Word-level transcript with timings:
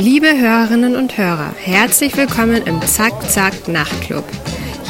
Liebe 0.00 0.38
Hörerinnen 0.38 0.96
und 0.96 1.18
Hörer, 1.18 1.52
herzlich 1.62 2.16
willkommen 2.16 2.62
im 2.66 2.80
Zack 2.82 3.28
Zack 3.28 3.66
Nachtclub. 3.66 4.24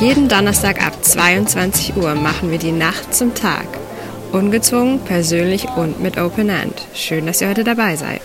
Jeden 0.00 0.28
Donnerstag 0.28 0.86
ab 0.86 1.02
22 1.02 1.96
Uhr 1.96 2.14
machen 2.14 2.50
wir 2.50 2.58
die 2.58 2.72
Nacht 2.72 3.14
zum 3.14 3.34
Tag. 3.34 3.66
Ungezwungen, 4.32 5.00
persönlich 5.00 5.66
und 5.76 6.00
mit 6.00 6.18
Open 6.18 6.50
End. 6.50 6.86
Schön, 6.94 7.26
dass 7.26 7.40
ihr 7.40 7.48
heute 7.48 7.64
dabei 7.64 7.96
seid. 7.96 8.20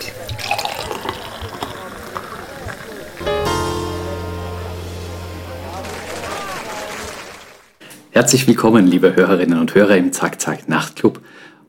Herzlich 8.14 8.46
willkommen, 8.46 8.86
liebe 8.86 9.16
Hörerinnen 9.16 9.58
und 9.58 9.74
Hörer 9.74 9.96
im 9.96 10.12
Zack 10.12 10.40
Zack 10.40 10.68
Nachtclub. 10.68 11.20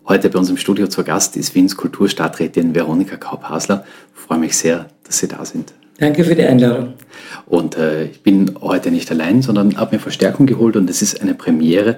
Heute 0.08 0.30
bei 0.30 0.38
uns 0.38 0.48
im 0.48 0.58
Studio 0.58 0.86
zu 0.86 1.04
Gast 1.04 1.36
ist 1.38 1.56
Wiens 1.56 1.76
Kulturstadträtin 1.76 2.76
Veronika 2.76 3.16
Kaup-Hasler. 3.16 3.84
Freue 4.14 4.38
mich 4.38 4.56
sehr, 4.56 4.86
dass 5.08 5.18
Sie 5.18 5.28
da 5.28 5.44
sind. 5.44 5.74
Danke 5.98 6.24
für 6.24 6.36
die 6.36 6.44
Einladung. 6.44 6.94
Und 7.48 7.76
äh, 7.78 8.04
ich 8.04 8.22
bin 8.22 8.58
heute 8.62 8.92
nicht 8.92 9.10
allein, 9.10 9.42
sondern 9.42 9.76
habe 9.78 9.96
mir 9.96 10.00
Verstärkung 10.00 10.46
geholt 10.46 10.76
und 10.76 10.88
es 10.88 11.02
ist 11.02 11.20
eine 11.20 11.34
Premiere. 11.34 11.98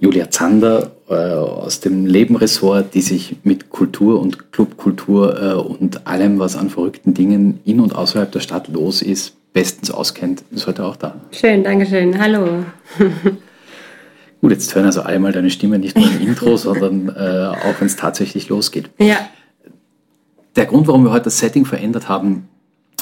Julia 0.00 0.30
Zander 0.30 0.92
äh, 1.10 1.12
aus 1.12 1.80
dem 1.80 2.06
Lebenressort, 2.06 2.94
die 2.94 3.02
sich 3.02 3.36
mit 3.42 3.68
Kultur 3.68 4.18
und 4.18 4.50
Clubkultur 4.50 5.42
äh, 5.42 5.52
und 5.56 6.06
allem, 6.06 6.38
was 6.38 6.56
an 6.56 6.70
verrückten 6.70 7.12
Dingen 7.12 7.60
in 7.66 7.80
und 7.80 7.94
außerhalb 7.94 8.32
der 8.32 8.40
Stadt 8.40 8.68
los 8.68 9.02
ist, 9.02 9.36
bestens 9.52 9.90
auskennt, 9.90 10.42
ist 10.52 10.66
heute 10.66 10.86
auch 10.86 10.96
da. 10.96 11.16
Schön, 11.32 11.64
danke 11.64 11.84
schön. 11.84 12.18
Hallo. 12.18 12.64
Gut, 14.44 14.52
jetzt 14.52 14.74
hören 14.74 14.84
also 14.84 15.00
einmal 15.00 15.32
deine 15.32 15.48
Stimme 15.48 15.78
nicht 15.78 15.96
nur 15.96 16.06
im 16.06 16.20
Intro, 16.28 16.58
sondern 16.58 17.08
äh, 17.08 17.48
auch 17.48 17.80
wenn 17.80 17.86
es 17.86 17.96
tatsächlich 17.96 18.50
losgeht. 18.50 18.90
Ja. 18.98 19.16
Der 20.54 20.66
Grund, 20.66 20.86
warum 20.86 21.02
wir 21.02 21.12
heute 21.12 21.24
das 21.24 21.38
Setting 21.38 21.64
verändert 21.64 22.10
haben 22.10 22.46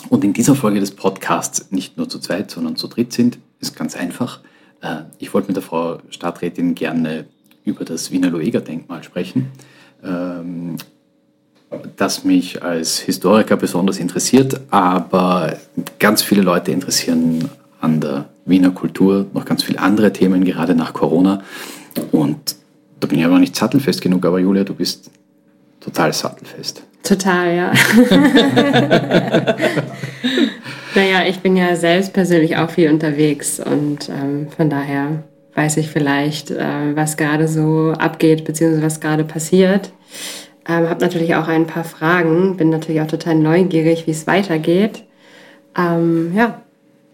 und 0.08 0.22
in 0.22 0.34
dieser 0.34 0.54
Folge 0.54 0.78
des 0.78 0.92
Podcasts 0.92 1.72
nicht 1.72 1.96
nur 1.96 2.08
zu 2.08 2.20
zweit, 2.20 2.52
sondern 2.52 2.76
zu 2.76 2.86
dritt 2.86 3.12
sind, 3.12 3.40
ist 3.58 3.74
ganz 3.74 3.96
einfach. 3.96 4.38
Äh, 4.82 4.98
ich 5.18 5.34
wollte 5.34 5.48
mit 5.48 5.56
der 5.56 5.64
Frau 5.64 5.98
Stadträtin 6.10 6.76
gerne 6.76 7.24
über 7.64 7.84
das 7.84 8.12
Wiener 8.12 8.30
Lueger-Denkmal 8.30 9.02
sprechen, 9.02 9.50
ähm, 10.04 10.76
das 11.96 12.22
mich 12.22 12.62
als 12.62 13.00
Historiker 13.00 13.56
besonders 13.56 13.98
interessiert, 13.98 14.60
aber 14.70 15.56
ganz 15.98 16.22
viele 16.22 16.42
Leute 16.42 16.70
interessieren 16.70 17.50
an 17.82 18.00
der 18.00 18.30
Wiener 18.46 18.70
Kultur, 18.70 19.26
noch 19.34 19.44
ganz 19.44 19.62
viele 19.62 19.80
andere 19.80 20.12
Themen, 20.12 20.44
gerade 20.44 20.74
nach 20.74 20.94
Corona. 20.94 21.42
Und 22.10 22.56
da 23.00 23.06
bin 23.06 23.18
ich 23.18 23.24
aber 23.24 23.38
nicht 23.38 23.54
sattelfest 23.54 24.00
genug, 24.00 24.24
aber 24.24 24.38
Julia, 24.38 24.64
du 24.64 24.74
bist 24.74 25.10
total 25.80 26.12
sattelfest. 26.12 26.82
Total, 27.02 27.54
ja. 27.54 27.72
naja, 30.94 31.26
ich 31.28 31.40
bin 31.40 31.56
ja 31.56 31.74
selbst 31.74 32.12
persönlich 32.12 32.56
auch 32.56 32.70
viel 32.70 32.90
unterwegs 32.90 33.58
und 33.58 34.08
ähm, 34.08 34.46
von 34.56 34.70
daher 34.70 35.24
weiß 35.54 35.78
ich 35.78 35.90
vielleicht, 35.90 36.52
äh, 36.52 36.94
was 36.94 37.16
gerade 37.16 37.48
so 37.48 37.92
abgeht, 37.98 38.44
beziehungsweise 38.44 38.84
was 38.84 39.00
gerade 39.00 39.24
passiert. 39.24 39.90
Ähm, 40.68 40.88
habe 40.88 41.00
natürlich 41.00 41.34
auch 41.34 41.48
ein 41.48 41.66
paar 41.66 41.84
Fragen, 41.84 42.56
bin 42.56 42.70
natürlich 42.70 43.00
auch 43.00 43.08
total 43.08 43.34
neugierig, 43.34 44.06
wie 44.06 44.12
es 44.12 44.28
weitergeht. 44.28 45.02
Ähm, 45.76 46.32
ja, 46.36 46.61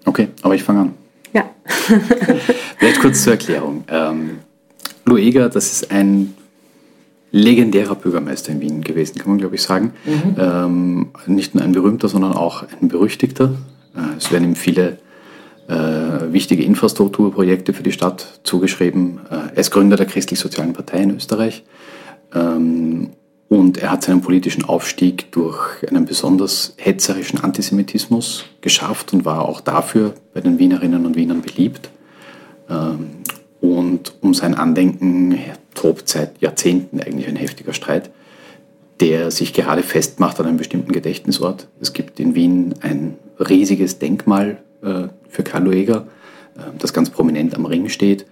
Okay, 0.09 0.29
aber 0.41 0.55
ich 0.55 0.63
fange 0.63 0.81
an. 0.81 0.95
Ja. 1.35 1.51
Vielleicht 2.79 3.01
kurz 3.01 3.25
zur 3.25 3.35
Erklärung. 3.35 3.85
Ähm, 3.89 4.39
Lueger, 5.05 5.51
das 5.51 5.71
ist 5.71 5.91
ein 5.91 6.35
legendärer 7.31 7.95
Bürgermeister 7.95 8.53
in 8.53 8.63
Wien 8.63 8.81
gewesen, 8.83 9.19
kann 9.19 9.29
man 9.29 9.39
glaube 9.39 9.57
ich 9.57 9.63
sagen. 9.63 9.93
Mhm. 10.07 10.37
Ähm, 10.39 11.07
nicht 11.27 11.55
nur 11.55 11.63
ein 11.63 11.73
berühmter, 11.73 12.09
sondern 12.09 12.33
auch 12.33 12.65
ein 12.81 12.89
berüchtigter. 12.89 13.55
Äh, 13.95 14.17
es 14.17 14.33
werden 14.33 14.45
ihm 14.45 14.57
viele 14.57 14.97
äh, 15.69 16.33
wichtige 16.33 16.63
Infrastrukturprojekte 16.63 17.75
für 17.75 17.83
die 17.83 17.93
Stadt 17.93 18.41
zugeschrieben. 18.45 19.21
Äh, 19.31 19.35
er 19.35 19.59
ist 19.59 19.71
Gründer 19.71 19.99
der 19.99 20.07
Christlich-Sozialen 20.07 20.73
Partei 20.73 21.03
in 21.03 21.15
Österreich. 21.15 21.65
Ähm, 22.35 23.11
und 23.49 23.79
er 23.79 23.93
hat 23.93 24.05
seinen 24.05 24.21
politischen 24.21 24.65
Aufstieg 24.65 25.33
durch 25.33 25.89
einen 25.89 26.05
besonders 26.05 26.75
hetzerischen 26.77 27.41
Antisemitismus 27.41 28.45
geschafft 28.61 29.13
und 29.15 29.25
war 29.25 29.49
auch 29.49 29.61
dafür 29.61 30.15
bei 30.35 30.41
den 30.41 30.59
Wienerinnen 30.59 31.07
und 31.07 31.17
Wienern 31.17 31.41
beliebt. 31.41 31.89
Ähm, 32.69 33.09
und 33.61 34.15
um 34.21 34.35
sein 34.35 34.55
Andenken 34.55 35.39
tobt 35.75 36.09
seit 36.09 36.41
Jahrzehnten 36.41 37.01
eigentlich 37.01 37.27
ein 37.27 37.37
heftiger 37.37 37.73
Streit, 37.73 38.11
der 39.01 39.31
sich 39.31 39.53
gerade 39.55 39.83
festmacht 39.83 40.39
an 40.41 40.47
einem 40.47 40.59
bestimmten 40.59 40.93
Gedächtnisort. 40.93 41.69
Es 41.81 41.93
gibt 41.93 42.21
in 42.21 42.35
Wien 42.35 42.75
ein 42.83 43.17
riesiges 43.41 43.99
Denkmal 43.99 44.59
äh, 44.83 45.09
für 45.29 45.43
Karl 45.43 45.65
Lueger, 45.65 46.07
äh, 46.57 46.61
das 46.79 46.93
ganz 46.93 47.09
prominent 47.09 47.55
am 47.55 47.65
Ring 47.65 47.89
steht 47.89 48.27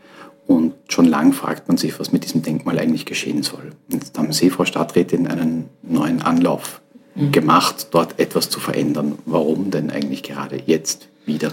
und 0.47 0.75
schon 0.89 1.07
lang 1.07 1.33
fragt 1.33 1.69
man 1.69 1.77
sich, 1.77 1.99
was 1.99 2.13
mit 2.13 2.25
diesem 2.25 2.43
Denkmal 2.43 2.79
eigentlich 2.79 3.05
geschehen 3.05 3.43
soll. 3.43 3.71
Jetzt 3.89 4.17
haben 4.17 4.33
Sie, 4.33 4.51
Frau 4.51 4.65
Stadträtin, 4.65 5.27
einen 5.27 5.67
neuen 5.83 6.23
Anlauf 6.23 6.81
mhm. 7.15 7.33
gemacht, 7.33 7.89
dort 7.91 8.19
etwas 8.21 8.49
zu 8.49 8.61
verändern. 8.61 9.19
Warum 9.25 9.71
denn 9.71 9.91
eigentlich 9.91 10.23
gerade 10.23 10.61
jetzt 10.65 11.09
wieder? 11.25 11.53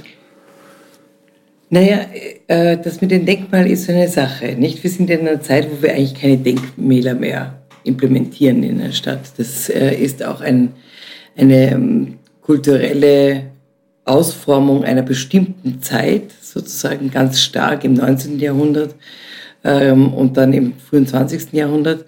Naja, 1.69 2.01
äh, 2.47 2.77
das 2.77 3.01
mit 3.01 3.09
dem 3.09 3.25
Denkmal 3.25 3.67
ist 3.67 3.85
so 3.85 3.93
eine 3.93 4.07
Sache. 4.07 4.55
Nicht? 4.55 4.83
Wir 4.83 4.91
sind 4.91 5.09
in 5.09 5.21
einer 5.21 5.41
Zeit, 5.41 5.67
wo 5.71 5.81
wir 5.81 5.93
eigentlich 5.93 6.13
keine 6.13 6.37
Denkmäler 6.37 7.15
mehr 7.15 7.63
implementieren 7.83 8.61
in 8.61 8.77
der 8.77 8.91
Stadt. 8.91 9.31
Das 9.37 9.69
äh, 9.69 9.95
ist 9.95 10.23
auch 10.23 10.41
ein, 10.41 10.73
eine 11.35 11.71
ähm, 11.71 12.19
kulturelle 12.41 13.45
Ausformung 14.05 14.83
einer 14.83 15.01
bestimmten 15.01 15.81
Zeit, 15.81 16.31
sozusagen 16.53 17.09
ganz 17.09 17.41
stark 17.41 17.83
im 17.83 17.93
19. 17.93 18.39
Jahrhundert 18.39 18.95
ähm, 19.63 20.13
und 20.13 20.37
dann 20.37 20.53
im 20.53 20.73
frühen 20.77 21.07
20. 21.07 21.53
Jahrhundert. 21.53 22.05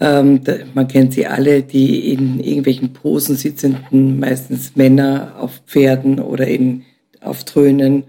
Ähm, 0.00 0.44
da, 0.44 0.54
man 0.74 0.88
kennt 0.88 1.14
sie 1.14 1.26
alle, 1.26 1.62
die 1.62 2.12
in 2.12 2.40
irgendwelchen 2.40 2.92
Posen 2.92 3.36
sitzenden, 3.36 4.18
meistens 4.18 4.76
Männer 4.76 5.34
auf 5.38 5.62
Pferden 5.66 6.18
oder 6.18 6.46
in, 6.46 6.84
auf 7.20 7.44
Thronen, 7.44 8.04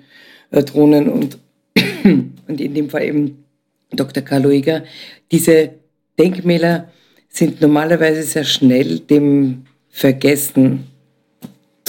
äh, 0.51 0.63
Thronen 0.63 1.07
und, 1.07 1.37
und 2.47 2.59
in 2.59 2.73
dem 2.73 2.89
Fall 2.89 3.03
eben 3.03 3.45
Dr. 3.91 4.23
Karl 4.23 4.43
Lueger. 4.43 4.83
Diese 5.31 5.69
Denkmäler 6.19 6.89
sind 7.29 7.61
normalerweise 7.61 8.23
sehr 8.23 8.43
schnell 8.43 8.99
dem 8.99 9.65
Vergessen 9.89 10.87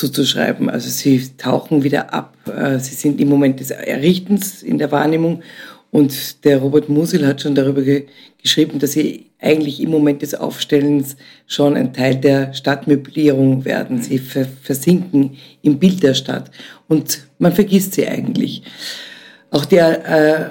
zuzuschreiben. 0.04 0.68
Also 0.68 0.90
sie 0.90 1.30
tauchen 1.38 1.82
wieder 1.82 2.12
ab. 2.12 2.36
Äh, 2.46 2.78
sie 2.78 2.94
sind 2.94 3.20
im 3.20 3.28
Moment 3.28 3.60
des 3.60 3.70
Errichtens 3.70 4.62
in 4.62 4.78
der 4.78 4.92
Wahrnehmung. 4.92 5.42
Und 5.90 6.44
der 6.44 6.58
Robert 6.58 6.88
Musil 6.88 7.26
hat 7.26 7.40
schon 7.40 7.54
darüber 7.54 7.82
ge 7.82 8.06
geschrieben, 8.42 8.78
dass 8.78 8.92
sie 8.92 9.30
eigentlich 9.40 9.80
im 9.80 9.90
Moment 9.90 10.20
des 10.20 10.34
Aufstellens 10.34 11.16
schon 11.46 11.76
ein 11.76 11.94
Teil 11.94 12.16
der 12.16 12.52
Stadtmöblierung 12.52 13.64
werden. 13.64 14.02
Sie 14.02 14.18
ver 14.18 14.44
versinken 14.44 15.38
im 15.62 15.78
Bild 15.78 16.02
der 16.02 16.12
Stadt. 16.12 16.50
Und 16.86 17.26
man 17.38 17.52
vergisst 17.52 17.94
sie 17.94 18.06
eigentlich. 18.06 18.62
Auch 19.50 19.64
der 19.64 19.86
äh, 20.04 20.50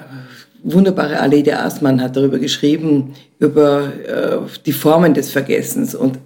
wunderbare 0.64 1.20
Allee 1.20 1.42
der 1.42 1.64
Aßmann 1.64 2.00
hat 2.00 2.16
darüber 2.16 2.40
geschrieben, 2.40 3.14
über 3.38 3.92
äh, 4.08 4.38
die 4.66 4.72
Formen 4.72 5.14
des 5.14 5.30
Vergessens. 5.30 5.94
Und 5.94 6.18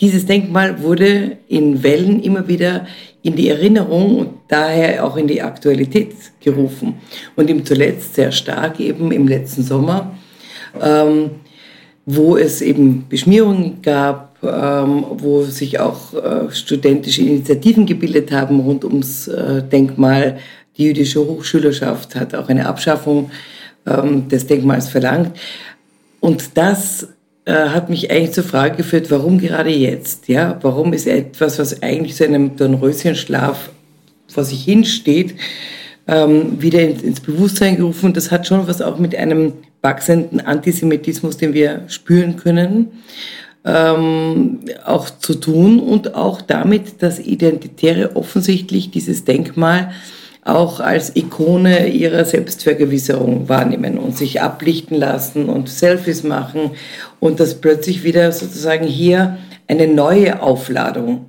dieses 0.00 0.26
Denkmal 0.26 0.82
wurde 0.82 1.38
in 1.48 1.82
Wellen 1.82 2.22
immer 2.22 2.48
wieder 2.48 2.86
in 3.22 3.36
die 3.36 3.48
Erinnerung 3.48 4.18
und 4.18 4.30
daher 4.48 5.04
auch 5.04 5.16
in 5.16 5.26
die 5.26 5.40
Aktualität 5.40 6.14
gerufen. 6.40 6.96
Und 7.36 7.48
im 7.48 7.64
zuletzt 7.64 8.14
sehr 8.14 8.32
stark 8.32 8.80
eben 8.80 9.12
im 9.12 9.28
letzten 9.28 9.62
Sommer, 9.62 10.16
ähm, 10.82 11.30
wo 12.06 12.36
es 12.36 12.60
eben 12.60 13.06
Beschmierungen 13.08 13.80
gab, 13.82 14.36
ähm, 14.42 15.04
wo 15.10 15.42
sich 15.42 15.80
auch 15.80 16.12
äh, 16.12 16.50
studentische 16.50 17.22
Initiativen 17.22 17.86
gebildet 17.86 18.30
haben 18.30 18.60
rund 18.60 18.84
ums 18.84 19.28
äh, 19.28 19.62
Denkmal. 19.62 20.38
Die 20.76 20.84
jüdische 20.84 21.20
Hochschülerschaft 21.20 22.16
hat 22.16 22.34
auch 22.34 22.48
eine 22.48 22.66
Abschaffung 22.66 23.30
ähm, 23.86 24.28
des 24.28 24.46
Denkmals 24.46 24.88
verlangt. 24.88 25.38
Und 26.20 26.56
das 26.56 27.08
hat 27.52 27.90
mich 27.90 28.10
eigentlich 28.10 28.32
zur 28.32 28.44
Frage 28.44 28.76
geführt, 28.76 29.10
warum 29.10 29.38
gerade 29.38 29.70
jetzt? 29.70 30.28
Ja, 30.28 30.58
warum 30.62 30.92
ist 30.92 31.06
etwas, 31.06 31.58
was 31.58 31.82
eigentlich 31.82 32.16
zu 32.16 32.24
einem 32.24 32.56
Dornröschenschlaf 32.56 33.70
vor 34.28 34.44
sich 34.44 34.64
hinsteht, 34.64 35.34
ähm, 36.06 36.60
wieder 36.62 36.80
ins 36.80 37.20
Bewusstsein 37.20 37.76
gerufen? 37.76 38.14
Das 38.14 38.30
hat 38.30 38.46
schon 38.46 38.66
was 38.66 38.80
auch 38.80 38.98
mit 38.98 39.14
einem 39.14 39.52
wachsenden 39.82 40.40
Antisemitismus, 40.40 41.36
den 41.36 41.52
wir 41.52 41.84
spüren 41.88 42.36
können, 42.36 43.02
ähm, 43.66 44.60
auch 44.86 45.10
zu 45.10 45.34
tun 45.34 45.80
und 45.80 46.14
auch 46.14 46.40
damit, 46.40 47.02
dass 47.02 47.18
Identitäre 47.18 48.16
offensichtlich 48.16 48.90
dieses 48.90 49.24
Denkmal 49.24 49.92
auch 50.44 50.78
als 50.78 51.16
Ikone 51.16 51.88
ihrer 51.88 52.24
Selbstvergewisserung 52.24 53.48
wahrnehmen 53.48 53.98
und 53.98 54.16
sich 54.16 54.42
ablichten 54.42 54.98
lassen 54.98 55.48
und 55.48 55.70
Selfies 55.70 56.22
machen 56.22 56.72
und 57.18 57.40
dass 57.40 57.54
plötzlich 57.54 58.04
wieder 58.04 58.30
sozusagen 58.30 58.86
hier 58.86 59.38
eine 59.66 59.88
neue 59.88 60.42
Aufladung 60.42 61.26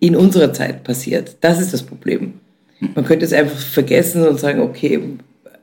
in 0.00 0.16
unserer 0.16 0.52
Zeit 0.52 0.82
passiert. 0.82 1.36
Das 1.42 1.60
ist 1.60 1.74
das 1.74 1.82
Problem. 1.82 2.34
Man 2.94 3.04
könnte 3.04 3.24
es 3.24 3.32
einfach 3.32 3.58
vergessen 3.58 4.26
und 4.26 4.40
sagen, 4.40 4.60
okay, 4.60 5.00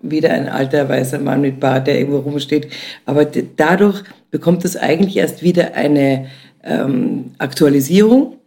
wieder 0.02 0.32
ein 0.32 0.50
alter 0.50 0.88
weißer 0.88 1.20
Mann 1.20 1.42
mit 1.42 1.60
Bart, 1.60 1.88
der 1.88 1.98
irgendwo 1.98 2.20
rumsteht. 2.20 2.68
Aber 3.06 3.26
dadurch 3.26 4.04
bekommt 4.30 4.66
es 4.66 4.76
eigentlich 4.76 5.18
erst 5.18 5.42
wieder 5.42 5.74
eine 5.76 6.28
ähm, 6.64 7.32
Aktualisierung. 7.38 8.38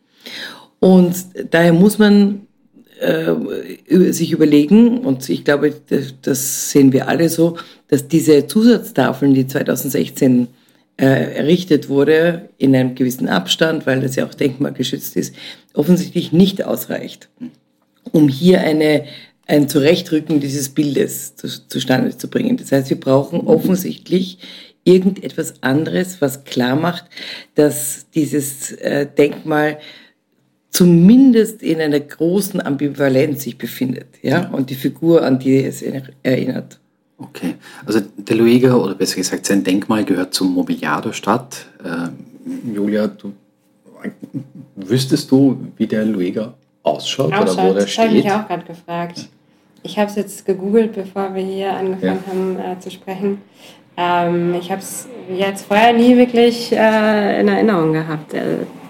Und 0.79 1.15
daher 1.51 1.73
muss 1.73 1.99
man 1.99 2.46
äh, 3.01 4.13
sich 4.13 4.33
überlegen, 4.33 4.99
und 4.99 5.29
ich 5.29 5.45
glaube, 5.45 5.75
das 6.23 6.71
sehen 6.71 6.93
wir 6.93 7.09
alle 7.09 7.29
so, 7.29 7.57
dass 7.89 8.09
diese 8.09 8.47
Zusatztafeln, 8.47 9.35
die 9.35 9.47
2016 9.47 10.49
äh, 10.99 11.37
errichtet 11.37 11.89
wurde, 11.89 12.49
in 12.59 12.75
einem 12.75 12.95
gewissen 12.95 13.29
Abstand, 13.29 13.87
weil 13.87 14.01
das 14.01 14.17
ja 14.17 14.27
auch 14.27 14.35
denkmalgeschützt 14.35 15.17
ist, 15.17 15.35
offensichtlich 15.75 16.33
nicht 16.33 16.65
ausreicht, 16.65 17.29
um 18.13 18.29
hier 18.29 18.61
eine, 18.61 19.05
ein 19.47 19.69
Zurechtrücken 19.69 20.41
dieses 20.41 20.71
Bildes 20.71 21.37
zu, 21.37 21.49
zustande 21.69 22.17
zu 22.17 22.29
bringen. 22.29 22.57
Das 22.57 22.73
heißt, 22.73 22.89
wir 22.89 22.99
brauchen 22.99 23.41
offensichtlich 23.41 24.39
irgendetwas 24.85 25.63
anderes, 25.63 26.21
was 26.21 26.45
klar 26.45 26.77
macht, 26.77 27.05
dass 27.57 28.07
dieses 28.15 28.73
äh, 28.73 29.07
Denkmal 29.07 29.79
zumindest 30.77 31.63
in 31.63 31.81
einer 31.81 32.01
großen 32.01 32.61
Ambivalenz 32.61 33.45
sich 33.45 33.57
befindet, 33.57 34.09
ja, 34.21 34.51
und 34.51 34.69
die 34.69 34.75
Figur, 34.75 35.23
an 35.23 35.39
die 35.39 35.65
es 35.65 35.83
erinnert. 36.23 36.79
Okay, 37.17 37.55
also 37.87 38.01
der 38.19 38.37
Luiga, 38.37 38.75
oder 38.75 38.95
besser 38.95 39.17
gesagt 39.17 39.47
sein 39.47 39.65
Denkmal, 39.65 40.05
gehört 40.05 40.35
zum 40.35 40.53
Mobiliar 40.53 41.01
der 41.01 41.15
Stadt. 41.15 41.65
Äh, 41.83 42.75
Julia, 42.75 43.07
du, 43.07 43.33
wüsstest 44.75 45.31
du, 45.31 45.57
wie 45.79 45.87
der 45.87 46.05
Luiga 46.05 46.53
ausschaut, 46.83 47.33
ausschaut 47.33 47.55
oder 47.55 47.71
wo 47.71 47.73
der 47.73 47.87
steht? 47.87 48.05
Das 48.05 48.09
habe 48.09 48.19
ich 48.19 48.31
auch 48.31 48.47
gerade 48.47 48.65
gefragt. 48.67 49.29
Ich 49.83 49.99
habe 49.99 50.11
es 50.11 50.17
jetzt 50.17 50.45
gegoogelt, 50.45 50.93
bevor 50.93 51.35
wir 51.35 51.43
hier 51.43 51.73
angefangen 51.73 52.59
ja. 52.59 52.65
haben 52.67 52.77
äh, 52.77 52.81
zu 52.81 52.91
sprechen. 52.91 53.41
Ähm, 53.97 54.55
ich 54.61 54.71
habe 54.71 54.83
es 54.83 55.09
jetzt 55.35 55.65
vorher 55.65 55.95
nie 55.95 56.19
wirklich 56.19 56.71
äh, 56.71 57.41
in 57.41 57.49
Erinnerung 57.49 57.95
gehabt, 57.95 58.35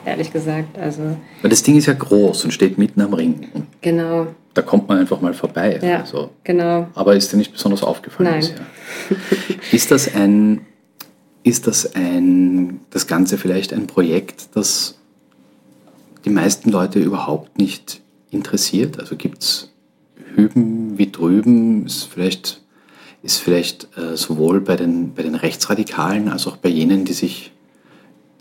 ehrlich 0.06 0.32
gesagt. 0.32 0.78
Also, 0.78 1.02
Weil 1.42 1.50
das 1.50 1.62
Ding 1.62 1.76
ist 1.76 1.86
ja 1.86 1.92
groß 1.92 2.44
und 2.44 2.52
steht 2.52 2.78
mitten 2.78 3.00
am 3.00 3.12
Ring. 3.12 3.48
Genau. 3.80 4.28
Da 4.54 4.62
kommt 4.62 4.88
man 4.88 4.98
einfach 4.98 5.20
mal 5.20 5.34
vorbei. 5.34 5.78
Ja, 5.82 6.00
also, 6.00 6.30
genau. 6.44 6.88
Aber 6.94 7.14
ist 7.14 7.32
dir 7.32 7.36
nicht 7.36 7.52
besonders 7.52 7.82
aufgefallen 7.82 8.30
Nein. 8.30 8.40
bisher? 8.40 9.56
ist 9.72 9.90
das 9.90 10.14
ein, 10.14 10.62
ist 11.42 11.66
das 11.66 11.94
ein, 11.94 12.80
das 12.90 13.06
Ganze 13.06 13.36
vielleicht 13.36 13.72
ein 13.72 13.86
Projekt, 13.86 14.48
das 14.54 14.98
die 16.24 16.30
meisten 16.30 16.70
Leute 16.70 16.98
überhaupt 17.00 17.58
nicht 17.58 18.00
interessiert? 18.30 18.98
Also 18.98 19.16
gibt 19.16 19.42
es 19.42 19.72
hüben 20.34 20.98
wie 20.98 21.10
drüben, 21.10 21.84
ist 21.86 22.04
vielleicht 22.04 22.62
ist 23.22 23.38
vielleicht 23.38 23.88
äh, 23.98 24.16
sowohl 24.16 24.60
bei 24.60 24.76
den, 24.76 25.12
bei 25.12 25.22
den 25.22 25.34
Rechtsradikalen 25.34 26.28
als 26.28 26.46
auch 26.46 26.56
bei 26.56 26.68
jenen, 26.68 27.04
die 27.04 27.12
sich 27.12 27.50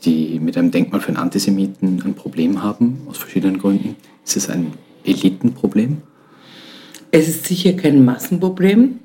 die 0.06 0.40
mit 0.40 0.57
einem 0.57 0.72
Denkmal 0.72 1.02
für 1.02 1.10
einen 1.10 1.18
Antisemiten 1.18 2.02
ein 2.06 2.13
Problem 2.13 2.63
haben, 2.63 3.02
aus 3.07 3.18
verschiedenen 3.18 3.60
Gründen. 3.60 3.96
Ist 4.25 4.38
es 4.38 4.50
ein 4.50 4.74
Elitenproblem? 5.04 6.02
Es 7.12 7.28
ist 7.28 7.46
sicher 7.46 7.74
kein 7.74 8.04
Massenproblem, 8.04 9.00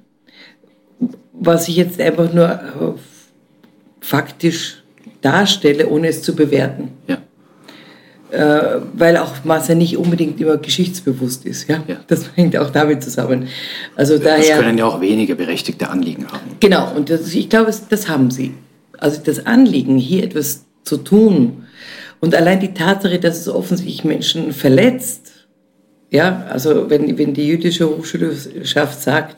was 1.32 1.69
ich 1.69 1.76
jetzt 1.76 2.00
einfach 2.00 2.32
nur 2.32 2.49
äh, 2.49 2.93
faktisch 4.00 4.82
darstelle, 5.20 5.88
ohne 5.88 6.08
es 6.08 6.23
zu 6.23 6.35
bewerten. 6.35 6.88
Ja 7.06 7.19
äh, 8.32 8.81
weil 8.94 9.17
auch 9.17 9.44
Masse 9.44 9.75
nicht 9.75 9.96
unbedingt 9.96 10.41
immer 10.41 10.56
geschichtsbewusst 10.56 11.44
ist. 11.46 11.69
Ja? 11.69 11.82
ja. 11.87 11.96
Das 12.06 12.31
hängt 12.37 12.56
auch 12.56 12.70
damit 12.70 13.03
zusammen. 13.03 13.49
Also 13.96 14.19
das 14.19 14.25
daher, 14.25 14.58
können 14.58 14.79
ja 14.79 14.87
auch 14.87 15.00
weniger 15.00 15.35
berechtigte 15.35 15.88
Anliegen 15.88 16.26
haben. 16.31 16.56
Genau, 16.61 16.93
und 16.94 17.11
das, 17.11 17.32
ich 17.35 17.49
glaube, 17.49 17.75
das 17.88 18.08
haben 18.08 18.31
sie. 18.31 18.55
Also 18.99 19.20
das 19.25 19.46
Anliegen, 19.46 19.96
hier 19.96 20.25
etwas 20.25 20.64
zu 20.91 20.97
tun 20.99 21.67
und 22.21 22.35
allein 22.35 22.61
die 22.61 22.75
Tatsache, 22.75 23.19
dass 23.19 23.39
es 23.39 23.49
offensichtlich 23.49 24.05
Menschen 24.05 24.53
verletzt, 24.53 25.33
ja, 26.11 26.45
also 26.51 26.91
wenn, 26.91 27.17
wenn 27.19 27.35
die 27.35 27.47
jüdische 27.47 27.89
Hochschulschaft 27.89 29.01
sagt, 29.01 29.37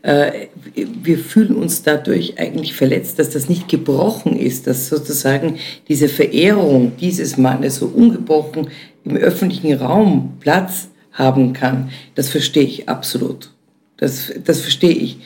äh, 0.00 0.46
wir 0.74 1.18
fühlen 1.18 1.54
uns 1.54 1.82
dadurch 1.82 2.38
eigentlich 2.38 2.72
verletzt, 2.72 3.18
dass 3.18 3.28
das 3.28 3.50
nicht 3.50 3.68
gebrochen 3.68 4.34
ist, 4.38 4.66
dass 4.66 4.88
sozusagen 4.88 5.58
diese 5.86 6.08
Verehrung 6.08 6.92
dieses 6.98 7.36
Mannes 7.36 7.76
so 7.76 7.86
ungebrochen 7.86 8.68
im 9.04 9.18
öffentlichen 9.18 9.74
Raum 9.74 10.38
Platz 10.40 10.88
haben 11.12 11.52
kann, 11.52 11.90
das 12.14 12.30
verstehe 12.30 12.64
ich 12.64 12.88
absolut. 12.88 13.50
Das, 13.98 14.32
das 14.42 14.60
verstehe 14.62 14.94
ich. 14.94 15.18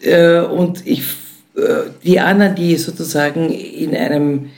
Äh, 0.00 0.40
und 0.42 0.86
ich, 0.86 1.02
äh, 1.56 1.90
die 2.04 2.20
anderen, 2.20 2.54
die 2.54 2.76
sozusagen 2.76 3.50
in 3.50 3.96
einem 3.96 4.50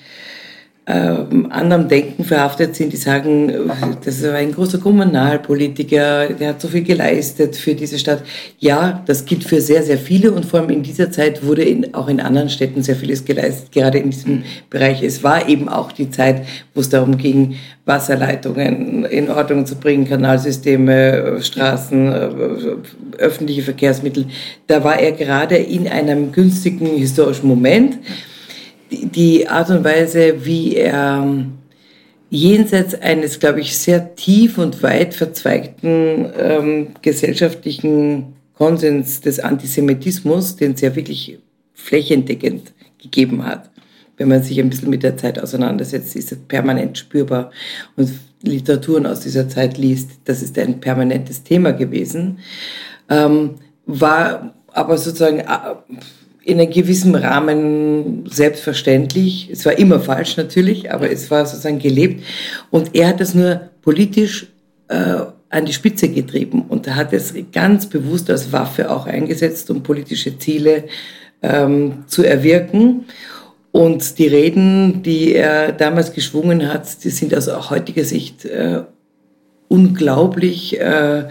anderem 0.86 1.88
Denken 1.88 2.24
verhaftet 2.24 2.74
sind, 2.74 2.92
die 2.92 2.96
sagen, 2.96 3.70
das 4.04 4.16
ist 4.16 4.24
ein 4.24 4.52
großer 4.52 4.78
Kommunalpolitiker, 4.78 6.30
der 6.30 6.48
hat 6.48 6.60
so 6.60 6.68
viel 6.68 6.82
geleistet 6.82 7.54
für 7.54 7.74
diese 7.74 7.98
Stadt. 7.98 8.22
Ja, 8.58 9.02
das 9.06 9.24
gilt 9.24 9.44
für 9.44 9.60
sehr, 9.60 9.82
sehr 9.82 9.98
viele 9.98 10.32
und 10.32 10.44
vor 10.44 10.60
allem 10.60 10.70
in 10.70 10.82
dieser 10.82 11.12
Zeit 11.12 11.44
wurde 11.44 11.62
in, 11.62 11.94
auch 11.94 12.08
in 12.08 12.18
anderen 12.18 12.48
Städten 12.48 12.82
sehr 12.82 12.96
vieles 12.96 13.24
geleistet, 13.24 13.70
gerade 13.70 13.98
in 13.98 14.10
diesem 14.10 14.42
Bereich. 14.68 15.02
Es 15.02 15.22
war 15.22 15.48
eben 15.48 15.68
auch 15.68 15.92
die 15.92 16.10
Zeit, 16.10 16.46
wo 16.74 16.80
es 16.80 16.88
darum 16.88 17.18
ging, 17.18 17.56
Wasserleitungen 17.84 19.04
in 19.04 19.30
Ordnung 19.30 19.66
zu 19.66 19.76
bringen, 19.76 20.08
Kanalsysteme, 20.08 21.38
Straßen, 21.40 22.12
öffentliche 23.18 23.62
Verkehrsmittel. 23.62 24.26
Da 24.66 24.82
war 24.82 24.98
er 24.98 25.12
gerade 25.12 25.56
in 25.56 25.86
einem 25.86 26.32
günstigen 26.32 26.86
historischen 26.86 27.48
Moment 27.48 27.98
die 28.90 29.48
Art 29.48 29.70
und 29.70 29.84
Weise, 29.84 30.44
wie 30.44 30.76
er 30.76 31.22
ähm, 31.22 31.58
jenseits 32.28 32.94
eines, 32.94 33.40
glaube 33.40 33.60
ich, 33.60 33.76
sehr 33.76 34.14
tief 34.14 34.58
und 34.58 34.82
weit 34.82 35.14
verzweigten 35.14 36.30
ähm, 36.38 36.88
gesellschaftlichen 37.02 38.34
Konsens 38.54 39.20
des 39.20 39.40
Antisemitismus, 39.40 40.56
den 40.56 40.72
es 40.72 40.80
ja 40.80 40.94
wirklich 40.94 41.38
flächendeckend 41.74 42.72
gegeben 42.98 43.44
hat. 43.44 43.70
Wenn 44.16 44.28
man 44.28 44.42
sich 44.42 44.60
ein 44.60 44.68
bisschen 44.68 44.90
mit 44.90 45.02
der 45.02 45.16
Zeit 45.16 45.38
auseinandersetzt, 45.38 46.14
ist 46.14 46.30
es 46.30 46.38
permanent 46.38 46.98
spürbar. 46.98 47.50
Und 47.96 48.10
Literaturen 48.42 49.06
aus 49.06 49.20
dieser 49.20 49.48
Zeit 49.48 49.78
liest, 49.78 50.10
das 50.24 50.42
ist 50.42 50.58
ein 50.58 50.80
permanentes 50.80 51.42
Thema 51.42 51.72
gewesen. 51.72 52.38
Ähm, 53.08 53.56
war 53.86 54.54
aber 54.68 54.98
sozusagen 54.98 55.38
äh, 55.38 55.46
in 56.50 56.60
einem 56.60 56.72
gewissen 56.72 57.14
Rahmen 57.14 58.24
selbstverständlich. 58.28 59.48
Es 59.50 59.64
war 59.64 59.78
immer 59.78 60.00
falsch 60.00 60.36
natürlich, 60.36 60.92
aber 60.92 61.10
es 61.10 61.30
war 61.30 61.46
sozusagen 61.46 61.78
gelebt. 61.78 62.24
Und 62.70 62.94
er 62.94 63.08
hat 63.08 63.20
das 63.20 63.34
nur 63.34 63.70
politisch 63.82 64.46
äh, 64.88 65.22
an 65.48 65.64
die 65.64 65.72
Spitze 65.72 66.08
getrieben 66.08 66.62
und 66.68 66.86
er 66.86 66.96
hat 66.96 67.12
es 67.12 67.34
ganz 67.52 67.86
bewusst 67.86 68.30
als 68.30 68.52
Waffe 68.52 68.90
auch 68.90 69.06
eingesetzt, 69.06 69.68
um 69.70 69.82
politische 69.82 70.38
Ziele 70.38 70.84
ähm, 71.42 72.04
zu 72.06 72.22
erwirken. 72.22 73.06
Und 73.72 74.18
die 74.18 74.26
Reden, 74.26 75.02
die 75.02 75.34
er 75.34 75.72
damals 75.72 76.12
geschwungen 76.12 76.72
hat, 76.72 77.04
die 77.04 77.10
sind 77.10 77.34
aus 77.34 77.70
heutiger 77.70 78.04
Sicht 78.04 78.44
äh, 78.44 78.82
unglaublich. 79.68 80.80
Äh, 80.80 81.28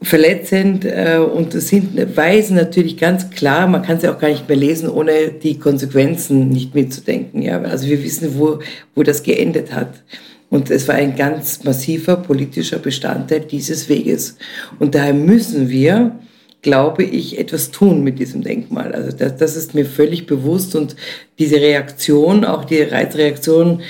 verletzend 0.00 0.84
äh, 0.84 1.18
und 1.18 1.52
sind, 1.52 2.16
weisen 2.16 2.56
natürlich 2.56 2.96
ganz 2.96 3.30
klar, 3.30 3.66
man 3.66 3.82
kann 3.82 3.98
sie 3.98 4.08
auch 4.08 4.18
gar 4.18 4.28
nicht 4.28 4.48
mehr 4.48 4.56
lesen, 4.56 4.88
ohne 4.88 5.30
die 5.30 5.58
Konsequenzen 5.58 6.50
nicht 6.50 6.74
mitzudenken. 6.74 7.42
Ja? 7.42 7.60
Also 7.62 7.88
wir 7.88 8.02
wissen, 8.02 8.38
wo, 8.38 8.60
wo 8.94 9.02
das 9.02 9.22
geendet 9.22 9.72
hat. 9.72 10.02
Und 10.50 10.70
es 10.70 10.88
war 10.88 10.94
ein 10.94 11.16
ganz 11.16 11.64
massiver 11.64 12.16
politischer 12.16 12.78
Bestandteil 12.78 13.40
dieses 13.40 13.88
Weges. 13.88 14.36
Und 14.78 14.94
daher 14.94 15.12
müssen 15.12 15.68
wir, 15.68 16.18
glaube 16.62 17.02
ich, 17.02 17.38
etwas 17.38 17.70
tun 17.70 18.02
mit 18.02 18.18
diesem 18.18 18.42
Denkmal. 18.42 18.94
Also 18.94 19.14
das, 19.14 19.36
das 19.36 19.56
ist 19.56 19.74
mir 19.74 19.84
völlig 19.84 20.26
bewusst 20.26 20.74
und 20.74 20.96
diese 21.38 21.56
Reaktion, 21.56 22.44
auch 22.44 22.64
die 22.64 22.82
Reizreaktion, 22.82 23.82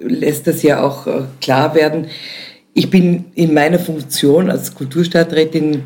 lässt 0.00 0.46
das 0.46 0.62
ja 0.62 0.82
auch 0.82 1.06
äh, 1.06 1.22
klar 1.40 1.74
werden 1.74 2.06
ich 2.78 2.90
bin 2.90 3.24
in 3.34 3.54
meiner 3.54 3.80
Funktion 3.80 4.48
als 4.48 4.72
Kulturstadträtin 4.72 5.82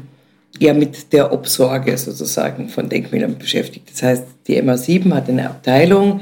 ja 0.58 0.74
mit 0.74 1.10
der 1.14 1.32
Obsorge 1.32 1.96
sozusagen 1.96 2.68
von 2.68 2.90
Denkmälern 2.90 3.38
beschäftigt. 3.38 3.90
Das 3.90 4.02
heißt, 4.02 4.24
die 4.46 4.62
MA7 4.62 5.10
hat 5.14 5.30
eine 5.30 5.48
Abteilung, 5.48 6.20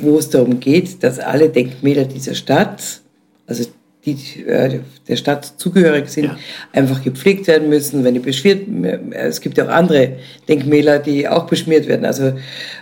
wo 0.00 0.16
es 0.16 0.30
darum 0.30 0.60
geht, 0.60 1.02
dass 1.02 1.18
alle 1.18 1.48
Denkmäler 1.48 2.04
dieser 2.04 2.36
Stadt, 2.36 3.00
also 3.48 3.64
die 4.06 4.44
äh, 4.46 4.78
der 5.08 5.16
Stadt 5.16 5.54
zugehörig 5.56 6.08
sind, 6.08 6.26
ja. 6.26 6.36
einfach 6.72 7.02
gepflegt 7.02 7.48
werden 7.48 7.68
müssen. 7.68 8.04
Wenn 8.04 8.14
die 8.14 8.20
beschmiert, 8.20 8.68
es 9.10 9.40
gibt 9.40 9.58
ja 9.58 9.64
auch 9.64 9.70
andere 9.70 10.18
Denkmäler, 10.48 11.00
die 11.00 11.26
auch 11.26 11.46
beschmiert 11.46 11.88
werden. 11.88 12.06
Also 12.06 12.34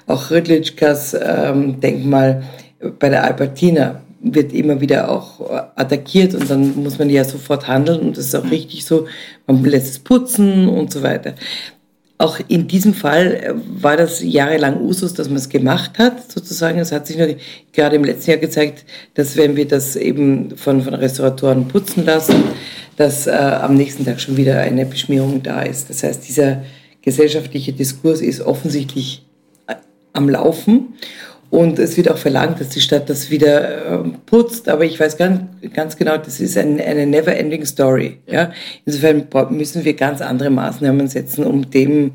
auch 0.06 0.30
Rüdlitschkas 0.30 1.16
ähm, 1.18 1.80
Denkmal 1.80 2.42
bei 2.98 3.08
der 3.08 3.24
Albertina 3.24 4.02
wird 4.22 4.52
immer 4.52 4.80
wieder 4.80 5.10
auch 5.10 5.40
attackiert 5.74 6.34
und 6.34 6.48
dann 6.48 6.82
muss 6.82 6.98
man 6.98 7.10
ja 7.10 7.24
sofort 7.24 7.66
handeln 7.66 8.00
und 8.00 8.16
das 8.16 8.26
ist 8.26 8.34
auch 8.34 8.44
mhm. 8.44 8.50
richtig 8.50 8.84
so. 8.84 9.06
Man 9.46 9.64
lässt 9.64 9.88
es 9.88 9.98
putzen 9.98 10.68
und 10.68 10.92
so 10.92 11.02
weiter. 11.02 11.34
Auch 12.22 12.38
in 12.46 12.68
diesem 12.68 12.94
Fall 12.94 13.34
äh, 13.34 13.52
war 13.82 13.96
das 13.96 14.22
jahrelang 14.22 14.80
Usus, 14.80 15.12
dass 15.12 15.26
man 15.28 15.38
es 15.38 15.48
gemacht 15.48 15.98
hat, 15.98 16.30
sozusagen. 16.30 16.78
Es 16.78 16.92
hat 16.92 17.08
sich 17.08 17.18
nur 17.18 17.34
gerade 17.72 17.96
im 17.96 18.04
letzten 18.04 18.30
Jahr 18.30 18.38
gezeigt, 18.38 18.84
dass 19.14 19.36
wenn 19.36 19.56
wir 19.56 19.66
das 19.66 19.96
eben 19.96 20.56
von, 20.56 20.82
von 20.82 20.94
Restauratoren 20.94 21.66
putzen 21.66 22.04
lassen, 22.04 22.44
dass 22.96 23.26
äh, 23.26 23.32
am 23.32 23.74
nächsten 23.74 24.04
Tag 24.04 24.20
schon 24.20 24.36
wieder 24.36 24.60
eine 24.60 24.86
Beschmierung 24.86 25.42
da 25.42 25.62
ist. 25.62 25.90
Das 25.90 26.04
heißt, 26.04 26.28
dieser 26.28 26.62
gesellschaftliche 27.00 27.72
Diskurs 27.72 28.20
ist 28.20 28.40
offensichtlich 28.40 29.24
äh, 29.66 29.74
am 30.12 30.28
Laufen. 30.28 30.94
Und 31.52 31.78
es 31.78 31.98
wird 31.98 32.10
auch 32.10 32.16
verlangt, 32.16 32.62
dass 32.62 32.70
die 32.70 32.80
Stadt 32.80 33.10
das 33.10 33.28
wieder 33.30 34.04
äh, 34.04 34.08
putzt. 34.24 34.70
Aber 34.70 34.86
ich 34.86 34.98
weiß 34.98 35.18
ganz, 35.18 35.42
ganz 35.74 35.98
genau, 35.98 36.16
das 36.16 36.40
ist 36.40 36.56
ein, 36.56 36.80
eine 36.80 37.06
never-ending 37.06 37.66
Story. 37.66 38.20
Ja? 38.26 38.52
Insofern 38.86 39.26
müssen 39.50 39.84
wir 39.84 39.92
ganz 39.92 40.22
andere 40.22 40.48
Maßnahmen 40.48 41.08
setzen, 41.08 41.44
um 41.44 41.70
dem 41.70 42.12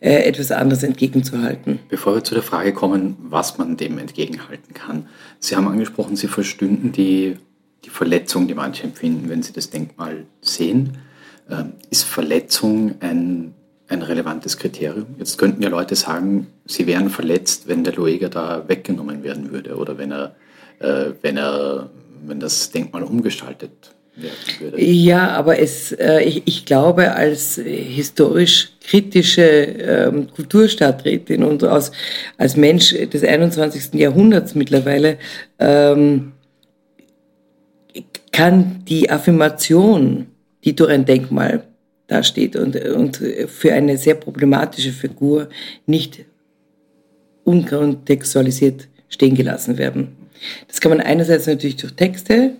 äh, 0.00 0.22
etwas 0.22 0.50
anderes 0.52 0.84
entgegenzuhalten. 0.84 1.80
Bevor 1.90 2.14
wir 2.14 2.24
zu 2.24 2.32
der 2.32 2.42
Frage 2.42 2.72
kommen, 2.72 3.18
was 3.20 3.58
man 3.58 3.76
dem 3.76 3.98
entgegenhalten 3.98 4.72
kann. 4.72 5.06
Sie 5.38 5.54
haben 5.54 5.68
angesprochen, 5.68 6.16
Sie 6.16 6.26
verstünden 6.26 6.90
die, 6.90 7.36
die 7.84 7.90
Verletzung, 7.90 8.48
die 8.48 8.54
manche 8.54 8.84
empfinden, 8.84 9.28
wenn 9.28 9.42
sie 9.42 9.52
das 9.52 9.68
Denkmal 9.68 10.24
sehen. 10.40 10.96
Ähm, 11.50 11.74
ist 11.90 12.04
Verletzung 12.04 12.94
ein 13.00 13.52
ein 13.88 14.02
relevantes 14.02 14.56
Kriterium. 14.56 15.06
Jetzt 15.18 15.38
könnten 15.38 15.62
ja 15.62 15.68
Leute 15.68 15.96
sagen, 15.96 16.48
sie 16.66 16.86
wären 16.86 17.08
verletzt, 17.08 17.68
wenn 17.68 17.84
der 17.84 17.94
Lueger 17.94 18.28
da 18.28 18.64
weggenommen 18.68 19.22
werden 19.22 19.50
würde 19.50 19.76
oder 19.76 19.96
wenn 19.96 20.12
er, 20.12 20.34
äh, 20.80 21.12
wenn 21.22 21.36
er, 21.36 21.88
wenn 22.26 22.38
das 22.38 22.70
Denkmal 22.70 23.02
umgestaltet 23.02 23.94
werden 24.14 24.36
würde. 24.60 24.82
Ja, 24.82 25.28
aber 25.30 25.58
es, 25.58 25.92
äh, 25.92 26.20
ich, 26.20 26.42
ich, 26.44 26.66
glaube, 26.66 27.14
als 27.14 27.54
historisch 27.54 28.72
kritische 28.86 29.42
ähm, 29.42 30.28
Kulturstadträtin 30.34 31.42
und 31.42 31.64
als, 31.64 31.90
als 32.36 32.56
Mensch 32.56 32.90
des 32.90 33.24
21. 33.24 33.94
Jahrhunderts 33.94 34.54
mittlerweile 34.54 35.18
ähm, 35.58 36.32
kann 38.32 38.84
die 38.86 39.10
Affirmation, 39.10 40.26
die 40.64 40.76
durch 40.76 40.90
ein 40.90 41.06
Denkmal 41.06 41.64
dasteht 42.08 42.56
und, 42.56 42.74
und 42.76 43.22
für 43.46 43.72
eine 43.72 43.96
sehr 43.96 44.14
problematische 44.14 44.92
Figur 44.92 45.48
nicht 45.86 46.24
unkontextualisiert 47.44 48.88
stehen 49.08 49.34
gelassen 49.34 49.78
werden. 49.78 50.16
Das 50.66 50.80
kann 50.80 50.90
man 50.90 51.00
einerseits 51.00 51.46
natürlich 51.46 51.76
durch 51.76 51.94
Texte, 51.94 52.52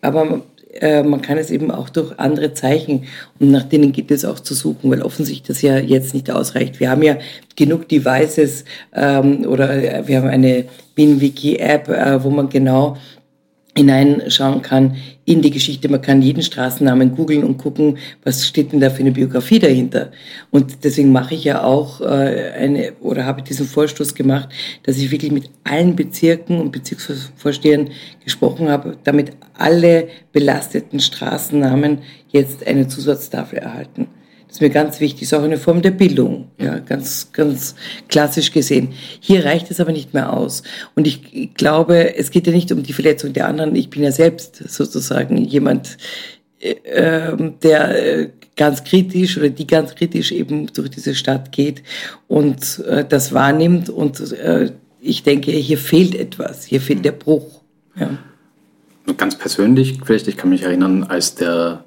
aber 0.00 0.42
äh, 0.80 1.02
man 1.02 1.22
kann 1.22 1.38
es 1.38 1.50
eben 1.50 1.70
auch 1.70 1.88
durch 1.88 2.18
andere 2.18 2.52
Zeichen 2.52 3.04
und 3.38 3.50
nach 3.50 3.64
denen 3.64 3.92
gibt 3.92 4.10
es 4.10 4.24
auch 4.24 4.40
zu 4.40 4.54
suchen, 4.54 4.90
weil 4.90 5.02
offensichtlich 5.02 5.48
das 5.48 5.62
ja 5.62 5.78
jetzt 5.78 6.14
nicht 6.14 6.30
ausreicht. 6.30 6.78
Wir 6.78 6.90
haben 6.90 7.02
ja 7.02 7.18
genug 7.56 7.88
Devices 7.88 8.64
ähm, 8.94 9.46
oder 9.46 10.06
wir 10.06 10.18
haben 10.18 10.28
eine 10.28 10.66
BinWiki-App, 10.94 11.88
äh, 11.88 12.22
wo 12.22 12.30
man 12.30 12.48
genau 12.48 12.96
hineinschauen 13.78 14.62
kann 14.62 14.96
in 15.24 15.42
die 15.42 15.50
Geschichte. 15.50 15.88
Man 15.88 16.02
kann 16.02 16.20
jeden 16.20 16.42
Straßennamen 16.42 17.14
googeln 17.14 17.44
und 17.44 17.58
gucken, 17.58 17.98
was 18.24 18.46
steht 18.46 18.72
denn 18.72 18.80
da 18.80 18.90
für 18.90 19.00
eine 19.00 19.12
Biografie 19.12 19.58
dahinter. 19.58 20.10
Und 20.50 20.84
deswegen 20.84 21.12
mache 21.12 21.34
ich 21.34 21.44
ja 21.44 21.62
auch 21.62 22.00
äh, 22.00 22.04
eine 22.04 22.92
oder 23.00 23.24
habe 23.24 23.42
diesen 23.42 23.66
Vorstoß 23.66 24.14
gemacht, 24.14 24.48
dass 24.82 24.98
ich 24.98 25.10
wirklich 25.10 25.32
mit 25.32 25.50
allen 25.64 25.96
Bezirken 25.96 26.60
und 26.60 26.72
Bezirksvorstehern 26.72 27.90
gesprochen 28.24 28.68
habe, 28.68 28.96
damit 29.04 29.32
alle 29.56 30.08
belasteten 30.32 31.00
Straßennamen 31.00 31.98
jetzt 32.30 32.66
eine 32.66 32.88
Zusatztafel 32.88 33.58
erhalten. 33.58 34.08
Das 34.48 34.56
ist 34.56 34.60
mir 34.62 34.70
ganz 34.70 34.98
wichtig, 34.98 35.22
ist 35.22 35.34
auch 35.34 35.42
eine 35.42 35.58
Form 35.58 35.82
der 35.82 35.90
Bildung, 35.90 36.48
ja, 36.58 36.78
ganz, 36.78 37.32
ganz 37.32 37.74
klassisch 38.08 38.50
gesehen. 38.50 38.88
Hier 39.20 39.44
reicht 39.44 39.70
es 39.70 39.78
aber 39.78 39.92
nicht 39.92 40.14
mehr 40.14 40.32
aus. 40.32 40.62
Und 40.94 41.06
ich 41.06 41.52
glaube, 41.52 42.16
es 42.16 42.30
geht 42.30 42.46
ja 42.46 42.52
nicht 42.54 42.72
um 42.72 42.82
die 42.82 42.94
Verletzung 42.94 43.34
der 43.34 43.46
anderen. 43.46 43.76
Ich 43.76 43.90
bin 43.90 44.02
ja 44.02 44.10
selbst 44.10 44.56
sozusagen 44.56 45.36
jemand, 45.44 45.98
äh, 46.60 46.76
ähm, 46.86 47.54
der 47.62 48.20
äh, 48.20 48.30
ganz 48.56 48.84
kritisch 48.84 49.36
oder 49.36 49.50
die 49.50 49.66
ganz 49.66 49.94
kritisch 49.94 50.32
eben 50.32 50.72
durch 50.72 50.88
diese 50.88 51.14
Stadt 51.14 51.52
geht 51.52 51.82
und 52.26 52.78
äh, 52.86 53.04
das 53.06 53.34
wahrnimmt. 53.34 53.90
Und 53.90 54.34
ich 55.00 55.22
denke, 55.24 55.50
hier 55.52 55.78
fehlt 55.78 56.14
etwas, 56.14 56.64
hier 56.64 56.80
fehlt 56.80 57.04
der 57.04 57.12
Bruch. 57.12 57.60
Ja. 58.00 58.16
Ganz 59.16 59.36
persönlich, 59.36 59.98
vielleicht, 60.04 60.26
ich 60.26 60.36
kann 60.38 60.50
mich 60.50 60.62
erinnern, 60.62 61.04
als 61.04 61.34
der 61.34 61.84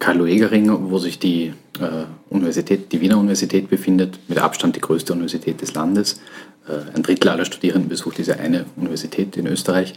Karl-Lueger-Ring, 0.00 0.90
wo 0.90 0.98
sich 0.98 1.18
die 1.18 1.52
äh, 1.78 2.04
Universität, 2.30 2.90
die 2.90 3.00
Wiener 3.00 3.18
Universität 3.18 3.68
befindet, 3.68 4.18
mit 4.28 4.38
Abstand 4.38 4.74
die 4.74 4.80
größte 4.80 5.12
Universität 5.12 5.60
des 5.60 5.74
Landes. 5.74 6.20
Äh, 6.66 6.96
ein 6.96 7.02
Drittel 7.02 7.28
aller 7.28 7.44
Studierenden 7.44 7.90
besucht 7.90 8.16
diese 8.16 8.40
eine 8.40 8.64
Universität 8.76 9.36
in 9.36 9.46
Österreich. 9.46 9.92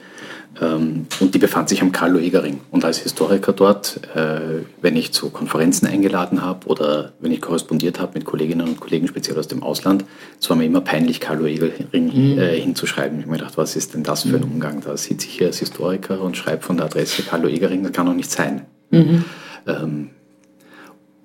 Ähm, 0.61 1.07
und 1.21 1.33
die 1.33 1.39
befand 1.39 1.69
sich 1.69 1.81
am 1.81 1.93
Karl-Lueger-Ring. 1.93 2.59
Und 2.69 2.83
als 2.83 2.99
Historiker 2.99 3.53
dort, 3.53 4.01
äh, 4.13 4.63
wenn 4.81 4.97
ich 4.97 5.13
zu 5.13 5.29
Konferenzen 5.29 5.87
eingeladen 5.87 6.41
habe 6.41 6.67
oder 6.67 7.13
wenn 7.21 7.31
ich 7.31 7.39
korrespondiert 7.39 8.01
habe 8.01 8.15
mit 8.15 8.25
Kolleginnen 8.25 8.67
und 8.67 8.81
Kollegen, 8.81 9.07
speziell 9.07 9.39
aus 9.39 9.47
dem 9.47 9.63
Ausland, 9.63 10.03
es 10.39 10.49
war 10.49 10.57
mir 10.57 10.65
immer 10.65 10.81
peinlich, 10.81 11.21
Karl-Lueger-Ring 11.21 12.33
mhm. 12.33 12.39
Äh, 12.39 12.59
hinzuschreiben. 12.59 13.19
Ich 13.19 13.23
habe 13.23 13.31
mir 13.31 13.37
gedacht, 13.37 13.57
was 13.57 13.77
ist 13.77 13.93
denn 13.93 14.03
das 14.03 14.23
für 14.23 14.35
ein 14.35 14.45
mhm. 14.45 14.51
Umgang? 14.51 14.81
Da 14.81 14.97
sitze 14.97 15.27
ich 15.27 15.35
hier 15.35 15.47
als 15.47 15.59
Historiker 15.59 16.19
und 16.19 16.35
schreibe 16.35 16.61
von 16.61 16.75
der 16.75 16.87
Adresse 16.87 17.23
Karl-Lueger-Ring, 17.23 17.83
das 17.83 17.93
kann 17.93 18.05
doch 18.05 18.13
nicht 18.13 18.29
sein. 18.29 18.65
Mhm. 18.91 19.23
Ähm, 19.67 20.09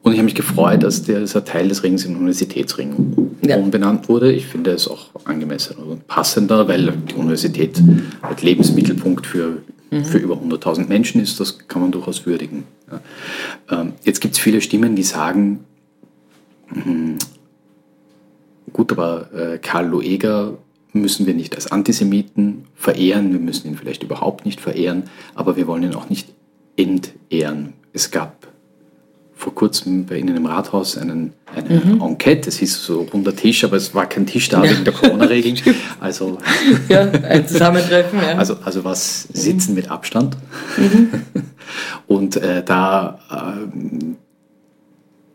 und 0.02 0.12
ich 0.12 0.18
habe 0.18 0.25
mich 0.25 0.35
gefreut, 0.35 0.83
dass 0.85 1.02
dieser 1.02 1.45
Teil 1.45 1.68
des 1.68 1.83
Rings 1.83 2.04
in 2.04 2.16
Universitätsring 2.16 3.37
ja. 3.42 3.57
umbenannt 3.57 4.09
wurde. 4.09 4.33
Ich 4.33 4.47
finde 4.47 4.71
es 4.71 4.88
auch 4.88 5.11
angemessen 5.25 5.76
und 5.76 6.07
passender, 6.07 6.66
weil 6.68 6.92
die 7.11 7.14
Universität 7.14 7.83
als 8.23 8.42
Lebensmittelpunkt 8.42 9.26
für, 9.26 9.59
mhm. 9.90 10.04
für 10.04 10.18
über 10.18 10.37
100.000 10.37 10.87
Menschen 10.88 11.21
ist. 11.21 11.40
Das 11.40 11.59
kann 11.68 11.83
man 11.83 11.90
durchaus 11.90 12.25
würdigen. 12.25 12.64
Ähm, 13.71 13.92
jetzt 14.04 14.21
gibt 14.21 14.35
es 14.35 14.40
viele 14.40 14.61
Stimmen, 14.61 14.97
die 14.97 15.02
sagen, 15.02 15.64
mh, 16.71 17.18
gut, 18.73 18.92
aber 18.92 19.33
äh, 19.35 19.59
Karl 19.59 19.88
Lueger 19.88 20.57
müssen 20.92 21.26
wir 21.26 21.35
nicht 21.35 21.54
als 21.54 21.71
Antisemiten 21.71 22.64
verehren, 22.75 23.33
wir 23.33 23.40
müssen 23.40 23.68
ihn 23.68 23.76
vielleicht 23.76 24.02
überhaupt 24.02 24.47
nicht 24.47 24.61
verehren, 24.61 25.04
aber 25.35 25.57
wir 25.57 25.66
wollen 25.66 25.83
ihn 25.83 25.95
auch 25.95 26.09
nicht 26.09 26.28
entehren. 26.76 27.75
Es 27.92 28.11
gab 28.11 28.49
vor 29.38 29.54
kurzem 29.54 30.04
bei 30.04 30.16
Ihnen 30.16 30.37
im 30.37 30.47
Rathaus 30.47 30.99
einen, 30.99 31.33
eine 31.54 31.80
mhm. 31.80 32.00
Enquete. 32.02 32.49
Es 32.49 32.59
hieß 32.59 32.83
so 32.83 33.02
runder 33.02 33.35
Tisch, 33.37 33.62
aber 33.62 33.76
es 33.76 33.95
war 33.95 34.07
kein 34.09 34.26
Tisch 34.26 34.49
da 34.49 34.64
ja. 34.64 34.71
wegen 34.71 34.85
der 34.85 34.92
Corona-Regeln. 34.92 35.57
Also, 36.00 36.38
ja, 36.88 37.02
ein 37.02 37.47
Zusammentreffen. 37.47 38.18
Ja. 38.18 38.37
Also, 38.37 38.57
also 38.64 38.83
was 38.83 39.28
Sitzen 39.33 39.71
mhm. 39.71 39.76
mit 39.76 39.90
Abstand. 39.90 40.37
Mhm. 40.76 41.09
Und 42.09 42.37
äh, 42.37 42.64
da, 42.64 43.21
äh, 43.30 44.14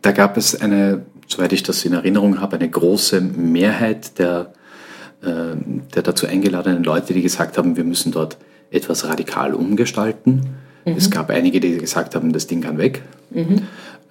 da 0.02 0.12
gab 0.12 0.36
es 0.36 0.60
eine, 0.60 1.06
soweit 1.28 1.54
ich 1.54 1.64
das 1.64 1.86
in 1.86 1.94
Erinnerung 1.94 2.42
habe, 2.42 2.58
eine 2.58 2.70
große 2.70 3.22
Mehrheit 3.22 4.20
der, 4.20 4.52
äh, 5.22 5.56
der 5.96 6.02
dazu 6.02 6.28
eingeladenen 6.28 6.84
Leute, 6.84 7.14
die 7.14 7.22
gesagt 7.22 7.58
haben, 7.58 7.78
wir 7.78 7.86
müssen 7.86 8.12
dort 8.12 8.38
etwas 8.70 9.08
radikal 9.08 9.54
umgestalten. 9.54 10.58
Mhm. 10.86 10.94
Es 10.98 11.10
gab 11.10 11.30
einige, 11.30 11.60
die 11.60 11.78
gesagt 11.78 12.16
haben, 12.16 12.34
das 12.34 12.48
Ding 12.48 12.62
kann 12.62 12.78
weg. 12.78 13.02
Mhm. 13.32 13.64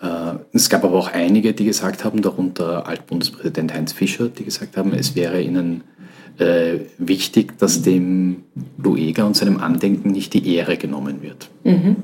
Äh, 0.02 0.35
es 0.52 0.69
gab 0.69 0.85
aber 0.85 0.99
auch 0.99 1.12
einige, 1.12 1.52
die 1.52 1.64
gesagt 1.64 2.05
haben, 2.05 2.23
darunter 2.23 2.87
Altbundespräsident 2.87 3.75
Heinz 3.75 3.93
Fischer, 3.93 4.29
die 4.29 4.45
gesagt 4.45 4.76
haben, 4.76 4.93
es 4.93 5.14
wäre 5.14 5.41
ihnen 5.41 5.83
äh, 6.38 6.81
wichtig, 6.99 7.59
dass 7.59 7.83
dem 7.83 8.45
Lueger 8.79 9.26
und 9.26 9.37
seinem 9.37 9.59
Andenken 9.59 10.11
nicht 10.11 10.33
die 10.35 10.55
Ehre 10.55 10.76
genommen 10.76 11.23
wird. 11.23 11.49
Mhm. 11.64 11.97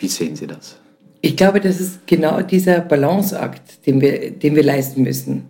Wie 0.00 0.08
sehen 0.08 0.36
Sie 0.36 0.46
das? 0.46 0.78
Ich 1.20 1.36
glaube, 1.36 1.60
das 1.60 1.80
ist 1.80 2.06
genau 2.06 2.42
dieser 2.42 2.80
Balanceakt, 2.80 3.86
den 3.86 4.00
wir, 4.00 4.32
den 4.32 4.56
wir 4.56 4.64
leisten 4.64 5.02
müssen. 5.02 5.44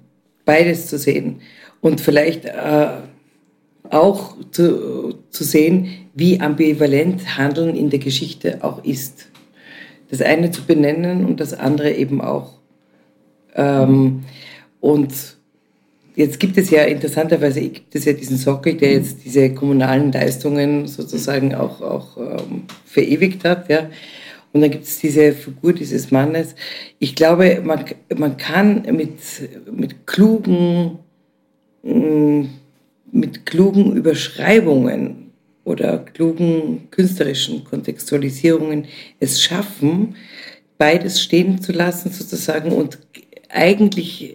Beides 0.45 0.88
zu 0.88 0.99
sehen. 0.99 1.41
Und 1.81 2.00
vielleicht 2.00 2.45
äh, 2.45 2.88
auch 3.93 4.37
zu, 4.51 5.15
zu 5.31 5.45
sehen, 5.45 6.09
wie 6.15 6.41
ambivalent 6.41 7.37
Handeln 7.37 7.77
in 7.77 7.91
der 7.91 7.99
Geschichte 7.99 8.59
auch 8.63 8.83
ist 8.85 9.29
das 10.13 10.21
eine 10.21 10.51
zu 10.51 10.65
benennen 10.67 11.25
und 11.25 11.41
das 11.41 11.55
andere 11.55 11.91
eben 11.93 12.21
auch. 12.21 12.59
Ähm, 13.55 14.25
und 14.79 15.13
jetzt 16.15 16.39
gibt 16.39 16.59
es 16.59 16.69
ja 16.69 16.83
interessanterweise 16.83 17.63
gibt 17.63 17.95
es 17.95 18.05
ja 18.05 18.13
diesen 18.13 18.37
Sockel, 18.37 18.75
der 18.75 18.93
jetzt 18.93 19.25
diese 19.25 19.55
kommunalen 19.55 20.13
Leistungen 20.13 20.87
sozusagen 20.87 21.55
auch, 21.55 21.81
auch 21.81 22.19
ähm, 22.19 22.65
verewigt 22.85 23.45
hat. 23.45 23.71
Ja. 23.71 23.89
Und 24.53 24.61
dann 24.61 24.71
gibt 24.71 24.85
es 24.85 24.99
diese 24.99 25.33
Figur 25.33 25.73
dieses 25.73 26.11
Mannes. 26.11 26.57
Ich 26.99 27.15
glaube, 27.15 27.63
man, 27.65 27.83
man 28.15 28.37
kann 28.37 28.83
mit, 28.93 29.19
mit 29.75 30.07
klugen, 30.07 30.99
mm, 31.83 32.45
mit 33.12 33.47
klugen 33.47 33.95
Überschreibungen 33.95 35.31
oder 35.64 35.99
klugen 35.99 36.90
künstlerischen 36.90 37.62
Kontextualisierungen 37.62 38.87
es 39.21 39.40
schaffen, 39.40 40.16
beides 40.78 41.23
stehen 41.23 41.61
zu 41.61 41.73
lassen 41.73 42.11
sozusagen 42.11 42.73
und 42.73 42.99
eigentlich 43.49 44.35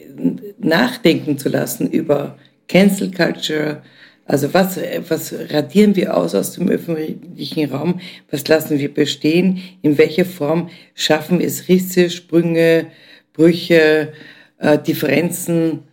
nachdenken 0.59 1.37
zu 1.37 1.49
lassen 1.49 1.89
über 1.89 2.37
Cancel 2.67 3.11
Culture, 3.11 3.81
also 4.27 4.53
was, 4.53 4.77
was 5.07 5.33
radieren 5.51 5.95
wir 5.95 6.15
aus 6.15 6.35
aus 6.35 6.51
dem 6.51 6.67
öffentlichen 6.67 7.71
Raum? 7.71 8.01
Was 8.29 8.45
lassen 8.47 8.77
wir 8.77 8.93
bestehen? 8.93 9.61
In 9.81 9.97
welcher 9.97 10.25
Form 10.25 10.69
schaffen 10.95 11.39
wir 11.39 11.47
es, 11.47 11.69
Risse, 11.69 12.09
Sprünge, 12.09 12.87
Brüche, 13.31 14.11
äh, 14.57 14.77
Differenzen 14.79 15.83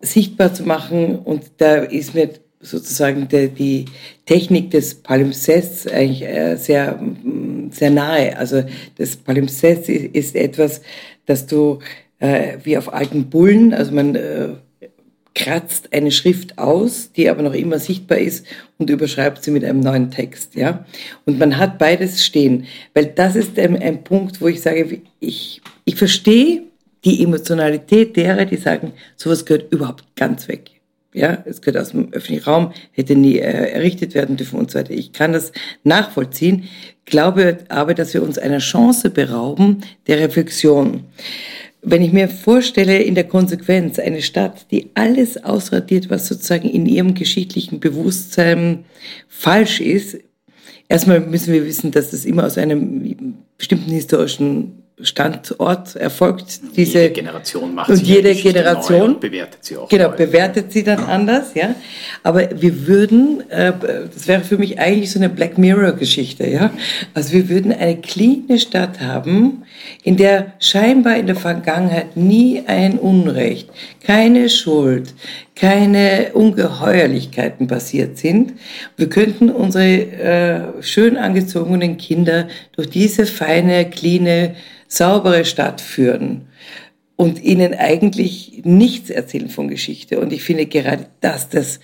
sichtbar 0.00 0.54
zu 0.54 0.64
machen? 0.64 1.18
Und 1.18 1.44
da 1.58 1.76
ist 1.76 2.14
mir 2.14 2.30
sozusagen 2.60 3.28
der, 3.28 3.48
die 3.48 3.86
Technik 4.26 4.70
des 4.70 4.94
Palimpsests 4.94 5.86
eigentlich 5.86 6.22
äh, 6.22 6.56
sehr, 6.56 7.00
sehr 7.70 7.90
nahe. 7.90 8.36
Also 8.36 8.62
das 8.96 9.16
Palimpsest 9.16 9.88
ist, 9.88 10.36
etwas, 10.36 10.82
das 11.26 11.46
du 11.46 11.78
äh, 12.18 12.58
wie 12.62 12.76
auf 12.76 12.92
alten 12.92 13.30
Bullen, 13.30 13.72
also 13.72 13.92
man 13.92 14.14
äh, 14.14 14.48
kratzt 15.34 15.92
eine 15.92 16.10
Schrift 16.10 16.58
aus, 16.58 17.12
die 17.12 17.30
aber 17.30 17.42
noch 17.42 17.54
immer 17.54 17.78
sichtbar 17.78 18.18
ist 18.18 18.46
und 18.78 18.90
überschreibt 18.90 19.42
sie 19.42 19.52
mit 19.52 19.64
einem 19.64 19.80
neuen 19.80 20.10
Text, 20.10 20.54
ja. 20.54 20.84
Und 21.24 21.38
man 21.38 21.56
hat 21.56 21.78
beides 21.78 22.24
stehen, 22.24 22.66
weil 22.94 23.06
das 23.06 23.36
ist 23.36 23.58
ein, 23.58 23.80
ein 23.80 24.04
Punkt, 24.04 24.40
wo 24.40 24.48
ich 24.48 24.60
sage, 24.60 25.00
ich, 25.20 25.62
ich 25.84 25.96
verstehe 25.96 26.64
die 27.04 27.22
Emotionalität 27.22 28.16
derer, 28.16 28.44
die 28.44 28.56
sagen, 28.56 28.92
sowas 29.16 29.44
gehört 29.44 29.72
überhaupt 29.72 30.04
ganz 30.16 30.48
weg. 30.48 30.70
Ja, 31.12 31.42
es 31.44 31.60
gehört 31.60 31.82
aus 31.82 31.90
dem 31.90 32.12
öffentlichen 32.12 32.44
Raum, 32.44 32.72
hätte 32.92 33.16
nie 33.16 33.38
äh, 33.38 33.72
errichtet 33.72 34.14
werden 34.14 34.36
dürfen 34.36 34.60
und 34.60 34.70
so 34.70 34.78
weiter. 34.78 34.92
Ich 34.92 35.12
kann 35.12 35.32
das 35.32 35.50
nachvollziehen, 35.82 36.68
glaube 37.04 37.58
aber, 37.68 37.94
dass 37.94 38.14
wir 38.14 38.22
uns 38.22 38.38
einer 38.38 38.58
Chance 38.58 39.10
berauben 39.10 39.78
der 40.06 40.20
Reflexion. 40.20 41.04
Wenn 41.82 42.02
ich 42.02 42.12
mir 42.12 42.28
vorstelle, 42.28 42.98
in 42.98 43.16
der 43.16 43.24
Konsequenz 43.24 43.98
eine 43.98 44.22
Stadt, 44.22 44.70
die 44.70 44.90
alles 44.94 45.42
ausradiert, 45.42 46.10
was 46.10 46.28
sozusagen 46.28 46.68
in 46.68 46.86
ihrem 46.86 47.14
geschichtlichen 47.14 47.80
Bewusstsein 47.80 48.84
falsch 49.26 49.80
ist, 49.80 50.18
erstmal 50.88 51.20
müssen 51.20 51.52
wir 51.52 51.66
wissen, 51.66 51.90
dass 51.90 52.10
das 52.10 52.24
immer 52.24 52.44
aus 52.44 52.56
einem 52.56 53.38
bestimmten 53.56 53.90
historischen 53.90 54.79
Standort 55.02 55.96
erfolgt. 55.96 56.60
Diese 56.76 57.02
jede 57.02 57.14
Generation 57.14 57.74
macht 57.74 57.90
und 57.90 58.02
jede 58.02 58.34
Generation 58.34 59.02
und 59.02 59.20
bewertet 59.20 59.64
sie 59.64 59.76
auch. 59.76 59.88
Genau, 59.88 60.10
neu. 60.10 60.16
bewertet 60.16 60.72
sie 60.72 60.84
dann 60.84 61.00
anders, 61.04 61.54
ja. 61.54 61.74
Aber 62.22 62.48
wir 62.60 62.86
würden, 62.86 63.48
äh, 63.50 63.72
das 64.12 64.28
wäre 64.28 64.42
für 64.42 64.58
mich 64.58 64.78
eigentlich 64.78 65.10
so 65.10 65.18
eine 65.18 65.28
Black 65.28 65.58
Mirror 65.58 65.92
Geschichte, 65.92 66.46
ja. 66.46 66.70
Also 67.14 67.32
wir 67.32 67.48
würden 67.48 67.72
eine 67.72 67.96
cleane 68.00 68.58
Stadt 68.58 69.00
haben, 69.00 69.64
in 70.02 70.16
der 70.16 70.54
scheinbar 70.58 71.16
in 71.16 71.26
der 71.26 71.36
Vergangenheit 71.36 72.16
nie 72.16 72.62
ein 72.66 72.98
Unrecht, 72.98 73.68
keine 74.02 74.48
Schuld, 74.48 75.14
keine 75.54 76.30
Ungeheuerlichkeiten 76.32 77.66
passiert 77.66 78.16
sind. 78.16 78.54
Wir 78.96 79.08
könnten 79.10 79.50
unsere 79.50 79.84
äh, 79.84 80.82
schön 80.82 81.18
angezogenen 81.18 81.98
Kinder 81.98 82.48
durch 82.74 82.88
diese 82.88 83.26
feine, 83.26 83.90
cleane 83.90 84.56
saubere 84.90 85.44
Stadt 85.44 85.80
führen 85.80 86.48
und 87.16 87.42
ihnen 87.42 87.74
eigentlich 87.74 88.60
nichts 88.64 89.08
erzählen 89.08 89.48
von 89.48 89.68
Geschichte. 89.68 90.20
Und 90.20 90.32
ich 90.32 90.42
finde 90.42 90.66
gerade 90.66 91.06
das, 91.20 91.48
dass 91.48 91.80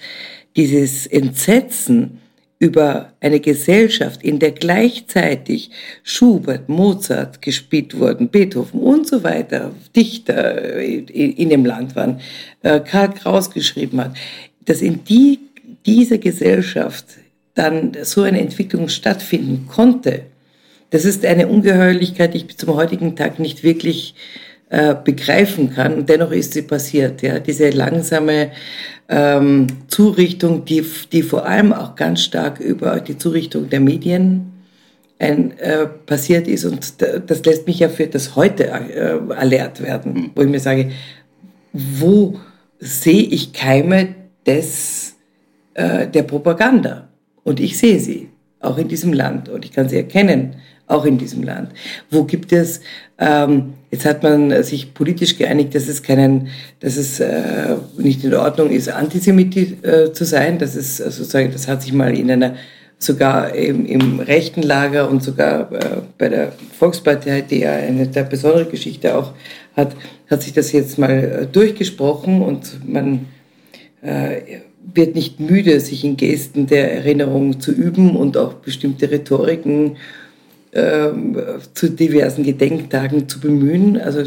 dieses 0.57 1.07
Entsetzen 1.07 2.19
über 2.59 3.13
eine 3.21 3.39
Gesellschaft, 3.39 4.23
in 4.23 4.39
der 4.39 4.53
gleichzeitig 4.53 5.71
Schubert, 6.03 6.69
Mozart 6.69 7.43
gespielt 7.43 7.99
wurden, 7.99 8.29
Beethoven 8.29 8.81
und 8.81 9.07
so 9.07 9.23
weiter, 9.23 9.73
Dichter 9.95 10.79
in 10.79 11.51
dem 11.51 11.67
Land 11.67 11.95
waren, 11.95 12.21
äh, 12.63 12.81
Karl 12.81 13.13
Kraus 13.13 13.51
geschrieben 13.51 14.01
hat, 14.01 14.17
dass 14.65 14.81
in 14.81 15.05
die, 15.05 15.39
dieser 15.85 16.19
Gesellschaft 16.19 17.05
dann 17.55 17.93
so 18.03 18.23
eine 18.23 18.41
Entwicklung 18.41 18.89
stattfinden 18.89 19.67
konnte, 19.69 20.23
das 20.91 21.05
ist 21.05 21.25
eine 21.25 21.49
Ungeheuerlichkeit, 21.49 22.35
die 22.35 22.39
ich 22.39 22.47
bis 22.47 22.57
zum 22.57 22.75
heutigen 22.75 23.17
Tag 23.17 23.39
nicht 23.39 23.63
wirklich 23.63 24.15
äh, 24.69 24.95
begreifen 24.95 25.71
kann. 25.71 25.95
Und 25.95 26.09
dennoch 26.09 26.33
ist 26.33 26.53
sie 26.53 26.63
passiert. 26.63 27.23
Ja, 27.23 27.39
diese 27.39 27.71
langsame 27.71 28.51
ähm, 29.09 29.67
Zurichtung, 29.89 30.65
die, 30.65 30.85
die 31.13 31.23
vor 31.23 31.47
allem 31.47 31.73
auch 31.73 31.95
ganz 31.95 32.23
stark 32.23 32.61
über 32.61 33.01
die 33.01 33.19
Zurichtung 33.19 33.71
der 33.71 33.81
Medien 33.81 34.53
ein, 35.19 35.57
äh, 35.59 35.87
passiert 35.87 36.49
ist. 36.49 36.65
Und 36.65 36.95
das 37.01 37.45
lässt 37.45 37.67
mich 37.67 37.79
ja 37.81 37.89
für 37.89 38.07
das 38.07 38.37
Heute 38.37 38.65
äh, 38.65 39.19
alert 39.35 39.83
werden, 39.83 40.31
wo 40.35 40.43
ich 40.43 40.49
mir 40.49 40.61
sage, 40.61 40.91
wo 41.73 42.39
sehe 42.79 43.23
ich 43.23 43.53
Keime 43.53 44.15
des, 44.47 45.17
äh, 45.75 46.07
der 46.07 46.23
Propaganda? 46.23 47.09
Und 47.45 47.61
ich 47.61 47.79
sehe 47.79 48.01
sie, 48.01 48.31
auch 48.61 48.79
in 48.79 48.89
diesem 48.89 49.13
Land. 49.13 49.49
Und 49.49 49.65
ich 49.65 49.73
kann 49.73 49.89
sie 49.89 49.97
erkennen 49.97 50.57
auch 50.87 51.05
in 51.05 51.19
diesem 51.19 51.43
Land. 51.43 51.71
Wo 52.11 52.25
gibt 52.25 52.53
es, 52.53 52.81
ähm, 53.19 53.75
jetzt 53.91 54.05
hat 54.05 54.23
man 54.23 54.63
sich 54.63 54.95
politisch 54.95 55.37
geeinigt, 55.37 55.75
dass 55.75 55.89
es 55.89 56.03
keinen, 56.03 56.49
dass 56.81 56.97
es 56.97 57.21
äh, 57.21 57.77
nicht 57.99 58.25
in 58.25 58.35
Ordnung 58.35 58.71
ist, 58.71 58.89
Antisemit 58.89 59.85
äh, 59.85 60.13
zu 60.13 60.25
sein. 60.25 60.59
Das 60.59 60.77
ist 60.77 61.01
äh, 61.01 61.11
sozusagen, 61.11 61.51
das 61.53 61.67
hat 61.67 61.83
sich 61.83 61.93
mal 61.93 62.17
in 62.17 62.31
einer 62.31 62.55
sogar 62.99 63.55
im, 63.55 63.85
im 63.85 64.21
rechten 64.21 64.63
Lager 64.63 65.11
und 65.11 65.23
sogar 65.23 65.71
äh, 65.73 66.03
bei 66.17 66.29
der 66.29 66.53
Volkspartei, 66.79 67.43
die 67.43 67.61
ja 67.61 67.73
eine 67.73 68.07
der 68.07 68.23
besondere 68.25 68.67
Geschichte 68.67 69.17
auch 69.17 69.33
hat, 69.77 69.95
hat 70.31 70.43
sich 70.43 70.55
das 70.55 70.73
jetzt 70.73 70.99
mal 70.99 71.11
äh, 71.11 71.47
durchgesprochen 71.47 72.41
und 72.41 72.89
man 72.89 73.27
äh, 74.03 74.61
wird 74.95 75.15
nicht 75.15 75.41
müde, 75.41 75.81
sich 75.81 76.05
in 76.05 76.17
Gesten 76.17 76.67
der 76.67 76.93
Erinnerung 76.95 77.61
zu 77.61 77.73
üben 77.73 78.17
und 78.17 78.37
auch 78.37 78.55
bestimmte 78.55 79.11
Rhetoriken 79.11 79.89
ähm, 79.89 79.97
zu 81.75 81.89
diversen 81.89 82.45
Gedenktagen 82.45 83.29
zu 83.29 83.41
bemühen. 83.41 83.99
Also 83.99 84.25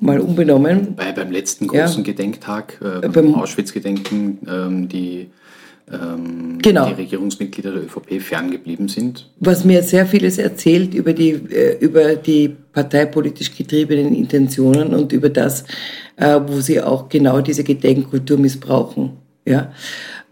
mal 0.00 0.20
unbenommen. 0.20 0.94
Bei, 0.96 1.12
beim 1.12 1.30
letzten 1.30 1.66
großen 1.68 2.04
ja. 2.04 2.12
Gedenktag, 2.12 2.80
äh, 2.82 3.08
beim 3.08 3.34
Auschwitz-Gedenken, 3.34 4.38
ähm, 4.48 4.88
die, 4.88 5.30
ähm, 5.90 6.58
genau. 6.60 6.88
die 6.88 6.94
Regierungsmitglieder 6.94 7.72
der 7.72 7.84
ÖVP 7.84 8.20
ferngeblieben 8.20 8.88
sind. 8.88 9.30
Was 9.40 9.64
mir 9.64 9.82
sehr 9.82 10.06
vieles 10.06 10.38
erzählt 10.38 10.94
über 10.94 11.12
die, 11.12 11.30
äh, 11.30 11.78
über 11.78 12.16
die 12.16 12.54
parteipolitisch 12.72 13.56
getriebenen 13.56 14.14
Intentionen 14.14 14.94
und 14.94 15.12
über 15.12 15.28
das, 15.30 15.64
äh, 16.16 16.40
wo 16.46 16.60
sie 16.60 16.80
auch 16.80 17.08
genau 17.08 17.40
diese 17.40 17.64
Gedenkkultur 17.64 18.38
missbrauchen. 18.38 19.12
Ja? 19.46 19.72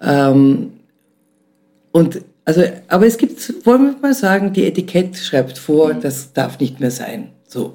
Ähm, 0.03 0.73
und 1.93 2.21
also, 2.45 2.63
aber 2.89 3.07
es 3.07 3.17
gibt, 3.17 3.67
wollen 3.67 3.95
wir 3.95 3.97
mal 4.01 4.15
sagen, 4.15 4.53
die 4.53 4.67
Etikett 4.67 5.17
schreibt 5.17 5.59
vor, 5.59 5.95
mhm. 5.95 6.01
das 6.01 6.33
darf 6.33 6.59
nicht 6.61 6.81
mehr 6.81 6.91
sein. 6.91 7.29
So. 7.49 7.75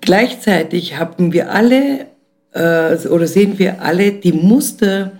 Gleichzeitig 0.00 0.98
haben 0.98 1.32
wir 1.32 1.52
alle 1.52 2.06
äh, 2.52 2.96
oder 3.08 3.26
sehen 3.26 3.58
wir 3.58 3.82
alle 3.82 4.12
die 4.12 4.32
Muster, 4.32 5.12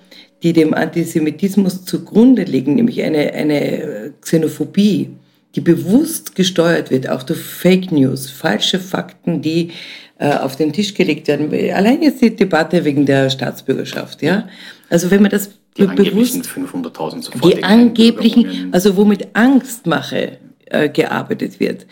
die 0.43 0.53
dem 0.53 0.73
Antisemitismus 0.73 1.85
zugrunde 1.85 2.45
liegen, 2.45 2.77
nämlich 2.77 3.03
eine, 3.03 3.33
eine 3.33 4.13
Xenophobie, 4.21 5.11
die 5.55 5.61
bewusst 5.61 6.35
gesteuert 6.35 6.91
wird, 6.91 7.09
auch 7.09 7.25
durch 7.25 7.41
Fake 7.41 7.91
News, 7.91 8.31
falsche 8.31 8.79
Fakten, 8.79 9.43
die 9.43 9.73
äh, 10.19 10.31
auf 10.31 10.57
den 10.57 10.73
Tisch 10.73 10.95
gelegt 10.95 11.27
werden. 11.29 11.51
Allein 11.73 12.03
jetzt 12.03 12.23
die 12.23 12.35
Debatte 12.35 12.85
wegen 12.85 13.05
der 13.05 13.31
Staatsbürgerschaft, 13.31 14.23
ja. 14.23 14.49
Also 14.91 15.11
wenn 15.11 15.23
man 15.23 15.31
das 15.31 15.51
die 15.79 15.89
angeblichen 15.89 16.43
500.000 16.43 17.23
sofort. 17.23 17.45
Die 17.45 17.63
angeblichen, 17.63 18.69
also 18.73 18.97
wo 18.97 19.05
mit 19.05 19.29
Angstmache 19.35 20.39
äh, 20.67 20.89
gearbeitet 20.89 21.61
wird, 21.61 21.87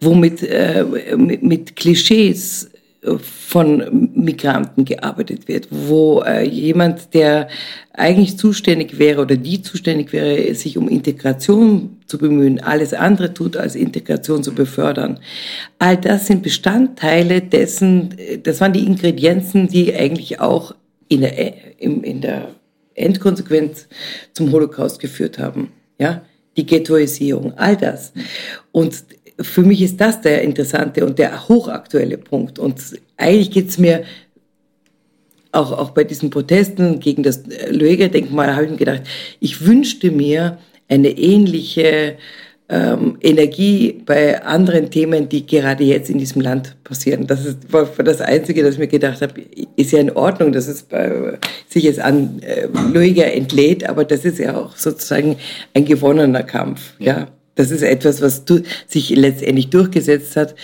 wo 0.00 0.14
mit, 0.14 0.42
äh, 0.42 0.84
mit, 1.16 1.42
mit 1.42 1.76
Klischees 1.76 2.70
äh, 3.02 3.16
von 3.18 4.10
Migranten 4.14 4.84
gearbeitet 4.84 5.48
wird, 5.48 5.68
wo 5.70 6.20
äh, 6.20 6.46
jemand, 6.46 7.14
der 7.14 7.48
eigentlich 7.92 8.38
zuständig 8.38 8.98
wäre 8.98 9.22
oder 9.22 9.36
die 9.36 9.62
zuständig 9.62 10.12
wäre, 10.12 10.54
sich 10.54 10.78
um 10.78 10.88
Integration 10.88 11.98
zu 12.06 12.18
bemühen, 12.18 12.60
alles 12.60 12.94
andere 12.94 13.34
tut, 13.34 13.56
als 13.56 13.74
Integration 13.74 14.42
zu 14.42 14.54
befördern. 14.54 15.18
All 15.78 15.96
das 15.96 16.26
sind 16.26 16.42
Bestandteile 16.42 17.40
dessen, 17.40 18.16
äh, 18.18 18.38
das 18.38 18.60
waren 18.60 18.72
die 18.72 18.86
Ingredienzen, 18.86 19.68
die 19.68 19.94
eigentlich 19.94 20.40
auch 20.40 20.74
in 21.08 21.22
der, 21.22 21.80
in 21.80 22.20
der 22.20 22.54
Endkonsequenz 22.94 23.88
zum 24.32 24.52
Holocaust 24.52 25.00
geführt 25.00 25.38
haben. 25.38 25.72
Ja, 25.98 26.22
die 26.56 26.66
Ghettoisierung, 26.66 27.54
all 27.56 27.76
das. 27.76 28.12
Und 28.72 29.04
für 29.40 29.62
mich 29.62 29.82
ist 29.82 30.00
das 30.00 30.20
der 30.20 30.42
interessante 30.42 31.04
und 31.04 31.18
der 31.18 31.48
hochaktuelle 31.48 32.18
Punkt. 32.18 32.58
Und 32.58 32.80
eigentlich 33.16 33.50
geht 33.50 33.68
es 33.70 33.78
mir 33.78 34.04
auch, 35.52 35.72
auch 35.72 35.90
bei 35.90 36.04
diesen 36.04 36.30
Protesten 36.30 36.98
gegen 37.00 37.22
das 37.22 37.42
Lueger-Denkmal, 37.70 38.54
habe 38.54 38.64
ich 38.64 38.70
mir 38.70 38.76
gedacht, 38.78 39.02
ich 39.40 39.64
wünschte 39.66 40.10
mir 40.10 40.58
eine 40.88 41.10
ähnliche 41.10 42.16
ähm, 42.72 43.18
Energie 43.20 44.02
bei 44.06 44.42
anderen 44.42 44.90
Themen, 44.90 45.28
die 45.28 45.44
gerade 45.44 45.84
jetzt 45.84 46.08
in 46.08 46.16
diesem 46.16 46.40
Land 46.40 46.74
passieren. 46.84 47.26
Das 47.26 47.44
ist, 47.44 47.70
war 47.70 47.84
das 48.02 48.22
Einzige, 48.22 48.62
das 48.62 48.74
ich 48.74 48.78
mir 48.78 48.88
gedacht 48.88 49.20
habe, 49.20 49.34
ist 49.76 49.92
ja 49.92 50.00
in 50.00 50.10
Ordnung, 50.10 50.52
dass 50.52 50.68
es 50.68 50.82
bei, 50.82 51.38
sich 51.68 51.84
jetzt 51.84 52.00
an 52.00 52.40
äh, 52.40 52.68
Luiger 52.92 53.30
entlädt, 53.30 53.86
aber 53.86 54.06
das 54.06 54.24
ist 54.24 54.38
ja 54.38 54.56
auch 54.56 54.74
sozusagen 54.74 55.36
ein 55.74 55.84
gewonnener 55.84 56.44
Kampf. 56.44 56.94
Ja, 56.98 57.18
ja. 57.18 57.26
das 57.56 57.70
ist 57.70 57.82
etwas, 57.82 58.22
was 58.22 58.46
du, 58.46 58.62
sich 58.86 59.10
letztendlich 59.10 59.68
durchgesetzt 59.68 60.36
hat. 60.36 60.54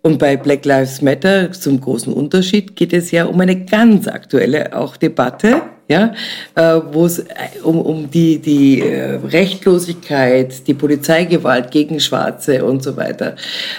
Und 0.00 0.20
bei 0.20 0.36
Black 0.36 0.64
Lives 0.64 1.02
Matter 1.02 1.50
zum 1.50 1.80
großen 1.80 2.12
Unterschied 2.12 2.76
geht 2.76 2.92
es 2.92 3.10
ja 3.10 3.24
um 3.24 3.40
eine 3.40 3.64
ganz 3.64 4.06
aktuelle 4.06 4.78
auch 4.78 4.96
Debatte 4.96 5.62
ja, 5.88 6.14
äh, 6.54 6.80
wo 6.92 7.06
es 7.06 7.20
äh, 7.20 7.24
um, 7.64 7.80
um 7.80 8.10
die, 8.10 8.38
die 8.38 8.82
äh, 8.82 9.14
Rechtlosigkeit, 9.14 10.66
die 10.66 10.74
Polizeigewalt 10.74 11.70
gegen 11.70 11.98
Schwarze 11.98 12.64
und 12.64 12.82
so 12.82 12.96
weiter, 12.96 13.34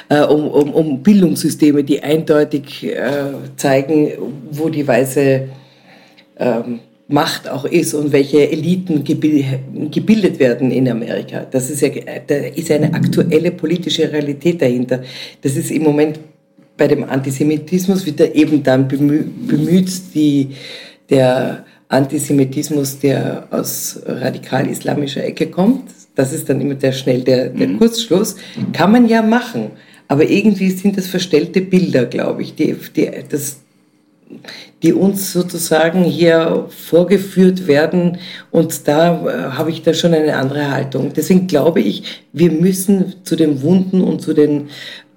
äh, 0.10 0.22
um, 0.22 0.48
um, 0.48 0.74
um 0.74 1.04
Bildungssysteme, 1.04 1.84
die 1.84 2.02
eindeutig 2.02 2.84
äh, 2.86 2.98
zeigen, 3.56 4.12
wo 4.52 4.70
die 4.70 4.88
weiße 4.88 5.50
ähm, 6.38 6.80
Macht 7.12 7.50
auch 7.50 7.66
ist 7.66 7.96
und 7.96 8.12
welche 8.12 8.52
Eliten 8.52 9.04
gebildet 9.04 10.40
werden 10.40 10.70
in 10.70 10.88
Amerika. 10.88 11.44
Das 11.50 11.72
ist 11.72 11.82
ja, 11.82 11.90
da 12.28 12.36
ist 12.36 12.70
eine 12.70 12.94
aktuelle 12.94 13.50
politische 13.50 14.12
Realität 14.12 14.62
dahinter. 14.62 15.02
Das 15.42 15.56
ist 15.56 15.72
im 15.72 15.82
Moment 15.82 16.20
bei 16.78 16.88
dem 16.88 17.04
Antisemitismus 17.04 18.06
wird 18.06 18.20
er 18.20 18.36
eben 18.36 18.62
dann 18.62 18.88
bemüht, 18.88 19.90
die, 20.14 20.50
der 21.10 21.66
Antisemitismus, 21.90 23.00
der 23.00 23.48
aus 23.52 24.00
radikal-islamischer 24.06 25.24
Ecke 25.24 25.48
kommt. 25.48 25.90
Das 26.16 26.32
ist 26.34 26.48
dann 26.48 26.62
immer 26.62 26.76
der 26.76 26.92
schnell 26.92 27.22
der, 27.22 27.50
der 27.50 27.68
mhm. 27.68 27.80
Kurzschluss. 27.80 28.36
Kann 28.74 28.92
man 28.92 29.08
ja 29.08 29.22
machen. 29.22 29.72
Aber 30.08 30.28
irgendwie 30.28 30.72
sind 30.72 30.98
das 30.98 31.08
verstellte 31.08 31.62
Bilder, 31.62 32.06
glaube 32.06 32.42
ich, 32.44 32.56
die, 32.56 32.76
die, 32.96 33.10
das, 33.30 33.62
die 34.82 34.94
uns 34.94 35.34
sozusagen 35.34 36.04
hier 36.04 36.68
vorgeführt 36.70 37.68
werden. 37.68 38.18
Und 38.52 38.88
da 38.88 39.26
äh, 39.26 39.52
habe 39.52 39.72
ich 39.72 39.82
da 39.82 39.94
schon 39.94 40.14
eine 40.14 40.36
andere 40.36 40.72
Haltung. 40.72 41.12
Deswegen 41.16 41.48
glaube 41.48 41.82
ich, 41.82 42.04
wir 42.34 42.52
müssen 42.52 43.16
zu 43.24 43.36
den 43.36 43.62
Wunden 43.62 44.02
und 44.02 44.22
zu 44.22 44.34
den 44.34 44.70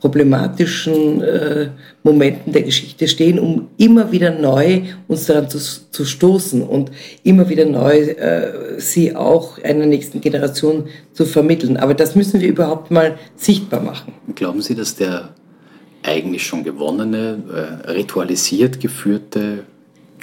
problematischen 0.03 1.23
äh, 1.23 1.69
Momenten 2.03 2.53
der 2.53 2.63
Geschichte 2.63 3.07
stehen, 3.07 3.39
um 3.39 3.69
immer 3.79 4.11
wieder 4.11 4.33
neu 4.33 4.83
uns 5.07 5.27
daran 5.27 5.49
zu, 5.49 5.59
zu 5.59 6.05
stoßen 6.05 6.61
und 6.61 6.91
immer 7.23 7.49
wieder 7.49 7.65
neu 7.65 7.99
äh, 7.99 8.81
sie 8.81 9.15
auch 9.15 9.63
einer 9.63 9.87
nächsten 9.87 10.21
Generation 10.21 10.89
zu 11.13 11.25
vermitteln. 11.25 11.77
Aber 11.77 11.95
das 11.95 12.17
müssen 12.17 12.41
wir 12.41 12.49
überhaupt 12.49 12.91
mal 12.91 13.17
sichtbar 13.37 13.81
machen. 13.81 14.13
Glauben 14.35 14.61
Sie, 14.61 14.75
dass 14.75 14.97
der 14.97 15.29
eigentlich 16.03 16.45
schon 16.45 16.65
gewonnene, 16.65 17.39
äh, 17.87 17.91
ritualisiert 17.93 18.81
geführte 18.81 19.63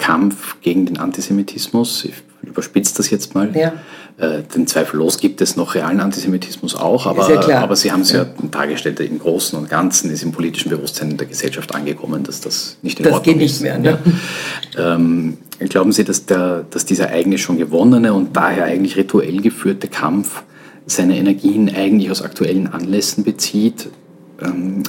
Kampf 0.00 0.56
gegen 0.62 0.86
den 0.86 0.98
Antisemitismus, 0.98 2.04
ich 2.06 2.14
überspitze 2.42 2.96
das 2.96 3.10
jetzt 3.10 3.34
mal, 3.34 3.54
ja. 3.54 3.74
Äh, 4.16 4.42
denn 4.54 4.66
zweifellos 4.66 5.18
gibt 5.18 5.40
es 5.40 5.56
noch 5.56 5.74
realen 5.74 6.00
Antisemitismus 6.00 6.74
auch, 6.74 7.06
aber, 7.06 7.48
ja 7.48 7.60
aber 7.60 7.76
Sie 7.76 7.92
haben 7.92 8.00
es 8.00 8.12
ja. 8.12 8.24
ja 8.24 8.26
dargestellt, 8.50 8.98
im 9.00 9.18
Großen 9.18 9.58
und 9.58 9.70
Ganzen 9.70 10.10
ist 10.10 10.22
im 10.22 10.32
politischen 10.32 10.70
Bewusstsein 10.70 11.16
der 11.16 11.26
Gesellschaft 11.26 11.74
angekommen, 11.74 12.24
dass 12.24 12.40
das 12.40 12.76
nicht 12.82 12.98
in 12.98 13.04
das 13.04 13.14
Ordnung 13.14 13.40
ist. 13.40 13.62
Das 13.62 13.62
geht 13.62 13.80
nicht 13.80 13.82
mehr. 13.82 13.96
Ne? 13.96 13.98
Ähm, 14.76 15.38
glauben 15.60 15.92
Sie, 15.92 16.04
dass, 16.04 16.26
der, 16.26 16.64
dass 16.70 16.84
dieser 16.84 17.08
eigentlich 17.08 17.42
schon 17.42 17.58
gewonnene 17.58 18.12
und 18.12 18.36
daher 18.36 18.64
eigentlich 18.64 18.96
rituell 18.96 19.40
geführte 19.40 19.88
Kampf 19.88 20.42
seine 20.86 21.16
Energien 21.16 21.74
eigentlich 21.74 22.10
aus 22.10 22.22
aktuellen 22.22 22.66
Anlässen 22.66 23.24
bezieht, 23.24 23.88
ähm, 24.42 24.82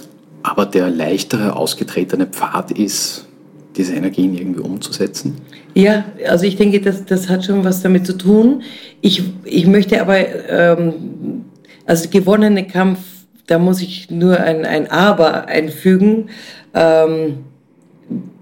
aber 0.44 0.66
der 0.66 0.90
leichtere, 0.90 1.56
ausgetretene 1.56 2.26
Pfad 2.26 2.72
ist, 2.72 3.28
diese 3.76 3.94
Energien 3.94 4.36
irgendwie 4.36 4.62
umzusetzen? 4.62 5.38
Ja, 5.74 6.06
also 6.28 6.46
ich 6.46 6.58
denke, 6.58 6.82
das, 6.82 7.06
das 7.06 7.30
hat 7.30 7.46
schon 7.46 7.64
was 7.64 7.82
damit 7.82 8.06
zu 8.06 8.18
tun. 8.18 8.64
Ich, 9.02 9.24
ich 9.46 9.68
möchte 9.68 10.02
aber, 10.02 10.18
ähm, 10.50 11.46
also 11.86 12.10
gewonnene 12.10 12.68
Kampf, 12.68 13.00
da 13.48 13.60
muss 13.60 13.82
ich 13.82 14.10
nur 14.10 14.40
ein, 14.40 14.66
ein 14.66 14.90
Aber 14.92 15.48
einfügen. 15.48 16.30
Ähm, 16.74 17.46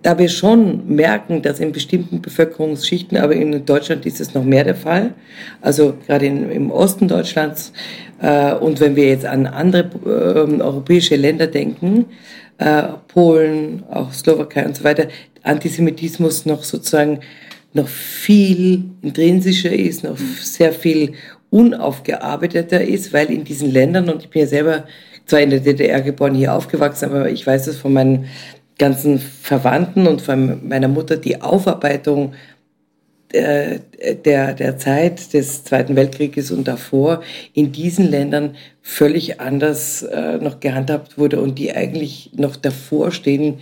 da 0.02 0.18
wir 0.18 0.30
schon 0.30 0.88
merken, 0.96 1.42
dass 1.42 1.60
in 1.60 1.72
bestimmten 1.72 2.22
Bevölkerungsschichten, 2.22 3.18
aber 3.18 3.34
in 3.34 3.66
Deutschland 3.66 4.06
ist 4.06 4.22
es 4.22 4.34
noch 4.34 4.44
mehr 4.44 4.64
der 4.64 4.76
Fall, 4.76 5.14
also 5.62 5.94
gerade 6.08 6.26
in, 6.26 6.50
im 6.50 6.72
Osten 6.72 7.08
Deutschlands, 7.08 7.74
äh, 8.22 8.54
und 8.54 8.80
wenn 8.80 8.96
wir 8.96 9.08
jetzt 9.08 9.26
an 9.26 9.46
andere 9.46 9.90
äh, 10.06 10.62
europäische 10.62 11.16
Länder 11.16 11.48
denken, 11.48 12.06
äh, 12.60 12.84
Polen, 13.08 13.84
auch 13.90 14.12
Slowakei 14.14 14.66
und 14.66 14.76
so 14.78 14.84
weiter, 14.84 15.08
Antisemitismus 15.44 16.46
noch 16.46 16.64
sozusagen 16.64 17.22
noch 17.74 17.88
viel 17.88 18.86
intrinsischer 19.02 19.72
ist, 19.72 20.04
noch 20.04 20.18
sehr 20.18 20.74
viel 20.74 21.14
unaufgearbeiteter 21.50 22.82
ist, 22.82 23.14
weil 23.14 23.32
in 23.32 23.44
diesen 23.44 23.72
Ländern, 23.72 24.10
und 24.10 24.24
ich 24.24 24.30
bin 24.30 24.42
ja 24.42 24.48
selber 24.48 24.84
zwar 25.26 25.40
in 25.40 25.50
der 25.50 25.60
DDR 25.60 26.02
geboren, 26.02 26.36
hier 26.36 26.54
aufgewachsen, 26.54 27.06
aber 27.06 27.30
ich 27.30 27.46
weiß 27.46 27.68
es 27.68 27.78
von 27.78 27.94
meinen 27.94 28.26
ganzen 28.78 29.20
Verwandten 29.20 30.08
und 30.08 30.22
von 30.22 30.68
meiner 30.68 30.88
Mutter, 30.88 31.18
die 31.18 31.42
Aufarbeitung 31.42 32.34
der, 33.34 33.80
der, 34.26 34.54
der 34.54 34.78
Zeit 34.78 35.34
des 35.34 35.64
Zweiten 35.64 35.96
Weltkrieges 35.96 36.52
und 36.52 36.68
davor 36.68 37.22
in 37.54 37.72
diesen 37.72 38.10
Ländern 38.10 38.56
völlig 38.82 39.40
anders 39.40 40.04
äh, 40.04 40.38
noch 40.38 40.60
gehandhabt 40.60 41.18
wurde 41.18 41.40
und 41.40 41.60
die 41.60 41.74
eigentlich 41.74 42.32
noch 42.36 42.56
davor 42.56 43.12
stehen, 43.12 43.60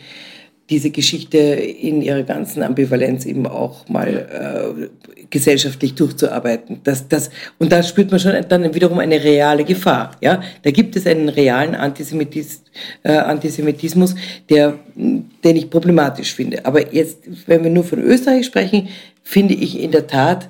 diese 0.70 0.90
Geschichte 0.90 1.38
in 1.38 2.02
ihrer 2.02 2.24
ganzen 2.24 2.62
Ambivalenz 2.62 3.26
eben 3.26 3.48
auch 3.48 3.88
mal 3.88 4.08
äh, 4.08 4.88
gesellschaftlich 5.30 5.96
durchzuarbeiten. 5.96 6.82
Das, 6.84 7.08
das, 7.08 7.30
und 7.58 7.72
da 7.72 7.82
spürt 7.84 8.12
man 8.12 8.20
schon 8.20 8.34
dann 8.50 8.74
wiederum 8.74 9.00
eine 9.00 9.24
reale 9.24 9.64
Gefahr. 9.64 10.12
Ja? 10.20 10.42
Da 10.64 10.72
gibt 10.72 10.96
es 10.98 11.08
einen 11.08 11.30
realen 11.30 11.74
Antisemitis, 11.74 12.64
äh, 13.04 13.14
Antisemitismus, 13.14 14.16
der, 14.50 14.78
den 14.96 15.56
ich 15.56 15.70
problematisch 15.70 16.36
finde. 16.36 16.66
Aber 16.66 16.94
jetzt, 16.94 17.20
wenn 17.46 17.64
wir 17.64 17.72
nur 17.72 17.86
von 17.86 18.00
Österreich 18.00 18.46
sprechen, 18.46 18.90
finde 19.28 19.56
ich 19.56 19.78
in 19.78 19.92
der 19.92 20.08
Tat, 20.08 20.48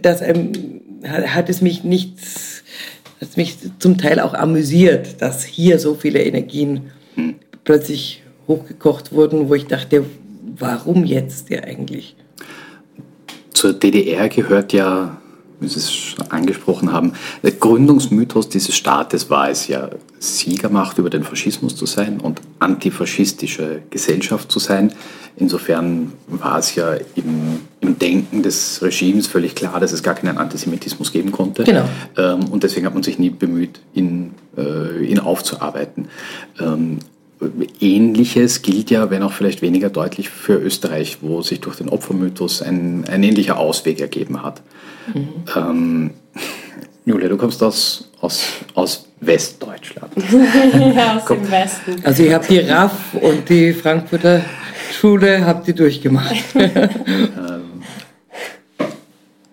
dass 0.00 0.22
ähm, 0.22 0.52
hat 1.04 1.48
es 1.48 1.60
mich 1.60 1.82
nicht, 1.82 2.16
hat 3.20 3.36
mich 3.36 3.56
zum 3.80 3.98
Teil 3.98 4.20
auch 4.20 4.34
amüsiert, 4.34 5.20
dass 5.20 5.44
hier 5.44 5.80
so 5.80 5.94
viele 5.94 6.22
Energien 6.22 6.92
plötzlich 7.64 8.22
hochgekocht 8.46 9.10
wurden, 9.10 9.48
wo 9.48 9.54
ich 9.54 9.66
dachte, 9.66 10.04
warum 10.58 11.04
jetzt 11.04 11.50
ja 11.50 11.64
eigentlich? 11.64 12.14
Zur 13.52 13.72
DDR 13.72 14.28
gehört 14.28 14.72
ja, 14.72 15.20
wie 15.58 15.66
Sie 15.66 15.80
es 15.80 15.92
schon 15.92 16.30
angesprochen 16.30 16.92
haben, 16.92 17.14
der 17.42 17.52
Gründungsmythos 17.52 18.48
dieses 18.48 18.76
Staates 18.76 19.28
war 19.28 19.50
es 19.50 19.66
ja, 19.66 19.90
Siegermacht 20.18 20.98
über 20.98 21.10
den 21.10 21.22
Faschismus 21.22 21.76
zu 21.76 21.86
sein 21.86 22.20
und 22.20 22.40
antifaschistische 22.58 23.82
Gesellschaft 23.90 24.50
zu 24.50 24.58
sein. 24.58 24.92
Insofern 25.36 26.12
war 26.28 26.58
es 26.58 26.74
ja 26.74 26.94
im, 27.14 27.60
im, 27.80 27.98
Denken 27.98 28.42
des 28.42 28.80
Regimes 28.80 29.26
völlig 29.26 29.54
klar, 29.54 29.78
dass 29.80 29.92
es 29.92 30.02
gar 30.02 30.14
keinen 30.14 30.38
Antisemitismus 30.38 31.12
geben 31.12 31.30
konnte. 31.30 31.64
Genau. 31.64 31.84
Ähm, 32.16 32.44
und 32.50 32.62
deswegen 32.62 32.86
hat 32.86 32.94
man 32.94 33.02
sich 33.02 33.18
nie 33.18 33.30
bemüht, 33.30 33.80
ihn, 33.92 34.32
äh, 34.56 35.04
ihn 35.04 35.18
aufzuarbeiten. 35.18 36.08
Ähm, 36.58 37.00
Ähnliches 37.80 38.62
gilt 38.62 38.90
ja, 38.90 39.10
wenn 39.10 39.22
auch 39.22 39.32
vielleicht 39.32 39.60
weniger 39.60 39.90
deutlich, 39.90 40.30
für 40.30 40.54
Österreich, 40.54 41.18
wo 41.20 41.42
sich 41.42 41.60
durch 41.60 41.76
den 41.76 41.90
Opfermythos 41.90 42.62
ein, 42.62 43.04
ein 43.06 43.22
ähnlicher 43.22 43.58
Ausweg 43.58 44.00
ergeben 44.00 44.42
hat. 44.42 44.62
Mhm. 45.12 45.28
Ähm, 45.54 46.10
Julia, 47.04 47.28
du 47.28 47.36
kommst 47.36 47.62
aus, 47.62 48.10
aus, 48.20 48.42
aus 48.74 49.05
Westdeutschland. 49.20 50.12
ja, 50.96 51.16
aus 51.16 51.24
Komm. 51.24 51.42
dem 51.42 51.50
Westen. 51.50 52.04
Also 52.04 52.22
ich 52.22 52.32
habe 52.32 52.46
die 52.46 52.58
RAF 52.60 53.14
und 53.14 53.48
die 53.48 53.72
Frankfurter 53.72 54.42
Schule 54.92 55.44
habt 55.44 55.68
ihr 55.68 55.74
durchgemacht. 55.74 56.34
Ähm, 56.54 57.82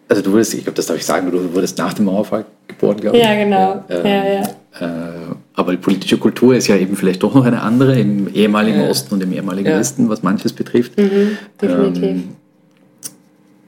also 0.10 0.22
du 0.22 0.32
wurdest, 0.32 0.54
ich 0.54 0.64
glaube, 0.64 0.76
das 0.76 0.86
darf 0.86 0.98
ich 0.98 1.06
sagen, 1.06 1.32
du 1.32 1.54
wurdest 1.54 1.78
nach 1.78 1.94
dem 1.94 2.06
Mauerfall 2.06 2.46
geboren, 2.68 2.98
glaube 2.98 3.18
ich. 3.18 3.24
Ja, 3.24 3.34
genau. 3.34 3.84
Ähm, 3.90 4.06
ja, 4.06 4.26
ja. 4.26 4.42
Äh, 4.80 5.36
aber 5.56 5.72
die 5.72 5.78
politische 5.78 6.18
Kultur 6.18 6.56
ist 6.56 6.68
ja 6.68 6.76
eben 6.76 6.96
vielleicht 6.96 7.24
doch 7.24 7.34
noch 7.34 7.46
eine 7.46 7.62
andere 7.62 8.00
im 8.00 8.32
ehemaligen 8.34 8.82
ja. 8.82 8.90
Osten 8.90 9.16
und 9.16 9.24
im 9.24 9.32
ehemaligen 9.34 9.70
ja. 9.70 9.80
Westen, 9.80 10.10
was 10.10 10.22
manches 10.22 10.54
betrifft. 10.54 10.98
Mhm, 10.98 11.38
definitiv. 11.62 12.04
Ähm, 12.04 12.36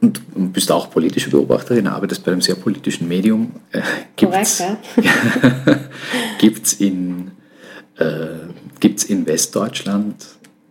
und 0.06 0.54
bist 0.54 0.72
auch 0.72 0.90
politische 0.90 1.30
Beobachterin, 1.30 1.88
arbeitest 1.88 2.24
bei 2.24 2.32
einem 2.32 2.42
sehr 2.42 2.56
politischen 2.56 3.08
Medium. 3.08 3.52
Äh, 3.72 3.82
gibt's, 4.16 4.58
Korrekt, 4.58 4.80
ja. 5.02 5.80
gibt's 6.40 6.74
in, 6.74 7.32
äh, 7.98 9.06
in 9.08 9.26
Westdeutschland 9.26 10.26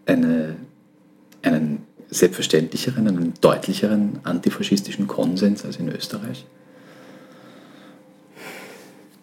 eine, 0.07 0.57
einen 1.43 1.83
selbstverständlicheren, 2.11 3.09
einen 3.09 3.35
deutlicheren 3.41 4.21
antifaschistischen 4.23 5.07
Konsens 5.07 5.65
als 5.65 5.77
in 5.77 5.89
Österreich? 5.89 6.47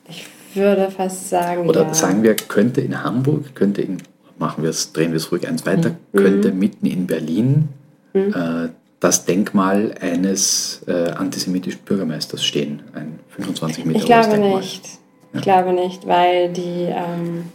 Ich 0.07 0.25
würde 0.55 0.91
fast 0.91 1.29
sagen. 1.29 1.69
Oder 1.69 1.83
ja. 1.83 1.93
sagen 1.93 2.23
wir, 2.23 2.35
könnte 2.35 2.81
in 2.81 3.03
Hamburg, 3.03 3.55
könnte 3.55 3.81
in, 3.81 3.99
machen 4.37 4.63
wir 4.63 4.69
es, 4.69 4.91
drehen 4.91 5.11
wir 5.11 5.17
es 5.17 5.31
ruhig 5.31 5.47
eins 5.47 5.65
weiter, 5.65 5.95
mhm. 6.11 6.17
könnte 6.17 6.51
mitten 6.51 6.85
in 6.87 7.07
Berlin 7.07 7.69
mhm. 8.13 8.33
äh, 8.33 8.69
das 9.01 9.25
Denkmal 9.25 9.95
eines 9.99 10.83
äh, 10.87 11.09
antisemitischen 11.09 11.81
Bürgermeisters 11.81 12.45
stehen, 12.45 12.83
ein 12.93 13.19
25 13.29 13.85
Meter 13.85 13.99
ich 13.99 14.05
glaube 14.05 14.29
Denkmal. 14.29 14.59
nicht. 14.59 14.85
Ja. 14.85 15.39
Ich 15.39 15.41
glaube 15.41 15.73
nicht, 15.73 16.07
weil 16.07 16.49
die, 16.49 16.87
ähm, 16.87 17.45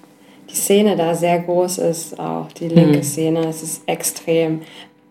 die 0.50 0.56
Szene 0.56 0.96
da 0.96 1.14
sehr 1.14 1.38
groß 1.38 1.78
ist, 1.78 2.18
auch 2.18 2.50
die 2.52 2.68
linke 2.68 2.98
mhm. 2.98 3.02
Szene. 3.02 3.48
Es 3.48 3.62
ist 3.62 3.82
extrem. 3.86 4.62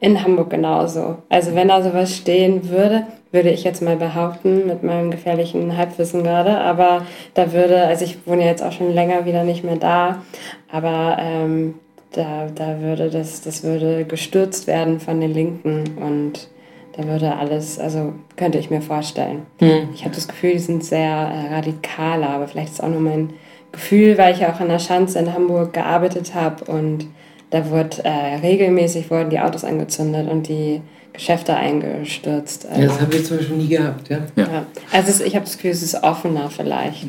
In 0.01 0.21
Hamburg 0.21 0.49
genauso. 0.49 1.19
Also 1.29 1.55
wenn 1.55 1.69
da 1.69 1.81
sowas 1.81 2.15
stehen 2.15 2.69
würde, 2.69 3.07
würde 3.31 3.49
ich 3.49 3.63
jetzt 3.63 3.81
mal 3.81 3.95
behaupten, 3.95 4.67
mit 4.67 4.83
meinem 4.83 5.09
gefährlichen 5.09 5.75
Halbwissen 5.77 6.23
gerade, 6.23 6.57
aber 6.57 7.05
da 7.33 7.53
würde, 7.53 7.85
also 7.85 8.03
ich 8.03 8.17
wohne 8.27 8.45
jetzt 8.45 8.61
auch 8.61 8.73
schon 8.73 8.93
länger 8.93 9.25
wieder 9.25 9.43
nicht 9.45 9.63
mehr 9.63 9.77
da, 9.77 10.21
aber 10.69 11.17
ähm, 11.19 11.75
da, 12.15 12.47
da 12.53 12.81
würde 12.81 13.09
das, 13.09 13.41
das 13.41 13.63
würde 13.63 14.05
gestürzt 14.05 14.67
werden 14.67 14.99
von 14.99 15.19
den 15.19 15.33
Linken 15.33 15.97
und 15.97 16.47
da 16.95 17.05
würde 17.07 17.35
alles, 17.35 17.77
also 17.77 18.13
könnte 18.37 18.57
ich 18.57 18.69
mir 18.69 18.81
vorstellen. 18.81 19.45
Mhm. 19.59 19.89
Ich 19.93 20.05
habe 20.05 20.15
das 20.15 20.27
Gefühl, 20.27 20.53
die 20.53 20.59
sind 20.59 20.83
sehr 20.83 21.09
äh, 21.09 21.53
radikaler, 21.53 22.29
aber 22.29 22.47
vielleicht 22.47 22.69
ist 22.69 22.75
es 22.75 22.81
auch 22.81 22.89
nur 22.89 23.01
mein 23.01 23.33
Gefühl, 23.71 24.17
weil 24.17 24.33
ich 24.33 24.39
ja 24.39 24.53
auch 24.53 24.59
an 24.61 24.69
der 24.69 24.79
Schanze 24.79 25.19
in 25.19 25.33
Hamburg 25.33 25.73
gearbeitet 25.73 26.33
habe 26.33 26.63
und 26.71 27.07
da 27.49 27.69
wurde 27.69 28.03
äh, 28.03 28.35
regelmäßig 28.41 29.11
wurden 29.11 29.29
die 29.29 29.39
Autos 29.39 29.65
angezündet 29.65 30.29
und 30.29 30.47
die 30.47 30.81
Geschäfte 31.13 31.55
eingestürzt. 31.55 32.65
Also, 32.65 32.81
ja, 32.81 32.87
das 32.87 33.01
haben 33.01 33.13
wir 33.13 33.23
zum 33.23 33.37
Beispiel 33.37 33.57
nie 33.57 33.67
gehabt, 33.67 34.09
ja. 34.09 34.19
ja. 34.35 34.43
ja. 34.43 34.65
Also 34.91 35.09
es, 35.09 35.21
ich 35.21 35.35
habe 35.35 35.45
das 35.45 35.55
Gefühl, 35.55 35.71
es 35.71 35.83
ist 35.83 36.03
offener 36.03 36.49
vielleicht. 36.49 37.07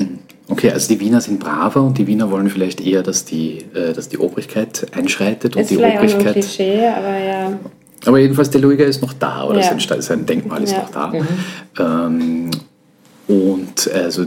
Okay, 0.48 0.70
also 0.70 0.88
die 0.88 1.00
Wiener 1.00 1.20
sind 1.20 1.40
braver 1.40 1.82
und 1.82 1.98
die 1.98 2.06
Wiener 2.06 2.30
wollen 2.30 2.48
vielleicht 2.48 2.80
eher, 2.80 3.02
dass 3.02 3.24
die, 3.24 3.64
äh, 3.74 3.92
dass 3.92 4.08
die 4.08 4.18
Obrigkeit 4.18 4.86
einschreitet 4.92 5.56
und 5.56 5.62
ist 5.62 5.70
die 5.70 5.76
vielleicht 5.76 5.98
Obrigkeit. 5.98 6.22
Auch 6.22 6.26
ein 6.26 6.32
Klischee, 6.34 6.86
aber 6.86 7.18
ja. 7.18 7.58
Aber 8.04 8.18
jedenfalls 8.18 8.50
der 8.50 8.60
Luiger 8.60 8.84
ist 8.84 9.02
noch 9.02 9.12
da 9.14 9.44
oder 9.44 9.60
ja. 9.60 9.76
sein, 9.78 10.00
sein 10.00 10.26
Denkmal 10.26 10.62
ist 10.62 10.72
ja. 10.72 10.78
noch 10.78 10.90
da. 10.90 11.08
Mhm. 11.08 11.26
Ähm, 11.78 12.50
und 13.26 13.90
also 13.92 14.26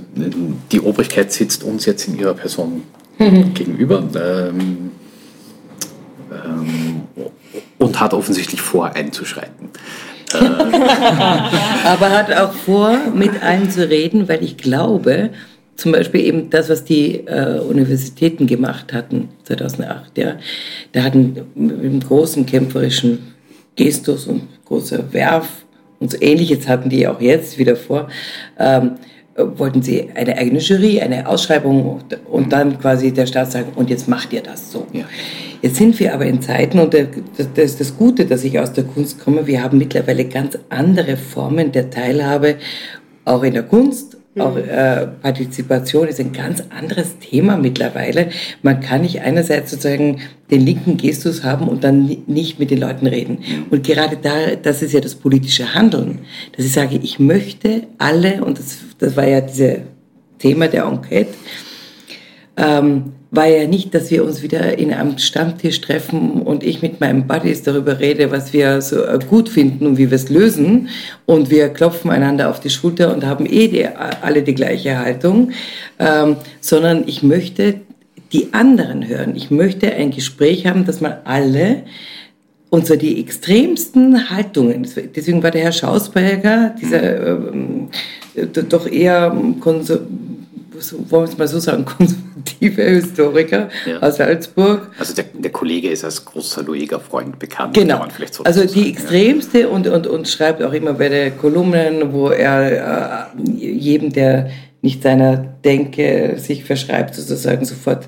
die 0.72 0.82
Obrigkeit 0.82 1.32
sitzt 1.32 1.64
uns 1.64 1.86
jetzt 1.86 2.08
in 2.10 2.20
ihrer 2.20 2.34
Person 2.34 2.84
mhm. 3.18 3.54
gegenüber. 3.54 4.04
Ähm, 4.16 4.92
ähm, 6.32 7.02
und 7.78 8.00
hat 8.00 8.14
offensichtlich 8.14 8.62
vor, 8.62 8.96
einzuschreiten. 8.96 9.70
Aber 10.34 12.10
hat 12.12 12.32
auch 12.34 12.54
vor, 12.54 12.96
mit 13.16 13.42
allen 13.42 13.72
zu 13.72 13.90
reden, 13.90 14.28
weil 14.28 14.44
ich 14.44 14.58
glaube, 14.58 15.32
zum 15.80 15.92
Beispiel 15.92 16.22
eben 16.22 16.50
das, 16.50 16.70
was 16.70 16.84
die 16.84 17.28
äh, 17.28 17.60
Universitäten 17.60 18.48
gemacht 18.48 18.94
hatten 18.94 19.30
2008, 19.44 20.18
ja, 20.18 20.38
da 20.92 21.04
hatten 21.04 21.46
mit 21.56 21.80
einem 21.80 22.00
großen 22.00 22.46
kämpferischen 22.46 23.34
Gestus 23.76 24.28
und 24.28 24.44
großer 24.65 25.13
Werf 25.13 25.65
und 26.00 26.12
so 26.12 26.18
ähnliches 26.22 26.68
hatten 26.68 26.89
die 26.89 27.08
auch 27.08 27.22
jetzt 27.22 27.58
wieder 27.58 27.76
vor, 27.76 28.10
ähm, 28.58 28.92
wollten 29.36 29.82
sie 29.82 30.10
eine 30.15 30.38
eigene 30.38 30.60
Jury, 30.60 31.00
eine 31.00 31.28
Ausschreibung 31.28 32.02
und 32.30 32.52
dann 32.52 32.80
quasi 32.80 33.13
der 33.13 33.26
Staat 33.26 33.52
sagen, 33.52 33.72
und 33.76 33.89
jetzt 33.89 34.08
macht 34.08 34.34
ihr 34.34 34.42
das 34.42 34.72
so. 34.72 34.86
Ja. 34.92 35.06
Jetzt 35.62 35.78
sind 35.78 35.98
wir 36.00 36.13
aber 36.13 36.26
in 36.26 36.42
Zeiten, 36.42 36.80
und 36.80 36.94
das 36.94 37.48
ist 37.56 37.80
das 37.80 37.98
Gute, 37.98 38.26
dass 38.26 38.44
ich 38.44 38.60
aus 38.60 38.74
der 38.74 38.84
Kunst 38.84 39.24
komme, 39.24 39.48
wir 39.48 39.63
haben 39.63 39.78
mittlerweile 39.78 40.26
ganz 40.26 40.58
andere 40.70 41.15
Formen 41.15 41.72
der 41.72 41.89
Teilhabe, 41.89 42.56
auch 43.26 43.44
in 43.44 43.54
der 43.54 43.63
Kunst. 43.63 44.19
Auch 44.39 44.56
mhm. 44.56 44.69
äh, 44.69 45.08
Partizipation 45.21 46.08
ist 46.08 46.19
ein 46.19 46.34
ganz 46.34 46.63
anderes 46.69 47.19
Thema 47.19 47.58
mittlerweile. 47.58 48.30
Man 48.62 48.80
kann 48.80 49.02
nicht 49.02 49.21
einerseits 49.21 49.71
sozusagen 49.71 50.21
den 50.52 50.62
linken 50.62 50.97
Gestus 50.97 51.43
haben 51.43 51.67
und 51.67 51.84
dann 51.84 52.17
nicht 52.28 52.60
mit 52.60 52.71
den 52.71 52.80
Leuten 52.80 53.08
reden. 53.08 53.39
Mhm. 53.39 53.65
Und 53.69 53.84
gerade 53.86 54.17
da, 54.17 54.56
das 54.62 54.82
ist 54.82 54.93
ja 54.93 54.99
das 54.99 55.15
politische 55.15 55.73
Handeln, 55.73 56.19
dass 56.56 56.65
ich 56.65 56.73
sage, 56.73 56.99
ich 57.02 57.19
möchte 57.19 57.84
alle, 57.97 58.43
und 58.43 58.58
das, 58.60 58.78
das 58.97 59.15
war 59.15 59.28
ja 59.28 59.41
dieses 59.41 59.80
Thema 60.39 60.67
der 60.67 60.86
Enquete, 60.86 61.34
ähm, 62.60 63.13
war 63.32 63.48
ja 63.48 63.67
nicht, 63.67 63.93
dass 63.93 64.10
wir 64.10 64.24
uns 64.24 64.41
wieder 64.41 64.78
in 64.78 64.91
einem 64.91 65.17
Stammtisch 65.17 65.82
treffen 65.82 66.41
und 66.41 66.63
ich 66.63 66.82
mit 66.82 67.00
meinen 67.00 67.28
Buddies 67.28 67.62
darüber 67.63 68.00
rede, 68.00 68.32
was 68.32 68.54
wir 68.54 68.82
so 68.82 69.04
äh, 69.04 69.19
gut 69.28 69.50
finden 69.50 69.86
und 69.86 69.98
wie 69.98 70.10
wir 70.10 70.15
es 70.15 70.30
lösen. 70.30 70.89
Und 71.26 71.50
wir 71.50 71.69
klopfen 71.69 72.10
einander 72.10 72.50
auf 72.50 72.60
die 72.60 72.72
Schulter 72.72 73.13
und 73.13 73.26
haben 73.26 73.45
eh 73.45 73.67
die, 73.67 73.86
alle 73.88 74.41
die 74.41 74.56
gleiche 74.56 74.98
Haltung, 74.98 75.52
ähm, 76.00 76.38
sondern 76.60 77.04
ich 77.08 77.22
möchte 77.22 77.82
die 78.34 78.52
anderen 78.52 79.08
hören. 79.08 79.36
Ich 79.36 79.52
möchte 79.52 79.93
ein 79.93 80.12
Gespräch 80.12 80.65
haben, 80.65 80.86
dass 80.86 81.02
man 81.02 81.13
alle 81.24 81.84
und 82.72 82.86
zwar 82.86 82.98
die 82.98 83.19
extremsten 83.19 84.30
Haltungen. 84.30 84.88
Deswegen 85.15 85.41
war 85.41 85.50
der 85.50 85.63
Herr 85.63 85.72
Schausberger, 85.72 86.76
dieser 86.80 87.28
ähm, 87.28 87.89
doch 88.69 88.86
eher 88.86 89.36
konservativ 89.60 90.08
wollen 91.10 91.26
wir 91.26 91.32
es 91.32 91.38
mal 91.38 91.48
so 91.48 91.60
sagen, 91.60 91.86
konservative 91.98 92.82
Historiker 92.84 93.70
ja. 93.86 94.00
aus 94.00 94.18
Salzburg. 94.18 94.92
Also 94.98 95.13
der, 95.13 95.26
der, 95.34 95.52
Kollege 95.52 95.89
ist 95.89 96.04
als 96.04 96.24
großer 96.24 96.63
Lueger-Freund 96.63 97.39
bekannt. 97.39 97.74
Genau. 97.74 98.06
So 98.32 98.44
also 98.44 98.62
die 98.62 98.68
sagen, 98.68 98.89
extremste 98.89 99.60
ja. 99.62 99.68
und, 99.68 99.88
und, 99.88 100.08
und 100.08 100.28
schreibt 100.28 100.62
auch 100.63 100.74
immer 100.74 100.94
bei 100.94 101.10
den 101.10 101.38
Kolumnen, 101.38 102.13
wo 102.13 102.30
er 102.30 103.30
äh, 103.32 103.52
jedem, 103.52 104.12
der 104.12 104.50
nicht 104.82 105.04
seiner 105.04 105.36
Denke 105.38 106.36
sich 106.38 106.63
verschreibt, 106.63 107.15
sozusagen 107.15 107.65
sofort 107.65 108.08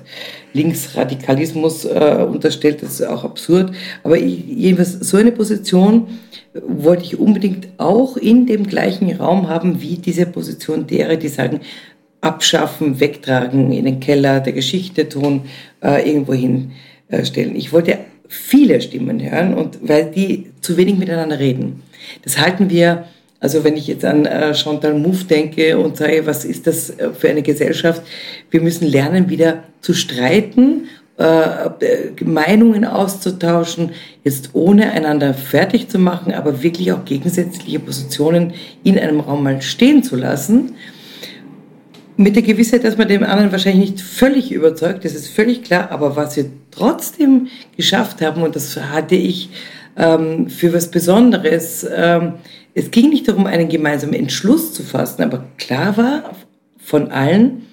Linksradikalismus 0.54 1.84
äh, 1.84 2.26
unterstellt. 2.26 2.82
Das 2.82 3.00
ist 3.00 3.06
auch 3.06 3.24
absurd. 3.24 3.74
Aber 4.02 4.16
ich, 4.16 4.46
jedenfalls 4.46 4.92
so 5.00 5.18
eine 5.18 5.32
Position 5.32 6.06
wollte 6.54 7.04
ich 7.04 7.18
unbedingt 7.18 7.68
auch 7.78 8.16
in 8.16 8.46
dem 8.46 8.66
gleichen 8.66 9.14
Raum 9.16 9.48
haben 9.48 9.80
wie 9.80 9.96
diese 9.96 10.26
Position 10.26 10.86
derer, 10.86 11.16
die 11.16 11.28
sagen, 11.28 11.60
abschaffen, 12.22 13.00
wegtragen, 13.00 13.70
in 13.72 13.84
den 13.84 14.00
Keller 14.00 14.40
der 14.40 14.54
Geschichte 14.54 15.08
tun, 15.08 15.42
äh, 15.82 16.08
irgendwo 16.08 16.32
hinstellen. 16.32 17.54
Äh, 17.54 17.58
ich 17.58 17.72
wollte 17.72 17.98
viele 18.28 18.80
Stimmen 18.80 19.20
hören 19.20 19.54
und 19.54 19.78
weil 19.82 20.10
die 20.10 20.46
zu 20.62 20.76
wenig 20.78 20.96
miteinander 20.96 21.38
reden. 21.38 21.82
Das 22.22 22.38
halten 22.38 22.70
wir, 22.70 23.04
also 23.40 23.64
wenn 23.64 23.76
ich 23.76 23.88
jetzt 23.88 24.04
an 24.04 24.24
äh, 24.24 24.54
Chantal 24.54 24.94
Mouffe 24.94 25.24
denke 25.24 25.76
und 25.76 25.96
sage, 25.96 26.24
was 26.24 26.44
ist 26.44 26.66
das 26.66 26.90
äh, 26.90 27.10
für 27.10 27.28
eine 27.28 27.42
Gesellschaft? 27.42 28.02
Wir 28.50 28.60
müssen 28.60 28.86
lernen, 28.86 29.28
wieder 29.28 29.64
zu 29.80 29.92
streiten, 29.92 30.88
äh, 31.18 31.24
äh, 31.24 32.24
Meinungen 32.24 32.84
auszutauschen, 32.84 33.90
jetzt 34.22 34.50
ohne 34.52 34.92
einander 34.92 35.34
fertig 35.34 35.88
zu 35.88 35.98
machen, 35.98 36.32
aber 36.32 36.62
wirklich 36.62 36.92
auch 36.92 37.04
gegensätzliche 37.04 37.80
Positionen 37.80 38.54
in 38.84 38.96
einem 38.96 39.18
Raum 39.18 39.42
mal 39.42 39.60
stehen 39.60 40.04
zu 40.04 40.14
lassen 40.14 40.76
mit 42.22 42.36
der 42.36 42.42
Gewissheit, 42.42 42.84
dass 42.84 42.96
man 42.96 43.08
dem 43.08 43.22
anderen 43.22 43.52
wahrscheinlich 43.52 43.90
nicht 43.90 44.00
völlig 44.00 44.52
überzeugt, 44.52 45.04
das 45.04 45.14
ist 45.14 45.28
völlig 45.28 45.62
klar, 45.62 45.90
aber 45.90 46.16
was 46.16 46.36
wir 46.36 46.46
trotzdem 46.70 47.48
geschafft 47.76 48.20
haben, 48.20 48.42
und 48.42 48.56
das 48.56 48.76
hatte 48.76 49.14
ich 49.14 49.50
ähm, 49.96 50.48
für 50.48 50.72
was 50.72 50.90
Besonderes, 50.90 51.86
ähm, 51.94 52.34
es 52.74 52.90
ging 52.90 53.10
nicht 53.10 53.28
darum, 53.28 53.46
einen 53.46 53.68
gemeinsamen 53.68 54.14
Entschluss 54.14 54.72
zu 54.72 54.82
fassen, 54.82 55.22
aber 55.22 55.44
klar 55.58 55.96
war 55.96 56.30
von 56.78 57.10
allen, 57.10 57.66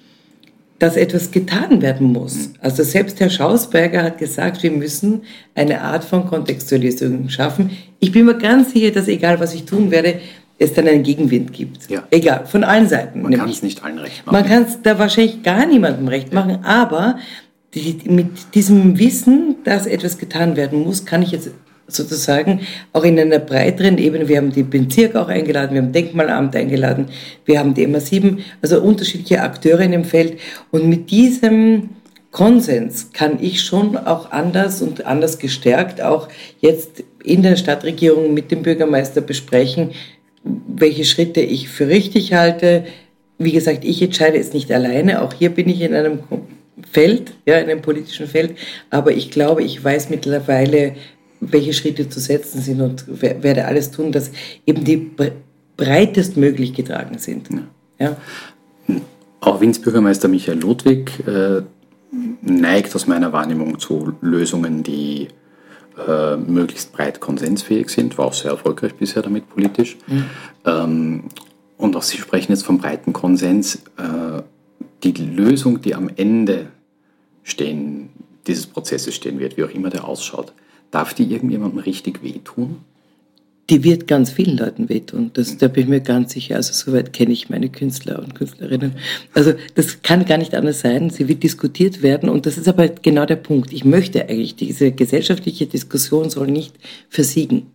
dass 0.78 0.96
etwas 0.96 1.32
getan 1.32 1.82
werden 1.82 2.12
muss. 2.14 2.52
Also 2.62 2.84
selbst 2.84 3.20
Herr 3.20 3.30
Schausberger 3.30 4.02
hat 4.02 4.18
gesagt, 4.18 4.64
wir 4.64 4.72
müssen 4.72 5.24
eine 5.54 5.82
Art 5.82 6.06
von 6.06 6.26
Kontextualisierung 6.26 7.28
schaffen. 7.30 7.72
Ich 8.00 8.14
bin 8.14 8.26
mir 8.26 8.38
ganz 8.38 8.72
sicher, 8.72 8.92
dass 8.92 9.10
egal 9.10 9.40
was 9.40 9.54
ich 9.54 9.66
tun 9.66 9.92
werde, 9.92 10.22
es 10.60 10.74
dann 10.74 10.88
einen 10.88 11.04
Gegenwind 11.04 11.54
gibt. 11.54 11.90
Ja. 11.90 12.04
Egal, 12.12 12.46
von 12.46 12.64
allen 12.64 12.88
Seiten. 12.88 13.22
Man 13.22 13.34
kann 13.34 13.50
es 13.50 13.64
nicht 13.64 13.84
allen 13.84 13.98
recht 13.98 14.26
machen. 14.26 14.36
Man 14.36 14.46
kann 14.46 14.64
es 14.64 14.82
da 14.82 15.00
wahrscheinlich 15.00 15.42
gar 15.42 15.66
niemandem 15.66 16.08
recht 16.08 16.34
machen, 16.34 16.60
aber 16.64 17.18
die, 17.74 17.98
mit 18.06 18.54
diesem 18.54 19.00
Wissen, 19.00 19.56
dass 19.64 19.88
etwas 19.88 20.18
getan 20.18 20.56
werden 20.56 20.84
muss, 20.84 21.06
kann 21.06 21.22
ich 21.22 21.32
jetzt 21.32 21.52
sozusagen 21.88 22.62
auch 22.94 23.04
in 23.04 23.20
einer 23.20 23.40
breiteren 23.40 23.98
Ebene, 23.98 24.28
wir 24.28 24.38
haben 24.38 24.52
den 24.52 24.70
Bezirk 24.70 25.16
auch 25.16 25.28
eingeladen, 25.28 25.74
wir 25.74 25.82
haben 25.82 25.92
Denkmalamt 25.92 26.56
eingeladen, 26.56 27.08
wir 27.46 27.58
haben 27.58 27.74
die 27.74 27.88
MA7, 27.88 28.40
also 28.62 28.82
unterschiedliche 28.82 29.42
Akteure 29.42 29.82
in 29.82 29.92
dem 29.92 30.04
Feld 30.04 30.40
und 30.72 30.88
mit 30.88 31.10
diesem 31.10 31.90
Konsens 32.32 33.10
kann 33.12 33.40
ich 33.42 33.62
schon 33.62 33.98
auch 33.98 34.32
anders 34.32 34.84
und 34.84 35.06
anders 35.06 35.40
gestärkt 35.40 36.00
auch 36.00 36.28
jetzt 36.60 37.04
in 37.24 37.42
der 37.42 37.56
Stadtregierung 37.56 38.36
mit 38.36 38.52
dem 38.52 38.62
Bürgermeister 38.62 39.22
besprechen, 39.22 39.92
welche 40.68 41.06
Schritte 41.06 41.42
ich 41.42 41.70
für 41.70 41.88
richtig 41.88 42.34
halte. 42.34 42.86
Wie 43.38 43.52
gesagt, 43.52 43.86
ich 43.86 44.02
entscheide 44.02 44.38
es 44.38 44.54
nicht 44.54 44.72
alleine. 44.72 45.22
Auch 45.22 45.34
hier 45.34 45.50
bin 45.50 45.70
ich 45.70 45.82
in 45.82 45.94
einem 45.94 46.20
Feld, 46.92 47.34
ja, 47.46 47.58
in 47.58 47.70
einem 47.70 47.82
politischen 47.82 48.28
Feld. 48.28 48.56
Aber 48.90 49.12
ich 49.12 49.32
glaube, 49.32 49.64
ich 49.64 49.84
weiß 49.84 50.10
mittlerweile, 50.10 50.96
welche 51.40 51.74
Schritte 51.74 52.10
zu 52.10 52.20
setzen 52.20 52.62
sind 52.62 52.82
und 52.82 53.22
werde 53.22 53.66
alles 53.66 53.92
tun, 53.92 54.12
dass 54.12 54.32
eben 54.66 54.84
die 54.84 55.12
breitestmöglich 55.78 56.74
getragen 56.74 57.18
sind. 57.18 57.50
Ja. 57.98 58.18
Auch 59.40 59.62
Wiens 59.62 59.80
Bürgermeister 59.80 60.28
Michael 60.28 60.60
Ludwig 60.60 61.12
äh, 61.26 61.62
neigt 62.42 62.94
aus 62.96 63.08
meiner 63.08 63.32
Wahrnehmung 63.32 63.80
zu 63.80 64.14
Lösungen, 64.22 64.84
die 64.84 65.30
äh, 66.08 66.38
möglichst 66.38 66.92
breit 66.94 67.20
konsensfähig 67.20 67.90
sind, 67.90 68.18
war 68.18 68.26
auch 68.26 68.34
sehr 68.34 68.52
erfolgreich 68.52 68.96
bisher 68.96 69.22
damit 69.22 69.50
politisch. 69.50 69.98
Mhm. 70.08 70.26
Ähm, 70.66 71.24
und 71.78 71.96
auch 71.96 72.04
Sie 72.04 72.18
sprechen 72.18 72.52
jetzt 72.52 72.66
vom 72.66 72.78
breiten 72.78 73.14
Konsens. 73.14 73.76
Äh, 73.98 74.42
die 75.04 75.14
Lösung, 75.14 75.82
die 75.82 75.96
am 75.96 76.10
Ende 76.16 76.68
stehen, 77.44 78.10
dieses 78.48 78.68
Prozesses 78.68 79.16
stehen 79.16 79.40
wird, 79.40 79.58
wie 79.58 79.64
auch 79.64 79.70
immer 79.70 79.90
der 79.90 80.06
ausschaut, 80.06 80.54
darf 80.92 81.14
die 81.14 81.32
irgendjemandem 81.32 81.80
richtig 81.80 82.24
wehtun? 82.24 82.78
Die 83.70 83.84
wird 83.84 84.08
ganz 84.08 84.32
vielen 84.32 84.58
Leuten 84.58 84.90
wehtun. 84.90 85.32
Das, 85.34 85.58
da 85.58 85.68
bin 85.68 85.84
ich 85.84 85.90
mir 85.90 86.02
ganz 86.02 86.34
sicher. 86.34 86.56
Also 86.56 86.74
soweit 86.74 87.14
kenne 87.14 87.32
ich 87.32 87.50
meine 87.50 87.70
Künstler 87.70 88.20
und 88.20 88.36
Künstlerinnen. 88.36 88.94
Also 89.34 89.54
das 89.76 90.02
kann 90.02 90.26
gar 90.26 90.38
nicht 90.38 90.56
anders 90.56 90.80
sein. 90.80 91.10
Sie 91.10 91.28
wird 91.28 91.44
diskutiert 91.44 92.02
werden 92.02 92.30
und 92.30 92.46
das 92.46 92.58
ist 92.58 92.68
aber 92.68 92.88
genau 92.88 93.26
der 93.26 93.36
Punkt. 93.36 93.72
Ich 93.72 93.86
möchte 93.86 94.28
eigentlich, 94.28 94.56
diese 94.56 94.92
gesellschaftliche 94.92 95.68
Diskussion 95.68 96.30
soll 96.30 96.48
nicht 96.48 96.76
versiegen. 97.10 97.68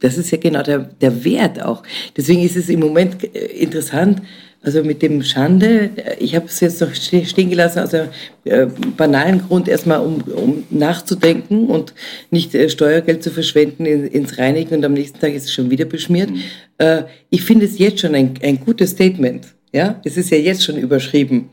Das 0.00 0.16
ist 0.16 0.30
ja 0.30 0.38
genau 0.38 0.62
der, 0.62 0.78
der 0.78 1.24
Wert 1.24 1.62
auch. 1.62 1.82
Deswegen 2.16 2.42
ist 2.42 2.56
es 2.56 2.68
im 2.68 2.80
Moment 2.80 3.24
äh, 3.34 3.46
interessant, 3.46 4.22
also 4.68 4.86
mit 4.86 5.00
dem 5.00 5.22
Schande, 5.22 5.90
ich 6.18 6.36
habe 6.36 6.46
es 6.46 6.60
jetzt 6.60 6.80
noch 6.80 6.94
stehen 6.94 7.48
gelassen 7.48 7.78
aus 7.80 7.94
einem 7.94 8.08
äh, 8.44 8.66
banalen 8.96 9.40
Grund, 9.46 9.66
erstmal 9.66 10.00
um, 10.00 10.20
um 10.22 10.64
nachzudenken 10.68 11.68
und 11.68 11.94
nicht 12.30 12.54
äh, 12.54 12.68
Steuergeld 12.68 13.22
zu 13.22 13.30
verschwenden 13.30 13.86
in, 13.86 14.06
ins 14.06 14.36
Reinigen 14.36 14.76
und 14.76 14.84
am 14.84 14.92
nächsten 14.92 15.18
Tag 15.20 15.32
ist 15.32 15.44
es 15.44 15.52
schon 15.52 15.70
wieder 15.70 15.86
beschmiert. 15.86 16.30
Mhm. 16.30 16.42
Äh, 16.76 17.04
ich 17.30 17.42
finde 17.42 17.64
es 17.64 17.78
jetzt 17.78 18.00
schon 18.00 18.14
ein, 18.14 18.34
ein 18.42 18.60
gutes 18.60 18.90
Statement. 18.90 19.46
Ja, 19.72 20.00
es 20.04 20.16
ist 20.16 20.30
ja 20.30 20.38
jetzt 20.38 20.64
schon 20.64 20.76
überschrieben 20.76 21.48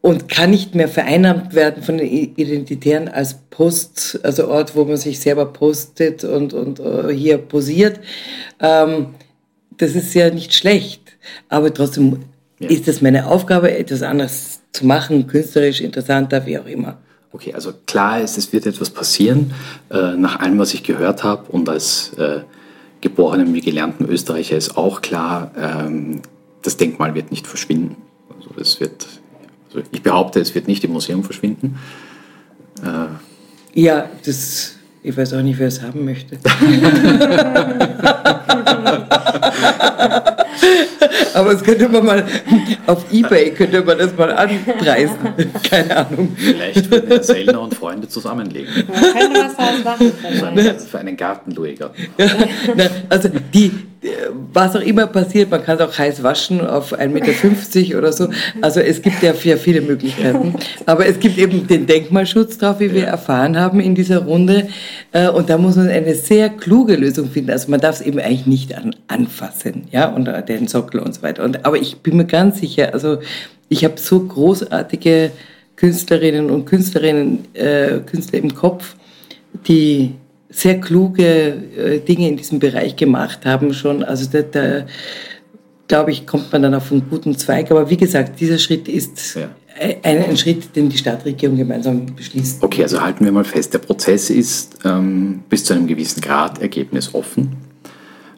und 0.00 0.28
kann 0.28 0.50
nicht 0.50 0.74
mehr 0.74 0.88
vereinnahmt 0.88 1.54
werden 1.54 1.82
von 1.82 1.98
den 1.98 2.08
Identitären 2.08 3.08
als 3.08 3.36
Post, 3.50 4.18
also 4.22 4.48
Ort, 4.48 4.74
wo 4.74 4.84
man 4.84 4.96
sich 4.96 5.20
selber 5.20 5.46
postet 5.46 6.24
und, 6.24 6.52
und 6.52 6.80
uh, 6.80 7.08
hier 7.10 7.38
posiert. 7.38 8.00
Ähm, 8.60 9.14
das 9.76 9.94
ist 9.94 10.14
ja 10.14 10.30
nicht 10.30 10.54
schlecht. 10.54 11.03
Aber 11.48 11.72
trotzdem 11.72 12.24
ja. 12.58 12.68
ist 12.68 12.88
es 12.88 13.02
meine 13.02 13.26
Aufgabe, 13.26 13.76
etwas 13.76 14.02
anderes 14.02 14.60
zu 14.72 14.86
machen, 14.86 15.26
künstlerisch 15.26 15.80
interessanter, 15.80 16.46
wie 16.46 16.58
auch 16.58 16.66
immer. 16.66 16.98
Okay, 17.32 17.52
also 17.52 17.72
klar 17.86 18.20
ist, 18.20 18.38
es 18.38 18.52
wird 18.52 18.66
etwas 18.66 18.90
passieren, 18.90 19.52
äh, 19.90 20.14
nach 20.16 20.38
allem, 20.38 20.58
was 20.58 20.72
ich 20.72 20.84
gehört 20.84 21.24
habe 21.24 21.50
und 21.50 21.68
als 21.68 22.12
äh, 22.16 22.40
geborenen 23.00 23.52
wie 23.52 23.60
gelernten 23.60 24.04
Österreicher 24.04 24.56
ist 24.56 24.76
auch 24.76 25.02
klar, 25.02 25.50
ähm, 25.56 26.22
das 26.62 26.76
Denkmal 26.76 27.14
wird 27.14 27.32
nicht 27.32 27.46
verschwinden. 27.46 27.96
Also 28.36 28.50
es 28.60 28.80
wird, 28.80 29.06
also 29.66 29.80
ich 29.90 30.02
behaupte, 30.02 30.40
es 30.40 30.54
wird 30.54 30.68
nicht 30.68 30.84
im 30.84 30.92
Museum 30.92 31.24
verschwinden. 31.24 31.78
Äh, 32.82 33.80
ja, 33.80 34.08
das, 34.24 34.76
ich 35.02 35.16
weiß 35.16 35.34
auch 35.34 35.42
nicht, 35.42 35.58
wer 35.58 35.68
es 35.68 35.82
haben 35.82 36.04
möchte. 36.04 36.38
Aber 41.34 41.52
das 41.52 41.62
könnte 41.62 41.88
man 41.88 42.04
mal 42.04 42.24
auf 42.86 43.04
Ebay 43.12 43.50
könnte 43.50 43.82
man 43.82 43.98
das 43.98 44.16
mal 44.16 44.32
anpreisen. 44.32 45.16
Keine 45.70 45.96
Ahnung. 45.96 46.36
Vielleicht 46.36 46.90
würden 46.90 47.08
Herr 47.08 47.22
Sellner 47.22 47.60
und 47.60 47.74
Freunde 47.74 48.08
zusammenlegen. 48.08 48.72
Man 48.86 49.12
könnte 49.12 49.40
was 49.40 49.56
daraus 49.56 49.84
machen. 49.84 50.12
Für 50.38 50.46
einen, 50.46 50.78
für 50.78 50.98
einen 50.98 51.16
Gartenluiger. 51.16 51.90
Ja, 52.18 52.86
also 53.08 53.28
die, 53.52 53.70
was 54.52 54.76
auch 54.76 54.80
immer 54.80 55.06
passiert, 55.06 55.50
man 55.50 55.62
kann 55.62 55.78
es 55.78 55.82
auch 55.82 55.96
heiß 55.96 56.22
waschen 56.22 56.60
auf 56.60 56.92
1,50 56.92 57.08
Meter 57.08 57.98
oder 57.98 58.12
so. 58.12 58.28
Also 58.60 58.80
es 58.80 59.00
gibt 59.00 59.22
ja 59.22 59.32
viele 59.32 59.80
Möglichkeiten. 59.80 60.54
Aber 60.86 61.06
es 61.06 61.18
gibt 61.18 61.38
eben 61.38 61.66
den 61.66 61.86
Denkmalschutz 61.86 62.58
drauf, 62.58 62.80
wie 62.80 62.92
wir 62.92 63.06
erfahren 63.06 63.58
haben 63.58 63.80
in 63.80 63.94
dieser 63.94 64.18
Runde. 64.24 64.68
Äh, 65.12 65.28
und 65.28 65.48
da 65.50 65.58
muss 65.58 65.76
man 65.76 65.88
eine 65.88 66.14
sehr 66.14 66.50
kluge 66.50 66.96
Lösung 66.96 67.30
finden. 67.30 67.50
Also 67.50 67.70
man 67.70 67.80
darf 67.80 67.96
es 67.96 68.00
eben 68.02 68.18
eigentlich 68.18 68.46
nicht 68.46 68.74
an, 68.76 68.94
anfassen, 69.08 69.86
ja, 69.90 70.08
und 70.08 70.28
den 70.44 70.68
Sockel 70.68 71.00
und 71.00 71.14
so 71.14 71.22
weiter. 71.22 71.44
Und, 71.44 71.64
aber 71.64 71.76
ich 71.76 71.98
bin 71.98 72.16
mir 72.16 72.26
ganz 72.26 72.60
sicher, 72.60 72.92
also 72.92 73.18
ich 73.68 73.84
habe 73.84 73.98
so 73.98 74.20
großartige 74.20 75.32
Künstlerinnen 75.76 76.50
und 76.50 76.66
Künstlerinnen, 76.66 77.46
äh, 77.54 78.00
Künstler 78.06 78.38
im 78.38 78.54
Kopf, 78.54 78.94
die 79.66 80.14
sehr 80.48 80.80
kluge 80.80 81.24
äh, 81.24 81.98
Dinge 82.00 82.28
in 82.28 82.36
diesem 82.36 82.60
Bereich 82.60 82.96
gemacht 82.96 83.44
haben 83.44 83.74
schon. 83.74 84.04
Also 84.04 84.28
da, 84.30 84.42
da 84.42 84.86
glaube 85.88 86.12
ich, 86.12 86.26
kommt 86.26 86.52
man 86.52 86.62
dann 86.62 86.74
auf 86.74 86.92
einen 86.92 87.08
guten 87.08 87.36
Zweig. 87.36 87.70
Aber 87.70 87.90
wie 87.90 87.96
gesagt, 87.96 88.40
dieser 88.40 88.58
Schritt 88.58 88.88
ist 88.88 89.34
ja. 89.34 89.48
ein, 90.02 90.24
ein, 90.24 90.36
Schritt, 90.36 90.74
den 90.76 90.88
die 90.88 90.98
Stadtregierung 90.98 91.56
gemeinsam 91.56 92.06
beschließt. 92.14 92.62
Okay, 92.62 92.82
also 92.82 93.00
halten 93.00 93.24
wir 93.24 93.32
mal 93.32 93.44
fest, 93.44 93.74
der 93.74 93.80
Prozess 93.80 94.30
ist 94.30 94.78
ähm, 94.84 95.42
bis 95.48 95.64
zu 95.64 95.74
einem 95.74 95.86
gewissen 95.86 96.20
Grad 96.20 96.60
ergebnisoffen. 96.62 97.63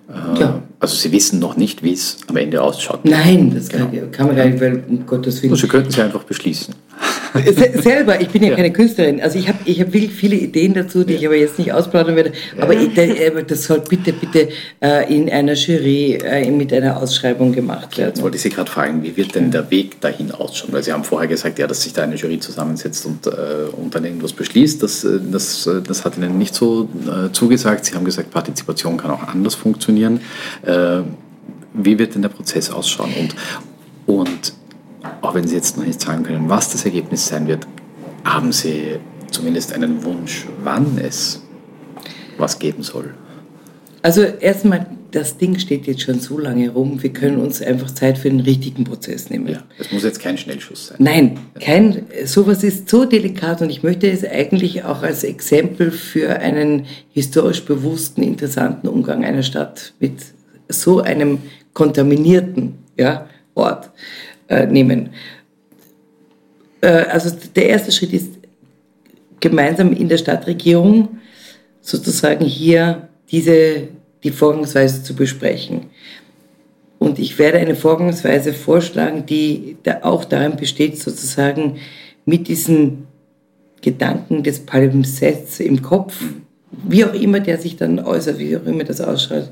Ja. 0.08 0.62
Also 0.78 0.94
Sie 0.94 1.10
wissen 1.10 1.38
noch 1.38 1.56
nicht, 1.56 1.82
wie 1.82 1.92
es 1.92 2.18
am 2.28 2.36
Ende 2.36 2.62
ausschaut. 2.62 3.04
Nein, 3.04 3.52
das 3.54 3.68
genau. 3.68 3.86
kann, 3.86 4.10
kann, 4.12 4.26
man 4.28 4.36
gar 4.36 4.46
nicht, 4.46 4.60
weil 4.60 4.84
um 4.88 5.06
Gottes 5.06 5.42
Willen. 5.42 5.52
Also 5.52 5.62
Sie 5.62 5.68
könnten 5.68 5.90
Sie 5.90 6.00
einfach 6.00 6.22
beschließen. 6.22 6.74
Selber, 7.82 8.20
ich 8.20 8.28
bin 8.28 8.42
ja, 8.42 8.50
ja, 8.50 8.56
keine 8.56 8.72
Künstlerin. 8.72 9.20
Also 9.20 9.38
ich 9.38 9.48
habe 9.48 9.58
ich 9.64 9.80
hab 9.80 9.92
wirklich 9.92 10.12
viele 10.12 10.36
Ideen 10.36 10.74
dazu, 10.74 11.04
die 11.04 11.14
ja. 11.14 11.20
ich 11.20 11.26
aber 11.26 11.36
jetzt 11.36 11.58
nicht 11.58 11.72
ausplaudern 11.72 12.16
werde. 12.16 12.32
Aber 12.58 12.74
ich, 12.74 12.96
äh, 12.96 13.44
das 13.46 13.64
soll 13.64 13.80
bitte, 13.80 14.12
bitte 14.12 14.48
äh, 14.80 15.14
in 15.14 15.30
einer 15.30 15.54
Jury 15.54 16.14
äh, 16.14 16.50
mit 16.50 16.72
einer 16.72 16.96
Ausschreibung 16.96 17.52
gemacht 17.52 17.96
werden. 17.98 18.10
Jetzt 18.10 18.22
wollte 18.22 18.36
ich 18.36 18.42
Sie 18.42 18.50
gerade 18.50 18.70
fragen, 18.70 19.02
wie 19.02 19.16
wird 19.16 19.34
denn 19.34 19.50
der 19.50 19.70
Weg 19.70 20.00
dahin 20.00 20.32
ausschauen? 20.32 20.72
Weil 20.72 20.82
Sie 20.82 20.92
haben 20.92 21.04
vorher 21.04 21.28
gesagt, 21.28 21.58
ja, 21.58 21.66
dass 21.66 21.82
sich 21.82 21.92
da 21.92 22.02
eine 22.02 22.16
Jury 22.16 22.38
zusammensetzt 22.38 23.06
und, 23.06 23.26
äh, 23.26 23.30
und 23.72 23.94
dann 23.94 24.04
irgendwas 24.04 24.32
beschließt. 24.32 24.82
Das, 24.82 25.04
äh, 25.04 25.18
das, 25.30 25.66
äh, 25.66 25.82
das 25.82 26.04
hat 26.04 26.16
Ihnen 26.16 26.38
nicht 26.38 26.54
so 26.54 26.88
zugesagt. 27.32 27.84
Sie 27.84 27.94
haben 27.94 28.04
gesagt, 28.04 28.30
Partizipation 28.30 28.96
kann 28.96 29.10
auch 29.10 29.26
anders 29.28 29.54
funktionieren. 29.54 30.20
wie 31.72 31.98
wird 31.98 32.14
denn 32.14 32.22
der 32.22 32.28
Prozess 32.28 32.70
ausschauen? 32.70 33.12
Und, 33.18 33.34
und 34.06 34.52
auch 35.22 35.34
wenn 35.34 35.46
Sie 35.46 35.54
jetzt 35.54 35.76
noch 35.76 35.84
nicht 35.84 36.00
sagen 36.00 36.22
können, 36.22 36.48
was 36.48 36.70
das 36.70 36.84
Ergebnis 36.84 37.26
sein 37.26 37.46
wird, 37.46 37.66
haben 38.24 38.52
Sie 38.52 38.98
zumindest 39.30 39.72
einen 39.72 40.04
Wunsch, 40.04 40.46
wann 40.62 40.98
es 40.98 41.42
was 42.38 42.58
geben 42.58 42.82
soll? 42.82 43.14
Also 44.02 44.22
erstmal, 44.22 44.86
das 45.10 45.36
Ding 45.36 45.58
steht 45.58 45.86
jetzt 45.86 46.02
schon 46.02 46.20
so 46.20 46.38
lange 46.38 46.70
rum, 46.70 47.02
wir 47.02 47.12
können 47.12 47.38
uns 47.38 47.60
einfach 47.60 47.90
Zeit 47.90 48.18
für 48.18 48.30
den 48.30 48.40
richtigen 48.40 48.84
Prozess 48.84 49.30
nehmen. 49.30 49.48
Ja, 49.48 49.64
es 49.78 49.90
muss 49.90 50.04
jetzt 50.04 50.20
kein 50.20 50.38
Schnellschuss 50.38 50.88
sein. 50.88 50.98
Nein, 51.00 51.38
kein, 51.60 52.06
sowas 52.24 52.62
ist 52.62 52.88
so 52.88 53.04
delikat 53.04 53.62
und 53.62 53.70
ich 53.70 53.82
möchte 53.82 54.08
es 54.08 54.24
eigentlich 54.24 54.84
auch 54.84 55.02
als 55.02 55.24
Exempel 55.24 55.90
für 55.90 56.38
einen 56.38 56.86
historisch 57.12 57.64
bewussten, 57.64 58.22
interessanten 58.22 58.86
Umgang 58.86 59.24
einer 59.24 59.42
Stadt 59.42 59.92
mit 59.98 60.12
so 60.68 61.00
einem 61.00 61.38
kontaminierten 61.72 62.74
ja, 62.96 63.26
Ort 63.56 63.90
äh, 64.48 64.66
nehmen. 64.66 65.10
Äh, 66.80 66.88
also 66.88 67.36
der 67.54 67.68
erste 67.68 67.92
Schritt 67.92 68.12
ist, 68.12 68.30
gemeinsam 69.40 69.92
in 69.92 70.08
der 70.08 70.18
Stadtregierung 70.18 71.18
sozusagen 71.80 72.44
hier 72.44 73.08
diese, 73.30 73.88
die 74.22 74.30
Vorgangsweise 74.30 75.02
zu 75.02 75.14
besprechen. 75.14 75.86
Und 76.98 77.18
ich 77.18 77.38
werde 77.38 77.58
eine 77.58 77.76
Vorgangsweise 77.76 78.52
vorschlagen, 78.52 79.26
die 79.26 79.76
da 79.82 80.00
auch 80.02 80.24
darin 80.24 80.56
besteht, 80.56 80.98
sozusagen 80.98 81.76
mit 82.24 82.48
diesem 82.48 83.06
Gedanken 83.82 84.42
des 84.42 84.60
Palimpsests 84.60 85.60
im 85.60 85.82
Kopf, 85.82 86.16
wie 86.70 87.04
auch 87.04 87.14
immer 87.14 87.40
der 87.40 87.58
sich 87.58 87.76
dann 87.76 88.00
äußert, 88.00 88.38
wie 88.38 88.56
auch 88.56 88.64
immer 88.64 88.84
das 88.84 89.00
ausschaut, 89.00 89.50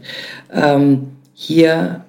ähm, 0.53 1.09
hier 1.35 2.05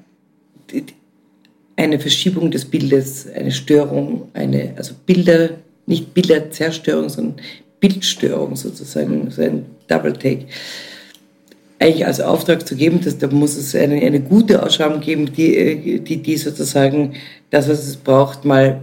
eine 1.76 2.00
Verschiebung 2.00 2.52
des 2.52 2.66
Bildes, 2.66 3.28
eine 3.34 3.52
Störung, 3.52 4.30
eine, 4.34 4.74
also 4.78 4.94
Bilder, 5.06 5.52
nicht 5.86 6.14
Bilderzerstörung, 6.14 7.10
sondern 7.10 7.36
Bildstörung 7.80 8.56
sozusagen, 8.56 9.30
so 9.30 9.42
ein 9.42 9.66
Double 9.88 10.14
Take, 10.14 10.46
eigentlich 11.80 12.06
als 12.06 12.22
Auftrag 12.22 12.66
zu 12.66 12.76
geben, 12.76 13.02
dass 13.02 13.18
da 13.18 13.28
muss 13.28 13.58
es 13.58 13.76
eine, 13.76 13.96
eine 14.02 14.22
gute 14.22 14.64
Ausschreibung 14.64 15.02
geben, 15.02 15.32
die, 15.34 16.00
die, 16.00 16.18
die 16.18 16.38
sozusagen 16.38 17.16
das, 17.50 17.68
was 17.68 17.86
es 17.86 17.98
braucht, 17.98 18.46
mal 18.46 18.82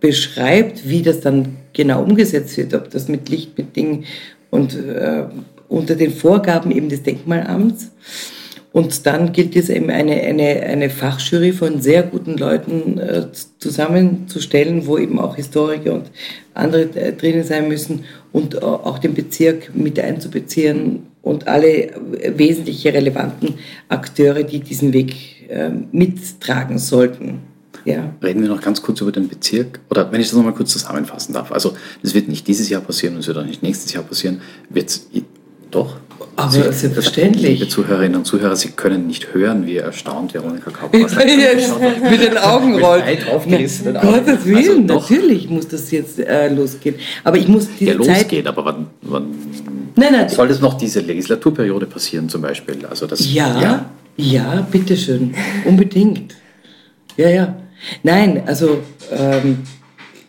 beschreibt, 0.00 0.88
wie 0.88 1.02
das 1.02 1.20
dann 1.20 1.56
genau 1.72 2.02
umgesetzt 2.02 2.56
wird, 2.56 2.74
ob 2.74 2.90
das 2.90 3.08
mit 3.08 3.28
Licht, 3.28 3.58
mit 3.58 3.74
Dingen 3.74 4.04
und 4.50 4.74
äh, 4.74 5.24
unter 5.68 5.96
den 5.96 6.12
Vorgaben 6.12 6.70
eben 6.70 6.88
des 6.88 7.02
Denkmalamts. 7.02 7.90
Und 8.74 9.06
dann 9.06 9.32
gilt 9.32 9.54
es 9.54 9.68
eben 9.68 9.88
eine, 9.88 10.20
eine, 10.20 10.64
eine 10.64 10.90
Fachjury 10.90 11.52
von 11.52 11.80
sehr 11.80 12.02
guten 12.02 12.36
Leuten 12.36 12.98
äh, 12.98 13.26
zusammenzustellen, 13.60 14.88
wo 14.88 14.98
eben 14.98 15.20
auch 15.20 15.36
Historiker 15.36 15.94
und 15.94 16.10
andere 16.54 16.82
äh, 16.96 17.12
drinnen 17.12 17.44
sein 17.44 17.68
müssen 17.68 18.04
und 18.32 18.60
auch 18.64 18.98
den 18.98 19.14
Bezirk 19.14 19.70
mit 19.76 20.00
einzubeziehen 20.00 21.04
und 21.22 21.46
alle 21.46 21.92
wesentliche 22.36 22.92
relevanten 22.92 23.54
Akteure, 23.88 24.42
die 24.42 24.58
diesen 24.58 24.92
Weg 24.92 25.48
äh, 25.48 25.70
mittragen 25.92 26.78
sollten. 26.78 27.42
Ja. 27.84 28.12
Reden 28.24 28.42
wir 28.42 28.48
noch 28.48 28.60
ganz 28.60 28.82
kurz 28.82 29.00
über 29.00 29.12
den 29.12 29.28
Bezirk. 29.28 29.78
Oder 29.88 30.10
wenn 30.10 30.20
ich 30.20 30.26
das 30.26 30.36
nochmal 30.36 30.54
kurz 30.54 30.72
zusammenfassen 30.72 31.32
darf. 31.32 31.52
Also, 31.52 31.76
das 32.02 32.12
wird 32.12 32.26
nicht 32.26 32.48
dieses 32.48 32.68
Jahr 32.68 32.80
passieren 32.80 33.14
und 33.14 33.20
es 33.20 33.28
wird 33.28 33.38
auch 33.38 33.46
nicht 33.46 33.62
nächstes 33.62 33.92
Jahr 33.92 34.02
passieren. 34.02 34.40
Wird 34.68 35.00
doch? 35.74 35.96
Aber 36.36 36.50
Sie, 36.50 36.62
selbstverständlich. 36.72 37.58
Liebe 37.60 37.68
Zuhörerinnen 37.68 38.16
und 38.16 38.24
Zuhörer, 38.24 38.56
Sie 38.56 38.70
können 38.70 39.06
nicht 39.06 39.34
hören, 39.34 39.66
wie 39.66 39.76
erstaunt 39.76 40.34
Veronika 40.34 40.70
Kauper 40.70 40.96
mit 40.96 42.20
den 42.22 42.38
Augen 42.38 42.80
rollt. 42.80 43.06
Weit 43.06 43.28
aufgerissenen 43.28 43.96
Augen. 43.96 44.08
Gottes 44.08 44.44
Willen, 44.44 44.90
also 44.90 45.00
natürlich 45.00 45.48
muss 45.48 45.68
das 45.68 45.90
jetzt 45.90 46.18
äh, 46.18 46.48
losgehen. 46.48 46.96
Aber 47.22 47.36
ich 47.36 47.46
muss 47.46 47.68
diese 47.78 47.92
ja, 47.92 47.96
losgehen, 47.96 48.46
aber 48.46 48.64
wann, 48.64 48.86
wann 49.02 49.26
nein, 49.96 50.12
nein, 50.12 50.28
soll 50.28 50.48
das 50.48 50.60
noch 50.60 50.74
diese 50.74 51.00
Legislaturperiode 51.00 51.86
passieren 51.86 52.28
zum 52.28 52.42
Beispiel? 52.42 52.84
Also 52.86 53.06
das, 53.06 53.32
ja, 53.32 53.60
ja, 53.60 53.90
ja 54.16 54.66
bitteschön, 54.70 55.34
unbedingt. 55.64 56.34
Ja, 57.16 57.28
ja. 57.28 57.56
Nein, 58.02 58.42
also 58.46 58.78
ähm, 59.12 59.58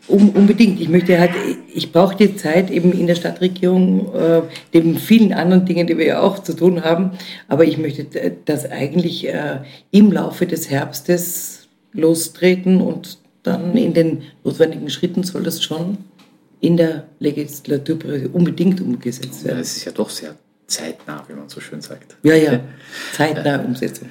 um, 0.08 0.30
unbedingt. 0.30 0.80
Ich 0.80 0.89
möchte 0.89 1.20
halt, 1.20 1.32
ich 1.74 1.91
brauche 1.91 2.16
die 2.16 2.36
Zeit 2.36 2.70
eben 2.70 2.91
in 2.91 3.08
der 3.08 3.16
Stadtregierung, 3.16 4.14
äh, 4.14 4.41
neben 4.74 4.97
vielen 4.97 5.34
anderen 5.34 5.66
Dingen, 5.66 5.88
die 5.88 5.97
wir 5.97 6.06
ja 6.06 6.22
auch 6.22 6.39
zu 6.39 6.53
tun 6.53 6.84
haben. 6.84 7.12
Aber 7.47 7.66
ich 7.66 7.78
möchte 7.78 8.06
das 8.45 8.70
eigentlich 8.70 9.28
äh, 9.28 9.60
im 9.91 10.12
Laufe 10.12 10.45
des 10.45 10.70
Herbstes 10.70 11.68
lostreten 11.93 12.82
und 12.82 13.20
dann 13.43 13.76
in 13.78 13.93
den 13.93 14.24
notwendigen 14.43 14.89
Schritten 14.89 15.24
soll 15.24 15.43
das 15.43 15.64
schon 15.64 15.97
in 16.62 16.78
der 16.78 17.06
Legislaturperiode 17.20 18.30
unbedingt 18.30 18.82
umgesetzt 18.82 19.45
werden. 19.45 19.60
Das 19.60 19.78
ist 19.78 19.86
ja 19.86 19.91
doch 19.91 20.10
sehr 20.10 20.36
zeitnah, 20.68 21.24
wie 21.28 21.34
man 21.34 21.47
so 21.47 21.60
schön 21.60 21.82
sagt. 21.82 22.18
Ja, 22.24 22.34
ja, 22.36 22.60
zeitnah 23.14 23.60
Umsetzung. 23.60 24.10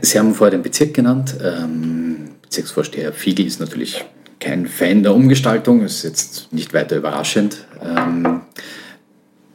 Sie 0.00 0.18
haben 0.18 0.34
vorher 0.34 0.58
den 0.58 0.62
Bezirk 0.62 0.94
genannt. 0.94 1.36
Ähm, 1.42 2.30
Bezirksvorsteher 2.54 3.12
Fiegel 3.12 3.46
ist 3.46 3.58
natürlich 3.58 4.04
kein 4.38 4.68
Fan 4.68 5.02
der 5.02 5.12
Umgestaltung, 5.12 5.82
ist 5.82 6.04
jetzt 6.04 6.52
nicht 6.52 6.72
weiter 6.72 6.96
überraschend. 6.96 7.66
Ähm, 7.82 8.42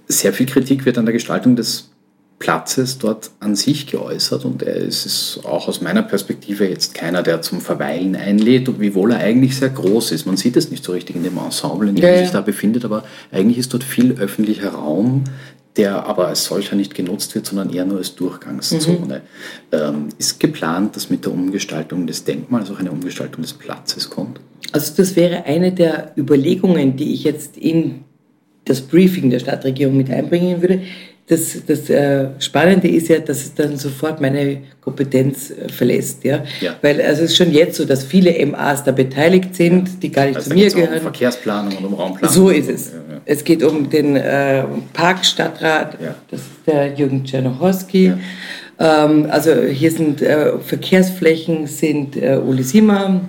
sehr 0.09 0.33
viel 0.33 0.47
Kritik 0.47 0.85
wird 0.85 0.97
an 0.97 1.05
der 1.05 1.13
Gestaltung 1.13 1.55
des 1.55 1.91
Platzes 2.39 2.97
dort 2.97 3.31
an 3.39 3.55
sich 3.55 3.87
geäußert 3.87 4.43
und 4.43 4.63
er 4.63 4.75
ist 4.75 5.39
auch 5.45 5.69
aus 5.69 5.79
meiner 5.79 6.03
Perspektive 6.03 6.67
jetzt 6.67 6.93
keiner, 6.93 7.23
der 7.23 7.41
zum 7.41 7.61
Verweilen 7.61 8.17
einlädt, 8.17 8.67
wiewohl 8.81 9.11
er 9.11 9.19
eigentlich 9.19 9.55
sehr 9.55 9.69
groß 9.69 10.11
ist. 10.11 10.25
Man 10.25 10.35
sieht 10.35 10.57
es 10.57 10.69
nicht 10.69 10.83
so 10.83 10.91
richtig 10.91 11.15
in 11.15 11.23
dem 11.23 11.37
Ensemble, 11.37 11.87
in 11.87 11.95
dem 11.95 12.03
ja, 12.03 12.09
er 12.09 12.23
sich 12.23 12.31
da 12.31 12.41
befindet, 12.41 12.83
aber 12.83 13.05
eigentlich 13.31 13.59
ist 13.59 13.73
dort 13.73 13.85
viel 13.85 14.19
öffentlicher 14.19 14.71
Raum, 14.71 15.23
der 15.79 16.05
aber 16.05 16.27
als 16.27 16.43
solcher 16.43 16.75
nicht 16.75 16.93
genutzt 16.93 17.33
wird, 17.35 17.45
sondern 17.45 17.73
eher 17.73 17.85
nur 17.85 17.99
als 17.99 18.13
Durchgangszone. 18.13 19.21
Mhm. 19.71 19.77
Ähm, 19.77 20.09
ist 20.17 20.39
geplant, 20.39 20.95
dass 20.95 21.09
mit 21.09 21.23
der 21.23 21.31
Umgestaltung 21.31 22.05
des 22.05 22.25
Denkmals 22.25 22.69
auch 22.69 22.79
eine 22.79 22.91
Umgestaltung 22.91 23.41
des 23.41 23.53
Platzes 23.53 24.09
kommt? 24.09 24.41
Also 24.73 24.93
das 24.97 25.15
wäre 25.15 25.45
eine 25.45 25.71
der 25.71 26.11
Überlegungen, 26.17 26.97
die 26.97 27.13
ich 27.13 27.23
jetzt 27.23 27.55
in 27.55 28.03
das 28.65 28.81
Briefing 28.81 29.29
der 29.29 29.39
Stadtregierung 29.39 29.95
mit 29.95 30.11
einbringen 30.11 30.61
würde 30.61 30.81
das, 31.29 31.63
das 31.65 31.89
äh, 31.91 32.29
Spannende 32.39 32.87
ist 32.87 33.07
ja, 33.07 33.19
dass 33.19 33.37
es 33.37 33.53
dann 33.53 33.77
sofort 33.77 34.19
meine 34.19 34.63
Kompetenz 34.81 35.51
äh, 35.51 35.69
verlässt. 35.69 36.23
Ja? 36.23 36.43
ja? 36.59 36.75
Weil 36.81 36.99
also 37.01 37.23
es 37.23 37.31
ist 37.31 37.37
schon 37.37 37.53
jetzt 37.53 37.77
so, 37.77 37.85
dass 37.85 38.03
viele 38.03 38.43
MAs 38.47 38.83
da 38.83 38.91
beteiligt 38.91 39.55
sind, 39.55 40.01
die 40.01 40.11
gar 40.11 40.25
nicht 40.25 40.37
also 40.37 40.49
zu 40.49 40.55
mir 40.55 40.71
gehören. 40.71 40.95
Um 40.95 41.01
Verkehrsplanung 41.01 41.77
und 41.77 41.85
um 41.85 41.93
Raumplanung. 41.93 42.35
So 42.35 42.49
ist 42.49 42.67
es. 42.67 42.93
Ja, 42.93 43.08
es 43.25 43.43
geht 43.43 43.63
um 43.63 43.89
den 43.89 44.15
äh, 44.15 44.63
Parkstadtrat, 44.93 45.97
das 46.29 46.41
ist 46.41 46.49
der 46.67 46.93
Jürgen 46.93 47.23
Czernochowski. 47.25 48.13
Ähm, 48.79 49.27
also 49.29 49.53
hier 49.61 49.91
sind 49.91 50.21
äh, 50.21 50.57
Verkehrsflächen, 50.59 51.67
sind 51.67 52.15
äh, 52.15 52.37
Uli 52.37 52.63
Sima. 52.63 53.21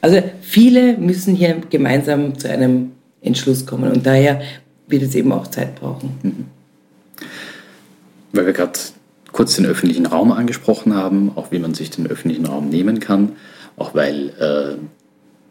Also 0.00 0.20
viele 0.40 0.96
müssen 0.98 1.36
hier 1.36 1.58
gemeinsam 1.70 2.36
zu 2.36 2.50
einem 2.50 2.90
Entschluss 3.20 3.64
kommen 3.64 3.92
und 3.92 4.04
daher 4.04 4.42
wird 4.88 5.02
es 5.02 5.14
eben 5.14 5.30
auch 5.30 5.46
Zeit 5.46 5.76
brauchen. 5.76 6.18
Mhm 6.22 6.46
weil 8.32 8.46
wir 8.46 8.52
gerade 8.52 8.78
kurz 9.30 9.56
den 9.56 9.66
öffentlichen 9.66 10.06
Raum 10.06 10.32
angesprochen 10.32 10.94
haben, 10.94 11.32
auch 11.36 11.52
wie 11.52 11.58
man 11.58 11.74
sich 11.74 11.90
den 11.90 12.06
öffentlichen 12.06 12.46
Raum 12.46 12.68
nehmen 12.68 13.00
kann, 13.00 13.32
auch 13.76 13.94
weil 13.94 14.30
äh, 14.38 14.76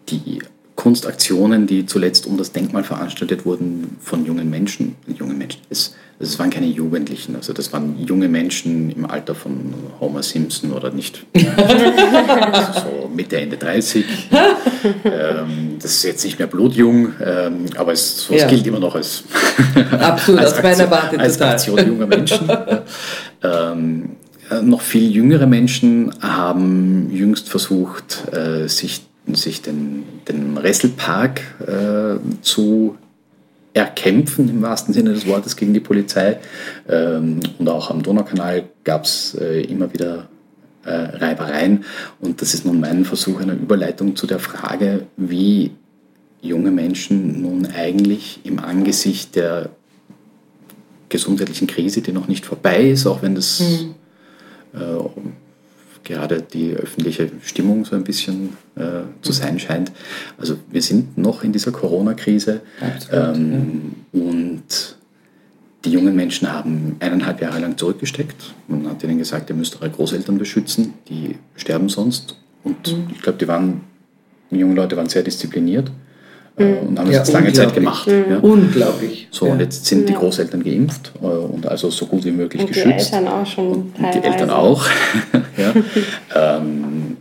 die 0.10 0.40
Kunstaktionen, 0.76 1.68
die 1.68 1.86
zuletzt 1.86 2.26
um 2.26 2.38
das 2.38 2.52
Denkmal 2.52 2.84
veranstaltet 2.84 3.46
wurden, 3.46 3.98
von 4.00 4.26
jungen 4.26 4.50
Menschen, 4.50 4.96
jungen 5.08 5.38
Menschen, 5.38 5.62
es, 5.70 5.96
es 6.20 6.40
waren 6.40 6.50
keine 6.50 6.68
Jugendlichen, 6.68 7.36
also 7.36 7.54
das 7.54 7.74
waren 7.74 7.98
junge 8.00 8.28
Menschen 8.28 8.90
im 8.90 9.06
Alter 9.06 9.36
von 9.36 9.74
Homer 10.00 10.24
Simpson 10.24 10.72
oder 10.72 10.92
nicht, 10.92 11.26
so 11.36 13.12
Mitte, 13.14 13.40
Ende 13.40 13.58
30. 13.58 14.06
Ähm, 15.04 15.78
das 15.80 15.92
ist 15.92 16.04
jetzt 16.04 16.24
nicht 16.26 16.40
mehr 16.40 16.48
blutjung, 16.48 17.14
ähm, 17.24 17.66
aber 17.76 17.92
es, 17.92 18.26
so, 18.26 18.34
ja. 18.34 18.48
gilt 18.48 18.66
immer 18.66 18.80
noch 18.80 18.96
als, 18.96 19.24
Absolut, 20.00 20.42
als, 20.42 20.54
Aktion, 20.58 21.20
als 21.20 21.42
Aktion 21.42 21.88
junger 21.88 22.08
Menschen. 22.08 22.50
ähm, 23.44 24.10
äh, 24.50 24.62
noch 24.62 24.82
viel 24.82 25.12
jüngere 25.12 25.48
Menschen 25.48 26.14
haben 26.22 27.10
jüngst 27.12 27.50
versucht, 27.50 28.34
äh, 28.34 28.68
sich 28.68 29.02
sich 29.36 29.62
den, 29.62 30.04
den 30.28 30.58
Resselpark 30.58 31.42
äh, 31.68 32.42
zu 32.42 32.98
erkämpfen, 33.74 34.50
im 34.50 34.62
wahrsten 34.62 34.94
Sinne 34.94 35.14
des 35.14 35.26
Wortes, 35.28 35.56
gegen 35.56 35.74
die 35.74 35.80
Polizei. 35.80 36.40
Ähm, 36.90 37.40
und 37.58 37.70
auch 37.70 37.90
am 37.90 38.04
Donaukanal 38.04 38.66
gab 38.84 39.06
es 39.06 39.36
äh, 39.36 39.62
immer 39.62 39.94
wieder 39.94 40.28
äh, 40.84 40.92
Reibereien. 40.92 41.86
Und 42.20 42.42
das 42.42 42.54
ist 42.54 42.66
nun 42.66 42.80
mein 42.80 43.06
Versuch 43.06 43.40
einer 43.40 43.54
Überleitung 43.54 44.16
zu 44.16 44.28
der 44.28 44.40
Frage, 44.40 45.08
wie 45.16 45.72
junge 46.42 46.72
Menschen 46.72 47.42
nun 47.42 47.68
eigentlich 47.68 48.42
im 48.44 48.60
Angesicht 48.60 49.36
der 49.36 49.70
gesundheitlichen 51.10 51.68
Krise, 51.68 52.02
die 52.02 52.14
noch 52.14 52.28
nicht 52.28 52.46
vorbei 52.46 52.90
ist, 52.90 53.06
auch 53.06 53.22
wenn 53.22 53.36
das 53.36 53.60
mhm. 53.60 53.96
äh, 54.74 55.10
gerade 56.04 56.42
die 56.42 56.74
öffentliche 56.74 57.32
Stimmung 57.44 57.86
so 57.86 57.96
ein 57.96 58.04
bisschen 58.04 58.58
äh, 58.76 59.04
zu 59.22 59.32
mhm. 59.32 59.36
sein 59.36 59.60
scheint. 59.60 59.92
Also 60.38 60.58
wir 60.70 60.82
sind 60.82 61.18
noch 61.18 61.44
in 61.44 61.52
dieser 61.52 61.72
Corona-Krise 61.72 62.62
ähm, 63.12 63.96
ja. 64.12 64.22
und 64.22 64.96
die 65.84 65.92
jungen 65.92 66.16
Menschen 66.16 66.52
haben 66.52 66.96
eineinhalb 67.00 67.42
Jahre 67.42 67.60
lang 67.60 67.78
zurückgesteckt. 67.78 68.54
Man 68.68 68.88
hat 68.88 69.04
ihnen 69.04 69.18
gesagt, 69.18 69.50
ihr 69.50 69.56
müsst 69.56 69.82
eure 69.82 69.90
Großeltern 69.90 70.38
beschützen, 70.38 70.94
die 71.10 71.36
sterben 71.56 71.90
sonst. 71.90 72.36
Und 72.64 72.88
mhm. 72.88 73.08
ich 73.12 73.22
glaube, 73.22 73.40
die 73.40 73.48
waren, 73.48 73.82
die 74.52 74.58
jungen 74.58 74.76
Leute 74.76 74.96
waren 74.98 75.10
sehr 75.10 75.24
diszipliniert. 75.24 75.92
Und 76.64 77.00
haben 77.00 77.08
es 77.08 77.14
ja, 77.14 77.20
jetzt 77.20 77.34
lange 77.34 77.54
Zeit 77.54 77.74
gemacht. 77.74 78.08
Mhm. 78.08 78.26
Ja. 78.30 78.38
Unglaublich. 78.40 79.28
So, 79.32 79.48
ja. 79.48 79.54
und 79.54 79.60
jetzt 79.60 79.86
sind 79.86 80.08
die 80.08 80.14
Großeltern 80.14 80.64
geimpft 80.64 81.12
äh, 81.22 81.26
und 81.26 81.68
also 81.68 81.90
so 81.90 82.06
gut 82.06 82.24
wie 82.26 82.32
möglich 82.32 82.62
und 82.62 82.68
geschützt. 82.68 83.12
Die 83.12 83.16
Eltern 83.16 83.28
auch 83.28 83.46
schon. 83.46 83.68
Und, 83.68 84.00
und 84.00 84.14
die 84.14 84.24
Eltern 84.24 84.50
auch. 84.50 84.86
ja. 85.58 85.74
ähm, 86.58 87.18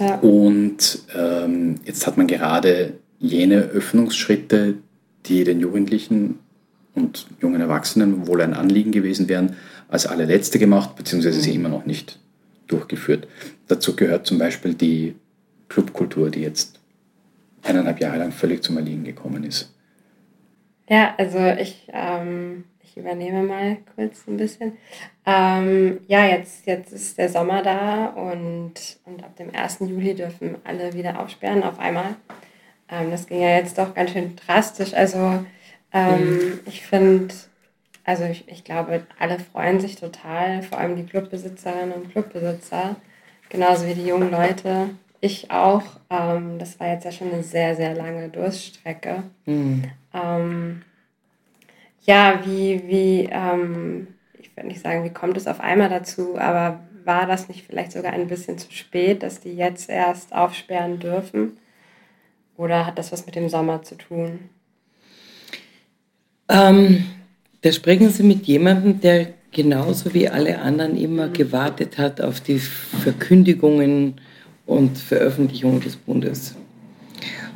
ja. 0.00 0.16
Und 0.16 0.98
ähm, 1.16 1.76
jetzt 1.84 2.06
hat 2.06 2.16
man 2.16 2.26
gerade 2.26 2.94
jene 3.20 3.62
Öffnungsschritte, 3.62 4.74
die 5.26 5.44
den 5.44 5.60
Jugendlichen 5.60 6.38
und 6.94 7.26
jungen 7.40 7.60
Erwachsenen 7.60 8.26
wohl 8.26 8.40
ein 8.40 8.54
Anliegen 8.54 8.92
gewesen 8.92 9.28
wären, 9.28 9.56
als 9.88 10.06
allerletzte 10.06 10.58
gemacht, 10.58 10.96
beziehungsweise 10.96 11.40
sie 11.40 11.50
mhm. 11.50 11.56
immer 11.56 11.68
noch 11.68 11.86
nicht 11.86 12.18
durchgeführt. 12.66 13.26
Dazu 13.68 13.96
gehört 13.96 14.26
zum 14.26 14.38
Beispiel 14.38 14.74
die 14.74 15.14
Clubkultur, 15.68 16.30
die 16.30 16.40
jetzt 16.40 16.73
eineinhalb 17.64 18.00
Jahre 18.00 18.18
lang 18.18 18.32
völlig 18.32 18.62
zum 18.62 18.76
Erliegen 18.76 19.04
gekommen 19.04 19.44
ist. 19.44 19.74
Ja, 20.88 21.14
also 21.16 21.38
ich, 21.38 21.88
ähm, 21.92 22.64
ich 22.82 22.96
übernehme 22.96 23.42
mal 23.42 23.78
kurz 23.94 24.26
ein 24.28 24.36
bisschen. 24.36 24.76
Ähm, 25.24 26.00
ja, 26.06 26.26
jetzt, 26.26 26.66
jetzt 26.66 26.92
ist 26.92 27.16
der 27.16 27.30
Sommer 27.30 27.62
da 27.62 28.06
und, 28.06 28.74
und 29.06 29.24
ab 29.24 29.34
dem 29.36 29.54
1. 29.54 29.80
Juli 29.80 30.14
dürfen 30.14 30.56
alle 30.64 30.92
wieder 30.92 31.18
aufsperren 31.20 31.62
auf 31.62 31.78
einmal. 31.78 32.16
Ähm, 32.90 33.10
das 33.10 33.26
ging 33.26 33.40
ja 33.40 33.56
jetzt 33.56 33.78
doch 33.78 33.94
ganz 33.94 34.10
schön 34.10 34.36
drastisch. 34.36 34.92
Also 34.92 35.44
ähm, 35.92 36.36
mhm. 36.36 36.60
ich 36.66 36.84
finde, 36.84 37.34
also 38.04 38.24
ich, 38.24 38.46
ich 38.48 38.64
glaube, 38.64 39.06
alle 39.18 39.38
freuen 39.38 39.80
sich 39.80 39.96
total, 39.96 40.62
vor 40.62 40.78
allem 40.78 40.96
die 40.96 41.06
Clubbesitzerinnen 41.06 41.92
und 41.92 42.10
Clubbesitzer, 42.10 42.96
genauso 43.48 43.86
wie 43.86 43.94
die 43.94 44.06
jungen 44.06 44.30
Leute 44.30 44.90
ich 45.24 45.50
auch. 45.50 45.82
Ähm, 46.10 46.58
das 46.58 46.78
war 46.78 46.88
jetzt 46.88 47.04
ja 47.04 47.12
schon 47.12 47.32
eine 47.32 47.42
sehr, 47.42 47.74
sehr 47.74 47.94
lange 47.94 48.28
Durststrecke. 48.28 49.22
Mhm. 49.46 49.84
Ähm, 50.12 50.82
ja, 52.02 52.40
wie, 52.44 52.82
wie, 52.86 53.28
ähm, 53.32 54.08
ich 54.38 54.54
werde 54.56 54.68
nicht 54.68 54.82
sagen, 54.82 55.04
wie 55.04 55.12
kommt 55.12 55.36
es 55.36 55.46
auf 55.46 55.60
einmal 55.60 55.88
dazu, 55.88 56.38
aber 56.38 56.80
war 57.04 57.26
das 57.26 57.48
nicht 57.48 57.66
vielleicht 57.66 57.92
sogar 57.92 58.12
ein 58.12 58.28
bisschen 58.28 58.58
zu 58.58 58.70
spät, 58.72 59.22
dass 59.22 59.40
die 59.40 59.54
jetzt 59.54 59.88
erst 59.88 60.34
aufsperren 60.34 60.98
dürfen? 60.98 61.56
Oder 62.56 62.86
hat 62.86 62.98
das 62.98 63.10
was 63.10 63.26
mit 63.26 63.34
dem 63.34 63.48
Sommer 63.48 63.82
zu 63.82 63.96
tun? 63.96 64.50
Ähm, 66.48 67.04
da 67.62 67.72
sprechen 67.72 68.10
Sie 68.10 68.22
mit 68.22 68.46
jemandem, 68.46 69.00
der 69.00 69.28
genauso 69.50 70.12
wie 70.12 70.28
alle 70.28 70.58
anderen 70.58 70.96
immer 70.96 71.28
gewartet 71.28 71.96
hat 71.96 72.20
auf 72.20 72.40
die 72.40 72.58
Verkündigungen 72.58 74.20
und 74.66 74.96
Veröffentlichungen 74.98 75.80
des 75.80 75.96
Bundes. 75.96 76.54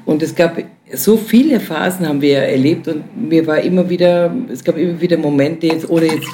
Und 0.04 0.22
es 0.22 0.34
gab 0.34 0.56
so 0.94 1.16
viele 1.16 1.60
Phasen 1.60 2.08
haben 2.08 2.20
wir 2.20 2.38
erlebt 2.38 2.88
und 2.88 3.28
mir 3.28 3.46
war 3.46 3.60
immer 3.60 3.88
wieder, 3.88 4.34
es 4.50 4.64
gab 4.64 4.76
immer 4.76 5.00
wieder 5.00 5.18
Momente, 5.18 5.66
jetzt, 5.66 5.88
ohne 5.88 6.06
jetzt 6.06 6.28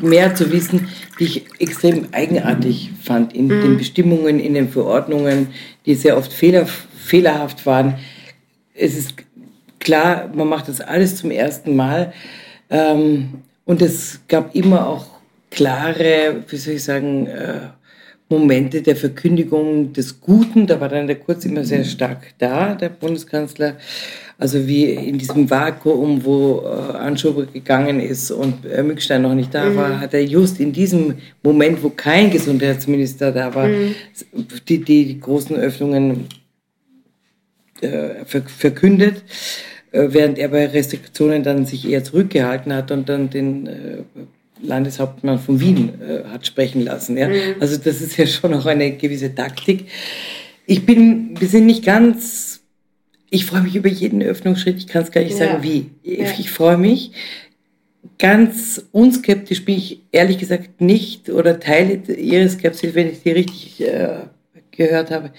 mehr 0.00 0.34
zu 0.34 0.50
wissen, 0.50 0.88
die 1.18 1.24
ich 1.24 1.44
extrem 1.60 2.06
eigenartig 2.12 2.90
fand 3.02 3.34
in 3.34 3.46
mhm. 3.46 3.60
den 3.62 3.76
Bestimmungen, 3.76 4.40
in 4.40 4.54
den 4.54 4.68
Verordnungen, 4.68 5.48
die 5.84 5.94
sehr 5.94 6.16
oft 6.16 6.32
fehler, 6.32 6.66
fehlerhaft 6.66 7.66
waren. 7.66 7.98
Es 8.74 8.96
ist 8.96 9.14
klar, 9.78 10.30
man 10.34 10.48
macht 10.48 10.68
das 10.68 10.80
alles 10.80 11.16
zum 11.16 11.30
ersten 11.30 11.76
Mal. 11.76 12.12
Ähm, 12.70 13.42
und 13.64 13.82
es 13.82 14.20
gab 14.28 14.54
immer 14.54 14.88
auch 14.88 15.06
klare, 15.50 16.42
wie 16.48 16.56
soll 16.56 16.74
ich 16.74 16.84
sagen, 16.84 17.26
äh, 17.26 17.68
Momente 18.32 18.80
der 18.80 18.96
Verkündigung 18.96 19.92
des 19.92 20.20
Guten. 20.20 20.66
Da 20.66 20.80
war 20.80 20.88
dann 20.88 21.06
der 21.06 21.16
Kurz 21.16 21.44
immer 21.44 21.64
sehr 21.64 21.84
stark 21.84 22.34
da, 22.38 22.74
der 22.74 22.88
Bundeskanzler. 22.88 23.76
Also 24.38 24.66
wie 24.66 24.86
in 24.86 25.18
diesem 25.18 25.48
Vakuum, 25.48 26.24
wo 26.24 26.62
äh, 26.64 26.96
Anschober 26.96 27.46
gegangen 27.46 28.00
ist 28.00 28.30
und 28.30 28.64
äh, 28.64 28.82
Mückstein 28.82 29.22
noch 29.22 29.34
nicht 29.34 29.54
da 29.54 29.66
mhm. 29.66 29.76
war, 29.76 30.00
hat 30.00 30.14
er 30.14 30.24
just 30.24 30.58
in 30.58 30.72
diesem 30.72 31.14
Moment, 31.42 31.82
wo 31.82 31.90
kein 31.90 32.30
Gesundheitsminister 32.30 33.30
da 33.30 33.54
war, 33.54 33.68
mhm. 33.68 33.94
die, 34.68 34.78
die, 34.78 35.04
die, 35.04 35.20
großen 35.20 35.54
Öffnungen 35.54 36.26
äh, 37.82 38.24
verkündet, 38.24 39.22
äh, 39.92 40.08
während 40.10 40.38
er 40.38 40.48
bei 40.48 40.66
Restriktionen 40.66 41.42
dann 41.42 41.66
sich 41.66 41.88
eher 41.88 42.02
zurückgehalten 42.02 42.72
hat 42.74 42.90
und 42.90 43.08
dann 43.08 43.30
den 43.30 43.66
äh, 43.66 44.02
Landeshauptmann 44.62 45.38
von 45.38 45.60
Wien 45.60 46.00
äh, 46.00 46.24
hat 46.28 46.46
sprechen 46.46 46.82
lassen. 46.82 47.16
Ja? 47.16 47.28
Mhm. 47.28 47.56
Also 47.60 47.76
das 47.76 48.00
ist 48.00 48.16
ja 48.16 48.26
schon 48.26 48.54
auch 48.54 48.66
eine 48.66 48.96
gewisse 48.96 49.34
Taktik. 49.34 49.86
Ich 50.66 50.86
bin, 50.86 51.40
wir 51.40 51.48
sind 51.48 51.66
nicht 51.66 51.84
ganz, 51.84 52.60
ich 53.30 53.44
freue 53.44 53.62
mich 53.62 53.76
über 53.76 53.88
jeden 53.88 54.22
Öffnungsschritt, 54.22 54.78
ich 54.78 54.86
kann 54.86 55.02
es 55.02 55.10
gar 55.10 55.22
nicht 55.22 55.38
ja. 55.38 55.46
sagen 55.46 55.62
wie. 55.62 55.90
Ja. 56.02 56.26
Ich 56.38 56.50
freue 56.50 56.78
mich. 56.78 57.12
Ganz 58.18 58.84
unskeptisch 58.92 59.64
bin 59.64 59.78
ich 59.78 60.02
ehrlich 60.12 60.38
gesagt 60.38 60.80
nicht 60.80 61.30
oder 61.30 61.60
teile 61.60 61.94
Ihre 62.14 62.48
Skepsis, 62.48 62.94
wenn 62.94 63.10
ich 63.10 63.20
sie 63.20 63.30
richtig 63.30 63.80
äh, 63.80 64.18
gehört 64.72 65.10
habe 65.10 65.30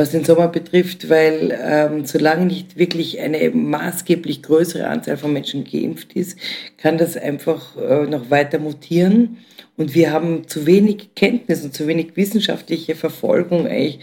was 0.00 0.10
den 0.10 0.24
Sommer 0.24 0.48
betrifft, 0.48 1.08
weil 1.10 1.56
ähm, 1.62 2.06
solange 2.06 2.46
nicht 2.46 2.78
wirklich 2.78 3.20
eine 3.20 3.50
maßgeblich 3.50 4.42
größere 4.42 4.86
Anzahl 4.86 5.18
von 5.18 5.32
Menschen 5.32 5.64
geimpft 5.64 6.14
ist, 6.14 6.38
kann 6.78 6.96
das 6.96 7.16
einfach 7.16 7.76
äh, 7.76 8.06
noch 8.06 8.30
weiter 8.30 8.58
mutieren. 8.58 9.38
Und 9.76 9.94
wir 9.94 10.10
haben 10.10 10.48
zu 10.48 10.66
wenig 10.66 11.10
Kenntnis 11.14 11.62
und 11.62 11.74
zu 11.74 11.86
wenig 11.86 12.16
wissenschaftliche 12.16 12.94
Verfolgung 12.94 13.66
eigentlich 13.66 14.00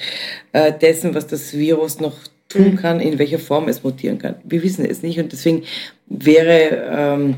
äh, 0.54 0.72
dessen, 0.72 1.16
was 1.16 1.26
das 1.26 1.58
Virus 1.58 2.00
noch 2.00 2.16
tun 2.48 2.72
mhm. 2.72 2.76
kann, 2.76 3.00
in 3.00 3.18
welcher 3.18 3.40
Form 3.40 3.68
es 3.68 3.84
mutieren 3.84 4.20
kann. 4.20 4.36
Wir 4.44 4.62
wissen 4.64 4.86
es 4.86 5.02
nicht 5.02 5.20
und 5.20 5.32
deswegen 5.32 5.64
wäre, 6.06 6.88
ähm, 6.92 7.36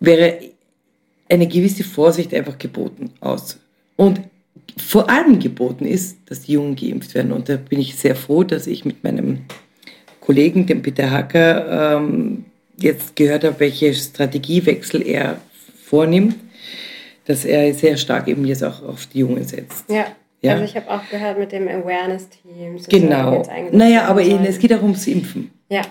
wäre 0.00 0.38
eine 1.28 1.46
gewisse 1.46 1.84
Vorsicht 1.84 2.32
einfach 2.32 2.58
geboten 2.58 3.10
aus. 3.20 3.58
Und 3.96 4.20
vor 4.76 5.10
allem 5.10 5.38
geboten 5.38 5.86
ist, 5.86 6.18
dass 6.26 6.42
die 6.42 6.52
Jungen 6.52 6.76
geimpft 6.76 7.14
werden. 7.14 7.32
Und 7.32 7.48
da 7.48 7.56
bin 7.56 7.80
ich 7.80 7.96
sehr 7.96 8.16
froh, 8.16 8.44
dass 8.44 8.66
ich 8.66 8.84
mit 8.84 9.04
meinem 9.04 9.40
Kollegen, 10.20 10.66
dem 10.66 10.82
Peter 10.82 11.10
Hacker, 11.10 11.96
ähm, 11.98 12.44
jetzt 12.76 13.16
gehört 13.16 13.44
habe, 13.44 13.60
welche 13.60 13.92
Strategiewechsel 13.94 15.06
er 15.06 15.40
vornimmt, 15.84 16.36
dass 17.26 17.44
er 17.44 17.72
sehr 17.74 17.96
stark 17.96 18.28
eben 18.28 18.44
jetzt 18.44 18.64
auch 18.64 18.82
auf 18.82 19.06
die 19.06 19.18
Jungen 19.18 19.44
setzt. 19.44 19.84
Ja. 19.88 20.06
Ja. 20.42 20.52
Also 20.52 20.64
ich 20.64 20.74
habe 20.74 20.90
auch 20.90 21.06
gehört 21.10 21.38
mit 21.38 21.52
dem 21.52 21.68
Awareness-Team. 21.68 22.80
Genau. 22.88 23.42
Naja, 23.72 24.04
aber 24.06 24.22
eben, 24.22 24.44
es 24.44 24.58
geht 24.58 24.72
auch 24.72 24.82
ums 24.82 25.06
Impfen. 25.06 25.50
Ja. 25.68 25.82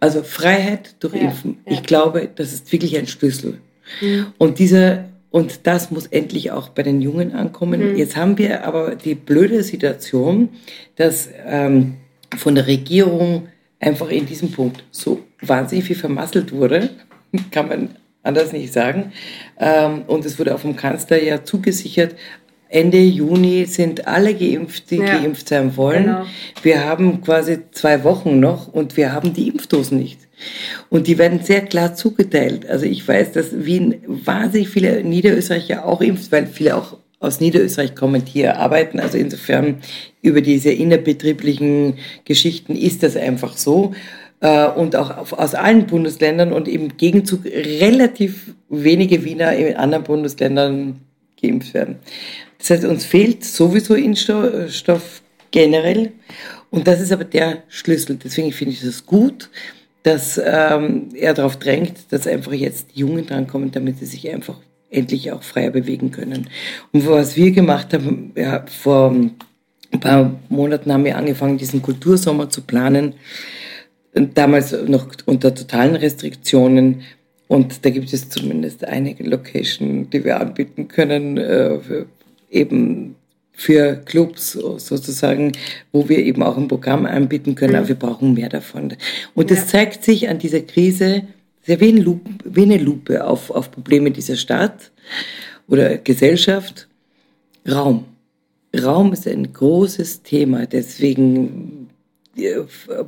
Also 0.00 0.22
Freiheit 0.22 0.94
durch 1.00 1.14
ja. 1.14 1.22
Impfen. 1.22 1.58
Ja. 1.66 1.72
Ich 1.72 1.82
glaube, 1.82 2.28
das 2.34 2.52
ist 2.52 2.72
wirklich 2.72 2.96
ein 2.96 3.06
Schlüssel. 3.06 3.60
Mhm. 4.00 4.28
Und 4.38 4.58
dieser 4.58 5.04
und 5.30 5.66
das 5.66 5.90
muss 5.90 6.06
endlich 6.06 6.50
auch 6.50 6.70
bei 6.70 6.82
den 6.82 7.00
Jungen 7.00 7.32
ankommen. 7.32 7.92
Mhm. 7.92 7.96
Jetzt 7.96 8.16
haben 8.16 8.38
wir 8.38 8.64
aber 8.64 8.94
die 8.94 9.14
blöde 9.14 9.62
Situation, 9.62 10.48
dass 10.96 11.28
ähm, 11.46 11.94
von 12.36 12.54
der 12.54 12.66
Regierung 12.66 13.48
einfach 13.80 14.10
in 14.10 14.26
diesem 14.26 14.50
Punkt 14.52 14.84
so 14.90 15.20
wahnsinnig 15.40 15.84
viel 15.84 15.96
vermasselt 15.96 16.52
wurde, 16.52 16.90
kann 17.50 17.68
man 17.68 17.90
anders 18.22 18.52
nicht 18.52 18.72
sagen. 18.72 19.12
Ähm, 19.58 20.02
und 20.06 20.24
es 20.24 20.38
wurde 20.38 20.54
auch 20.54 20.60
vom 20.60 20.76
Kanzler 20.76 21.22
ja 21.22 21.44
zugesichert, 21.44 22.14
Ende 22.70 22.98
Juni 22.98 23.64
sind 23.64 24.06
alle 24.06 24.34
geimpft, 24.34 24.90
die 24.90 24.96
ja, 24.96 25.18
geimpft 25.18 25.48
sein 25.48 25.76
wollen. 25.76 26.04
Genau. 26.04 26.26
Wir 26.62 26.84
haben 26.84 27.22
quasi 27.22 27.60
zwei 27.72 28.04
Wochen 28.04 28.40
noch 28.40 28.68
und 28.68 28.96
wir 28.96 29.12
haben 29.12 29.32
die 29.32 29.48
Impfdosen 29.48 29.98
nicht. 29.98 30.27
Und 30.90 31.06
die 31.06 31.18
werden 31.18 31.40
sehr 31.42 31.62
klar 31.62 31.94
zugeteilt. 31.94 32.68
Also 32.68 32.86
ich 32.86 33.06
weiß, 33.06 33.32
dass 33.32 33.64
Wien 33.64 33.96
wahnsinnig 34.06 34.68
viele 34.68 35.02
Niederösterreicher 35.02 35.84
auch 35.84 36.00
impft, 36.00 36.32
weil 36.32 36.46
viele 36.46 36.76
auch 36.76 36.98
aus 37.20 37.40
Niederösterreich 37.40 37.94
kommen, 37.94 38.24
hier 38.24 38.58
arbeiten. 38.58 39.00
Also 39.00 39.18
insofern 39.18 39.78
über 40.22 40.40
diese 40.40 40.70
innerbetrieblichen 40.70 41.94
Geschichten 42.24 42.76
ist 42.76 43.02
das 43.02 43.16
einfach 43.16 43.56
so. 43.56 43.94
Äh, 44.40 44.68
und 44.68 44.94
auch 44.94 45.32
aus 45.32 45.54
allen 45.54 45.86
Bundesländern 45.86 46.52
und 46.52 46.68
im 46.68 46.96
Gegenzug 46.96 47.44
relativ 47.44 48.54
wenige 48.68 49.24
Wiener 49.24 49.54
in 49.54 49.76
anderen 49.76 50.04
Bundesländern 50.04 51.00
geimpft 51.40 51.74
werden. 51.74 51.96
Das 52.58 52.70
heißt, 52.70 52.84
uns 52.84 53.04
fehlt 53.04 53.44
sowieso 53.44 53.94
Impfstoff 53.94 55.22
generell. 55.50 56.12
Und 56.70 56.86
das 56.86 57.00
ist 57.00 57.12
aber 57.12 57.24
der 57.24 57.62
Schlüssel. 57.68 58.18
Deswegen 58.22 58.52
finde 58.52 58.74
ich 58.74 58.82
das 58.82 59.06
gut, 59.06 59.48
dass 60.02 60.40
ähm, 60.42 61.08
er 61.14 61.34
darauf 61.34 61.56
drängt, 61.56 62.12
dass 62.12 62.26
einfach 62.26 62.52
jetzt 62.52 62.94
die 62.94 63.00
Jungen 63.00 63.26
drankommen, 63.26 63.70
damit 63.70 63.98
sie 63.98 64.06
sich 64.06 64.30
einfach 64.30 64.58
endlich 64.90 65.32
auch 65.32 65.42
freier 65.42 65.70
bewegen 65.70 66.10
können. 66.10 66.48
Und 66.92 67.06
was 67.06 67.36
wir 67.36 67.50
gemacht 67.50 67.92
haben, 67.92 68.32
ja, 68.34 68.64
vor 68.66 69.14
ein 69.90 70.00
paar 70.00 70.38
Monaten 70.48 70.92
haben 70.92 71.04
wir 71.04 71.16
angefangen, 71.16 71.58
diesen 71.58 71.82
Kultursommer 71.82 72.50
zu 72.50 72.62
planen. 72.62 73.14
Damals 74.14 74.72
noch 74.72 75.08
unter 75.26 75.54
totalen 75.54 75.96
Restriktionen. 75.96 77.02
Und 77.46 77.84
da 77.84 77.90
gibt 77.90 78.12
es 78.12 78.28
zumindest 78.28 78.84
einige 78.84 79.24
Location, 79.24 80.10
die 80.10 80.24
wir 80.24 80.40
anbieten 80.40 80.88
können, 80.88 81.38
äh, 81.38 81.78
eben 82.50 83.16
für 83.58 83.96
Clubs 84.04 84.52
sozusagen, 84.52 85.50
wo 85.90 86.08
wir 86.08 86.20
eben 86.20 86.44
auch 86.44 86.56
ein 86.56 86.68
Programm 86.68 87.06
anbieten 87.06 87.56
können, 87.56 87.74
aber 87.74 87.88
wir 87.88 87.96
brauchen 87.96 88.34
mehr 88.34 88.48
davon. 88.48 88.94
Und 89.34 89.50
das 89.50 89.66
zeigt 89.66 90.04
sich 90.04 90.28
an 90.28 90.38
dieser 90.38 90.60
Krise 90.60 91.24
sehr 91.66 91.80
wie, 91.80 91.88
ein 91.88 91.96
Lupe, 91.96 92.30
wie 92.44 92.62
eine 92.62 92.78
Lupe 92.78 93.24
auf, 93.24 93.50
auf 93.50 93.72
Probleme 93.72 94.12
dieser 94.12 94.36
Stadt 94.36 94.92
oder 95.66 95.98
Gesellschaft. 95.98 96.86
Raum. 97.68 98.04
Raum 98.80 99.12
ist 99.12 99.26
ein 99.26 99.52
großes 99.52 100.22
Thema, 100.22 100.66
deswegen 100.66 101.87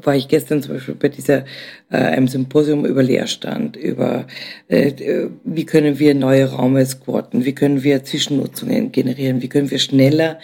war 0.02 0.16
ich 0.16 0.28
gestern 0.28 0.62
zum 0.62 0.74
Beispiel 0.74 0.94
bei 0.94 1.08
dieser 1.08 1.44
äh, 1.90 1.96
einem 1.96 2.28
Symposium 2.28 2.84
über 2.84 3.02
Leerstand, 3.02 3.76
über 3.76 4.26
äh, 4.68 5.28
wie 5.44 5.66
können 5.66 5.98
wir 5.98 6.14
neue 6.14 6.50
Räume 6.52 6.84
squatten, 6.86 7.44
wie 7.44 7.54
können 7.54 7.82
wir 7.82 8.04
Zwischennutzungen 8.04 8.92
generieren, 8.92 9.42
wie 9.42 9.48
können 9.48 9.70
wir 9.70 9.78
schneller 9.78 10.38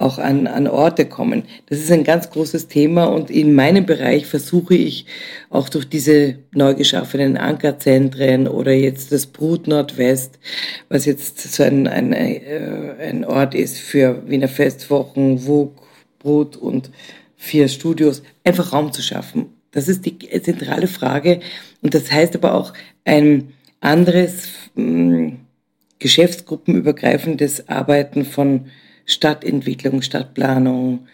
auch 0.00 0.18
an, 0.18 0.46
an 0.46 0.66
Orte 0.66 1.04
kommen. 1.04 1.42
Das 1.66 1.78
ist 1.78 1.92
ein 1.92 2.04
ganz 2.04 2.30
großes 2.30 2.68
Thema 2.68 3.04
und 3.04 3.30
in 3.30 3.54
meinem 3.54 3.84
Bereich 3.84 4.26
versuche 4.26 4.74
ich 4.74 5.04
auch 5.50 5.68
durch 5.68 5.88
diese 5.88 6.36
neu 6.52 6.74
geschaffenen 6.74 7.36
Ankerzentren 7.36 8.48
oder 8.48 8.72
jetzt 8.72 9.12
das 9.12 9.26
Brut 9.26 9.66
Nordwest, 9.66 10.38
was 10.88 11.04
jetzt 11.04 11.52
so 11.52 11.62
ein, 11.62 11.86
ein, 11.86 12.14
äh, 12.14 12.94
ein 12.98 13.26
Ort 13.26 13.54
ist 13.54 13.78
für 13.78 14.22
Wiener 14.26 14.48
Festwochen, 14.48 15.46
WUK, 15.46 15.82
Brut 16.18 16.56
und 16.56 16.90
vier 17.40 17.68
Studios, 17.68 18.22
einfach 18.44 18.74
Raum 18.74 18.92
zu 18.92 19.00
schaffen. 19.00 19.46
Das 19.70 19.88
ist 19.88 20.04
die 20.04 20.18
zentrale 20.42 20.86
Frage. 20.86 21.40
Und 21.80 21.94
das 21.94 22.12
heißt 22.12 22.36
aber 22.36 22.54
auch 22.54 22.74
ein 23.04 23.54
anderes 23.80 24.48
mh, 24.74 24.84
hm, 24.84 25.38
geschäftsgruppenübergreifendes 25.98 27.68
Arbeiten 27.68 28.26
von 28.26 28.66
Stadtentwicklung, 29.06 30.02
Stadtplanung. 30.02 31.06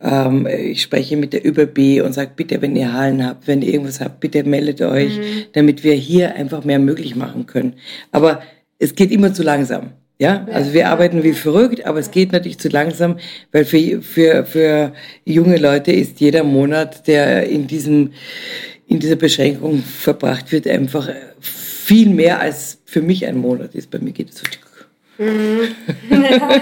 Ähm, 0.00 0.46
ich 0.46 0.80
spreche 0.80 1.18
mit 1.18 1.34
der 1.34 1.46
ÖBB 1.46 2.02
und 2.02 2.14
sage, 2.14 2.32
bitte, 2.34 2.62
wenn 2.62 2.76
ihr 2.76 2.94
Hallen 2.94 3.24
habt, 3.24 3.46
wenn 3.46 3.60
ihr 3.60 3.74
irgendwas 3.74 4.00
habt, 4.00 4.20
bitte 4.20 4.42
meldet 4.44 4.80
euch, 4.80 5.18
mhm. 5.18 5.44
damit 5.52 5.84
wir 5.84 5.94
hier 5.94 6.34
einfach 6.34 6.64
mehr 6.64 6.78
möglich 6.78 7.14
machen 7.14 7.44
können. 7.44 7.74
Aber 8.10 8.40
es 8.78 8.94
geht 8.94 9.12
immer 9.12 9.34
zu 9.34 9.42
langsam. 9.42 9.92
Ja, 10.24 10.46
also 10.50 10.72
wir 10.72 10.88
arbeiten 10.88 11.22
wie 11.22 11.34
verrückt, 11.34 11.84
aber 11.84 11.98
es 11.98 12.10
geht 12.10 12.32
natürlich 12.32 12.58
zu 12.58 12.68
langsam, 12.68 13.18
weil 13.52 13.66
für, 13.66 14.00
für, 14.00 14.46
für 14.46 14.92
junge 15.26 15.58
Leute 15.58 15.92
ist 15.92 16.18
jeder 16.18 16.44
Monat, 16.44 17.06
der 17.06 17.46
in 17.46 17.66
diesem, 17.66 18.14
in 18.86 19.00
dieser 19.00 19.16
Beschränkung 19.16 19.82
verbracht 19.82 20.50
wird, 20.50 20.66
einfach 20.66 21.10
viel 21.40 22.08
mehr 22.08 22.40
als 22.40 22.78
für 22.86 23.02
mich 23.02 23.26
ein 23.26 23.36
Monat 23.36 23.74
ist. 23.74 23.90
Bei 23.90 23.98
mir 23.98 24.12
geht 24.12 24.30
es 24.30 24.38
so. 24.38 25.22
Mhm. 25.22 25.68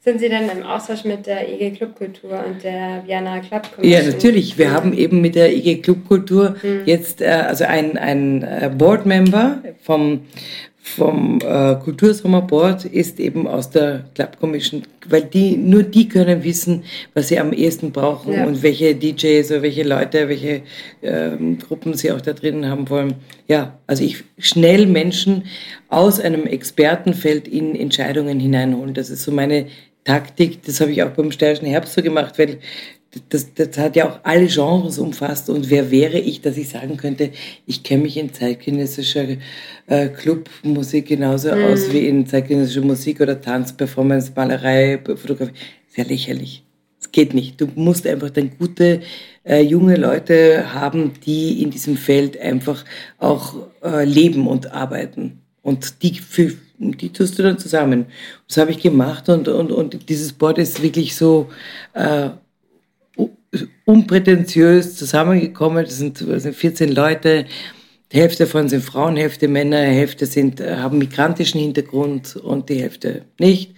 Sind 0.00 0.20
Sie 0.20 0.28
denn 0.28 0.48
im 0.48 0.62
Austausch 0.64 1.04
mit 1.04 1.26
der 1.26 1.48
IG 1.52 1.76
Clubkultur 1.76 2.42
und 2.46 2.64
der 2.64 3.04
Vienna 3.06 3.40
Club 3.40 3.70
Commission? 3.74 4.06
Ja, 4.06 4.10
natürlich. 4.10 4.56
Wir 4.58 4.72
haben 4.72 4.92
eben 4.92 5.20
mit 5.20 5.34
der 5.36 5.54
IG 5.54 5.82
Clubkultur 5.82 6.56
mhm. 6.62 6.82
jetzt 6.86 7.20
äh, 7.20 7.26
also 7.26 7.64
ein, 7.64 7.96
ein 7.96 8.42
äh, 8.42 8.70
Board 8.74 9.06
Member 9.06 9.62
vom, 9.82 10.22
vom 10.96 11.38
äh, 11.40 11.74
Kultursommerboard 11.76 12.84
ist 12.84 13.20
eben 13.20 13.46
aus 13.46 13.70
der 13.70 14.04
Club 14.14 14.38
Commission, 14.40 14.82
weil 15.08 15.22
die 15.22 15.56
nur 15.56 15.82
die 15.82 16.08
können 16.08 16.44
wissen, 16.44 16.84
was 17.14 17.28
sie 17.28 17.38
am 17.38 17.52
ehesten 17.52 17.92
brauchen 17.92 18.32
ja. 18.32 18.46
und 18.46 18.62
welche 18.62 18.94
DJs 18.94 19.50
oder 19.50 19.62
welche 19.62 19.82
Leute, 19.82 20.28
welche 20.28 20.62
ähm, 21.02 21.58
Gruppen 21.58 21.94
sie 21.94 22.12
auch 22.12 22.20
da 22.20 22.32
drinnen 22.32 22.68
haben 22.68 22.88
wollen. 22.90 23.14
Ja, 23.46 23.78
also 23.86 24.04
ich 24.04 24.24
schnell 24.38 24.86
Menschen 24.86 25.44
aus 25.88 26.20
einem 26.20 26.46
Expertenfeld 26.46 27.48
in 27.48 27.74
Entscheidungen 27.74 28.40
hineinholen. 28.40 28.94
Das 28.94 29.10
ist 29.10 29.24
so 29.24 29.32
meine 29.32 29.66
Taktik. 30.04 30.62
Das 30.64 30.80
habe 30.80 30.90
ich 30.90 31.02
auch 31.02 31.10
beim 31.10 31.32
Steirischen 31.32 31.66
Herbst 31.66 31.94
so 31.94 32.02
gemacht, 32.02 32.38
weil 32.38 32.58
das, 33.30 33.54
das 33.54 33.78
hat 33.78 33.96
ja 33.96 34.08
auch 34.08 34.20
alle 34.22 34.46
Genres 34.46 34.98
umfasst. 34.98 35.48
Und 35.48 35.70
wer 35.70 35.90
wäre 35.90 36.18
ich, 36.18 36.40
dass 36.40 36.56
ich 36.56 36.68
sagen 36.68 36.96
könnte, 36.96 37.30
ich 37.66 37.82
kenne 37.82 38.02
mich 38.02 38.16
in 38.16 38.32
zeitgenössischer 38.32 39.26
äh, 39.86 40.08
Clubmusik 40.08 41.06
genauso 41.08 41.54
mhm. 41.54 41.64
aus 41.64 41.92
wie 41.92 42.06
in 42.06 42.26
zeitgenössischer 42.26 42.82
Musik 42.82 43.20
oder 43.20 43.40
Tanz, 43.40 43.72
Performance, 43.72 44.32
Malerei, 44.34 45.00
Fotografie. 45.04 45.54
Sehr 45.88 46.04
lächerlich. 46.04 46.64
Es 47.00 47.10
geht 47.12 47.32
nicht. 47.32 47.60
Du 47.60 47.68
musst 47.74 48.06
einfach 48.06 48.30
dann 48.30 48.50
gute 48.58 49.00
äh, 49.44 49.62
junge 49.62 49.96
Leute 49.96 50.74
haben, 50.74 51.12
die 51.24 51.62
in 51.62 51.70
diesem 51.70 51.96
Feld 51.96 52.38
einfach 52.38 52.84
auch 53.18 53.54
äh, 53.82 54.04
leben 54.04 54.46
und 54.46 54.72
arbeiten. 54.72 55.40
Und 55.62 56.02
die, 56.02 56.14
für, 56.14 56.52
die 56.78 57.12
tust 57.12 57.38
du 57.38 57.42
dann 57.42 57.58
zusammen. 57.58 58.06
Das 58.46 58.58
habe 58.58 58.70
ich 58.70 58.80
gemacht 58.80 59.28
und, 59.28 59.48
und, 59.48 59.72
und 59.72 60.08
dieses 60.08 60.32
Board 60.32 60.58
ist 60.58 60.82
wirklich 60.82 61.16
so 61.16 61.48
äh, 61.94 62.30
unprätentiös 63.84 64.96
zusammengekommen. 64.96 65.84
Das 65.84 65.98
sind, 65.98 66.20
das 66.28 66.42
sind 66.42 66.54
14 66.54 66.92
Leute. 66.92 67.46
Die 68.12 68.18
Hälfte 68.18 68.44
davon 68.44 68.68
sind 68.68 68.82
Frauen, 68.82 69.16
Hälfte 69.16 69.48
Männer, 69.48 69.78
Hälfte 69.78 70.26
sind, 70.26 70.60
äh, 70.60 70.76
haben 70.76 70.98
migrantischen 70.98 71.60
Hintergrund 71.60 72.36
und 72.36 72.68
die 72.68 72.80
Hälfte 72.80 73.24
nicht. 73.38 73.74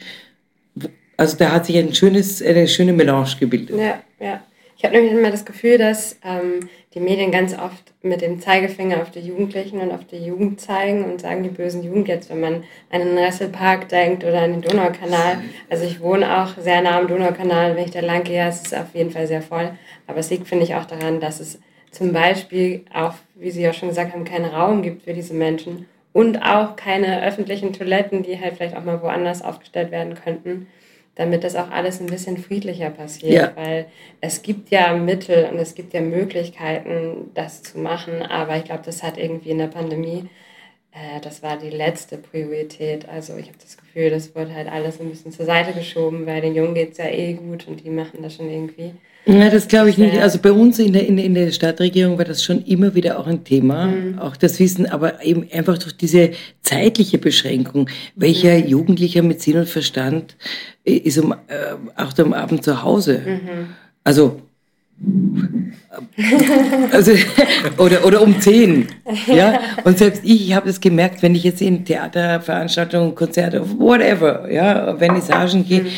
Also 1.16 1.36
da 1.36 1.52
hat 1.52 1.66
sich 1.66 1.76
ein 1.76 1.94
schönes, 1.94 2.40
eine 2.42 2.66
schöne 2.68 2.92
Melange 2.92 3.36
gebildet. 3.38 3.78
Ja, 3.78 4.02
ja. 4.18 4.42
Ich 4.78 4.84
habe 4.84 4.94
nämlich 4.94 5.12
immer 5.12 5.30
das 5.30 5.44
Gefühl, 5.44 5.76
dass 5.76 6.16
ähm, 6.24 6.68
die 6.94 7.00
Medien 7.00 7.30
ganz 7.30 7.56
oft 7.56 7.92
mit 8.02 8.20
dem 8.20 8.40
Zeigefinger 8.40 9.00
auf 9.00 9.12
die 9.12 9.20
Jugendlichen 9.20 9.80
und 9.80 9.92
auf 9.92 10.04
die 10.04 10.16
Jugend 10.16 10.60
zeigen 10.60 11.04
und 11.04 11.20
sagen, 11.20 11.44
die 11.44 11.48
bösen 11.48 11.84
Jugend 11.84 12.08
jetzt, 12.08 12.30
wenn 12.30 12.40
man 12.40 12.64
an 12.90 13.00
den 13.00 13.16
Resselpark 13.16 13.88
denkt 13.88 14.24
oder 14.24 14.42
an 14.42 14.52
den 14.52 14.62
Donaukanal. 14.62 15.40
Also 15.68 15.84
ich 15.84 16.00
wohne 16.00 16.42
auch 16.42 16.58
sehr 16.58 16.82
nah 16.82 16.98
am 16.98 17.06
Donaukanal, 17.06 17.76
wenn 17.76 17.84
ich 17.84 17.92
da 17.92 18.00
lang 18.00 18.24
gehe, 18.24 18.48
ist 18.48 18.66
es 18.66 18.74
auf 18.74 18.92
jeden 18.92 19.12
Fall 19.12 19.28
sehr 19.28 19.42
voll. 19.42 19.70
Aber 20.08 20.18
es 20.18 20.30
liegt, 20.30 20.48
finde 20.48 20.64
ich, 20.64 20.74
auch 20.74 20.84
daran, 20.84 21.20
dass 21.20 21.38
es 21.38 21.60
zum 21.92 22.12
Beispiel 22.12 22.84
auch, 22.92 23.14
wie 23.36 23.52
Sie 23.52 23.62
ja 23.62 23.72
schon 23.72 23.90
gesagt 23.90 24.12
haben, 24.12 24.24
keinen 24.24 24.46
Raum 24.46 24.82
gibt 24.82 25.02
für 25.02 25.14
diese 25.14 25.34
Menschen 25.34 25.86
und 26.12 26.42
auch 26.42 26.74
keine 26.74 27.24
öffentlichen 27.24 27.72
Toiletten, 27.72 28.24
die 28.24 28.40
halt 28.40 28.56
vielleicht 28.56 28.76
auch 28.76 28.84
mal 28.84 29.00
woanders 29.00 29.42
aufgestellt 29.42 29.92
werden 29.92 30.16
könnten 30.16 30.66
damit 31.14 31.44
das 31.44 31.56
auch 31.56 31.70
alles 31.70 32.00
ein 32.00 32.06
bisschen 32.06 32.38
friedlicher 32.38 32.90
passiert, 32.90 33.32
ja. 33.32 33.52
weil 33.56 33.86
es 34.20 34.42
gibt 34.42 34.70
ja 34.70 34.94
Mittel 34.94 35.48
und 35.50 35.58
es 35.58 35.74
gibt 35.74 35.92
ja 35.92 36.00
Möglichkeiten, 36.00 37.30
das 37.34 37.62
zu 37.62 37.78
machen, 37.78 38.22
aber 38.22 38.56
ich 38.56 38.64
glaube, 38.64 38.82
das 38.84 39.02
hat 39.02 39.18
irgendwie 39.18 39.50
in 39.50 39.58
der 39.58 39.66
Pandemie, 39.66 40.28
äh, 40.92 41.20
das 41.20 41.42
war 41.42 41.58
die 41.58 41.70
letzte 41.70 42.16
Priorität. 42.16 43.08
Also 43.08 43.36
ich 43.36 43.48
habe 43.48 43.58
das 43.60 43.76
Gefühl, 43.76 44.10
das 44.10 44.34
wurde 44.34 44.54
halt 44.54 44.68
alles 44.68 45.00
ein 45.00 45.10
bisschen 45.10 45.32
zur 45.32 45.46
Seite 45.46 45.72
geschoben, 45.72 46.26
weil 46.26 46.40
den 46.40 46.54
Jungen 46.54 46.74
geht 46.74 46.92
es 46.92 46.98
ja 46.98 47.06
eh 47.06 47.34
gut 47.34 47.66
und 47.68 47.84
die 47.84 47.90
machen 47.90 48.22
das 48.22 48.36
schon 48.36 48.50
irgendwie. 48.50 48.94
Ja, 49.26 49.50
das 49.50 49.68
glaube 49.68 49.90
ich 49.90 49.98
nicht. 49.98 50.18
Also 50.18 50.38
bei 50.38 50.50
uns 50.50 50.78
in 50.78 50.92
der, 50.92 51.06
in, 51.06 51.16
der, 51.16 51.26
in 51.26 51.34
der 51.34 51.50
Stadtregierung 51.52 52.18
war 52.18 52.24
das 52.24 52.42
schon 52.42 52.62
immer 52.64 52.94
wieder 52.94 53.18
auch 53.18 53.26
ein 53.26 53.44
Thema, 53.44 53.86
mhm. 53.86 54.18
auch 54.18 54.36
das 54.36 54.58
Wissen, 54.58 54.86
aber 54.86 55.22
eben 55.24 55.46
einfach 55.52 55.78
durch 55.78 55.96
diese 55.96 56.30
zeitliche 56.62 57.18
Beschränkung, 57.18 57.88
welcher 58.16 58.58
mhm. 58.58 58.66
Jugendlicher 58.66 59.22
mit 59.22 59.42
Sinn 59.42 59.58
und 59.58 59.68
Verstand 59.68 60.36
ist 60.84 61.18
um 61.18 61.32
äh, 61.32 61.36
8 61.96 62.18
Uhr 62.18 62.24
am 62.26 62.32
Abend 62.32 62.64
zu 62.64 62.82
Hause. 62.82 63.20
Mhm. 63.24 63.66
Also 64.04 64.40
also, 66.92 67.12
oder, 67.78 68.04
oder 68.04 68.22
um 68.22 68.38
10. 68.38 68.86
Ja? 69.26 69.60
Und 69.84 69.98
selbst 69.98 70.22
ich, 70.24 70.48
ich 70.48 70.54
habe 70.54 70.66
das 70.66 70.80
gemerkt, 70.80 71.22
wenn 71.22 71.34
ich 71.34 71.44
jetzt 71.44 71.62
in 71.62 71.84
Theaterveranstaltungen, 71.84 73.14
Konzerte, 73.14 73.62
whatever, 73.78 74.50
ja, 74.50 74.96
Vernissagen 74.98 75.66
gehe, 75.66 75.82
mhm. 75.82 75.88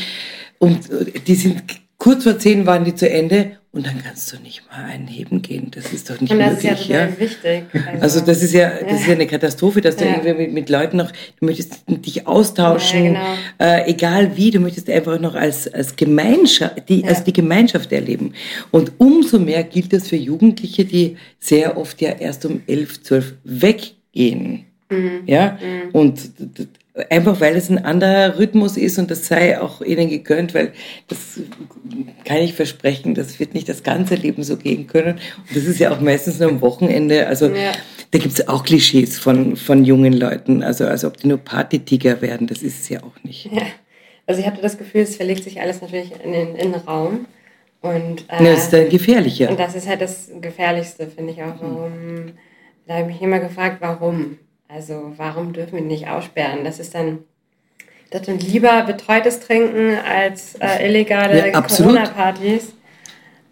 und 0.58 0.88
die 1.26 1.34
sind 1.34 1.62
kurz 2.02 2.24
vor 2.24 2.36
10 2.36 2.66
waren 2.66 2.84
die 2.84 2.96
zu 2.96 3.08
Ende 3.08 3.58
und 3.70 3.86
dann 3.86 4.02
kannst 4.02 4.32
du 4.32 4.36
nicht 4.42 4.64
mal 4.68 4.86
einen 4.86 5.06
heben 5.06 5.40
gehen. 5.40 5.70
Das 5.70 5.92
ist 5.92 6.10
doch 6.10 6.20
nicht 6.20 6.32
und 6.32 6.40
das 6.40 6.54
möglich. 6.54 6.72
Ist 6.72 6.88
ja, 6.88 7.06
ja? 7.06 7.18
wichtig. 7.20 7.62
Also, 7.72 8.00
also, 8.00 8.20
das 8.26 8.42
ist 8.42 8.52
ja, 8.52 8.70
das 8.70 8.80
ja. 8.80 8.96
ist 8.96 9.06
ja 9.06 9.12
eine 9.12 9.26
Katastrophe, 9.28 9.80
dass 9.80 9.94
du 9.94 10.04
irgendwie 10.04 10.34
mit, 10.34 10.52
mit, 10.52 10.68
Leuten 10.68 10.96
noch, 10.96 11.12
du 11.12 11.46
möchtest 11.46 11.84
dich 11.86 12.26
austauschen, 12.26 13.14
ja, 13.14 13.36
genau. 13.58 13.76
äh, 13.76 13.88
egal 13.88 14.36
wie, 14.36 14.50
du 14.50 14.58
möchtest 14.58 14.90
einfach 14.90 15.20
noch 15.20 15.36
als, 15.36 15.72
als 15.72 15.94
Gemeinschaft, 15.94 16.88
die, 16.88 17.04
als 17.04 17.22
die 17.22 17.32
Gemeinschaft 17.32 17.92
erleben. 17.92 18.34
Und 18.72 18.94
umso 18.98 19.38
mehr 19.38 19.62
gilt 19.62 19.92
das 19.92 20.08
für 20.08 20.16
Jugendliche, 20.16 20.84
die 20.84 21.18
sehr 21.38 21.76
oft 21.76 22.00
ja 22.00 22.10
erst 22.10 22.44
um 22.46 22.62
11, 22.66 23.04
12 23.04 23.34
weggehen. 23.44 24.64
Mhm. 24.90 25.22
Ja, 25.26 25.52
mhm. 25.52 25.90
und 25.92 26.20
Einfach 27.08 27.40
weil 27.40 27.56
es 27.56 27.70
ein 27.70 27.82
anderer 27.82 28.38
Rhythmus 28.38 28.76
ist 28.76 28.98
und 28.98 29.10
das 29.10 29.26
sei 29.26 29.58
auch 29.58 29.80
ihnen 29.80 30.10
gegönnt, 30.10 30.52
weil 30.52 30.72
das 31.08 31.40
kann 32.26 32.36
ich 32.38 32.52
versprechen, 32.52 33.14
das 33.14 33.40
wird 33.40 33.54
nicht 33.54 33.66
das 33.68 33.82
ganze 33.82 34.14
Leben 34.14 34.42
so 34.42 34.58
gehen 34.58 34.86
können. 34.86 35.14
Und 35.14 35.56
das 35.56 35.64
ist 35.64 35.78
ja 35.78 35.90
auch 35.90 36.00
meistens 36.00 36.38
nur 36.38 36.50
am 36.50 36.60
Wochenende. 36.60 37.26
Also 37.26 37.46
ja. 37.48 37.72
da 38.10 38.18
gibt 38.18 38.34
es 38.34 38.46
auch 38.46 38.62
Klischees 38.62 39.18
von, 39.18 39.56
von 39.56 39.86
jungen 39.86 40.12
Leuten. 40.12 40.62
Also 40.62 40.84
als 40.84 41.06
ob 41.06 41.16
die 41.16 41.28
nur 41.28 41.38
Partytiger 41.38 42.20
werden, 42.20 42.46
das 42.46 42.62
ist 42.62 42.82
es 42.82 42.88
ja 42.90 43.02
auch 43.02 43.24
nicht. 43.24 43.46
Ja. 43.46 43.62
Also 44.26 44.40
ich 44.40 44.46
hatte 44.46 44.60
das 44.60 44.76
Gefühl, 44.76 45.00
es 45.02 45.16
verlegt 45.16 45.44
sich 45.44 45.60
alles 45.60 45.80
natürlich 45.80 46.12
in 46.22 46.32
den 46.32 46.54
Innenraum. 46.56 47.26
Und, 47.80 48.26
äh, 48.28 48.44
das 48.44 48.64
ist 48.64 48.72
dann 48.72 48.88
gefährlicher. 48.88 49.50
Und 49.50 49.58
das 49.58 49.74
ist 49.74 49.88
halt 49.88 50.00
das 50.00 50.30
Gefährlichste, 50.40 51.08
finde 51.08 51.32
ich 51.32 51.42
auch. 51.42 51.54
Warum, 51.60 52.32
da 52.86 52.94
habe 52.94 53.02
ich 53.02 53.14
mich 53.14 53.22
immer 53.22 53.40
gefragt, 53.40 53.78
warum? 53.80 54.38
Also 54.74 55.12
warum 55.18 55.52
dürfen 55.52 55.74
wir 55.74 55.82
nicht 55.82 56.08
aussperren? 56.08 56.64
Das 56.64 56.78
ist 56.78 56.94
dann, 56.94 57.18
das 58.10 58.24
sind 58.24 58.42
lieber 58.42 58.84
betreutes 58.84 59.40
Trinken 59.40 59.98
als 59.98 60.54
äh, 60.54 60.88
illegale 60.88 61.50
ja, 61.50 61.60
Corona-Partys. 61.60 62.72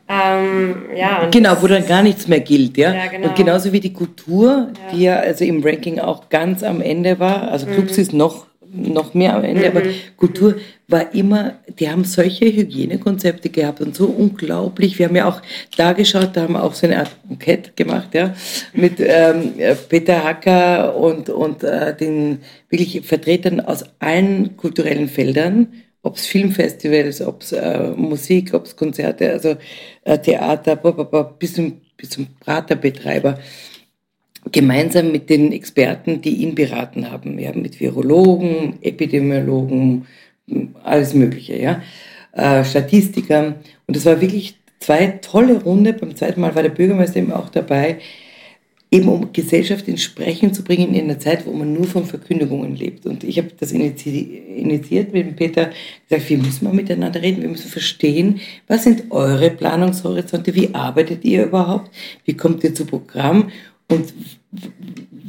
Ähm, 0.08 0.86
ja, 0.96 1.28
genau, 1.30 1.60
wo 1.60 1.66
dann 1.66 1.86
gar 1.86 2.02
nichts 2.02 2.26
mehr 2.26 2.40
gilt, 2.40 2.78
ja. 2.78 2.94
ja 2.94 3.06
genau. 3.06 3.28
Und 3.28 3.36
genauso 3.36 3.70
wie 3.72 3.80
die 3.80 3.92
Kultur, 3.92 4.72
ja. 4.72 4.92
die 4.92 5.02
ja 5.02 5.16
also 5.16 5.44
im 5.44 5.62
Ranking 5.62 6.00
auch 6.00 6.30
ganz 6.30 6.62
am 6.62 6.80
Ende 6.80 7.18
war, 7.18 7.48
also 7.48 7.66
Clubs 7.66 7.96
mhm. 7.96 8.02
ist 8.02 8.12
noch 8.14 8.46
noch 8.72 9.14
mehr 9.14 9.34
am 9.34 9.44
Ende, 9.44 9.70
mhm. 9.70 9.76
aber 9.76 9.82
Kultur 10.16 10.56
war 10.88 11.14
immer, 11.14 11.54
die 11.78 11.88
haben 11.88 12.04
solche 12.04 12.46
Hygienekonzepte 12.46 13.48
gehabt 13.48 13.80
und 13.80 13.94
so 13.94 14.06
unglaublich. 14.06 14.98
Wir 14.98 15.06
haben 15.06 15.16
ja 15.16 15.28
auch 15.28 15.40
da 15.76 15.92
geschaut, 15.92 16.30
da 16.34 16.42
haben 16.42 16.54
wir 16.54 16.62
auch 16.62 16.74
so 16.74 16.86
eine 16.86 16.98
Art 16.98 17.10
Bukett 17.24 17.76
gemacht, 17.76 18.14
ja, 18.14 18.34
mit 18.72 18.94
ähm, 18.98 19.52
Peter 19.88 20.24
Hacker 20.24 20.96
und, 20.96 21.30
und 21.30 21.62
äh, 21.62 21.96
den 21.96 22.40
wirklich 22.68 23.06
Vertretern 23.06 23.60
aus 23.60 23.84
allen 23.98 24.56
kulturellen 24.56 25.08
Feldern, 25.08 25.68
ob 26.02 26.16
es 26.16 26.26
Filmfestivals, 26.26 27.20
ob 27.20 27.42
es 27.42 27.52
äh, 27.52 27.90
Musik, 27.96 28.54
ob 28.54 28.66
es 28.66 28.76
Konzerte, 28.76 29.30
also 29.30 29.56
äh, 30.04 30.18
Theater, 30.18 30.76
bis 31.38 31.54
zum, 31.54 31.80
bis 31.96 32.10
zum 32.10 32.26
Praterbetreiber 32.40 33.38
gemeinsam 34.52 35.12
mit 35.12 35.28
den 35.30 35.52
Experten, 35.52 36.20
die 36.20 36.36
ihn 36.36 36.54
beraten 36.54 37.10
haben, 37.10 37.38
ja, 37.38 37.52
mit 37.52 37.80
Virologen, 37.80 38.78
Epidemiologen, 38.82 40.06
alles 40.82 41.14
Mögliche, 41.14 41.60
ja, 41.60 41.82
äh, 42.32 42.64
Statistiker. 42.64 43.56
Und 43.86 43.96
es 43.96 44.06
war 44.06 44.20
wirklich 44.20 44.56
zwei 44.78 45.18
tolle 45.22 45.62
Runde. 45.62 45.92
Beim 45.92 46.16
zweiten 46.16 46.40
Mal 46.40 46.54
war 46.54 46.62
der 46.62 46.70
Bürgermeister 46.70 47.18
eben 47.18 47.32
auch 47.32 47.50
dabei, 47.50 47.98
eben 48.90 49.08
um 49.08 49.32
Gesellschaft 49.32 49.86
ins 49.86 50.02
Sprechen 50.02 50.52
zu 50.52 50.64
bringen 50.64 50.94
in 50.94 51.04
einer 51.04 51.18
Zeit, 51.20 51.46
wo 51.46 51.52
man 51.52 51.72
nur 51.72 51.84
von 51.84 52.04
Verkündigungen 52.04 52.74
lebt. 52.74 53.06
Und 53.06 53.22
ich 53.22 53.38
habe 53.38 53.50
das 53.58 53.70
initiiert 53.70 55.12
mit 55.12 55.26
dem 55.26 55.36
Peter, 55.36 55.70
gesagt, 56.08 56.28
wir 56.28 56.38
müssen 56.38 56.64
mal 56.64 56.74
miteinander 56.74 57.22
reden, 57.22 57.42
wir 57.42 57.48
müssen 57.48 57.70
verstehen, 57.70 58.40
was 58.66 58.82
sind 58.84 59.10
eure 59.10 59.50
Planungshorizonte, 59.50 60.54
wie 60.56 60.74
arbeitet 60.74 61.24
ihr 61.24 61.44
überhaupt, 61.44 61.90
wie 62.24 62.34
kommt 62.34 62.64
ihr 62.64 62.74
zu 62.74 62.84
Programm 62.84 63.50
und 63.90 64.14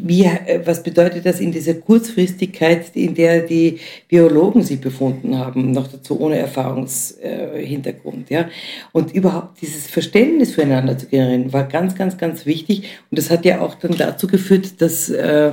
wie, 0.04 0.24
äh, 0.24 0.62
was 0.66 0.84
bedeutet 0.84 1.26
das 1.26 1.40
in 1.40 1.52
dieser 1.52 1.76
Kurzfristigkeit, 1.76 2.96
in 2.96 3.14
der 3.14 3.42
die 3.42 3.80
Biologen 4.08 4.64
sich 4.64 4.82
befunden 4.82 5.38
haben, 5.38 5.72
noch 5.72 5.88
dazu 5.88 6.20
ohne 6.20 6.38
Erfahrungshintergrund, 6.38 8.30
ja? 8.30 8.50
Und 8.92 9.14
überhaupt 9.14 9.62
dieses 9.62 9.88
Verständnis 9.88 10.54
füreinander 10.54 10.98
zu 10.98 11.06
generieren, 11.08 11.54
war 11.54 11.68
ganz, 11.68 11.96
ganz, 11.96 12.18
ganz 12.18 12.46
wichtig. 12.46 12.84
Und 13.10 13.20
das 13.20 13.30
hat 13.30 13.46
ja 13.46 13.62
auch 13.62 13.76
dann 13.76 13.96
dazu 13.96 14.28
geführt, 14.28 14.82
dass 14.82 15.10
äh, 15.10 15.52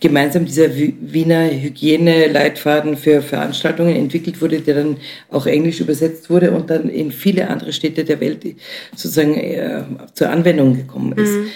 gemeinsam 0.00 0.46
dieser 0.46 0.74
Wiener 0.74 1.50
Hygieneleitfaden 1.50 2.96
für 2.96 3.20
Veranstaltungen 3.20 3.94
entwickelt 3.94 4.40
wurde, 4.40 4.60
der 4.60 4.76
dann 4.76 4.96
auch 5.30 5.46
englisch 5.46 5.80
übersetzt 5.80 6.30
wurde 6.30 6.52
und 6.52 6.70
dann 6.70 6.88
in 6.88 7.12
viele 7.12 7.48
andere 7.48 7.72
Städte 7.72 8.04
der 8.04 8.20
Welt 8.20 8.44
sozusagen 8.92 9.34
äh, 9.34 9.82
zur 10.14 10.30
Anwendung 10.30 10.74
gekommen 10.74 11.12
ist. 11.12 11.32
Mhm. 11.32 11.46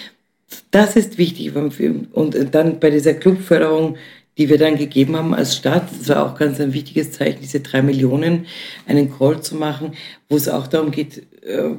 Das 0.70 0.96
ist 0.96 1.18
wichtig. 1.18 1.54
Und 1.54 2.54
dann 2.54 2.80
bei 2.80 2.90
dieser 2.90 3.14
Clubförderung, 3.14 3.96
die 4.36 4.48
wir 4.48 4.58
dann 4.58 4.76
gegeben 4.76 5.16
haben 5.16 5.34
als 5.34 5.56
Stadt, 5.56 5.88
das 5.98 6.08
war 6.08 6.26
auch 6.26 6.38
ganz 6.38 6.60
ein 6.60 6.72
wichtiges 6.72 7.12
Zeichen, 7.12 7.38
diese 7.40 7.60
drei 7.60 7.82
Millionen, 7.82 8.46
einen 8.86 9.16
Call 9.16 9.40
zu 9.40 9.54
machen, 9.54 9.92
wo 10.28 10.36
es 10.36 10.48
auch 10.48 10.66
darum 10.66 10.90
geht, 10.90 11.18
äh, 11.42 11.70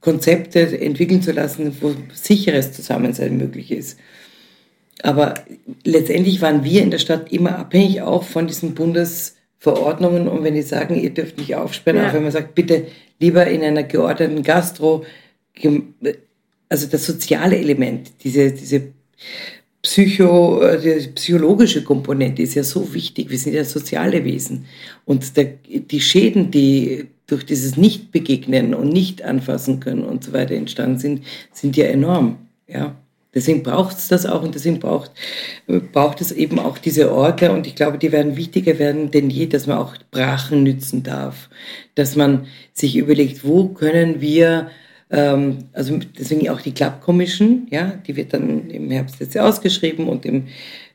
Konzepte 0.00 0.78
entwickeln 0.80 1.22
zu 1.22 1.32
lassen, 1.32 1.76
wo 1.80 1.94
sicheres 2.12 2.72
Zusammensein 2.72 3.38
möglich 3.38 3.72
ist. 3.72 3.98
Aber 5.02 5.34
letztendlich 5.84 6.40
waren 6.40 6.62
wir 6.62 6.82
in 6.82 6.90
der 6.90 6.98
Stadt 6.98 7.32
immer 7.32 7.58
abhängig 7.58 8.02
auch 8.02 8.22
von 8.22 8.46
diesen 8.46 8.74
Bundesverordnungen. 8.74 10.28
Und 10.28 10.44
wenn 10.44 10.54
die 10.54 10.62
sagen, 10.62 10.94
ihr 10.94 11.10
dürft 11.10 11.38
nicht 11.38 11.54
aufsperren, 11.56 12.02
ja. 12.02 12.08
auch 12.08 12.14
wenn 12.14 12.22
man 12.22 12.32
sagt, 12.32 12.54
bitte 12.54 12.86
lieber 13.18 13.46
in 13.46 13.62
einer 13.62 13.82
geordneten 13.82 14.42
Gastro, 14.42 15.04
also 16.68 16.86
das 16.86 17.06
soziale 17.06 17.58
Element, 17.58 18.12
diese, 18.22 18.52
diese 18.52 18.92
Psycho, 19.82 20.62
äh, 20.62 20.80
die 20.80 21.08
psychologische 21.08 21.84
Komponente 21.84 22.42
ist 22.42 22.54
ja 22.54 22.64
so 22.64 22.92
wichtig. 22.94 23.30
Wir 23.30 23.38
sind 23.38 23.54
ja 23.54 23.64
soziale 23.64 24.24
Wesen. 24.24 24.64
Und 25.04 25.36
der, 25.36 25.54
die 25.68 26.00
Schäden, 26.00 26.50
die 26.50 27.08
durch 27.26 27.44
dieses 27.44 27.76
Nicht-Begegnen 27.76 28.74
und 28.74 28.88
Nicht-Anfassen 28.88 29.80
können 29.80 30.04
und 30.04 30.24
so 30.24 30.32
weiter 30.32 30.54
entstanden 30.54 30.98
sind, 30.98 31.24
sind 31.52 31.76
ja 31.76 31.86
enorm. 31.86 32.38
Ja. 32.66 32.96
Deswegen 33.34 33.62
braucht 33.62 33.98
es 33.98 34.08
das 34.08 34.26
auch 34.26 34.42
und 34.42 34.54
deswegen 34.54 34.78
braucht, 34.78 35.10
braucht 35.92 36.20
es 36.20 36.30
eben 36.30 36.60
auch 36.60 36.78
diese 36.78 37.12
Orte 37.12 37.50
und 37.50 37.66
ich 37.66 37.74
glaube, 37.74 37.98
die 37.98 38.12
werden 38.12 38.36
wichtiger 38.36 38.78
werden 38.78 39.10
denn 39.10 39.28
je, 39.28 39.46
dass 39.46 39.66
man 39.66 39.78
auch 39.78 39.96
Brachen 40.12 40.62
nützen 40.62 41.02
darf, 41.02 41.50
dass 41.96 42.14
man 42.14 42.46
sich 42.72 42.96
überlegt, 42.96 43.44
wo 43.44 43.68
können 43.68 44.20
wir 44.20 44.70
ähm, 45.14 45.58
also 45.72 45.98
deswegen 46.18 46.48
auch 46.48 46.60
die 46.60 46.72
Club 46.72 47.00
Commission, 47.00 47.68
ja, 47.70 47.92
die 48.06 48.16
wird 48.16 48.34
dann 48.34 48.68
im 48.68 48.90
Herbst 48.90 49.20
jetzt 49.20 49.38
ausgeschrieben 49.38 50.08
und 50.08 50.26
im, 50.26 50.48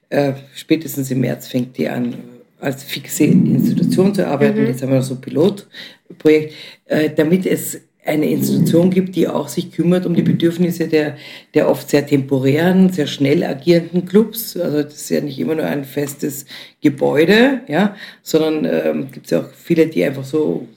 äh, 0.10 0.34
spätestens 0.54 1.10
im 1.10 1.22
März 1.22 1.48
fängt 1.48 1.78
die 1.78 1.88
an, 1.88 2.16
als 2.60 2.84
fixe 2.84 3.24
Institution 3.24 4.14
zu 4.14 4.28
arbeiten. 4.28 4.62
Mhm. 4.62 4.68
Jetzt 4.68 4.82
haben 4.82 4.90
wir 4.90 4.98
noch 4.98 5.06
so 5.06 5.16
ein 5.16 5.22
Pilotprojekt, 5.22 6.54
äh, 6.88 7.10
damit 7.16 7.46
es 7.46 7.80
eine 8.06 8.30
Institution 8.30 8.90
gibt, 8.90 9.16
die 9.16 9.28
auch 9.28 9.48
sich 9.48 9.72
kümmert 9.72 10.06
um 10.06 10.16
die 10.16 10.22
Bedürfnisse 10.22 10.90
der, 10.90 11.16
der 11.54 11.70
oft 11.70 11.90
sehr 11.90 12.06
temporären, 12.06 12.92
sehr 12.92 13.08
schnell 13.08 13.44
agierenden 13.44 14.06
Clubs. 14.06 14.58
Also 14.58 14.84
das 14.84 14.96
ist 14.96 15.10
ja 15.10 15.22
nicht 15.22 15.40
immer 15.40 15.56
nur 15.56 15.66
ein 15.66 15.86
festes 15.86 16.46
Gebäude, 16.82 17.62
ja, 17.68 17.96
sondern 18.22 18.66
ähm, 18.66 19.12
gibt 19.12 19.28
es 19.28 19.32
ja 19.32 19.42
auch 19.42 19.50
viele, 19.54 19.88
die 19.88 20.04
einfach 20.04 20.26
so 20.26 20.68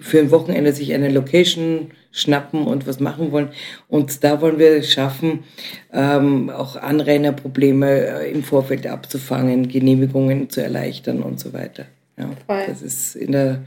für 0.00 0.20
ein 0.20 0.30
Wochenende 0.30 0.72
sich 0.72 0.94
eine 0.94 1.10
Location 1.10 1.90
schnappen 2.10 2.66
und 2.66 2.86
was 2.86 3.00
machen 3.00 3.32
wollen. 3.32 3.50
Und 3.88 4.24
da 4.24 4.40
wollen 4.40 4.58
wir 4.58 4.82
schaffen, 4.82 5.44
ähm, 5.92 6.50
auch 6.50 6.76
Anrainerprobleme 6.76 8.22
äh, 8.22 8.30
im 8.30 8.42
Vorfeld 8.42 8.86
abzufangen, 8.86 9.68
Genehmigungen 9.68 10.50
zu 10.50 10.62
erleichtern 10.62 11.22
und 11.22 11.38
so 11.38 11.52
weiter. 11.52 11.86
Ja, 12.16 12.30
Voll. 12.46 12.64
Das 12.66 12.82
ist 12.82 13.14
in 13.14 13.32
der 13.32 13.62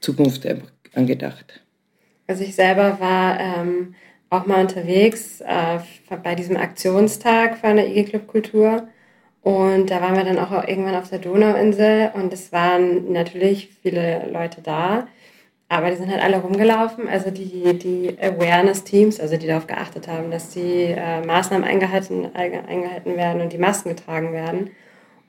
Zukunft 0.00 0.46
angedacht. 0.94 1.60
Also 2.26 2.44
ich 2.44 2.54
selber 2.54 2.98
war 2.98 3.38
ähm, 3.38 3.94
auch 4.30 4.46
mal 4.46 4.62
unterwegs 4.62 5.40
äh, 5.42 5.78
bei 6.22 6.34
diesem 6.34 6.56
Aktionstag 6.56 7.58
von 7.58 7.76
der 7.76 7.88
IG 7.88 8.04
Club 8.04 8.26
Kultur. 8.26 8.88
Und 9.42 9.90
da 9.90 10.00
waren 10.00 10.16
wir 10.16 10.24
dann 10.24 10.38
auch 10.38 10.52
irgendwann 10.66 10.94
auf 10.94 11.10
der 11.10 11.18
Donauinsel 11.18 12.12
und 12.14 12.32
es 12.32 12.52
waren 12.52 13.12
natürlich 13.12 13.70
viele 13.82 14.30
Leute 14.32 14.62
da. 14.62 15.08
Aber 15.72 15.90
die 15.90 15.96
sind 15.96 16.10
halt 16.10 16.22
alle 16.22 16.36
rumgelaufen, 16.36 17.08
also 17.08 17.30
die, 17.30 17.78
die 17.78 18.14
Awareness-Teams, 18.20 19.18
also 19.18 19.38
die 19.38 19.46
darauf 19.46 19.66
geachtet 19.66 20.06
haben, 20.06 20.30
dass 20.30 20.50
die 20.50 20.94
äh, 20.94 21.24
Maßnahmen 21.24 21.66
eingehalten, 21.66 22.28
eingehalten 22.36 23.16
werden 23.16 23.40
und 23.40 23.54
die 23.54 23.58
Masken 23.58 23.88
getragen 23.88 24.34
werden. 24.34 24.68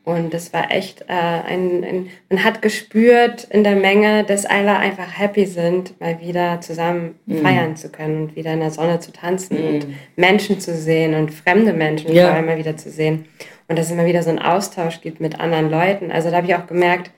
Und 0.04 0.34
das 0.34 0.52
war 0.52 0.70
echt 0.70 1.04
äh, 1.04 1.14
ein, 1.14 1.86
ein, 1.86 2.10
man 2.30 2.44
hat 2.44 2.62
gespürt 2.62 3.46
in 3.52 3.64
der 3.64 3.78
Menge, 3.78 4.26
dass 4.26 4.46
alle 4.46 4.76
einfach 4.76 5.18
happy 5.18 5.46
sind, 5.46 5.98
mal 6.02 6.20
wieder 6.20 6.60
zusammen 6.60 7.16
mm. 7.26 7.38
feiern 7.38 7.76
zu 7.78 7.88
können 7.88 8.24
und 8.24 8.36
wieder 8.36 8.52
in 8.52 8.60
der 8.60 8.72
Sonne 8.72 9.00
zu 9.00 9.14
tanzen 9.14 9.56
mm. 9.56 9.74
und 9.76 9.88
Menschen 10.18 10.60
zu 10.60 10.76
sehen 10.76 11.14
und 11.14 11.34
fremde 11.34 11.72
Menschen 11.72 12.12
ja. 12.12 12.26
vor 12.26 12.36
allem 12.36 12.48
mal 12.48 12.58
wieder 12.58 12.76
zu 12.76 12.90
sehen. 12.90 13.28
Und 13.70 13.80
dass 13.80 13.86
es 13.86 13.94
immer 13.94 14.06
wieder 14.06 14.24
so 14.24 14.30
einen 14.30 14.40
Austausch 14.40 15.00
gibt 15.00 15.22
mit 15.22 15.40
anderen 15.40 15.72
Leuten. 15.72 16.12
Also 16.12 16.32
da 16.32 16.36
habe 16.36 16.48
ich 16.48 16.56
auch 16.56 16.68
gemerkt, 16.68 17.12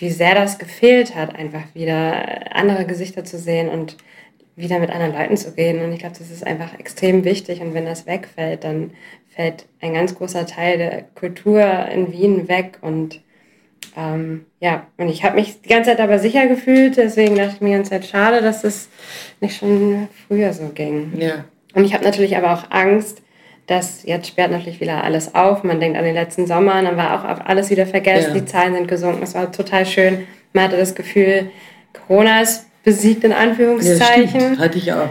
wie 0.00 0.10
sehr 0.10 0.34
das 0.34 0.58
gefehlt 0.58 1.14
hat, 1.14 1.34
einfach 1.34 1.74
wieder 1.74 2.54
andere 2.54 2.84
Gesichter 2.84 3.24
zu 3.24 3.38
sehen 3.38 3.68
und 3.68 3.96
wieder 4.56 4.78
mit 4.78 4.90
anderen 4.90 5.14
Leuten 5.14 5.36
zu 5.36 5.56
reden. 5.56 5.82
Und 5.82 5.92
ich 5.92 6.00
glaube, 6.00 6.16
das 6.18 6.30
ist 6.30 6.46
einfach 6.46 6.78
extrem 6.78 7.24
wichtig. 7.24 7.60
Und 7.60 7.74
wenn 7.74 7.84
das 7.84 8.06
wegfällt, 8.06 8.64
dann 8.64 8.90
fällt 9.28 9.66
ein 9.80 9.94
ganz 9.94 10.14
großer 10.14 10.46
Teil 10.46 10.78
der 10.78 11.02
Kultur 11.14 11.62
in 11.92 12.12
Wien 12.12 12.48
weg. 12.48 12.78
Und 12.80 13.20
ähm, 13.96 14.46
ja, 14.60 14.86
und 14.96 15.08
ich 15.08 15.22
habe 15.22 15.36
mich 15.36 15.62
die 15.62 15.68
ganze 15.68 15.90
Zeit 15.90 16.00
aber 16.00 16.18
sicher 16.18 16.48
gefühlt. 16.48 16.96
Deswegen 16.96 17.36
dachte 17.36 17.54
ich 17.54 17.60
mir 17.60 17.68
die 17.68 17.74
ganze 17.74 17.90
Zeit, 17.90 18.06
schade, 18.06 18.42
dass 18.42 18.64
es 18.64 18.88
nicht 19.40 19.56
schon 19.56 20.08
früher 20.26 20.52
so 20.52 20.68
ging. 20.74 21.12
Ja. 21.18 21.44
Und 21.74 21.84
ich 21.84 21.94
habe 21.94 22.04
natürlich 22.04 22.36
aber 22.36 22.52
auch 22.52 22.70
Angst, 22.70 23.22
das 23.68 24.02
jetzt 24.04 24.26
sperrt 24.26 24.50
natürlich 24.50 24.80
wieder 24.80 25.04
alles 25.04 25.34
auf. 25.34 25.62
Man 25.62 25.78
denkt 25.78 25.96
an 25.96 26.04
den 26.04 26.14
letzten 26.14 26.46
Sommer, 26.46 26.82
dann 26.82 26.96
war 26.96 27.14
auch 27.14 27.46
alles 27.46 27.70
wieder 27.70 27.86
vergessen, 27.86 28.34
ja. 28.34 28.40
die 28.40 28.46
Zahlen 28.46 28.74
sind 28.74 28.88
gesunken. 28.88 29.22
Es 29.22 29.34
war 29.34 29.52
total 29.52 29.86
schön. 29.86 30.26
Man 30.52 30.64
hatte 30.64 30.76
das 30.76 30.94
Gefühl, 30.94 31.50
Corona 31.92 32.40
ist 32.40 32.66
besiegt 32.82 33.24
in 33.24 33.32
Anführungszeichen. 33.32 34.54
Ja, 34.54 34.58
hatte 34.58 34.78
ich 34.78 34.92
auch. 34.92 35.10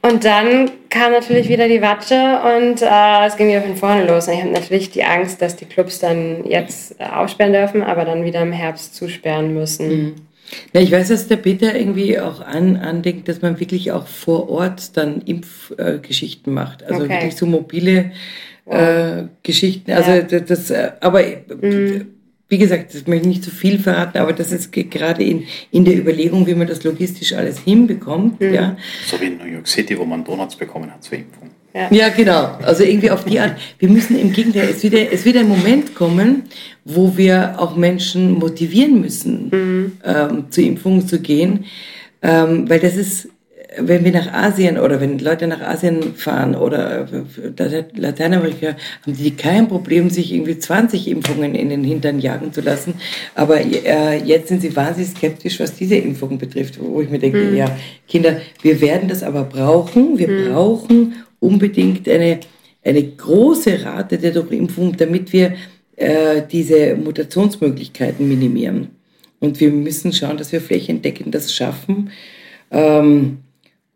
Und 0.00 0.24
dann 0.24 0.70
kam 0.88 1.12
natürlich 1.12 1.48
wieder 1.48 1.68
die 1.68 1.82
Watsche 1.82 2.40
und 2.56 2.80
äh, 2.80 3.26
es 3.26 3.36
ging 3.36 3.48
wieder 3.48 3.62
von 3.62 3.76
vorne 3.76 4.06
los. 4.06 4.28
Und 4.28 4.34
ich 4.34 4.40
habe 4.40 4.52
natürlich 4.52 4.90
die 4.90 5.04
Angst, 5.04 5.42
dass 5.42 5.56
die 5.56 5.66
Clubs 5.66 5.98
dann 5.98 6.44
jetzt 6.46 6.98
äh, 6.98 7.04
aufsperren 7.04 7.52
dürfen, 7.52 7.82
aber 7.82 8.04
dann 8.04 8.24
wieder 8.24 8.40
im 8.40 8.52
Herbst 8.52 8.94
zusperren 8.94 9.52
müssen. 9.52 9.88
Mhm. 9.88 10.14
Ja, 10.72 10.80
ich 10.80 10.92
weiß, 10.92 11.08
dass 11.08 11.28
der 11.28 11.36
Peter 11.36 11.74
irgendwie 11.74 12.18
auch 12.18 12.40
an, 12.40 12.76
andenkt, 12.76 13.28
dass 13.28 13.42
man 13.42 13.58
wirklich 13.60 13.92
auch 13.92 14.06
vor 14.06 14.48
Ort 14.48 14.96
dann 14.96 15.22
Impfgeschichten 15.22 16.52
äh, 16.52 16.54
macht. 16.54 16.82
Also 16.84 17.04
okay. 17.04 17.14
wirklich 17.14 17.36
so 17.36 17.46
mobile 17.46 18.12
äh, 18.66 19.24
Geschichten. 19.42 19.92
Also 19.92 20.10
ja. 20.10 20.22
das, 20.22 20.44
das, 20.44 20.70
äh, 20.70 20.92
aber 21.00 21.22
mhm. 21.22 22.06
wie 22.48 22.58
gesagt, 22.58 22.94
das 22.94 23.06
möchte 23.06 23.28
ich 23.28 23.34
nicht 23.34 23.44
zu 23.44 23.50
viel 23.50 23.78
verraten, 23.78 24.18
aber 24.18 24.32
das 24.32 24.52
ist 24.52 24.72
gerade 24.72 25.22
in, 25.22 25.44
in 25.70 25.84
der 25.84 25.96
Überlegung, 25.96 26.46
wie 26.46 26.54
man 26.54 26.66
das 26.66 26.84
logistisch 26.84 27.32
alles 27.32 27.58
hinbekommt. 27.60 28.40
Mhm. 28.40 28.54
Ja. 28.54 28.76
So 29.06 29.20
wie 29.20 29.26
in 29.26 29.38
New 29.38 29.46
York 29.46 29.66
City, 29.66 29.98
wo 29.98 30.04
man 30.04 30.24
Donuts 30.24 30.56
bekommen 30.56 30.92
hat 30.92 31.02
zur 31.02 31.18
Impfung. 31.18 31.50
Ja. 31.74 31.88
ja, 31.90 32.08
genau. 32.08 32.58
Also 32.62 32.82
irgendwie 32.82 33.10
auf 33.10 33.24
die 33.24 33.38
Art. 33.38 33.56
Wir 33.78 33.88
müssen 33.88 34.18
im 34.18 34.32
Gegenteil, 34.32 34.68
es 34.70 34.82
wird, 34.82 34.94
es 35.12 35.24
wird 35.24 35.36
ein 35.36 35.48
Moment 35.48 35.94
kommen, 35.94 36.44
wo 36.90 37.18
wir 37.18 37.56
auch 37.58 37.76
Menschen 37.76 38.32
motivieren 38.32 39.00
müssen, 39.02 39.50
mhm. 39.52 39.92
ähm, 40.04 40.44
zur 40.48 40.64
Impfung 40.64 41.06
zu 41.06 41.20
gehen. 41.20 41.66
Ähm, 42.22 42.68
weil 42.68 42.80
das 42.80 42.96
ist, 42.96 43.28
wenn 43.76 44.04
wir 44.04 44.12
nach 44.12 44.32
Asien 44.32 44.78
oder 44.78 44.98
wenn 44.98 45.18
Leute 45.18 45.46
nach 45.46 45.60
Asien 45.60 46.14
fahren 46.14 46.54
oder 46.54 47.06
äh, 47.58 47.84
Lateinamerika, 47.94 48.68
haben 49.02 49.16
die 49.16 49.32
kein 49.32 49.68
Problem, 49.68 50.08
sich 50.08 50.32
irgendwie 50.32 50.58
20 50.58 51.08
Impfungen 51.08 51.54
in 51.54 51.68
den 51.68 51.84
Hintern 51.84 52.20
jagen 52.20 52.54
zu 52.54 52.62
lassen. 52.62 52.94
Aber 53.34 53.60
äh, 53.60 54.16
jetzt 54.24 54.48
sind 54.48 54.62
sie 54.62 54.74
wahnsinnig 54.74 55.10
skeptisch, 55.10 55.60
was 55.60 55.74
diese 55.74 55.96
Impfung 55.96 56.38
betrifft, 56.38 56.80
wo 56.80 57.02
ich 57.02 57.10
mir 57.10 57.18
denke, 57.18 57.38
mhm. 57.38 57.56
ja, 57.56 57.76
Kinder, 58.08 58.40
wir 58.62 58.80
werden 58.80 59.10
das 59.10 59.22
aber 59.22 59.44
brauchen. 59.44 60.18
Wir 60.18 60.28
mhm. 60.28 60.52
brauchen 60.52 61.14
unbedingt 61.38 62.08
eine, 62.08 62.40
eine 62.82 63.02
große 63.02 63.84
Rate 63.84 64.16
der 64.16 64.30
Durchimpfung, 64.30 64.96
damit 64.96 65.34
wir 65.34 65.52
äh, 65.98 66.42
diese 66.50 66.96
Mutationsmöglichkeiten 66.96 68.28
minimieren. 68.28 68.90
Und 69.40 69.60
wir 69.60 69.70
müssen 69.70 70.12
schauen, 70.12 70.36
dass 70.36 70.52
wir 70.52 70.60
flächendeckend 70.60 71.34
das 71.34 71.54
schaffen. 71.54 72.10
Ähm, 72.70 73.38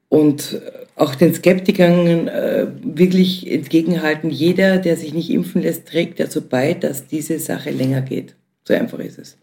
und 0.09 0.61
auch 0.95 1.15
den 1.15 1.35
Skeptikern 1.35 2.29
äh, 2.29 2.67
wirklich 2.83 3.51
entgegenhalten, 3.51 4.31
jeder, 4.31 4.79
der 4.79 4.97
sich 4.97 5.15
nicht 5.15 5.31
impfen 5.31 5.63
lässt, 5.63 5.87
trägt 5.89 6.21
dazu 6.21 6.43
bei, 6.43 6.75
dass 6.75 7.07
diese 7.07 7.39
Sache 7.39 7.71
länger 7.71 8.03
geht. 8.03 8.35
So 8.65 8.75
einfach 8.75 8.99
ist 8.99 9.19
es. 9.19 9.37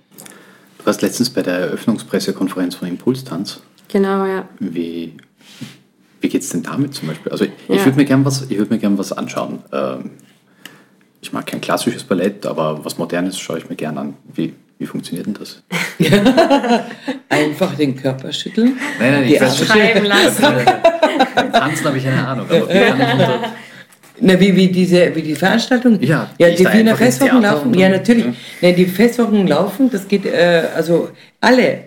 Du 0.78 0.86
warst 0.86 1.02
letztens 1.02 1.30
bei 1.30 1.42
der 1.42 1.56
Eröffnungspressekonferenz 1.56 2.76
von 2.76 2.88
Impulstanz. 2.88 3.62
Genau, 3.90 4.26
ja. 4.26 4.48
Wie 4.60 5.14
wie 6.22 6.30
geht 6.30 6.42
es 6.42 6.50
denn 6.50 6.64
damit 6.64 6.94
zum 6.94 7.08
Beispiel? 7.08 7.32
Also 7.32 7.46
ich 7.46 7.52
ja. 7.68 7.86
würde 7.86 7.98
mir 7.98 8.06
gerne 8.06 8.26
was, 8.26 8.50
würd 8.50 8.70
mir 8.70 8.78
gern 8.78 8.98
was 8.98 9.12
anschauen. 9.14 9.60
Ähm, 9.72 10.12
ich 11.22 11.34
mag 11.34 11.46
kein 11.46 11.62
klassisches 11.62 12.04
Ballett, 12.04 12.46
aber 12.46 12.84
was 12.84 12.98
Modernes 12.98 13.40
schaue 13.40 13.60
ich 13.60 13.70
mir 13.70 13.76
gerne 13.76 14.00
an. 14.00 14.14
Wie, 14.34 14.54
wie 14.78 14.86
funktioniert 14.86 15.28
denn 15.28 15.34
das? 15.34 15.62
Einfach 17.30 17.76
den 17.76 17.96
Körper 17.96 18.32
schütteln. 18.32 18.78
Nein, 19.00 19.12
nein, 19.12 19.24
ich 19.26 19.42
weiß 19.42 19.66
schreiben 19.66 20.06
lassen. 20.06 20.44
Tanzen 21.54 21.86
habe 21.86 21.98
ich 21.98 22.08
eine 22.08 22.28
Ahnung, 22.28 22.46
aber 22.50 22.70
wie 22.70 22.74
kann 22.74 23.02
ich 23.02 23.14
unter 23.14 23.54
na, 24.22 24.40
wie, 24.40 24.56
wie, 24.56 24.68
diese, 24.68 25.16
wie 25.16 25.22
die 25.22 25.36
Veranstaltung? 25.36 26.02
Ja, 26.02 26.30
ja 26.38 26.50
die 26.50 26.66
Wiener 26.66 26.96
Festwochen 26.96 27.42
laufen. 27.42 27.74
Ja, 27.74 27.90
natürlich. 27.90 28.26
Ja. 28.26 28.34
Nein, 28.62 28.76
die 28.76 28.86
Festwochen 28.86 29.48
laufen, 29.48 29.90
das 29.90 30.08
geht, 30.08 30.26
äh, 30.26 30.64
also 30.76 31.10
alle 31.40 31.80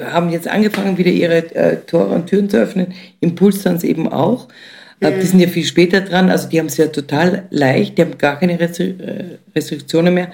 haben 0.00 0.30
jetzt 0.30 0.48
angefangen, 0.48 0.96
wieder 0.96 1.10
ihre 1.10 1.54
äh, 1.54 1.76
Tore 1.78 2.14
und 2.14 2.26
Türen 2.26 2.48
zu 2.48 2.58
öffnen. 2.58 2.94
Impulstanz 3.20 3.84
eben 3.84 4.10
auch. 4.10 4.48
Mhm. 5.10 5.20
Die 5.20 5.26
sind 5.26 5.40
ja 5.40 5.48
viel 5.48 5.64
später 5.64 6.00
dran, 6.00 6.30
also 6.30 6.48
die 6.48 6.58
haben 6.58 6.66
es 6.66 6.76
ja 6.76 6.86
total 6.86 7.46
leicht, 7.50 7.98
die 7.98 8.02
haben 8.02 8.18
gar 8.18 8.38
keine 8.38 8.58
äh, 8.58 9.38
Restriktionen 9.54 10.14
mehr. 10.14 10.30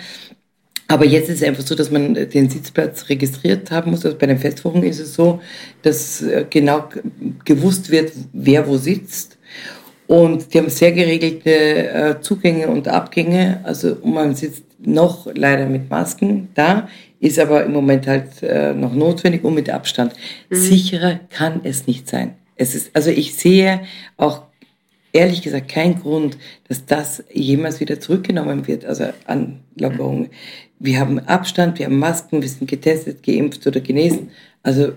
Aber 0.90 1.04
jetzt 1.04 1.28
ist 1.28 1.42
es 1.42 1.48
einfach 1.48 1.66
so, 1.66 1.74
dass 1.74 1.90
man 1.90 2.14
den 2.14 2.48
Sitzplatz 2.48 3.08
registriert 3.10 3.70
haben 3.70 3.90
muss. 3.90 4.06
Also 4.06 4.16
bei 4.16 4.26
den 4.26 4.38
Festwochen 4.38 4.82
ist 4.82 5.00
es 5.00 5.14
so, 5.14 5.40
dass 5.82 6.22
äh, 6.22 6.46
genau 6.48 6.88
gewusst 7.44 7.90
wird, 7.90 8.12
wer 8.32 8.66
wo 8.66 8.78
sitzt. 8.78 9.36
Und 10.06 10.54
die 10.54 10.58
haben 10.58 10.70
sehr 10.70 10.92
geregelte 10.92 12.16
Zugänge 12.22 12.68
und 12.68 12.88
Abgänge. 12.88 13.60
Also 13.64 13.98
man 14.02 14.34
sitzt 14.34 14.64
noch 14.78 15.28
leider 15.34 15.66
mit 15.66 15.90
Masken 15.90 16.48
da, 16.54 16.88
ist 17.20 17.38
aber 17.38 17.66
im 17.66 17.74
Moment 17.74 18.06
halt 18.06 18.40
noch 18.74 18.94
notwendig 18.94 19.44
und 19.44 19.52
mit 19.52 19.68
Abstand. 19.68 20.14
Mhm. 20.48 20.56
Sicherer 20.56 21.20
kann 21.28 21.60
es 21.64 21.86
nicht 21.86 22.08
sein. 22.08 22.36
Es 22.56 22.74
ist, 22.74 22.90
also 22.94 23.10
ich 23.10 23.34
sehe 23.34 23.82
auch 24.16 24.47
ehrlich 25.12 25.42
gesagt 25.42 25.68
keinen 25.68 26.00
Grund, 26.00 26.36
dass 26.68 26.84
das 26.86 27.24
jemals 27.32 27.80
wieder 27.80 28.00
zurückgenommen 28.00 28.66
wird, 28.66 28.84
also 28.84 29.06
an 29.26 29.60
Lockerungen. 29.76 30.28
Wir 30.78 31.00
haben 31.00 31.18
Abstand, 31.20 31.78
wir 31.78 31.86
haben 31.86 31.98
Masken, 31.98 32.42
wir 32.42 32.48
sind 32.48 32.68
getestet, 32.68 33.22
geimpft 33.22 33.66
oder 33.66 33.80
genesen. 33.80 34.30
Also, 34.62 34.92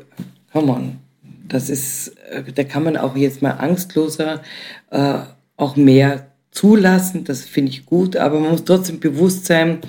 come 0.52 0.72
on. 0.72 0.98
Das 1.48 1.70
ist, 1.70 2.16
äh, 2.30 2.44
da 2.54 2.64
kann 2.64 2.84
man 2.84 2.98
auch 2.98 3.16
jetzt 3.16 3.42
mal 3.42 3.52
angstloser 3.52 4.42
äh, 4.90 5.20
auch 5.58 5.76
mehr 5.76 6.28
zulassen. 6.52 7.24
Das 7.24 7.42
finde 7.42 7.72
ich 7.72 7.86
gut, 7.86 8.16
aber 8.16 8.40
man 8.40 8.52
muss 8.52 8.64
trotzdem 8.64 9.00
bewusst 9.00 9.46
sein, 9.46 9.80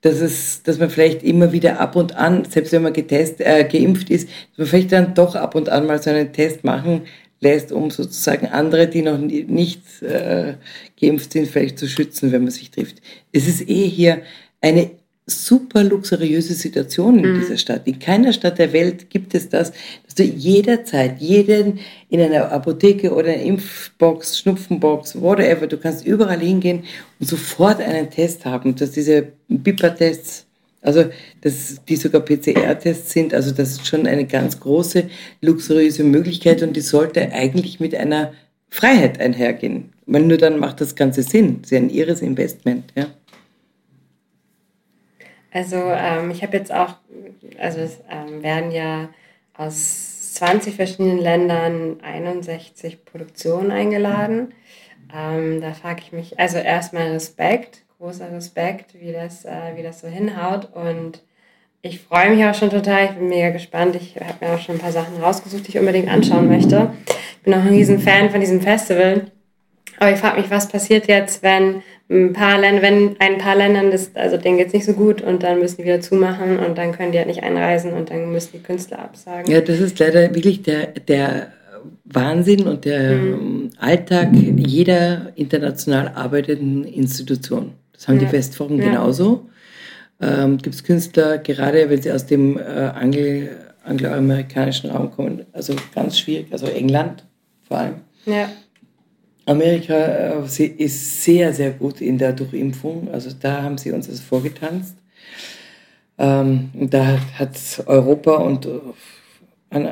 dass 0.00 0.20
es, 0.20 0.62
dass 0.62 0.78
man 0.78 0.90
vielleicht 0.90 1.22
immer 1.22 1.52
wieder 1.52 1.80
ab 1.80 1.96
und 1.96 2.14
an, 2.16 2.44
selbst 2.44 2.72
wenn 2.72 2.82
man 2.82 2.92
getest, 2.92 3.40
äh, 3.40 3.64
geimpft 3.64 4.10
ist, 4.10 4.28
dass 4.28 4.58
man 4.58 4.66
vielleicht 4.66 4.92
dann 4.92 5.14
doch 5.14 5.34
ab 5.34 5.54
und 5.54 5.68
an 5.70 5.86
mal 5.86 6.02
so 6.02 6.10
einen 6.10 6.32
Test 6.32 6.62
machen 6.62 7.02
lässt, 7.44 7.70
um 7.70 7.90
sozusagen 7.90 8.48
andere, 8.48 8.88
die 8.88 9.02
noch 9.02 9.18
nicht 9.18 10.02
äh, 10.02 10.54
geimpft 11.00 11.32
sind, 11.32 11.46
vielleicht 11.46 11.78
zu 11.78 11.86
schützen, 11.86 12.32
wenn 12.32 12.42
man 12.42 12.50
sich 12.50 12.70
trifft. 12.70 12.96
Es 13.32 13.46
ist 13.46 13.68
eh 13.68 13.88
hier 13.88 14.22
eine 14.60 14.90
super 15.26 15.82
luxuriöse 15.82 16.52
Situation 16.52 17.18
in 17.18 17.32
mhm. 17.32 17.40
dieser 17.40 17.56
Stadt. 17.56 17.86
In 17.86 17.98
keiner 17.98 18.32
Stadt 18.32 18.58
der 18.58 18.72
Welt 18.72 19.08
gibt 19.08 19.34
es 19.34 19.48
das, 19.48 19.72
dass 20.04 20.14
du 20.14 20.22
jederzeit 20.22 21.18
jeden 21.18 21.78
in 22.10 22.20
einer 22.20 22.52
Apotheke 22.52 23.14
oder 23.14 23.28
einer 23.28 23.42
Impfbox, 23.42 24.38
Schnupfenbox, 24.38 25.20
whatever, 25.20 25.66
du 25.66 25.78
kannst 25.78 26.06
überall 26.06 26.40
hingehen 26.40 26.84
und 27.18 27.28
sofort 27.28 27.80
einen 27.80 28.10
Test 28.10 28.44
haben. 28.44 28.74
Dass 28.76 28.90
diese 28.90 29.28
BIPA-Tests, 29.48 30.43
also 30.84 31.06
dass 31.40 31.82
die 31.88 31.96
sogar 31.96 32.20
PCR-Tests 32.20 33.12
sind, 33.12 33.34
also 33.34 33.52
das 33.52 33.72
ist 33.72 33.86
schon 33.86 34.06
eine 34.06 34.26
ganz 34.26 34.60
große 34.60 35.08
luxuriöse 35.40 36.04
Möglichkeit 36.04 36.62
und 36.62 36.74
die 36.76 36.82
sollte 36.82 37.32
eigentlich 37.32 37.80
mit 37.80 37.94
einer 37.94 38.32
Freiheit 38.68 39.20
einhergehen. 39.20 39.92
Weil 40.06 40.22
nur 40.22 40.36
dann 40.36 40.58
macht 40.58 40.80
das 40.80 40.94
Ganze 40.94 41.22
Sinn. 41.22 41.62
Das 41.62 41.70
ist 41.70 41.70
ja 41.70 41.78
ein 41.78 41.90
irres 41.90 42.20
Investment, 42.20 42.92
ja. 42.94 43.06
Also 45.50 45.76
ähm, 45.76 46.30
ich 46.30 46.42
habe 46.42 46.56
jetzt 46.56 46.72
auch, 46.72 46.96
also 47.58 47.78
es 47.78 48.00
ähm, 48.10 48.42
werden 48.42 48.72
ja 48.72 49.08
aus 49.56 50.34
20 50.34 50.74
verschiedenen 50.74 51.18
Ländern 51.18 52.00
61 52.02 53.04
Produktionen 53.04 53.70
eingeladen. 53.70 54.52
Ähm, 55.16 55.60
da 55.60 55.72
frage 55.72 56.02
ich 56.02 56.12
mich, 56.12 56.40
also 56.40 56.58
erstmal 56.58 57.12
Respekt, 57.12 57.83
großer 58.04 58.30
Respekt, 58.32 58.94
wie 59.00 59.12
das, 59.12 59.46
äh, 59.46 59.76
wie 59.76 59.82
das 59.82 60.00
so 60.00 60.08
hinhaut. 60.08 60.68
Und 60.74 61.22
ich 61.80 62.00
freue 62.00 62.34
mich 62.34 62.44
auch 62.44 62.54
schon 62.54 62.70
total, 62.70 63.06
ich 63.06 63.10
bin 63.12 63.28
mega 63.28 63.50
gespannt. 63.50 63.96
Ich 63.96 64.16
habe 64.16 64.44
mir 64.44 64.54
auch 64.54 64.60
schon 64.60 64.76
ein 64.76 64.80
paar 64.80 64.92
Sachen 64.92 65.16
rausgesucht, 65.22 65.66
die 65.66 65.70
ich 65.70 65.78
unbedingt 65.78 66.08
anschauen 66.08 66.48
möchte. 66.48 66.90
Ich 67.06 67.42
bin 67.44 67.54
auch 67.54 67.62
ein 67.62 67.68
riesen 67.68 67.98
Fan 67.98 68.30
von 68.30 68.40
diesem 68.40 68.60
Festival. 68.60 69.30
Aber 69.98 70.12
ich 70.12 70.18
frage 70.18 70.40
mich, 70.40 70.50
was 70.50 70.68
passiert 70.68 71.08
jetzt, 71.08 71.42
wenn 71.42 71.82
ein 72.10 72.34
paar 72.34 72.58
Länder, 72.60 72.82
wenn 72.82 73.16
ein 73.20 73.38
paar 73.38 73.56
Ländern 73.56 73.90
das, 73.90 74.14
also 74.14 74.36
denen 74.36 74.58
geht 74.58 74.66
es 74.66 74.72
nicht 74.74 74.84
so 74.84 74.92
gut 74.92 75.22
und 75.22 75.42
dann 75.42 75.58
müssen 75.58 75.78
die 75.78 75.84
wieder 75.84 76.00
zumachen 76.02 76.58
und 76.58 76.76
dann 76.76 76.92
können 76.92 77.12
die 77.12 77.18
halt 77.18 77.28
nicht 77.28 77.42
einreisen 77.42 77.94
und 77.94 78.10
dann 78.10 78.30
müssen 78.30 78.50
die 78.52 78.62
Künstler 78.62 78.98
absagen. 78.98 79.50
Ja, 79.50 79.62
das 79.62 79.80
ist 79.80 79.98
leider 79.98 80.34
wirklich 80.34 80.62
der, 80.62 80.88
der 80.88 81.52
Wahnsinn 82.04 82.66
und 82.66 82.84
der 82.84 83.14
mhm. 83.14 83.70
Alltag 83.78 84.28
jeder 84.34 85.32
international 85.36 86.08
arbeitenden 86.14 86.84
Institution. 86.84 87.72
Das 88.04 88.08
haben 88.08 88.16
ja. 88.16 88.26
die 88.26 88.30
Festwochen 88.30 88.76
ja. 88.76 88.84
genauso. 88.84 89.48
Ähm, 90.20 90.58
Gibt 90.58 90.74
es 90.74 90.84
Künstler, 90.84 91.38
gerade 91.38 91.88
wenn 91.88 92.02
sie 92.02 92.12
aus 92.12 92.26
dem 92.26 92.58
äh, 92.58 92.62
Anglo 92.62 93.48
angloamerikanischen 93.82 94.90
Raum 94.90 95.10
kommen, 95.10 95.44
also 95.52 95.74
ganz 95.94 96.18
schwierig, 96.18 96.50
also 96.52 96.66
England 96.66 97.24
vor 97.66 97.78
allem. 97.78 97.94
Ja. 98.24 98.50
Amerika 99.46 99.94
äh, 99.94 100.66
ist 100.78 101.22
sehr, 101.24 101.52
sehr 101.52 101.70
gut 101.70 102.00
in 102.00 102.18
der 102.18 102.32
Durchimpfung. 102.32 103.08
Also 103.12 103.30
da 103.38 103.62
haben 103.62 103.76
sie 103.76 103.92
uns 103.92 104.06
das 104.06 104.20
vorgetanzt. 104.20 104.96
Ähm, 106.18 106.70
da 106.74 107.18
hat 107.38 107.58
Europa 107.86 108.36
und 108.36 108.66
äh, 108.66 109.88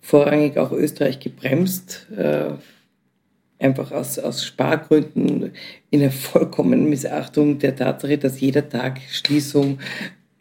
vorrangig 0.00 0.56
auch 0.58 0.72
Österreich 0.72 1.20
gebremst, 1.20 2.06
äh, 2.16 2.50
einfach 3.58 3.92
aus, 3.92 4.18
aus 4.18 4.44
Spargründen, 4.44 5.52
in 5.90 6.00
der 6.00 6.10
vollkommenen 6.10 6.88
Missachtung 6.88 7.58
der 7.58 7.74
Tatsache, 7.74 8.18
dass 8.18 8.40
jeder 8.40 8.68
Tag 8.68 9.00
Schließung 9.10 9.78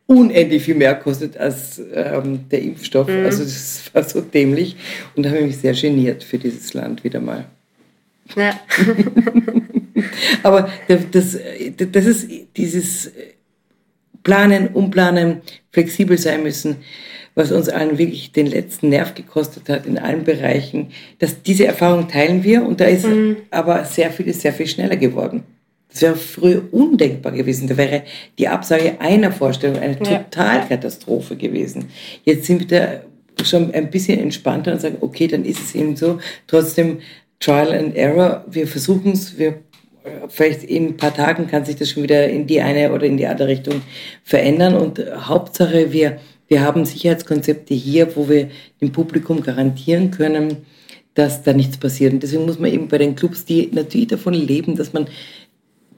unendlich 0.07 0.63
viel 0.63 0.75
mehr 0.75 0.95
kostet 0.95 1.37
als 1.37 1.81
ähm, 1.93 2.47
der 2.49 2.61
Impfstoff. 2.61 3.07
Mhm. 3.07 3.25
Also 3.25 3.43
das 3.43 3.89
war 3.93 4.03
so 4.03 4.21
dämlich 4.21 4.75
und 5.15 5.23
da 5.23 5.29
habe 5.29 5.39
ich 5.39 5.45
mich 5.45 5.57
sehr 5.57 5.73
geniert 5.73 6.23
für 6.23 6.37
dieses 6.37 6.73
Land 6.73 7.03
wieder 7.03 7.19
mal. 7.19 7.45
Ja. 8.35 8.59
Aber 10.43 10.69
das, 10.87 11.37
das 11.77 12.05
ist 12.05 12.29
dieses 12.57 13.11
Planen, 14.23 14.69
Umplanen, 14.69 15.41
flexibel 15.71 16.17
sein 16.17 16.43
müssen, 16.43 16.77
was 17.35 17.51
uns 17.51 17.69
allen 17.69 17.97
wirklich 17.97 18.31
den 18.31 18.47
letzten 18.47 18.89
Nerv 18.89 19.13
gekostet 19.13 19.69
hat 19.69 19.85
in 19.85 19.97
allen 19.97 20.23
Bereichen. 20.23 20.87
Das, 21.19 21.41
diese 21.43 21.67
Erfahrung 21.67 22.07
teilen 22.07 22.43
wir 22.43 22.65
und 22.65 22.79
da 22.79 22.85
ist 22.85 23.05
mhm. 23.05 23.37
aber 23.51 23.85
sehr 23.85 24.09
viel, 24.09 24.33
sehr 24.33 24.53
viel 24.53 24.67
schneller 24.67 24.95
geworden. 24.95 25.43
Das 25.91 26.01
wäre 26.01 26.15
früher 26.15 26.61
undenkbar 26.71 27.31
gewesen. 27.31 27.67
Da 27.67 27.77
wäre 27.77 28.03
die 28.37 28.47
Absage 28.47 28.99
einer 28.99 29.31
Vorstellung 29.31 29.79
eine 29.79 29.97
Totalkatastrophe 29.97 31.35
gewesen. 31.35 31.85
Jetzt 32.23 32.47
sind 32.47 32.69
wir 32.69 32.79
da 32.79 33.45
schon 33.45 33.73
ein 33.73 33.89
bisschen 33.89 34.19
entspannter 34.19 34.73
und 34.73 34.81
sagen, 34.81 34.97
okay, 35.01 35.27
dann 35.27 35.45
ist 35.45 35.61
es 35.61 35.75
eben 35.75 35.95
so. 35.95 36.19
Trotzdem 36.47 36.99
Trial 37.39 37.73
and 37.73 37.95
Error. 37.95 38.43
Wir 38.49 38.67
versuchen 38.67 39.11
es, 39.11 39.37
wir 39.37 39.59
vielleicht 40.27 40.63
in 40.63 40.87
ein 40.87 40.97
paar 40.97 41.13
Tagen 41.13 41.47
kann 41.47 41.65
sich 41.65 41.75
das 41.75 41.89
schon 41.89 42.03
wieder 42.03 42.27
in 42.27 42.47
die 42.47 42.61
eine 42.61 42.91
oder 42.91 43.05
in 43.05 43.17
die 43.17 43.27
andere 43.27 43.47
Richtung 43.47 43.81
verändern. 44.23 44.75
Und 44.75 44.99
Hauptsache, 44.99 45.91
wir, 45.91 46.19
wir 46.47 46.61
haben 46.61 46.85
Sicherheitskonzepte 46.85 47.73
hier, 47.73 48.15
wo 48.15 48.29
wir 48.29 48.49
dem 48.81 48.91
Publikum 48.91 49.41
garantieren 49.41 50.11
können, 50.11 50.65
dass 51.13 51.43
da 51.43 51.53
nichts 51.53 51.77
passiert. 51.77 52.13
Und 52.13 52.23
deswegen 52.23 52.45
muss 52.45 52.59
man 52.59 52.71
eben 52.71 52.87
bei 52.87 52.97
den 52.97 53.15
Clubs, 53.15 53.45
die 53.45 53.69
natürlich 53.71 54.07
davon 54.07 54.33
leben, 54.33 54.75
dass 54.75 54.93
man 54.93 55.07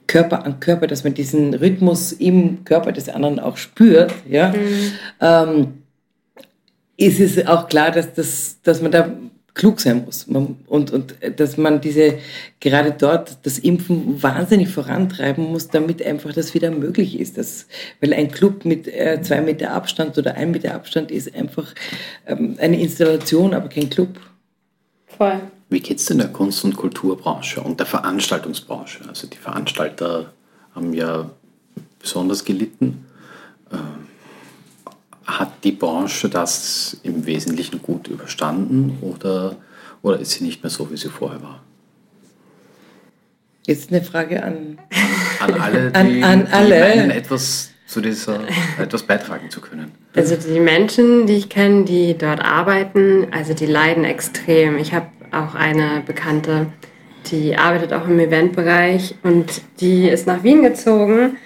Körper 0.06 0.44
an 0.46 0.58
Körper, 0.60 0.86
dass 0.86 1.04
man 1.04 1.14
diesen 1.14 1.54
Rhythmus 1.54 2.12
im 2.12 2.64
Körper 2.64 2.92
des 2.92 3.08
anderen 3.08 3.38
auch 3.38 3.56
spürt, 3.56 4.14
ja, 4.28 4.48
mhm. 4.48 4.92
ähm, 5.20 5.66
ist 6.96 7.20
es 7.20 7.46
auch 7.46 7.68
klar, 7.68 7.90
dass, 7.90 8.14
das, 8.14 8.58
dass 8.62 8.82
man 8.82 8.90
da 8.90 9.12
klug 9.54 9.80
sein 9.80 10.04
muss. 10.04 10.24
Und, 10.24 10.90
und 10.90 11.14
dass 11.36 11.56
man 11.56 11.80
diese, 11.80 12.18
gerade 12.60 12.92
dort 12.92 13.38
das 13.44 13.58
Impfen 13.58 14.22
wahnsinnig 14.22 14.68
vorantreiben 14.68 15.44
muss, 15.44 15.68
damit 15.68 16.02
einfach 16.02 16.32
das 16.32 16.54
wieder 16.54 16.70
möglich 16.70 17.18
ist. 17.18 17.38
Das, 17.38 17.66
weil 18.00 18.14
ein 18.14 18.30
Club 18.30 18.64
mit 18.64 18.86
äh, 18.86 19.20
zwei 19.22 19.40
Meter 19.40 19.72
Abstand 19.72 20.16
oder 20.16 20.34
ein 20.34 20.52
Meter 20.52 20.74
Abstand 20.74 21.10
ist 21.10 21.34
einfach 21.34 21.74
ähm, 22.26 22.56
eine 22.60 22.80
Installation, 22.80 23.54
aber 23.54 23.68
kein 23.68 23.90
Club. 23.90 24.20
Voll. 25.06 25.40
Wie 25.70 25.80
geht 25.80 25.98
es 25.98 26.06
denn 26.06 26.18
der 26.18 26.28
Kunst- 26.28 26.64
und 26.64 26.76
Kulturbranche 26.76 27.60
und 27.60 27.78
der 27.78 27.86
Veranstaltungsbranche? 27.86 29.00
Also 29.08 29.26
die 29.26 29.36
Veranstalter 29.36 30.32
haben 30.74 30.94
ja 30.94 31.30
besonders 31.98 32.44
gelitten. 32.44 33.04
Ähm 33.72 34.07
hat 35.28 35.62
die 35.62 35.72
Branche 35.72 36.30
das 36.30 36.96
im 37.02 37.26
Wesentlichen 37.26 37.82
gut 37.82 38.08
überstanden 38.08 38.98
oder, 39.02 39.56
oder 40.00 40.18
ist 40.18 40.32
sie 40.32 40.44
nicht 40.44 40.62
mehr 40.62 40.70
so, 40.70 40.90
wie 40.90 40.96
sie 40.96 41.10
vorher 41.10 41.42
war? 41.42 41.62
Jetzt 43.66 43.92
eine 43.92 44.02
Frage 44.02 44.42
an, 44.42 44.78
an 45.40 45.60
alle, 45.60 45.90
die, 45.90 45.96
an, 45.96 46.24
an 46.24 46.46
alle. 46.46 46.74
die 46.74 46.98
meinen, 46.98 47.10
etwas 47.10 47.70
zu 47.86 48.00
dieser 48.00 48.40
etwas 48.78 49.02
beitragen 49.02 49.50
zu 49.50 49.60
können. 49.60 49.92
Also 50.16 50.36
die 50.36 50.60
Menschen, 50.60 51.26
die 51.26 51.34
ich 51.34 51.48
kenne, 51.50 51.84
die 51.84 52.16
dort 52.16 52.40
arbeiten, 52.40 53.26
also 53.30 53.52
die 53.52 53.66
leiden 53.66 54.04
extrem. 54.04 54.78
Ich 54.78 54.94
habe 54.94 55.08
auch 55.30 55.54
eine 55.54 56.02
Bekannte, 56.06 56.66
die 57.30 57.56
arbeitet 57.56 57.92
auch 57.92 58.06
im 58.06 58.18
Eventbereich 58.18 59.14
und 59.22 59.60
die 59.80 60.08
ist 60.08 60.26
nach 60.26 60.42
Wien 60.42 60.62
gezogen 60.62 61.36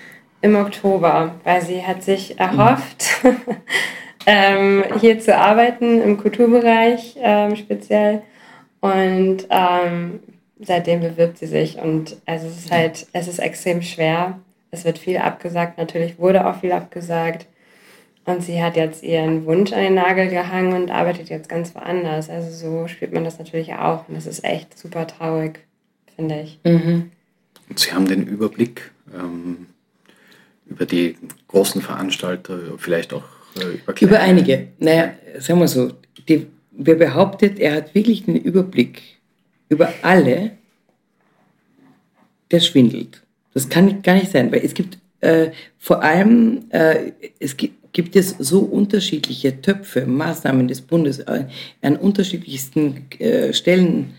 im 0.43 0.57
Oktober, 0.57 1.37
weil 1.45 1.63
sie 1.63 1.85
hat 1.85 2.03
sich 2.03 2.39
erhofft, 2.39 3.05
ähm, 4.27 4.85
hier 5.01 5.19
zu 5.21 5.37
arbeiten 5.37 6.03
im 6.03 6.19
Kulturbereich 6.19 7.17
ähm, 7.21 7.57
speziell 7.57 8.23
und 8.81 9.47
ähm, 9.51 10.21
seitdem 10.61 11.01
bewirbt 11.01 11.39
sie 11.39 11.47
sich 11.47 11.79
und 11.79 12.17
also 12.27 12.49
es 12.49 12.59
ist 12.59 12.71
halt, 12.71 13.07
es 13.13 13.29
ist 13.29 13.39
extrem 13.39 13.83
schwer. 13.83 14.39
Es 14.75 14.85
wird 14.85 14.99
viel 14.99 15.19
abgesagt, 15.19 15.79
natürlich 15.79 16.19
wurde 16.19 16.47
auch 16.47 16.61
viel 16.61 16.73
abgesagt. 16.73 17.47
Und 18.25 18.43
sie 18.43 18.63
hat 18.63 18.77
jetzt 18.77 19.03
ihren 19.03 19.45
Wunsch 19.47 19.73
an 19.73 19.81
den 19.81 19.95
Nagel 19.95 20.29
gehangen 20.29 20.73
und 20.73 20.91
arbeitet 20.91 21.29
jetzt 21.29 21.49
ganz 21.49 21.75
woanders. 21.75 22.31
Also 22.31 22.51
so 22.51 22.89
spielt 22.89 23.13
man 23.13 23.25
das 23.25 23.39
natürlich 23.39 23.75
auch. 23.75 24.09
Und 24.09 24.15
das 24.15 24.27
ist 24.27 24.45
echt 24.45 24.79
super 24.79 25.07
traurig, 25.07 25.59
finde 26.15 26.41
ich. 26.41 26.61
Mhm. 26.65 27.11
Und 27.69 27.79
Sie 27.79 27.93
haben 27.93 28.07
den 28.07 28.27
Überblick 28.27 28.93
ähm, 29.13 29.67
über 30.73 30.87
die 30.87 31.17
großen 31.49 31.83
Veranstalter, 31.83 32.59
vielleicht 32.79 33.13
auch 33.13 33.25
äh, 33.57 33.75
über 33.75 33.93
kleine. 33.93 34.11
Über 34.11 34.21
einige. 34.21 34.69
Naja, 34.79 35.13
sagen 35.39 35.61
wir 35.61 35.69
so, 35.69 35.93
die, 36.29 36.47
wer 36.73 36.95
behauptet, 36.95 37.59
er 37.59 37.77
hat 37.77 37.95
wirklich 37.95 38.25
den 38.25 38.37
Überblick 38.37 39.03
über 39.69 39.93
alle, 40.03 40.53
der 42.51 42.61
schwindelt. 42.61 43.23
Das 43.55 43.69
kann 43.69 44.03
gar 44.03 44.15
nicht 44.15 44.33
sein, 44.33 44.51
weil 44.51 44.65
es 44.65 44.75
gibt 44.75 44.99
äh, 45.21 45.51
vor 45.79 46.03
allem, 46.03 46.65
äh, 46.71 47.13
es 47.39 47.57
gibt, 47.57 47.93
gibt 47.93 48.17
es 48.17 48.31
so 48.39 48.61
unterschiedliche 48.61 49.61
Töpfe, 49.61 50.07
Maßnahmen 50.07 50.69
des 50.69 50.81
Bundes 50.81 51.19
äh, 51.21 51.45
an 51.83 51.97
unterschiedlichsten 51.97 53.07
äh, 53.19 53.53
Stellen 53.53 54.15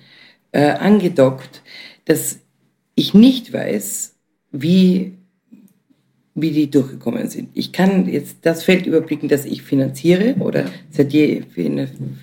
äh, 0.52 0.70
angedockt, 0.70 1.64
dass 2.06 2.40
ich 2.96 3.14
nicht 3.14 3.52
weiß, 3.54 4.16
wie, 4.52 5.14
wie 6.36 6.52
die 6.52 6.70
durchgekommen 6.70 7.30
sind. 7.30 7.50
Ich 7.54 7.72
kann 7.72 8.08
jetzt 8.10 8.38
das 8.42 8.64
Feld 8.64 8.88
überblicken, 8.88 9.30
das 9.30 9.46
ich 9.46 9.62
finanziere 9.62 10.36
oder 10.40 10.66
seit 10.90 11.14
je 11.14 11.44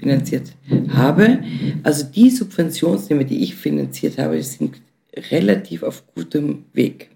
finanziert 0.00 0.52
habe. 0.88 1.38
Also 1.84 2.04
die 2.04 2.30
Subventionsnehmer, 2.30 3.24
die 3.24 3.42
ich 3.44 3.54
finanziert 3.54 4.18
habe, 4.18 4.42
sind 4.42 4.80
relativ 5.30 5.84
auf 5.84 6.02
gutem 6.14 6.64
Weg. 6.72 7.10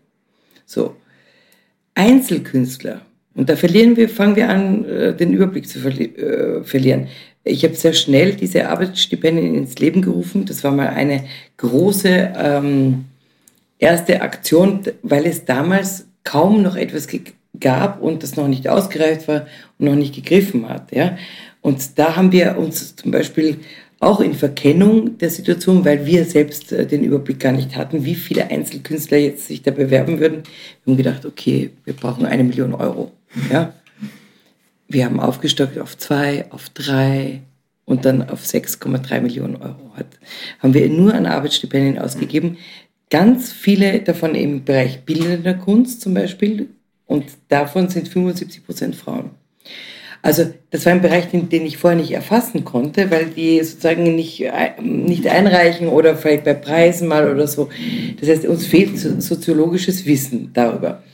So. 0.67 0.95
Einzelkünstler, 1.97 3.03
und 3.35 3.49
da 3.49 3.57
verlieren 3.57 3.97
wir, 3.97 4.09
fangen 4.09 4.37
wir 4.37 4.49
an, 4.49 4.85
äh, 4.85 5.15
den 5.15 5.33
Überblick 5.33 5.69
zu 5.69 5.81
verli 5.81 6.05
äh, 6.05 6.63
verlieren. 6.63 7.09
Ich 7.43 7.65
habe 7.65 7.75
sehr 7.75 7.93
schnell 7.93 8.35
diese 8.35 8.69
Arbeitsstipendien 8.69 9.55
ins 9.55 9.79
Leben 9.79 10.03
gerufen. 10.03 10.47
Das 10.47 10.65
war 10.65 10.71
mal 10.71 10.89
eine 10.89 11.25
große 11.57 12.33
ähm, 12.37 13.05
erste 13.79 14.23
Aktion, 14.23 14.81
weil 15.03 15.27
es 15.27 15.45
damals 15.45 16.07
kaum 16.25 16.63
noch 16.63 16.77
etwas 16.77 17.07
gab 17.61 18.03
und 18.03 18.23
das 18.23 18.37
noch 18.37 18.49
nicht 18.49 18.69
ausgereift 18.69 19.29
war 19.29 19.47
und 19.79 19.87
noch 19.87 19.95
nicht 19.95 20.15
gegriffen 20.15 20.69
hat. 20.69 20.93
Ja? 20.93 21.17
Und 21.61 21.99
da 21.99 22.17
haben 22.17 22.33
wir 22.33 22.59
uns 22.59 22.97
zum 22.97 23.11
Beispiel 23.11 23.59
auch 24.01 24.21
in 24.21 24.35
Verkennung 24.35 25.17
der 25.19 25.31
Situation, 25.31 25.85
weil 25.85 26.05
wir 26.05 26.25
selbst 26.25 26.73
äh, 26.73 26.87
den 26.87 27.05
Überblick 27.05 27.41
gar 27.41 27.53
nicht 27.53 27.77
hatten, 27.77 28.05
wie 28.05 28.15
viele 28.15 28.51
Einzelkünstler 28.51 29.19
jetzt 29.19 29.47
sich 29.47 29.63
da 29.63 29.71
bewerben 29.71 30.19
würden. 30.19 30.43
Wir 30.85 30.93
haben 30.93 30.97
gedacht, 30.97 31.25
okay, 31.25 31.71
wir 31.85 31.95
brauchen 31.95 32.27
eine 32.27 32.45
Million 32.45 32.75
Euro. 32.75 33.13
Ja? 33.51 33.73
Wir 34.89 35.07
haben 35.07 35.21
aufgestockt 35.21 35.79
auf 35.79 35.97
zwei, 35.97 36.47
auf 36.51 36.69
drei 36.71 37.41
und 37.87 38.05
dann 38.05 38.29
auf 38.29 38.43
6,3 38.43 39.21
Millionen 39.21 39.57
Euro. 39.57 39.93
Hat, 39.97 40.07
haben 40.59 40.75
wir 40.75 40.89
nur 40.89 41.15
an 41.15 41.27
Arbeitsstipendien 41.27 41.99
ausgegeben. 41.99 42.57
Ganz 43.15 43.53
viele 43.53 44.01
davon 44.01 44.35
im 44.35 44.65
Bereich 44.65 45.05
bildender 45.05 45.55
Kunst 45.55 46.01
zum 46.01 46.15
Beispiel. 46.15 46.71
Und 47.07 47.27
davon 47.49 47.89
sind 47.89 48.09
75 48.09 48.67
Prozent 48.67 48.97
Frauen. 48.97 49.31
Also 50.21 50.53
das 50.73 50.85
war 50.85 50.95
ein 50.95 51.01
Bereich, 51.01 51.31
den, 51.31 51.49
den, 51.49 51.65
ich 51.65 51.79
vorher 51.79 51.97
nicht 51.97 52.11
erfassen 52.11 52.65
konnte, 52.65 53.13
weil 53.13 53.27
die 53.27 53.63
sozusagen 53.63 54.17
nicht, 54.17 54.43
nicht 54.83 55.29
einreichen 55.29 55.87
oder 55.87 56.17
vielleicht 56.17 56.43
bei 56.43 56.55
Preisen 56.55 57.07
mal 57.07 57.33
oder 57.33 57.47
so. 57.47 57.69
Das 58.19 58.29
heißt, 58.29 58.47
uns 58.47 58.67
fehlt 58.67 58.99
soziologisches 58.99 60.07
Wissen 60.07 60.51
darüber. 60.53 61.05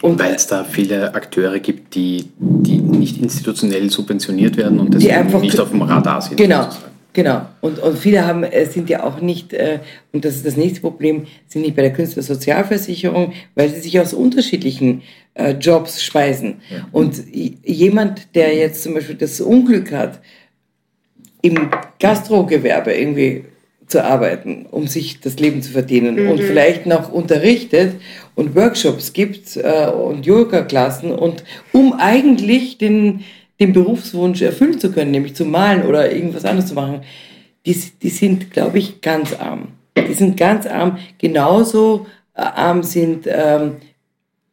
Und 0.00 0.20
weil 0.20 0.34
es 0.36 0.46
da 0.46 0.62
viele 0.62 1.12
Akteure 1.12 1.58
gibt, 1.58 1.96
die, 1.96 2.28
die 2.38 2.78
nicht 2.78 3.20
institutionell 3.20 3.90
subventioniert 3.90 4.56
werden 4.56 4.78
und 4.78 4.94
deswegen 4.94 5.40
nicht 5.40 5.58
auf 5.58 5.70
dem 5.70 5.82
Radar 5.82 6.22
sind. 6.22 6.36
Genau. 6.36 6.62
Sozusagen. 6.62 6.97
Genau. 7.18 7.46
Und, 7.62 7.80
und 7.80 7.98
viele 7.98 8.24
haben, 8.24 8.44
äh, 8.44 8.66
sind 8.66 8.88
ja 8.88 9.02
auch 9.02 9.20
nicht, 9.20 9.52
äh, 9.52 9.80
und 10.12 10.24
das 10.24 10.36
ist 10.36 10.46
das 10.46 10.56
nächste 10.56 10.80
Problem, 10.80 11.26
sind 11.48 11.62
nicht 11.62 11.74
bei 11.74 11.82
der 11.82 11.92
Künstlersozialversicherung, 11.92 13.32
weil 13.56 13.70
sie 13.70 13.80
sich 13.80 13.98
aus 13.98 14.14
unterschiedlichen 14.14 15.02
äh, 15.34 15.50
Jobs 15.54 16.00
speisen. 16.00 16.60
Ja. 16.70 16.86
Und 16.92 17.16
jemand, 17.34 18.36
der 18.36 18.54
jetzt 18.54 18.84
zum 18.84 18.94
Beispiel 18.94 19.16
das 19.16 19.40
Unglück 19.40 19.90
hat, 19.90 20.20
im 21.42 21.70
Gastrogewerbe 21.98 22.92
irgendwie 22.92 23.46
zu 23.88 24.04
arbeiten, 24.04 24.66
um 24.70 24.86
sich 24.86 25.18
das 25.18 25.40
Leben 25.40 25.60
zu 25.60 25.72
verdienen 25.72 26.22
mhm. 26.22 26.30
und 26.30 26.40
vielleicht 26.40 26.86
noch 26.86 27.10
unterrichtet 27.10 27.94
und 28.36 28.54
Workshops 28.54 29.12
gibt 29.12 29.56
äh, 29.56 29.88
und 29.88 30.24
Yoga-Klassen 30.24 31.10
und 31.10 31.42
um 31.72 31.94
eigentlich 31.94 32.78
den, 32.78 33.24
den 33.60 33.72
Berufswunsch 33.72 34.42
erfüllen 34.42 34.78
zu 34.78 34.92
können, 34.92 35.10
nämlich 35.10 35.34
zu 35.34 35.44
malen 35.44 35.84
oder 35.84 36.12
irgendwas 36.12 36.44
anderes 36.44 36.68
zu 36.68 36.74
machen, 36.74 37.02
die, 37.66 37.76
die 38.02 38.10
sind, 38.10 38.50
glaube 38.50 38.78
ich, 38.78 39.00
ganz 39.00 39.34
arm. 39.34 39.68
Die 39.96 40.14
sind 40.14 40.36
ganz 40.36 40.66
arm. 40.66 40.98
Genauso 41.18 42.06
äh, 42.34 42.42
arm 42.42 42.82
sind 42.82 43.26
ähm, 43.26 43.76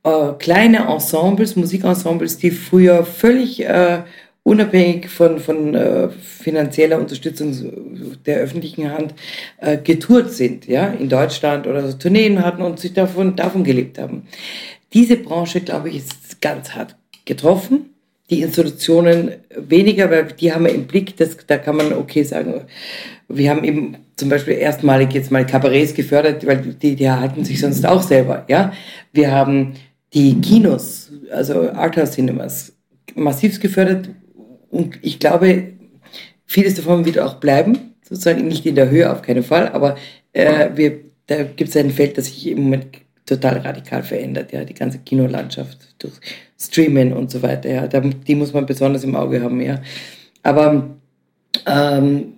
äh, 0.03 0.34
kleine 0.39 0.88
Ensembles, 0.88 1.56
Musikensembles, 1.56 2.38
die 2.38 2.51
früher 2.51 3.06
völlig 3.06 3.64
äh, 3.64 4.01
unabhängig 4.43 5.10
von, 5.10 5.39
von 5.39 5.74
äh, 5.74 6.10
finanzieller 6.10 6.99
Unterstützung 6.99 8.18
der 8.26 8.39
öffentlichen 8.39 8.91
Hand 8.91 9.14
äh, 9.58 9.78
getourt 9.78 10.32
sind, 10.32 10.68
ja, 10.68 10.88
in 10.88 11.10
Deutschland 11.10 11.66
oder 11.68 11.88
so 11.88 11.97
Tourneen 11.97 12.43
hatten 12.43 12.62
und 12.62 12.80
sich 12.80 12.93
davon, 12.93 13.36
davon 13.36 13.64
gelebt 13.64 13.97
haben. 13.97 14.28
Diese 14.93 15.18
Branche, 15.18 15.62
glaube 15.62 15.89
ich, 15.89 15.97
ist 15.97 16.41
ganz 16.41 16.76
hart 16.76 16.95
getroffen 17.26 17.95
die 18.30 18.41
Institutionen 18.41 19.32
weniger, 19.55 20.09
weil 20.09 20.26
die 20.26 20.51
haben 20.51 20.65
wir 20.65 20.73
im 20.73 20.88
Blick, 20.88 21.15
das, 21.17 21.38
da 21.45 21.57
kann 21.57 21.78
man 21.78 21.93
okay 21.93 22.23
sagen, 22.23 22.61
wir 23.28 23.49
haben 23.49 23.63
eben 23.63 23.97
zum 24.15 24.30
Beispiel 24.30 24.55
erstmalig 24.55 25.13
jetzt 25.13 25.32
mal 25.32 25.45
Kabarets 25.45 25.93
gefördert, 25.93 26.45
weil 26.45 26.57
die, 26.57 26.95
die 26.95 27.09
halten 27.09 27.43
sich 27.43 27.59
sonst 27.59 27.86
auch 27.86 28.01
selber, 28.01 28.45
ja. 28.47 28.73
Wir 29.13 29.32
haben 29.32 29.73
die 30.13 30.39
Kinos, 30.41 31.11
also 31.32 31.71
Arthouse 31.71 32.11
Cinemas, 32.11 32.73
massiv 33.13 33.59
gefördert 33.59 34.09
und 34.69 34.97
ich 35.01 35.19
glaube, 35.19 35.73
vieles 36.45 36.76
davon 36.76 37.05
wird 37.05 37.19
auch 37.19 37.36
bleiben, 37.36 37.93
sozusagen 38.01 38.47
nicht 38.47 38.65
in 38.65 38.76
der 38.76 38.89
Höhe 38.89 39.11
auf 39.11 39.21
keinen 39.21 39.43
Fall, 39.43 39.69
aber 39.69 39.97
äh, 40.34 40.69
wir, 40.76 40.99
da 41.28 41.43
gibt 41.43 41.69
es 41.69 41.78
ein 41.78 41.91
Feld, 41.91 42.17
das 42.17 42.26
sich 42.26 42.47
im 42.47 42.63
Moment 42.63 43.05
total 43.26 43.57
radikal 43.59 44.03
verändert, 44.03 44.51
ja, 44.51 44.63
die 44.63 44.73
ganze 44.73 44.99
Kinolandschaft 44.99 45.95
durch 45.99 46.13
Streamen 46.59 47.13
und 47.13 47.32
so 47.32 47.41
weiter, 47.41 47.69
ja, 47.69 47.88
die 47.88 48.36
muss 48.36 48.53
man 48.53 48.65
besonders 48.65 49.03
im 49.03 49.15
Auge 49.15 49.41
haben, 49.41 49.61
ja. 49.61 49.82
Aber 50.43 50.95
ähm, 51.65 52.34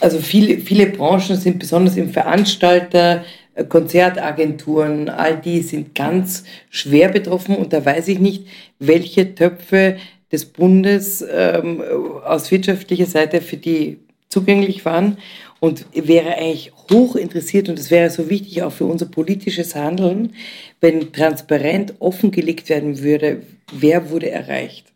also 0.00 0.18
viele, 0.18 0.58
viele 0.58 0.86
Branchen 0.86 1.36
sind 1.36 1.58
besonders 1.58 1.96
im 1.96 2.08
Veranstalter, 2.08 3.24
äh, 3.54 3.64
Konzertagenturen, 3.64 5.08
all 5.08 5.36
die 5.36 5.60
sind 5.60 5.94
ganz 5.94 6.44
schwer 6.70 7.08
betroffen 7.08 7.56
und 7.56 7.72
da 7.72 7.84
weiß 7.84 8.08
ich 8.08 8.18
nicht, 8.18 8.46
welche 8.78 9.34
Töpfe 9.34 9.96
des 10.32 10.46
Bundes 10.46 11.24
ähm, 11.30 11.82
aus 12.24 12.50
wirtschaftlicher 12.50 13.06
Seite 13.06 13.42
für 13.42 13.58
die 13.58 13.98
zugänglich 14.30 14.84
waren 14.86 15.18
und 15.62 15.86
wäre 15.94 16.38
eigentlich 16.38 16.72
hoch 16.90 17.14
interessiert 17.14 17.68
und 17.68 17.78
es 17.78 17.88
wäre 17.92 18.10
so 18.10 18.28
wichtig 18.28 18.64
auch 18.64 18.72
für 18.72 18.84
unser 18.84 19.06
politisches 19.06 19.76
Handeln, 19.76 20.32
wenn 20.80 21.12
transparent 21.12 21.94
offengelegt 22.00 22.68
werden 22.68 22.98
würde, 22.98 23.42
wer 23.72 24.10
wurde 24.10 24.28
erreicht. 24.28 24.86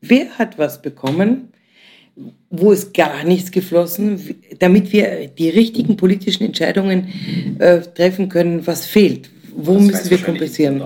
Wer 0.00 0.36
hat 0.36 0.58
was 0.58 0.82
bekommen? 0.82 1.52
Wo 2.50 2.72
ist 2.72 2.92
gar 2.92 3.22
nichts 3.22 3.52
geflossen, 3.52 4.34
damit 4.58 4.92
wir 4.92 5.28
die 5.28 5.48
richtigen 5.48 5.96
politischen 5.96 6.42
Entscheidungen 6.42 7.56
äh, 7.60 7.82
treffen 7.82 8.28
können, 8.28 8.66
was 8.66 8.84
fehlt? 8.84 9.30
Wo 9.54 9.74
das 9.74 9.82
müssen 9.84 10.10
wir 10.10 10.18
kompensieren? 10.18 10.82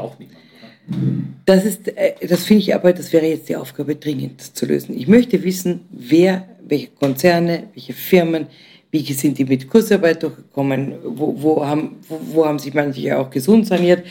Das 1.47 1.65
ist, 1.65 1.89
äh, 1.89 2.13
das 2.29 2.45
finde 2.45 2.65
ich 2.65 2.75
aber, 2.75 2.93
das 2.93 3.11
wäre 3.15 3.27
jetzt 3.27 3.49
die 3.49 3.57
Aufgabe 3.57 3.97
dringend 3.97 4.55
zu 4.55 4.67
lösen. 4.67 4.95
Ich 4.99 5.09
möchte 5.09 5.43
wissen, 5.43 5.81
wer, 5.91 6.47
welche 6.69 6.89
Konzerne, 6.89 7.69
welche 7.73 7.95
Firmen, 7.95 8.47
wie 8.91 9.13
sind 9.13 9.39
die 9.39 9.45
mit 9.45 9.69
Kursarbeit 9.69 10.23
durchgekommen, 10.23 10.95
wo, 11.05 11.35
wo, 11.41 11.67
haben, 11.67 11.97
wo, 12.09 12.21
wo 12.33 12.47
haben 12.47 12.59
sich 12.59 12.75
manche 12.75 13.17
auch 13.19 13.31
gesund 13.31 13.67
saniert. 13.67 14.05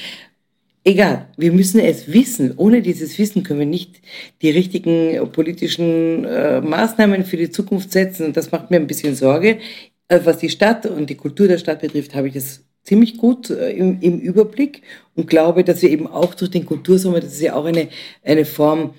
Egal, 0.86 1.28
wir 1.38 1.52
müssen 1.52 1.80
es 1.80 2.12
wissen. 2.12 2.54
Ohne 2.56 2.82
dieses 2.82 3.18
Wissen 3.20 3.44
können 3.44 3.60
wir 3.60 3.66
nicht 3.66 4.02
die 4.42 4.50
richtigen 4.50 5.30
politischen 5.32 6.24
äh, 6.24 6.62
Maßnahmen 6.62 7.26
für 7.26 7.38
die 7.38 7.50
Zukunft 7.50 7.92
setzen. 7.92 8.28
Und 8.28 8.38
das 8.38 8.52
macht 8.52 8.72
mir 8.72 8.78
ein 8.78 8.88
bisschen 8.88 9.16
Sorge. 9.16 9.60
Äh, 10.08 10.22
was 10.24 10.38
die 10.38 10.50
Stadt 10.50 10.86
und 10.86 11.10
die 11.10 11.16
Kultur 11.16 11.48
der 11.48 11.58
Stadt 11.58 11.82
betrifft, 11.82 12.16
habe 12.16 12.30
ich 12.30 12.34
das 12.34 12.64
ziemlich 12.84 13.18
gut 13.18 13.50
äh, 13.50 13.72
im, 13.72 14.00
im, 14.02 14.20
Überblick 14.20 14.82
und 15.16 15.28
glaube, 15.28 15.64
dass 15.64 15.82
wir 15.82 15.90
eben 15.90 16.08
auch 16.08 16.34
durch 16.34 16.52
den 16.52 16.66
Kultursommer, 16.66 17.20
das 17.20 17.34
ist 17.34 17.42
ja 17.42 17.56
auch 17.56 17.66
eine, 17.66 17.90
eine 18.24 18.46
Form, 18.46 18.96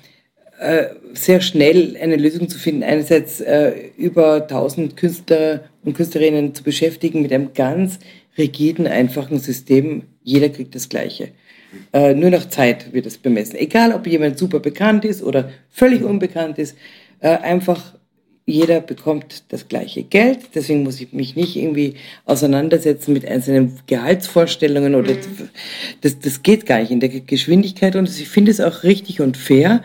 sehr 1.15 1.41
schnell 1.41 1.97
eine 2.01 2.17
Lösung 2.17 2.49
zu 2.49 2.59
finden. 2.59 2.83
Einerseits 2.83 3.41
äh, 3.41 3.73
über 3.97 4.43
1000 4.43 4.97
Künstler 4.97 5.65
und 5.85 5.95
Künstlerinnen 5.95 6.55
zu 6.55 6.63
beschäftigen 6.63 7.23
mit 7.23 7.33
einem 7.33 7.55
ganz 7.55 7.99
rigiden, 8.37 8.87
einfachen 8.87 9.39
System. 9.39 10.03
Jeder 10.23 10.51
kriegt 10.51 10.75
das 10.75 10.89
Gleiche. 10.89 11.29
Äh, 11.93 12.15
nur 12.15 12.31
nach 12.31 12.49
Zeit 12.49 12.93
wird 12.93 13.07
es 13.07 13.19
bemessen. 13.19 13.57
Egal, 13.57 13.93
ob 13.93 14.07
jemand 14.07 14.39
super 14.39 14.61
bekannt 14.61 15.05
ist 15.05 15.23
oder 15.23 15.51
völlig 15.71 16.03
unbekannt 16.03 16.59
ist, 16.59 16.77
äh, 17.21 17.29
einfach 17.29 17.95
jeder 18.47 18.81
bekommt 18.81 19.45
das 19.51 19.69
gleiche 19.69 20.03
Geld. 20.03 20.39
Deswegen 20.55 20.83
muss 20.83 21.01
ich 21.01 21.13
mich 21.13 21.37
nicht 21.37 21.57
irgendwie 21.57 21.95
auseinandersetzen 22.25 23.13
mit 23.13 23.25
einzelnen 23.25 23.79
Gehaltsvorstellungen 23.87 24.95
oder 24.95 25.13
mhm. 25.13 25.51
das, 26.01 26.19
das 26.19 26.43
geht 26.43 26.67
gar 26.67 26.81
nicht 26.81 26.91
in 26.91 27.01
der 27.01 27.09
Geschwindigkeit 27.09 27.95
und 27.95 28.09
ich 28.09 28.29
finde 28.29 28.51
es 28.51 28.61
auch 28.61 28.83
richtig 28.83 29.21
und 29.21 29.37
fair. 29.37 29.83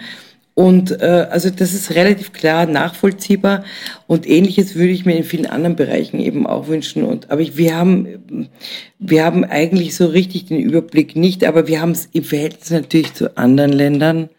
Und 0.56 1.01
äh, 1.01 1.28
also 1.30 1.49
das 1.49 1.74
ist 1.74 1.95
relativ 1.95 2.32
klar 2.32 2.66
nachvollziehbar 2.66 3.66
und 4.08 4.28
ähnliches 4.28 4.76
würde 4.76 4.93
ich 4.93 5.06
mir 5.06 5.18
in 5.18 5.26
vielen 5.26 5.47
anderen 5.47 5.76
Bereichen 5.76 6.18
eben 6.18 6.47
auch 6.47 6.70
wünschen. 6.70 7.03
Und 7.03 7.30
aber 7.30 7.41
ich, 7.41 7.58
wir 7.58 7.76
haben 7.76 8.47
wir 8.97 9.26
haben 9.26 9.43
eigentlich 9.43 9.95
so 9.95 10.06
richtig 10.06 10.45
den 10.45 10.62
Überblick 10.62 11.18
nicht, 11.18 11.43
aber 11.43 11.68
wir 11.68 11.82
haben 11.82 11.91
es 11.91 12.08
im 12.14 12.24
Verhältnis 12.24 12.72
natürlich 12.72 13.14
zu 13.14 13.38
anderen 13.38 13.74
Ländern, 13.74 14.30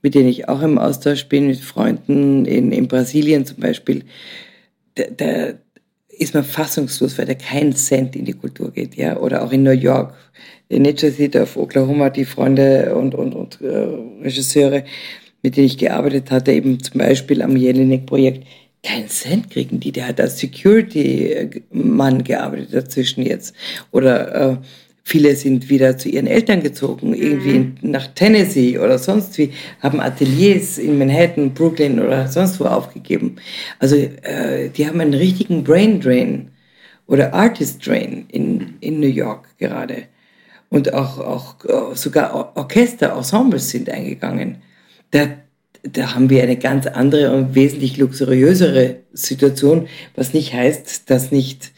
mit 0.00 0.14
denen 0.14 0.30
ich 0.30 0.48
auch 0.48 0.62
im 0.62 0.78
Austausch 0.78 1.26
bin, 1.26 1.48
mit 1.48 1.60
Freunden 1.60 2.46
in, 2.46 2.72
in 2.72 2.88
Brasilien 2.88 3.44
zum 3.44 3.58
Beispiel. 3.58 4.04
Da, 4.94 5.04
da 5.14 5.52
ist 6.08 6.32
man 6.32 6.44
fassungslos, 6.44 7.18
weil 7.18 7.26
da 7.26 7.34
kein 7.34 7.74
Cent 7.74 8.16
in 8.16 8.24
die 8.24 8.32
Kultur 8.32 8.70
geht, 8.70 8.94
ja, 8.94 9.18
oder 9.18 9.44
auch 9.44 9.52
in 9.52 9.62
New 9.62 9.72
York, 9.72 10.14
in 10.68 10.84
Nature 10.84 11.12
City 11.12 11.38
of 11.38 11.56
Oklahoma, 11.58 12.08
die 12.08 12.24
Freunde 12.24 12.94
und 12.94 13.14
und 13.14 13.34
und 13.34 13.60
äh, 13.60 13.88
Regisseure 14.22 14.84
mit 15.44 15.58
denen 15.58 15.66
ich 15.66 15.76
gearbeitet 15.76 16.30
hatte, 16.30 16.52
eben 16.52 16.82
zum 16.82 16.98
Beispiel 16.98 17.42
am 17.42 17.54
Jelinek-Projekt, 17.54 18.46
keinen 18.82 19.08
Cent 19.08 19.50
kriegen 19.50 19.78
die. 19.78 19.92
Der 19.92 20.08
hat 20.08 20.18
als 20.18 20.38
Security-Mann 20.38 22.24
gearbeitet 22.24 22.72
dazwischen 22.72 23.22
jetzt. 23.22 23.54
Oder 23.90 24.34
äh, 24.34 24.56
viele 25.02 25.36
sind 25.36 25.68
wieder 25.68 25.98
zu 25.98 26.08
ihren 26.08 26.26
Eltern 26.26 26.62
gezogen, 26.62 27.12
irgendwie 27.12 27.58
mhm. 27.58 27.74
nach 27.82 28.06
Tennessee 28.14 28.78
oder 28.78 28.98
sonst 28.98 29.36
wie, 29.36 29.52
haben 29.80 30.00
Ateliers 30.00 30.78
in 30.78 30.96
Manhattan, 30.98 31.52
Brooklyn 31.52 32.00
oder 32.00 32.26
sonst 32.26 32.58
wo 32.58 32.64
aufgegeben. 32.64 33.36
Also 33.78 33.96
äh, 33.96 34.70
die 34.70 34.86
haben 34.86 35.00
einen 35.00 35.12
richtigen 35.12 35.62
Brain 35.62 36.00
Drain 36.00 36.48
oder 37.06 37.34
Artist 37.34 37.86
Drain 37.86 38.24
in, 38.28 38.76
in 38.80 38.98
New 38.98 39.08
York 39.08 39.46
gerade. 39.58 40.04
Und 40.70 40.94
auch, 40.94 41.18
auch 41.18 41.56
sogar 41.94 42.56
Orchester, 42.56 43.14
Ensembles 43.14 43.68
sind 43.68 43.90
eingegangen 43.90 44.62
da, 45.14 45.28
da 45.82 46.14
haben 46.14 46.28
wir 46.28 46.42
eine 46.42 46.56
ganz 46.56 46.86
andere 46.86 47.32
und 47.32 47.54
wesentlich 47.54 47.96
luxuriösere 47.96 48.96
Situation, 49.12 49.88
was 50.16 50.34
nicht 50.34 50.52
heißt, 50.52 51.08
dass 51.08 51.30
nicht 51.30 51.72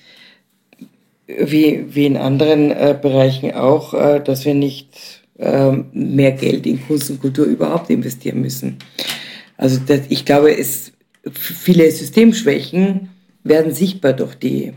wie, 1.27 1.85
wie 1.95 2.07
in 2.07 2.17
anderen 2.17 2.71
äh, 2.71 2.97
Bereichen 3.01 3.53
auch, 3.53 3.93
äh, 3.95 4.21
dass 4.21 4.45
wir 4.45 4.55
nicht 4.55 5.23
äh, 5.39 5.73
mehr 5.93 6.33
Geld 6.33 6.67
in 6.67 6.81
Kunst 6.87 7.11
und 7.11 7.21
Kultur 7.21 7.45
überhaupt 7.45 7.91
investieren 7.91 8.41
müssen. 8.41 8.79
Also 9.59 9.81
das, 9.85 10.03
ich 10.09 10.25
glaube, 10.25 10.57
es, 10.57 10.93
viele 11.31 11.91
Systemschwächen 11.91 13.11
werden 13.45 13.75
sichtbar 13.75 14.13
durch 14.13 14.35
die, 14.37 14.73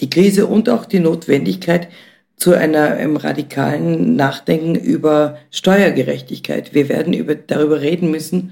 die 0.00 0.10
Krise 0.10 0.46
und 0.46 0.68
auch 0.68 0.86
die 0.86 1.00
Notwendigkeit, 1.00 1.88
zu 2.42 2.58
einer, 2.58 2.94
einem 2.94 3.16
radikalen 3.16 4.16
Nachdenken 4.16 4.74
über 4.74 5.38
Steuergerechtigkeit. 5.52 6.74
Wir 6.74 6.88
werden 6.88 7.12
über, 7.12 7.36
darüber 7.36 7.80
reden 7.80 8.10
müssen 8.10 8.50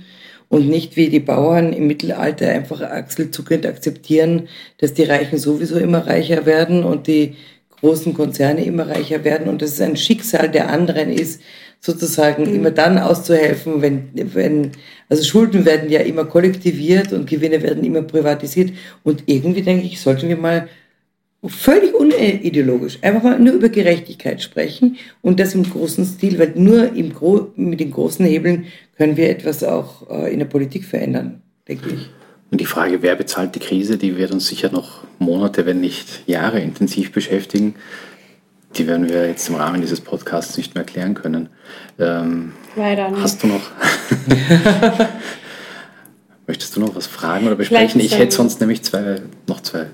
und 0.48 0.68
nicht 0.68 0.94
wie 0.94 1.08
die 1.08 1.18
Bauern 1.18 1.72
im 1.72 1.88
Mittelalter 1.88 2.48
einfach 2.50 2.82
achselzuckend 2.82 3.66
akzeptieren, 3.66 4.46
dass 4.78 4.94
die 4.94 5.02
Reichen 5.02 5.38
sowieso 5.38 5.76
immer 5.76 6.06
reicher 6.06 6.46
werden 6.46 6.84
und 6.84 7.08
die 7.08 7.34
großen 7.80 8.14
Konzerne 8.14 8.64
immer 8.64 8.88
reicher 8.88 9.24
werden 9.24 9.48
und 9.48 9.60
dass 9.60 9.72
es 9.72 9.80
ein 9.80 9.96
Schicksal 9.96 10.48
der 10.48 10.70
anderen 10.70 11.10
ist, 11.10 11.42
sozusagen 11.80 12.48
mhm. 12.48 12.54
immer 12.54 12.70
dann 12.70 12.96
auszuhelfen, 12.96 13.82
wenn, 13.82 14.10
wenn, 14.14 14.70
also 15.08 15.24
Schulden 15.24 15.64
werden 15.64 15.90
ja 15.90 15.98
immer 15.98 16.26
kollektiviert 16.26 17.12
und 17.12 17.28
Gewinne 17.28 17.60
werden 17.60 17.82
immer 17.82 18.02
privatisiert 18.02 18.70
und 19.02 19.24
irgendwie 19.26 19.62
denke 19.62 19.84
ich, 19.84 20.00
sollten 20.00 20.28
wir 20.28 20.36
mal 20.36 20.68
völlig 21.48 21.94
unideologisch, 21.94 22.98
einfach 23.02 23.22
mal 23.22 23.38
nur 23.38 23.54
über 23.54 23.70
Gerechtigkeit 23.70 24.42
sprechen 24.42 24.98
und 25.22 25.40
das 25.40 25.54
im 25.54 25.62
großen 25.62 26.04
Stil, 26.04 26.38
weil 26.38 26.52
nur 26.54 26.92
im 26.92 27.14
Gro 27.14 27.52
mit 27.56 27.80
den 27.80 27.90
großen 27.90 28.24
Hebeln 28.26 28.66
können 28.96 29.16
wir 29.16 29.30
etwas 29.30 29.64
auch 29.64 30.10
äh, 30.10 30.32
in 30.32 30.38
der 30.38 30.46
Politik 30.46 30.84
verändern, 30.84 31.40
denke 31.66 31.88
ich. 31.90 32.10
Und 32.50 32.60
die 32.60 32.66
Frage, 32.66 33.00
wer 33.02 33.16
bezahlt 33.16 33.54
die 33.54 33.60
Krise, 33.60 33.96
die 33.96 34.18
wird 34.18 34.32
uns 34.32 34.48
sicher 34.48 34.70
noch 34.70 35.04
Monate, 35.18 35.64
wenn 35.66 35.80
nicht 35.80 36.28
Jahre 36.28 36.60
intensiv 36.60 37.12
beschäftigen. 37.12 37.76
Die 38.76 38.86
werden 38.86 39.08
wir 39.08 39.26
jetzt 39.26 39.48
im 39.48 39.54
Rahmen 39.54 39.80
dieses 39.80 40.00
Podcasts 40.00 40.56
nicht 40.56 40.74
mehr 40.74 40.82
erklären 40.82 41.14
können. 41.14 41.48
Ähm, 41.98 42.52
Leider 42.76 43.08
nicht. 43.10 43.22
Hast 43.22 43.42
du 43.42 43.46
noch? 43.46 43.62
Möchtest 46.46 46.76
du 46.76 46.80
noch 46.80 46.94
was 46.94 47.06
fragen 47.06 47.46
oder 47.46 47.56
besprechen? 47.56 48.00
Ich 48.00 48.18
hätte 48.18 48.34
sonst 48.34 48.60
nämlich 48.60 48.82
zwei, 48.82 49.22
noch 49.46 49.60
zwei 49.60 49.86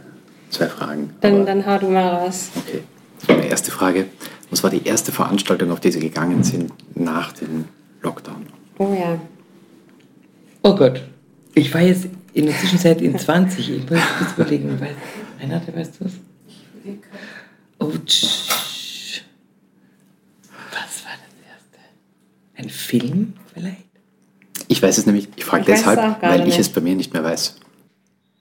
Zwei 0.51 0.67
Fragen. 0.69 1.15
Dann, 1.21 1.45
dann 1.45 1.67
hau 1.67 1.79
du 1.79 1.89
mal 1.89 2.09
raus. 2.09 2.51
Okay. 2.57 2.83
Meine 3.29 3.47
erste 3.49 3.71
Frage. 3.71 4.07
Was 4.51 4.63
war 4.63 4.71
die 4.71 4.85
erste 4.87 5.13
Veranstaltung, 5.13 5.71
auf 5.73 5.81
die 5.81 5.91
Sie 5.91 6.01
gegangen 6.01 6.45
sind 6.45 6.73
nach 6.95 7.33
dem 7.33 7.65
Lockdown? 8.03 8.47
Oh 8.79 8.95
ja. 8.99 9.19
Oh 10.63 10.75
Gott. 10.75 11.03
Ich 11.55 11.73
war 11.75 11.81
jetzt 11.81 12.07
in 12.33 12.47
der 12.47 12.57
Zwischenzeit 12.57 13.01
in 13.01 13.19
20. 13.19 13.71
Ich 13.71 13.91
muss 13.91 14.01
kurz 14.19 14.33
überlegen. 14.37 14.79
Renate, 15.41 15.75
weißt 15.75 16.01
du 16.01 16.05
was? 16.05 16.13
Oh, 17.79 17.93
tsch. 18.07 19.23
Was 20.71 21.05
war 21.05 21.13
das 21.13 21.35
erste? 21.49 21.79
Ein 22.57 22.69
Film 22.71 23.33
vielleicht? 23.53 23.87
Ich 24.69 24.83
weiß 24.83 24.99
es 24.99 25.07
nämlich, 25.07 25.29
ich 25.37 25.45
frage 25.45 25.65
deshalb, 25.67 26.23
weil 26.23 26.41
ich 26.41 26.47
nicht. 26.47 26.59
es 26.59 26.69
bei 26.69 26.81
mir 26.81 26.95
nicht 26.95 27.13
mehr 27.13 27.25
weiß. 27.25 27.57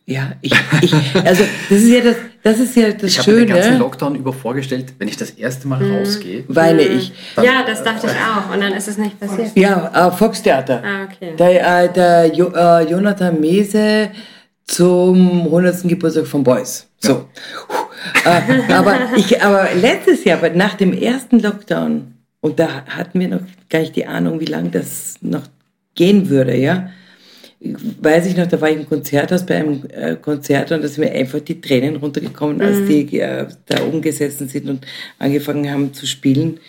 Ja, 0.08 0.34
ich, 0.42 0.54
ich, 0.82 0.94
also 1.26 1.44
das 1.70 1.82
ist 1.82 1.90
ja 1.90 2.02
das, 2.02 2.16
das 2.44 2.60
ist 2.60 2.76
ja 2.76 2.92
das 2.92 3.04
ich 3.10 3.16
Schöne. 3.16 3.16
Ich 3.16 3.28
habe 3.28 3.32
mir 3.34 3.46
den 3.46 3.56
ganzen 3.56 3.80
Lockdown 3.80 4.16
über 4.16 4.34
vorgestellt, 4.34 4.94
wenn 5.00 5.08
ich 5.08 5.18
das 5.18 5.32
erste 5.32 5.68
Mal 5.68 5.80
mhm. 5.80 5.96
rausgehe. 5.96 6.44
Weine 6.48 6.84
ich. 6.84 7.12
ja, 7.38 7.64
das 7.66 7.84
dachte 7.84 8.06
ich 8.06 8.14
auch. 8.14 8.54
Und 8.54 8.62
dann 8.62 8.74
ist 8.74 8.88
es 8.88 9.00
nicht 9.00 9.20
passiert. 9.20 9.52
Ja, 9.56 10.10
äh, 10.10 10.12
Volkstheater. 10.12 10.84
Ah, 10.84 11.04
okay. 11.06 11.36
Der, 11.40 11.84
äh, 11.84 11.92
der 11.92 12.28
jo, 12.28 12.52
äh, 12.54 12.88
Jonathan 12.88 13.40
Mese 13.40 14.12
zum 14.66 15.46
100. 15.46 15.88
Geburtstag 15.88 16.28
von 16.28 16.44
Boys. 16.44 16.88
So. 17.00 17.28
Ja. 18.26 18.44
äh, 18.48 18.74
aber, 18.74 18.98
ich, 19.16 19.42
aber 19.42 19.70
letztes 19.74 20.24
Jahr, 20.24 20.38
nach 20.52 20.76
dem 20.76 20.94
ersten 20.94 21.40
Lockdown, 21.40 22.14
und 22.42 22.60
da 22.60 22.86
hatten 22.86 23.20
wir 23.20 23.28
noch 23.28 23.42
gar 23.72 23.80
nicht 23.80 23.96
die 23.96 24.06
Ahnung, 24.06 24.40
wie 24.40 24.46
lange 24.46 24.70
das 24.70 25.16
noch 25.22 25.48
gehen 25.96 26.30
würde, 26.30 26.56
ja 26.56 26.90
weiß 27.74 28.28
ich 28.28 28.38
noch, 28.38 28.48
da 28.48 28.60
war 28.60 28.70
ich 28.70 28.78
im 28.78 28.88
Konzerthaus 28.88 29.46
bei 29.46 29.56
einem 29.58 29.84
äh, 29.90 30.16
Konzert 30.16 30.72
und 30.72 30.84
da 30.84 30.88
sind 30.88 31.04
mir 31.04 31.12
einfach 31.12 31.40
die 31.40 31.60
Tränen 31.60 31.96
runtergekommen, 31.98 32.62
als 32.62 32.80
mhm. 32.80 32.88
die 32.88 33.20
äh, 33.20 33.48
da 33.66 33.84
oben 33.86 34.02
gesessen 34.02 34.48
sind 34.48 34.70
und 34.70 34.86
angefangen 35.20 35.70
haben 35.70 35.94
zu 35.94 36.06
spielen. 36.06 36.60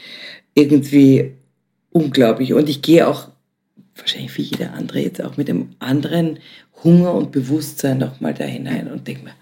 Irgendwie 0.55 1.32
unglaublich. 1.90 2.55
Und 2.55 2.68
ich 2.68 2.82
gehe 2.82 3.06
auch, 3.06 3.28
wahrscheinlich 3.97 4.36
wie 4.36 4.43
jeder 4.43 4.74
andere 4.74 5.01
jetzt 5.01 5.23
auch 5.23 5.36
mit 5.36 5.48
einem 5.48 5.70
anderen 5.78 6.39
Hunger 6.85 7.14
und 7.14 7.32
Bewusstsein 7.32 7.98
nochmal 7.98 8.35
da 8.35 8.44
hinein 8.44 8.90
und 8.90 9.06
denke 9.06 9.24
mir, 9.24 9.35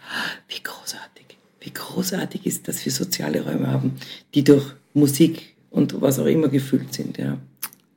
wie 0.48 0.62
großartig, 0.62 1.26
wie 1.60 1.72
großartig 1.72 2.46
ist, 2.46 2.68
dass 2.68 2.84
wir 2.84 2.92
soziale 2.92 3.42
Räume 3.42 3.66
haben, 3.66 3.96
die 4.34 4.44
durch 4.44 4.64
Musik 4.94 5.54
und 5.70 6.00
was 6.00 6.18
auch 6.18 6.26
immer 6.26 6.48
gefüllt 6.48 6.94
sind, 6.94 7.18
ja. 7.18 7.38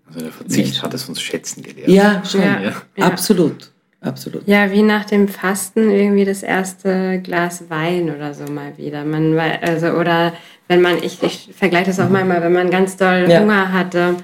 Also 0.08 0.22
der 0.22 0.32
Verzicht 0.32 0.74
Mensch. 0.74 0.84
hat 0.84 0.94
es 0.94 1.10
uns 1.10 1.22
schätzen 1.22 1.64
gelehrt. 1.64 1.88
Ja, 1.88 2.24
schon. 2.26 2.42
Ja, 2.42 2.62
ja. 2.96 3.06
Absolut. 3.06 3.72
Absolut. 4.00 4.48
Ja, 4.48 4.72
wie 4.72 4.84
nach 4.84 5.06
dem 5.06 5.28
Fasten 5.28 5.90
irgendwie 5.90 6.24
das 6.24 6.44
erste 6.44 7.20
Glas 7.20 7.70
Wein 7.70 8.16
oder 8.16 8.34
so 8.34 8.46
mal 8.46 8.78
wieder. 8.78 9.04
Man, 9.04 9.38
also, 9.40 9.88
oder 9.88 10.34
wenn 10.68 10.82
man, 10.82 11.02
ich, 11.02 11.24
ich 11.24 11.50
vergleiche 11.58 11.88
das 11.88 12.00
auch 12.00 12.10
manchmal, 12.10 12.42
wenn 12.42 12.54
man 12.54 12.70
ganz 12.70 12.96
doll 12.96 13.26
ja. 13.28 13.40
Hunger 13.40 13.74
hatte 13.74 14.16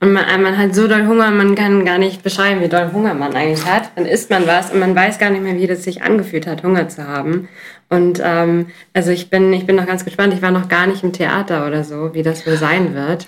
und 0.00 0.12
man, 0.12 0.42
man 0.42 0.58
hat 0.58 0.74
so 0.74 0.86
doll 0.86 1.06
Hunger, 1.06 1.30
man 1.30 1.54
kann 1.54 1.86
gar 1.86 1.96
nicht 1.96 2.22
beschreiben, 2.22 2.60
wie 2.60 2.68
doll 2.68 2.92
Hunger 2.92 3.14
man 3.14 3.34
eigentlich 3.34 3.64
hat. 3.64 3.90
Dann 3.96 4.04
isst 4.04 4.28
man 4.28 4.46
was 4.46 4.70
und 4.70 4.78
man 4.78 4.94
weiß 4.94 5.18
gar 5.18 5.30
nicht 5.30 5.42
mehr, 5.42 5.56
wie 5.56 5.66
das 5.66 5.84
sich 5.84 6.02
angefühlt 6.02 6.46
hat, 6.46 6.62
Hunger 6.62 6.88
zu 6.90 7.08
haben. 7.08 7.48
Und 7.88 8.20
ähm, 8.22 8.66
also 8.92 9.10
ich 9.10 9.30
bin, 9.30 9.52
ich 9.54 9.64
bin 9.64 9.76
noch 9.76 9.86
ganz 9.86 10.04
gespannt. 10.04 10.34
Ich 10.34 10.42
war 10.42 10.50
noch 10.50 10.68
gar 10.68 10.86
nicht 10.86 11.02
im 11.02 11.14
Theater 11.14 11.66
oder 11.66 11.84
so, 11.84 12.12
wie 12.12 12.22
das 12.22 12.46
wohl 12.46 12.58
sein 12.58 12.94
wird. 12.94 13.26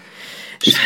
Ich, 0.63 0.77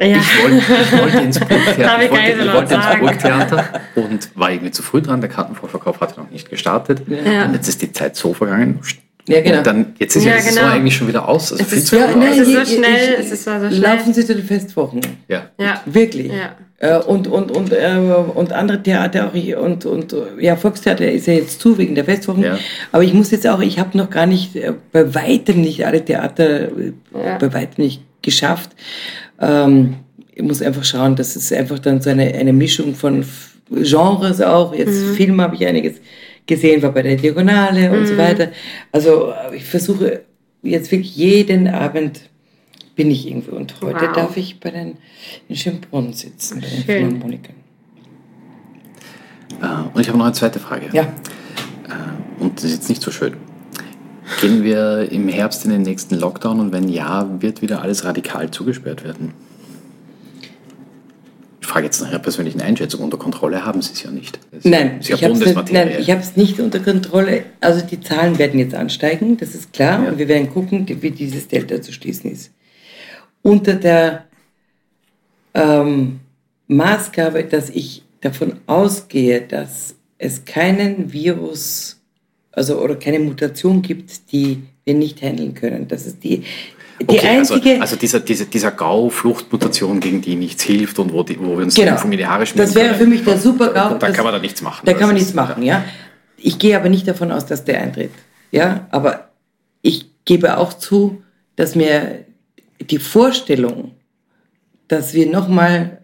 ja. 0.00 0.06
ich, 0.16 0.42
wollte, 0.42 0.56
ich 0.56 0.98
wollte 0.98 1.18
ins 1.24 1.38
Burgtheater, 1.38 2.02
ich 2.02 2.10
wollte, 2.10 2.42
ich 2.42 2.52
wollte 2.52 2.74
ins 2.74 3.00
Burgtheater 3.00 3.64
und 3.94 4.30
war 4.34 4.50
irgendwie 4.50 4.70
zu 4.70 4.82
früh 4.82 5.02
dran. 5.02 5.20
Der 5.20 5.30
Kartenvorverkauf 5.30 6.00
hatte 6.00 6.20
noch 6.20 6.30
nicht 6.30 6.48
gestartet. 6.50 7.02
Ja. 7.08 7.46
Und 7.46 7.54
jetzt 7.54 7.68
ist 7.68 7.82
die 7.82 7.92
Zeit 7.92 8.16
so 8.16 8.34
vergangen. 8.34 8.80
Ja, 9.28 9.42
genau. 9.42 9.58
Und 9.58 9.66
dann, 9.66 9.94
jetzt 9.98 10.16
ist 10.16 10.24
ja, 10.24 10.36
ja 10.36 10.40
genau. 10.40 10.72
eigentlich 10.72 10.96
schon 10.96 11.08
wieder 11.08 11.28
aus. 11.28 11.52
Also 11.52 11.62
es, 11.62 11.72
ist, 11.72 11.92
ja, 11.92 12.08
nein, 12.16 12.32
es 12.32 12.48
ist 12.48 12.54
so 12.54 12.76
schnell. 12.76 13.14
Ich, 13.14 13.26
es 13.26 13.32
ist 13.32 13.44
so 13.44 13.50
schnell. 13.50 13.78
Laufen 13.78 14.14
Sie 14.14 14.24
zu 14.24 14.34
den 14.34 14.44
Festwochen. 14.44 15.00
Ja. 15.28 15.50
ja. 15.58 15.82
Wirklich. 15.84 16.32
Ja. 16.32 16.56
Äh, 16.78 16.98
und, 16.98 17.26
und, 17.26 17.50
und, 17.50 17.72
äh, 17.72 17.98
und 18.34 18.52
andere 18.52 18.82
Theater 18.82 19.26
auch. 19.26 19.62
Und, 19.62 19.84
und 19.84 20.16
ja, 20.40 20.56
Volkstheater 20.56 21.10
ist 21.10 21.26
ja 21.26 21.34
jetzt 21.34 21.60
zu 21.60 21.76
wegen 21.76 21.94
der 21.94 22.04
Festwochen. 22.04 22.42
Ja. 22.42 22.58
Aber 22.90 23.02
ich 23.02 23.12
muss 23.12 23.30
jetzt 23.30 23.46
auch, 23.46 23.60
ich 23.60 23.78
habe 23.78 23.98
noch 23.98 24.10
gar 24.10 24.26
nicht, 24.26 24.56
äh, 24.56 24.72
bei 24.92 25.14
weitem 25.14 25.60
nicht 25.60 25.84
alle 25.84 26.04
Theater, 26.04 26.68
ja. 27.12 27.36
bei 27.38 27.52
weitem 27.52 27.84
nicht 27.84 28.02
geschafft. 28.22 28.70
Ähm, 29.40 29.96
ich 30.32 30.42
muss 30.42 30.62
einfach 30.62 30.84
schauen, 30.84 31.16
dass 31.16 31.36
es 31.36 31.52
einfach 31.52 31.78
dann 31.78 32.00
so 32.00 32.10
eine, 32.10 32.32
eine 32.34 32.52
Mischung 32.52 32.94
von 32.94 33.24
Genres 33.70 34.40
auch. 34.40 34.74
Jetzt 34.74 35.02
mhm. 35.02 35.14
Film 35.14 35.40
habe 35.40 35.56
ich 35.56 35.66
einiges 35.66 35.96
gesehen, 36.46 36.82
war 36.82 36.92
bei 36.92 37.02
der 37.02 37.16
Diagonale 37.16 37.90
und 37.90 38.06
so 38.06 38.14
mhm. 38.14 38.18
weiter. 38.18 38.50
Also 38.92 39.32
ich 39.54 39.64
versuche 39.64 40.22
jetzt 40.62 40.90
wirklich 40.90 41.14
jeden 41.16 41.68
Abend 41.68 42.22
bin 42.96 43.10
ich 43.12 43.28
irgendwo 43.28 43.54
und 43.54 43.80
heute 43.80 44.06
wow. 44.06 44.12
darf 44.12 44.36
ich 44.36 44.58
bei 44.58 44.70
den 44.70 44.96
in 45.48 45.54
Schönbrunn 45.54 46.12
sitzen, 46.12 46.60
bei 46.60 46.66
den 46.66 46.84
Philharmonikern. 46.84 47.54
Uh, 49.62 49.94
und 49.94 50.00
ich 50.00 50.08
habe 50.08 50.18
noch 50.18 50.26
eine 50.26 50.34
zweite 50.34 50.58
Frage. 50.58 50.88
Ja. 50.92 51.04
Uh, 51.88 52.44
und 52.44 52.56
das 52.56 52.64
ist 52.64 52.72
jetzt 52.72 52.88
nicht 52.88 53.02
so 53.02 53.10
schön. 53.10 53.34
Gehen 54.40 54.62
wir 54.62 55.10
im 55.10 55.28
Herbst 55.28 55.64
in 55.64 55.70
den 55.70 55.82
nächsten 55.82 56.14
Lockdown 56.14 56.60
und 56.60 56.72
wenn 56.72 56.88
ja, 56.88 57.28
wird 57.40 57.62
wieder 57.62 57.82
alles 57.82 58.04
radikal 58.04 58.50
zugesperrt 58.50 59.04
werden? 59.04 59.32
frage 61.68 61.86
jetzt 61.86 62.00
nach 62.00 62.10
Ihrer 62.10 62.18
persönlichen 62.18 62.60
Einschätzung. 62.60 63.02
Unter 63.02 63.18
Kontrolle 63.18 63.64
haben 63.64 63.82
Sie 63.82 63.92
es 63.92 64.02
ja 64.02 64.10
nicht. 64.10 64.40
nein, 64.64 64.98
ist 65.00 65.10
ja 65.10 65.16
ich 65.16 66.10
habe 66.10 66.20
es 66.20 66.36
nicht 66.36 66.58
unter 66.58 66.80
Kontrolle. 66.80 67.44
Also 67.60 67.84
die 67.84 68.00
Zahlen 68.00 68.38
werden 68.38 68.58
jetzt 68.58 68.74
ansteigen, 68.74 69.36
das 69.36 69.54
ist 69.54 69.72
klar. 69.72 70.02
Ja. 70.02 70.10
Und 70.10 70.18
wir 70.18 70.28
werden 70.28 70.50
gucken, 70.50 70.86
wie 70.88 71.10
dieses 71.10 71.46
Delta 71.46 71.80
zu 71.80 71.92
schließen 71.92 72.32
ist. 72.32 72.50
Unter 73.42 73.74
der 73.74 74.24
ähm, 75.54 76.20
Maßgabe, 76.66 77.44
dass 77.44 77.70
ich 77.70 78.02
davon 78.20 78.56
ausgehe, 78.66 79.42
dass 79.42 79.94
es 80.16 80.44
keinen 80.44 81.12
Virus, 81.12 81.97
also 82.58 82.80
oder 82.80 82.96
keine 82.96 83.20
Mutation 83.20 83.80
gibt, 83.80 84.32
die 84.32 84.62
wir 84.84 84.94
nicht 84.94 85.22
handeln 85.22 85.54
können. 85.54 85.88
Das 85.88 86.06
ist 86.06 86.22
die 86.22 86.44
die 87.00 87.04
okay, 87.08 87.28
also, 87.28 87.54
einzige, 87.54 87.70
also, 87.70 87.82
also 87.82 87.96
dieser, 87.96 88.20
dieser, 88.20 88.44
dieser 88.46 88.72
GAU-Fluchtmutation, 88.72 90.00
gegen 90.00 90.20
die 90.20 90.34
nichts 90.34 90.64
hilft 90.64 90.98
und 90.98 91.12
wo, 91.12 91.22
die, 91.22 91.38
wo 91.38 91.56
wir 91.56 91.64
uns 91.64 91.76
genau, 91.76 91.96
die 92.04 92.26
Haare 92.26 92.44
schmieren 92.44 92.66
Das 92.66 92.74
wäre 92.74 92.94
für 92.96 93.06
mich 93.06 93.22
der 93.22 93.38
super 93.38 93.68
GAU. 93.68 93.90
Da, 93.90 93.94
da 93.94 94.10
kann 94.10 94.24
man 94.24 94.34
da 94.34 94.40
nichts 94.40 94.62
machen. 94.62 94.84
Da 94.84 94.94
kann 94.94 95.06
man 95.06 95.14
nichts 95.14 95.32
machen, 95.32 95.62
ja. 95.62 95.84
Ich 96.36 96.58
gehe 96.58 96.76
aber 96.76 96.88
nicht 96.88 97.06
davon 97.06 97.30
aus, 97.30 97.46
dass 97.46 97.64
der 97.64 97.80
eintritt. 97.80 98.10
Ja, 98.50 98.88
aber 98.90 99.28
ich 99.80 100.06
gebe 100.24 100.58
auch 100.58 100.72
zu, 100.72 101.22
dass 101.54 101.76
mir 101.76 102.24
die 102.80 102.98
Vorstellung, 102.98 103.92
dass 104.88 105.14
wir 105.14 105.30
nochmal 105.30 105.98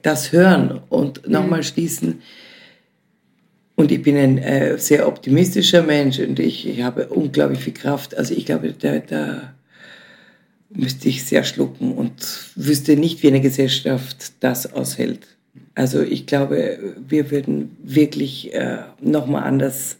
das 0.00 0.32
hören 0.32 0.80
und 0.88 1.28
nochmal 1.28 1.58
mhm. 1.58 1.64
schließen, 1.64 2.22
und 3.74 3.90
ich 3.90 4.02
bin 4.02 4.16
ein 4.16 4.38
äh, 4.38 4.78
sehr 4.78 5.08
optimistischer 5.08 5.82
Mensch 5.82 6.18
und 6.18 6.38
ich, 6.38 6.68
ich, 6.68 6.82
habe 6.82 7.08
unglaublich 7.08 7.60
viel 7.60 7.72
Kraft. 7.72 8.16
Also 8.16 8.34
ich 8.34 8.44
glaube, 8.46 8.72
da, 8.72 8.98
da 8.98 9.54
müsste 10.70 11.08
ich 11.08 11.24
sehr 11.24 11.44
schlucken 11.44 11.92
und 11.92 12.12
wüsste 12.54 12.96
nicht, 12.96 13.22
wie 13.22 13.28
eine 13.28 13.40
Gesellschaft 13.40 14.32
das 14.40 14.72
aushält. 14.72 15.26
Also 15.74 16.02
ich 16.02 16.26
glaube, 16.26 16.94
wir 17.08 17.30
würden 17.30 17.76
wirklich 17.82 18.54
äh, 18.54 18.78
nochmal 19.00 19.44
anders 19.44 19.96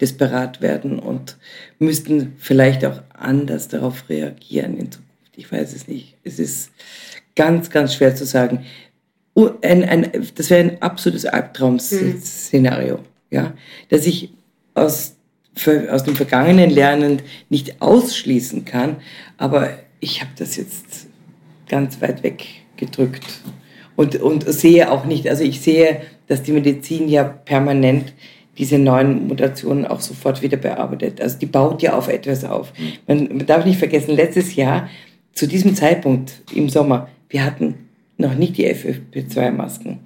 desperat 0.00 0.60
werden 0.60 0.98
und 0.98 1.36
müssten 1.78 2.34
vielleicht 2.38 2.84
auch 2.84 3.02
anders 3.14 3.68
darauf 3.68 4.08
reagieren 4.08 4.76
in 4.76 4.92
Zukunft. 4.92 5.04
Ich 5.36 5.50
weiß 5.50 5.74
es 5.74 5.88
nicht. 5.88 6.16
Es 6.24 6.38
ist 6.38 6.70
ganz, 7.34 7.70
ganz 7.70 7.94
schwer 7.94 8.14
zu 8.14 8.24
sagen. 8.24 8.64
Ein, 9.62 9.84
ein, 9.84 10.10
das 10.36 10.50
wäre 10.50 10.60
ein 10.60 10.82
absolutes 10.82 11.26
Albtraum-Szenario, 11.26 12.98
mhm. 12.98 13.04
Ja, 13.34 13.52
dass 13.90 14.06
ich 14.06 14.30
aus, 14.74 15.16
aus 15.90 16.04
dem 16.04 16.16
Vergangenen 16.16 16.70
lernend 16.70 17.22
nicht 17.50 17.82
ausschließen 17.82 18.64
kann, 18.64 18.96
aber 19.36 19.70
ich 20.00 20.20
habe 20.20 20.30
das 20.38 20.56
jetzt 20.56 21.06
ganz 21.68 22.00
weit 22.00 22.22
weg 22.22 22.44
gedrückt 22.76 23.24
und, 23.96 24.16
und 24.16 24.44
sehe 24.48 24.90
auch 24.90 25.04
nicht, 25.04 25.28
also 25.28 25.44
ich 25.44 25.60
sehe, 25.60 26.02
dass 26.26 26.42
die 26.42 26.52
Medizin 26.52 27.08
ja 27.08 27.24
permanent 27.24 28.12
diese 28.56 28.78
neuen 28.78 29.26
Mutationen 29.26 29.84
auch 29.84 30.00
sofort 30.00 30.40
wieder 30.40 30.56
bearbeitet. 30.56 31.20
Also 31.20 31.38
die 31.38 31.46
baut 31.46 31.82
ja 31.82 31.94
auf 31.94 32.08
etwas 32.08 32.44
auf. 32.44 32.72
Man, 33.08 33.28
man 33.36 33.46
darf 33.46 33.64
nicht 33.64 33.78
vergessen, 33.78 34.14
letztes 34.14 34.54
Jahr, 34.54 34.88
zu 35.32 35.48
diesem 35.48 35.74
Zeitpunkt 35.74 36.42
im 36.54 36.68
Sommer, 36.68 37.08
wir 37.28 37.44
hatten 37.44 37.74
noch 38.16 38.34
nicht 38.34 38.56
die 38.56 38.68
FFP2-Masken. 38.68 39.98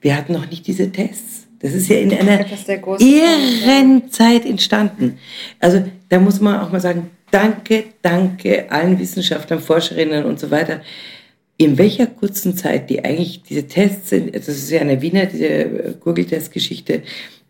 Wir 0.00 0.16
hatten 0.16 0.32
noch 0.32 0.50
nicht 0.50 0.66
diese 0.66 0.90
Tests. 0.90 1.45
Das 1.60 1.72
ist 1.72 1.88
ja 1.88 1.96
in 1.96 2.12
einer 2.12 2.44
irren 3.00 4.10
Zeit 4.10 4.44
entstanden. 4.44 5.18
Also 5.58 5.84
da 6.08 6.20
muss 6.20 6.40
man 6.40 6.60
auch 6.60 6.70
mal 6.70 6.80
sagen, 6.80 7.10
danke, 7.30 7.84
danke 8.02 8.70
allen 8.70 8.98
Wissenschaftlern, 8.98 9.60
Forscherinnen 9.60 10.24
und 10.24 10.38
so 10.38 10.50
weiter. 10.50 10.82
In 11.56 11.78
welcher 11.78 12.06
kurzen 12.06 12.56
Zeit, 12.56 12.90
die 12.90 13.02
eigentlich 13.02 13.42
diese 13.42 13.66
Tests 13.66 14.10
sind, 14.10 14.34
das 14.34 14.48
ist 14.48 14.70
ja 14.70 14.80
eine 14.80 15.00
Wiener, 15.00 15.26
diese 15.26 15.96
Google-Test-Geschichte, 16.00 17.02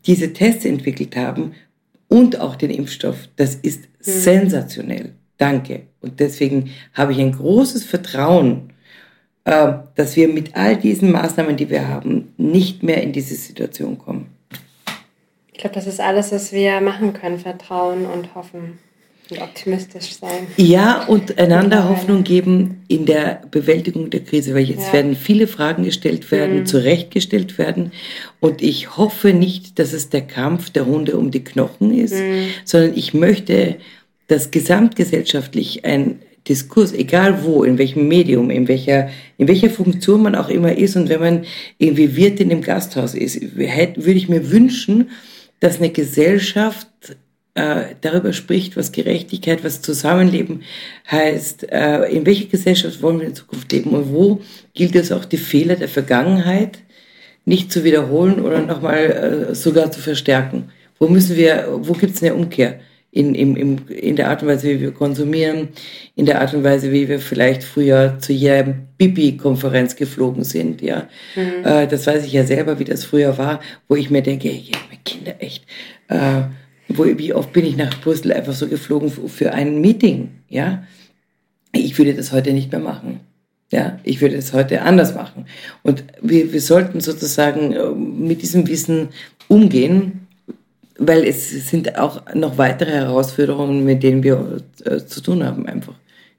diese 0.06 0.32
Tests 0.32 0.64
entwickelt 0.64 1.16
haben 1.16 1.54
und 2.08 2.40
auch 2.40 2.54
den 2.54 2.70
Impfstoff, 2.70 3.28
das 3.34 3.56
ist 3.56 3.82
mhm. 3.82 3.86
sensationell. 4.00 5.12
Danke. 5.38 5.82
Und 6.00 6.20
deswegen 6.20 6.70
habe 6.94 7.12
ich 7.12 7.18
ein 7.18 7.32
großes 7.32 7.84
Vertrauen, 7.84 8.70
äh, 8.70 8.76
dass 9.47 10.16
wir 10.16 10.27
mit 10.27 10.56
all 10.56 10.77
diesen 10.77 11.12
Maßnahmen, 11.12 11.56
die 11.56 11.70
wir 11.70 11.86
haben, 11.86 12.32
nicht 12.36 12.82
mehr 12.82 13.02
in 13.02 13.12
diese 13.12 13.36
Situation 13.36 13.97
kommen. 13.97 14.27
Ich 15.52 15.59
glaube, 15.59 15.74
das 15.74 15.86
ist 15.86 16.01
alles, 16.01 16.32
was 16.32 16.52
wir 16.52 16.81
machen 16.81 17.12
können, 17.12 17.39
vertrauen 17.39 18.06
und 18.06 18.35
hoffen. 18.35 18.78
Und 19.31 19.40
optimistisch 19.40 20.18
sein. 20.18 20.47
Ja, 20.56 21.05
und 21.06 21.39
einander 21.39 21.89
Hoffnung 21.89 22.23
geben 22.23 22.82
in 22.86 23.06
der 23.06 23.43
Bewältigung 23.51 24.10
der 24.10 24.20
Krise, 24.20 24.55
weil 24.55 24.64
jetzt 24.64 24.89
ja. 24.89 24.93
werden 24.93 25.16
viele 25.16 25.48
Fragen 25.48 25.82
gestellt 25.82 26.31
werden, 26.31 26.60
mhm. 26.60 26.66
zurechtgestellt 26.66 27.59
werden. 27.59 27.93
Und 28.39 28.62
ich 28.62 28.97
hoffe 28.97 29.32
nicht, 29.32 29.78
dass 29.78 29.93
es 29.93 30.10
der 30.10 30.23
Kampf 30.23 30.70
der 30.70 30.86
Hunde 30.86 31.16
um 31.16 31.31
die 31.31 31.43
Knochen 31.43 31.97
ist, 31.97 32.14
mhm. 32.14 32.48
sondern 32.64 32.97
ich 32.97 33.14
möchte, 33.14 33.77
dass 34.28 34.51
gesamtgesellschaftlich 34.51 35.85
ein 35.85 36.20
Diskurs, 36.48 36.93
egal 36.93 37.43
wo, 37.43 37.64
in 37.64 37.78
welchem 37.78 38.06
Medium, 38.09 38.51
in 38.51 38.68
welcher, 38.68 39.09
in 39.36 39.48
welcher 39.48 39.70
Funktion 39.70 40.23
man 40.23 40.35
auch 40.35 40.48
immer 40.48 40.77
ist 40.77 40.97
und 40.97 41.09
wenn 41.09 41.20
man 41.20 41.44
irgendwie 41.78 42.16
Wirt 42.16 42.40
in 42.40 42.51
dem 42.51 42.62
Gasthaus 42.62 43.14
ist, 43.14 43.56
würde 43.56 44.12
ich 44.12 44.28
mir 44.28 44.51
wünschen, 44.51 45.10
dass 45.60 45.78
eine 45.78 45.90
Gesellschaft 45.90 46.89
äh, 47.55 47.94
darüber 48.02 48.32
spricht, 48.32 48.77
was 48.77 48.93
Gerechtigkeit, 48.93 49.64
was 49.64 49.82
Zusammenleben 49.82 50.62
heißt, 51.10 51.73
äh, 51.73 52.05
in 52.12 52.27
welcher 52.27 52.47
Gesellschaft 52.47 53.02
wollen 53.02 53.18
wir 53.18 53.27
in 53.27 53.35
Zukunft 53.35 53.73
leben 53.73 53.90
und 53.90 54.12
wo 54.12 54.43
gilt 54.74 54.94
es 54.94 55.10
auch 55.10 55.24
die 55.24 55.39
Fehler 55.39 55.77
der 55.77 55.89
Vergangenheit 55.89 56.78
nicht 57.47 57.73
zu 57.73 57.82
wiederholen 57.82 58.40
oder 58.40 58.60
nochmal 58.60 59.48
äh, 59.51 59.55
sogar 59.55 59.90
zu 59.90 60.01
verstärken. 60.01 60.70
Wo 60.98 61.09
müssen 61.09 61.36
wir, 61.36 61.66
wo 61.81 61.94
gibt 61.94 62.14
es 62.14 62.23
eine 62.23 62.35
Umkehr? 62.35 62.81
In, 63.16 63.34
in, 63.34 63.56
in, 63.56 63.88
in 63.88 64.16
der 64.16 64.28
Art 64.28 64.43
und 64.43 64.48
Weise, 64.48 64.68
wie 64.68 64.80
wir 64.80 64.93
konsumieren, 64.93 65.68
in 66.16 66.26
der 66.26 66.43
Art 66.43 66.52
und 66.52 66.64
Weise, 66.64 66.93
wie 66.93 67.09
wir 67.09 67.18
vielleicht 67.18 67.64
früher 67.64 68.18
zu 68.18 68.34
jeder 68.34 68.74
Bibi-Konferenz 68.98 69.97
geflogen 69.97 70.44
sind, 70.44 70.82
ja. 70.82 71.09
Mhm. 71.34 71.64
Äh, 71.64 71.86
das 71.86 72.06
weiß 72.06 72.26
ich 72.26 72.34
ja 72.34 72.44
selber, 72.44 72.78
wie 72.78 72.84
das 72.84 73.05
früher 73.05 73.38
war, 73.38 73.60
wo 73.88 73.97
ich 73.97 74.10
mir 74.10 74.20
denke, 74.20 74.51
ja, 74.51 74.76
meine 74.90 75.01
Kinder 75.02 75.34
echt, 75.38 75.64
äh, 76.09 76.43
wo, 76.88 77.06
wie 77.06 77.32
oft 77.32 77.55
bin 77.55 77.64
ich 77.64 77.78
nach 77.78 77.98
Brüssel 78.02 78.34
einfach 78.34 78.52
so 78.52 78.68
geflogen 78.68 79.10
für 79.10 79.52
ein 79.55 79.80
Meeting, 79.80 80.32
ja? 80.51 80.84
Ich 81.72 81.97
würde 81.97 82.12
das 82.12 82.32
heute 82.32 82.52
nicht 82.52 82.70
mehr 82.70 82.82
machen. 82.82 83.20
Ja, 83.72 83.98
ich 84.05 84.20
würde 84.20 84.36
es 84.36 84.52
heute 84.52 84.82
anders 84.82 85.14
machen. 85.14 85.47
Und 85.82 86.05
wir, 86.20 86.52
wir 86.52 86.60
sollten 86.60 87.01
sozusagen 87.01 87.72
äh, 87.72 87.90
mit 87.90 88.43
diesem 88.43 88.68
Wissen 88.68 89.09
umgehen, 89.48 90.26
weil 90.98 91.24
es 91.24 91.68
sind 91.68 91.98
auch 91.98 92.23
noch 92.35 92.59
weitere 92.59 92.93
Herausforderungen, 92.93 93.85
mit 93.85 94.02
denen 94.02 94.23
wir 94.23 94.62
äh, 94.85 94.98
zu 94.98 95.20
tun 95.20 95.44
haben, 95.44 95.66
einfach 95.66 95.94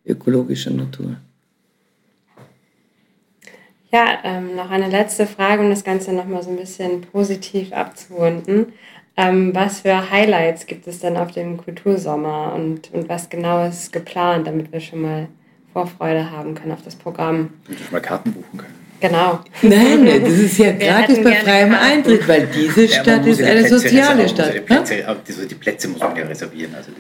ökologischer 0.05 0.71
Natur. 0.71 1.17
Ja, 3.91 4.19
ähm, 4.23 4.55
noch 4.55 4.69
eine 4.69 4.89
letzte 4.89 5.25
Frage, 5.25 5.61
um 5.61 5.69
das 5.69 5.83
Ganze 5.83 6.11
nochmal 6.11 6.43
so 6.43 6.49
ein 6.49 6.57
bisschen 6.57 7.01
positiv 7.01 7.71
abzurunden. 7.71 8.73
Ähm, 9.15 9.55
was 9.55 9.81
für 9.81 10.11
Highlights 10.11 10.67
gibt 10.67 10.87
es 10.87 10.99
denn 10.99 11.17
auf 11.17 11.31
dem 11.31 11.57
Kultursommer 11.57 12.53
und, 12.53 12.93
und 12.93 13.09
was 13.09 13.29
genau 13.29 13.65
ist 13.65 13.91
geplant, 13.91 14.45
damit 14.45 14.71
wir 14.71 14.79
schon 14.79 15.01
mal 15.01 15.27
Vorfreude 15.73 16.29
haben 16.29 16.53
können 16.53 16.73
auf 16.73 16.83
das 16.83 16.95
Programm? 16.95 17.53
Damit 17.63 17.79
wir 17.79 17.85
schon 17.85 17.93
mal 17.93 18.01
Karten 18.01 18.33
buchen 18.33 18.57
können. 18.57 18.76
Genau. 18.99 19.39
Nein, 19.61 20.23
das 20.23 20.33
ist 20.33 20.57
ja 20.57 20.71
gratis 20.71 21.23
bei 21.23 21.35
freiem 21.35 21.75
Eintritt, 21.75 22.27
weil 22.27 22.47
diese 22.47 22.85
ja, 22.85 23.01
Stadt 23.01 23.25
ist 23.27 23.41
eine 23.41 23.59
Plätze 23.61 23.79
soziale 23.79 24.27
Stadt. 24.27 24.53
Die 24.55 24.59
Plätze, 24.59 24.95
die 25.49 25.55
Plätze, 25.55 25.87
muss 25.89 25.99
man 25.99 26.15
ja 26.15 26.25
reservieren. 26.25 26.73
Also 26.75 26.91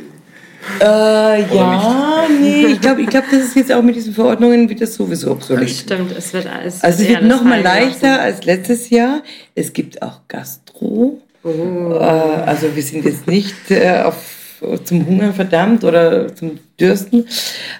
äh, 0.79 1.55
ja, 1.55 2.27
nee, 2.41 2.65
ich 2.65 2.81
glaube, 2.81 3.01
ich 3.01 3.07
glaub, 3.07 3.23
das 3.31 3.41
ist 3.41 3.55
jetzt 3.55 3.71
auch 3.71 3.81
mit 3.81 3.95
diesen 3.95 4.13
Verordnungen 4.13 4.69
wieder 4.69 4.85
sowieso 4.85 5.31
obsolet. 5.31 5.69
Stimmt, 5.69 6.11
es 6.15 6.33
wird 6.33 6.45
alles. 6.47 6.83
Also 6.83 7.03
es 7.03 7.09
wird 7.09 7.23
noch 7.23 7.43
mal 7.43 7.61
leichter 7.61 8.21
als 8.21 8.43
letztes 8.43 8.89
Jahr. 8.89 9.23
Es 9.55 9.73
gibt 9.73 10.01
auch 10.01 10.21
Gastro. 10.27 11.21
Oh. 11.43 11.93
Äh, 11.93 11.97
also 11.97 12.75
wir 12.75 12.83
sind 12.83 13.05
jetzt 13.05 13.27
nicht 13.27 13.71
äh, 13.71 14.01
auf, 14.03 14.17
zum 14.83 15.05
Hunger 15.07 15.33
verdammt 15.33 15.83
oder 15.83 16.35
zum 16.35 16.59
Dürsten. 16.79 17.25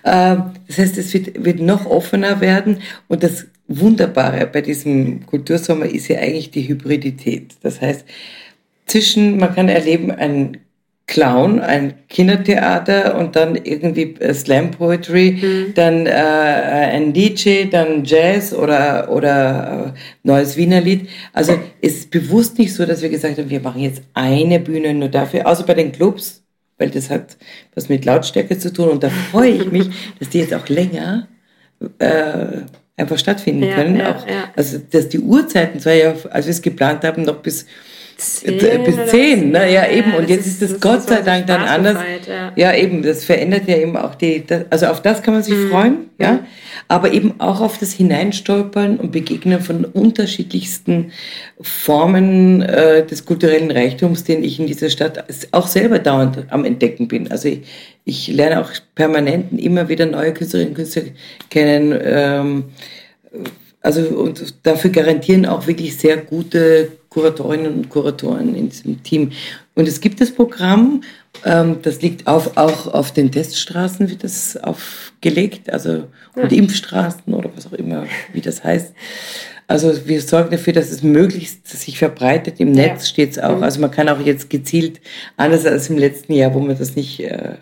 Äh, 0.03 0.37
das 0.67 0.77
heißt, 0.77 0.97
es 0.97 1.13
wird, 1.13 1.43
wird 1.43 1.59
noch 1.59 1.85
offener 1.85 2.39
werden 2.41 2.81
und 3.07 3.23
das 3.23 3.45
Wunderbare 3.67 4.47
bei 4.47 4.61
diesem 4.61 5.25
Kultursommer 5.25 5.85
ist 5.85 6.07
ja 6.07 6.19
eigentlich 6.19 6.51
die 6.51 6.67
Hybridität. 6.67 7.55
Das 7.61 7.81
heißt, 7.81 8.05
zwischen, 8.85 9.37
man 9.37 9.53
kann 9.53 9.69
erleben, 9.69 10.11
ein 10.11 10.57
Clown, 11.07 11.61
ein 11.61 11.93
Kindertheater 12.09 13.17
und 13.17 13.37
dann 13.37 13.55
irgendwie 13.55 14.15
äh, 14.19 14.33
Slam 14.33 14.71
Poetry, 14.71 15.39
mhm. 15.41 15.73
dann 15.73 16.05
äh, 16.05 16.09
ein 16.11 17.13
DJ, 17.13 17.65
dann 17.71 18.03
Jazz 18.03 18.53
oder, 18.53 19.09
oder 19.09 19.93
äh, 19.95 19.99
neues 20.23 20.57
Wiener 20.57 20.81
Lied. 20.81 21.07
Also 21.31 21.53
es 21.81 21.99
ist 21.99 22.11
bewusst 22.11 22.59
nicht 22.59 22.73
so, 22.73 22.85
dass 22.85 23.01
wir 23.01 23.09
gesagt 23.09 23.37
haben, 23.37 23.49
wir 23.49 23.61
machen 23.61 23.81
jetzt 23.81 24.01
eine 24.13 24.59
Bühne 24.59 24.93
nur 24.93 25.07
dafür, 25.07 25.47
außer 25.47 25.63
bei 25.63 25.75
den 25.75 25.93
Clubs, 25.93 26.43
weil 26.77 26.89
das 26.89 27.09
hat 27.09 27.37
was 27.73 27.87
mit 27.87 28.03
Lautstärke 28.03 28.59
zu 28.59 28.73
tun 28.73 28.89
und 28.89 29.01
da 29.01 29.09
freue 29.09 29.51
ich 29.51 29.71
mich, 29.71 29.89
dass 30.19 30.27
die 30.27 30.39
jetzt 30.39 30.53
auch 30.53 30.67
länger 30.67 31.29
äh, 31.99 32.63
einfach 32.97 33.17
stattfinden 33.17 33.63
ja, 33.63 33.75
können. 33.75 33.95
Ja, 33.95 34.15
auch, 34.15 34.27
ja. 34.27 34.51
Also 34.55 34.79
dass 34.79 35.07
die 35.09 35.19
Uhrzeiten 35.19 35.79
zwar 35.79 35.93
ja, 35.93 36.15
als 36.29 36.47
wir 36.47 36.51
es 36.51 36.61
geplant 36.61 37.03
haben, 37.03 37.23
noch 37.23 37.37
bis 37.37 37.65
zehn 38.17 38.83
bis 38.83 39.11
zehn, 39.11 39.51
ne? 39.51 39.71
ja 39.71 39.87
eben. 39.89 40.13
und 40.15 40.29
jetzt 40.29 40.47
ist 40.47 40.61
es 40.61 40.79
Gott 40.79 41.03
sei 41.03 41.21
Dank 41.21 41.45
dann 41.47 41.61
anders. 41.61 41.97
Ja. 42.27 42.51
ja. 42.55 42.73
eben, 42.73 43.03
das 43.03 43.23
verändert 43.23 43.67
ja 43.67 43.77
eben 43.77 43.95
auch 43.95 44.15
die, 44.15 44.45
das, 44.45 44.65
also 44.71 44.87
auf 44.87 45.01
das 45.01 45.21
kann 45.21 45.35
man 45.35 45.43
sich 45.43 45.55
mhm. 45.55 45.69
freuen, 45.69 45.97
ja. 46.19 46.33
Mhm. 46.33 46.39
Aber 46.89 47.11
eben 47.11 47.39
auch 47.39 47.61
auf 47.61 47.77
das 47.77 47.91
Hineinstolpern 47.93 48.97
und 48.97 49.11
Begegnen 49.11 49.59
von 49.59 49.83
unterschiedlichsten 49.85 51.11
Formen 51.59 52.61
äh, 52.61 53.05
des 53.05 53.25
kulturellen 53.25 53.71
Reichtums, 53.71 54.23
den 54.23 54.43
ich 54.43 54.59
in 54.59 54.67
dieser 54.67 54.89
Stadt 54.89 55.25
auch 55.51 55.67
selber 55.67 55.99
dauernd 55.99 56.45
am 56.49 56.65
Entdecken 56.65 57.07
bin. 57.07 57.29
Also 57.29 57.49
ich, 57.49 57.61
ich 58.05 58.27
lerne 58.29 58.61
auch 58.61 58.71
permanent 58.95 59.59
immer 59.59 59.89
wieder 59.89 60.05
neue 60.05 60.33
Künstlerinnen 60.33 60.69
und 60.69 60.75
Künstler 60.75 61.03
kennen. 61.49 61.99
Ähm, 62.01 62.63
also 63.81 64.01
und 64.01 64.55
dafür 64.63 64.89
garantieren 64.89 65.45
auch 65.45 65.67
wirklich 65.67 65.97
sehr 65.97 66.17
gute 66.17 66.89
Kuratorinnen 67.17 67.73
und 67.73 67.89
Kuratoren 67.89 68.53
in 68.53 68.69
diesem 68.69 69.01
Team. 69.01 69.31
Und 69.73 69.87
es 69.87 70.01
gibt 70.01 70.21
das 70.21 70.29
Programm, 70.29 71.01
ähm, 71.45 71.77
das 71.81 72.03
liegt 72.03 72.27
auf, 72.27 72.57
auch 72.57 72.85
auf 72.85 73.11
den 73.11 73.31
Teststraßen, 73.31 74.07
wird 74.07 74.23
das 74.23 74.55
aufgelegt, 74.55 75.73
also 75.73 76.03
und 76.35 76.51
ja. 76.51 76.57
Impfstraßen 76.59 77.33
oder 77.33 77.49
was 77.55 77.65
auch 77.65 77.73
immer, 77.73 78.05
wie 78.33 78.41
das 78.41 78.63
heißt. 78.63 78.93
Also 79.65 80.07
wir 80.07 80.21
sorgen 80.21 80.51
dafür, 80.51 80.73
dass 80.73 80.91
es 80.91 81.01
möglichst 81.01 81.67
sich 81.67 81.97
verbreitet. 81.97 82.59
Im 82.59 82.71
Netz 82.71 83.05
ja. 83.05 83.09
steht 83.09 83.31
es 83.31 83.39
auch. 83.39 83.57
Mhm. 83.57 83.63
Also 83.63 83.81
man 83.81 83.89
kann 83.89 84.09
auch 84.09 84.19
jetzt 84.19 84.51
gezielt, 84.51 85.01
anders 85.37 85.65
als 85.65 85.89
im 85.89 85.97
letzten 85.97 86.33
Jahr, 86.33 86.53
wo 86.53 86.59
man 86.59 86.77
das 86.77 86.95
nicht, 86.95 87.19
äh, 87.21 87.55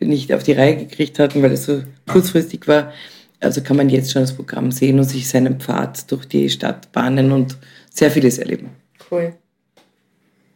nicht 0.00 0.32
auf 0.32 0.42
die 0.42 0.54
Reihe 0.54 0.76
gekriegt 0.76 1.20
hatten, 1.20 1.44
weil 1.44 1.52
es 1.52 1.66
so 1.66 1.82
kurzfristig 2.08 2.66
war. 2.66 2.92
Also 3.38 3.60
kann 3.60 3.76
man 3.76 3.88
jetzt 3.88 4.10
schon 4.10 4.22
das 4.22 4.34
Programm 4.34 4.72
sehen 4.72 4.98
und 4.98 5.04
sich 5.04 5.28
seinen 5.28 5.60
Pfad 5.60 6.10
durch 6.10 6.26
die 6.26 6.50
Stadt 6.50 6.90
bahnen 6.90 7.30
und 7.30 7.56
sehr 7.88 8.10
vieles 8.10 8.38
erleben. 8.38 8.70
Cool. 9.10 9.34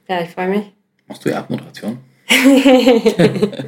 Ja, 0.09 0.20
ich 0.22 0.31
freue 0.31 0.48
mich. 0.48 0.72
Machst 1.06 1.24
du 1.24 1.28
die 1.28 1.35
Abmoderation? 1.35 1.98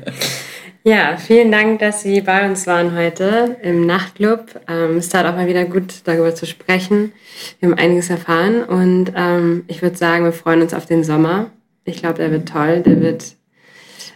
ja, 0.84 1.16
vielen 1.16 1.52
Dank, 1.52 1.80
dass 1.80 2.02
Sie 2.02 2.20
bei 2.20 2.48
uns 2.48 2.66
waren 2.66 2.96
heute 2.96 3.58
im 3.62 3.86
Nachtclub. 3.86 4.60
Ähm, 4.68 4.96
es 4.96 5.08
tat 5.08 5.26
auch 5.26 5.34
mal 5.34 5.46
wieder 5.46 5.64
gut, 5.64 6.02
darüber 6.04 6.34
zu 6.34 6.46
sprechen. 6.46 7.12
Wir 7.60 7.68
haben 7.68 7.78
einiges 7.78 8.10
erfahren 8.10 8.64
und 8.64 9.12
ähm, 9.14 9.64
ich 9.68 9.82
würde 9.82 9.96
sagen, 9.96 10.24
wir 10.24 10.32
freuen 10.32 10.62
uns 10.62 10.74
auf 10.74 10.86
den 10.86 11.04
Sommer. 11.04 11.50
Ich 11.84 11.96
glaube, 11.96 12.14
der 12.14 12.30
wird 12.30 12.48
toll. 12.48 12.80
Der 12.80 13.00
wird 13.00 13.36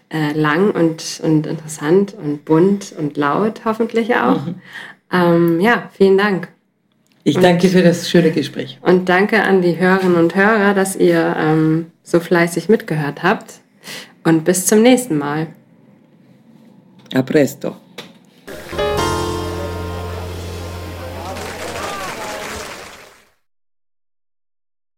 äh, 0.09 0.33
lang 0.33 0.71
und, 0.71 1.21
und 1.23 1.47
interessant 1.47 2.15
und 2.15 2.45
bunt 2.45 2.95
und 2.97 3.17
laut, 3.17 3.65
hoffentlich 3.65 4.15
auch. 4.17 4.47
Mhm. 4.47 4.61
Ähm, 5.13 5.61
ja, 5.61 5.89
vielen 5.93 6.19
Dank. 6.19 6.49
Ich 7.27 7.37
danke 7.39 7.67
und, 7.67 7.73
für 7.73 7.83
das 7.83 8.09
schöne 8.09 8.31
Gespräch. 8.31 8.79
Und 8.83 9.09
danke 9.09 9.43
an 9.43 9.61
die 9.61 9.77
Hörerinnen 9.77 10.17
und 10.17 10.37
Hörer, 10.37 10.75
dass 10.75 10.95
ihr 10.95 11.35
ähm, 11.37 11.87
so 12.05 12.21
fleißig 12.21 12.69
mitgehört 12.69 13.25
habt. 13.25 13.55
Und 14.23 14.45
bis 14.45 14.67
zum 14.67 14.81
nächsten 14.81 15.19
Mal. 15.19 15.49
A 17.13 17.23
presto. 17.23 17.75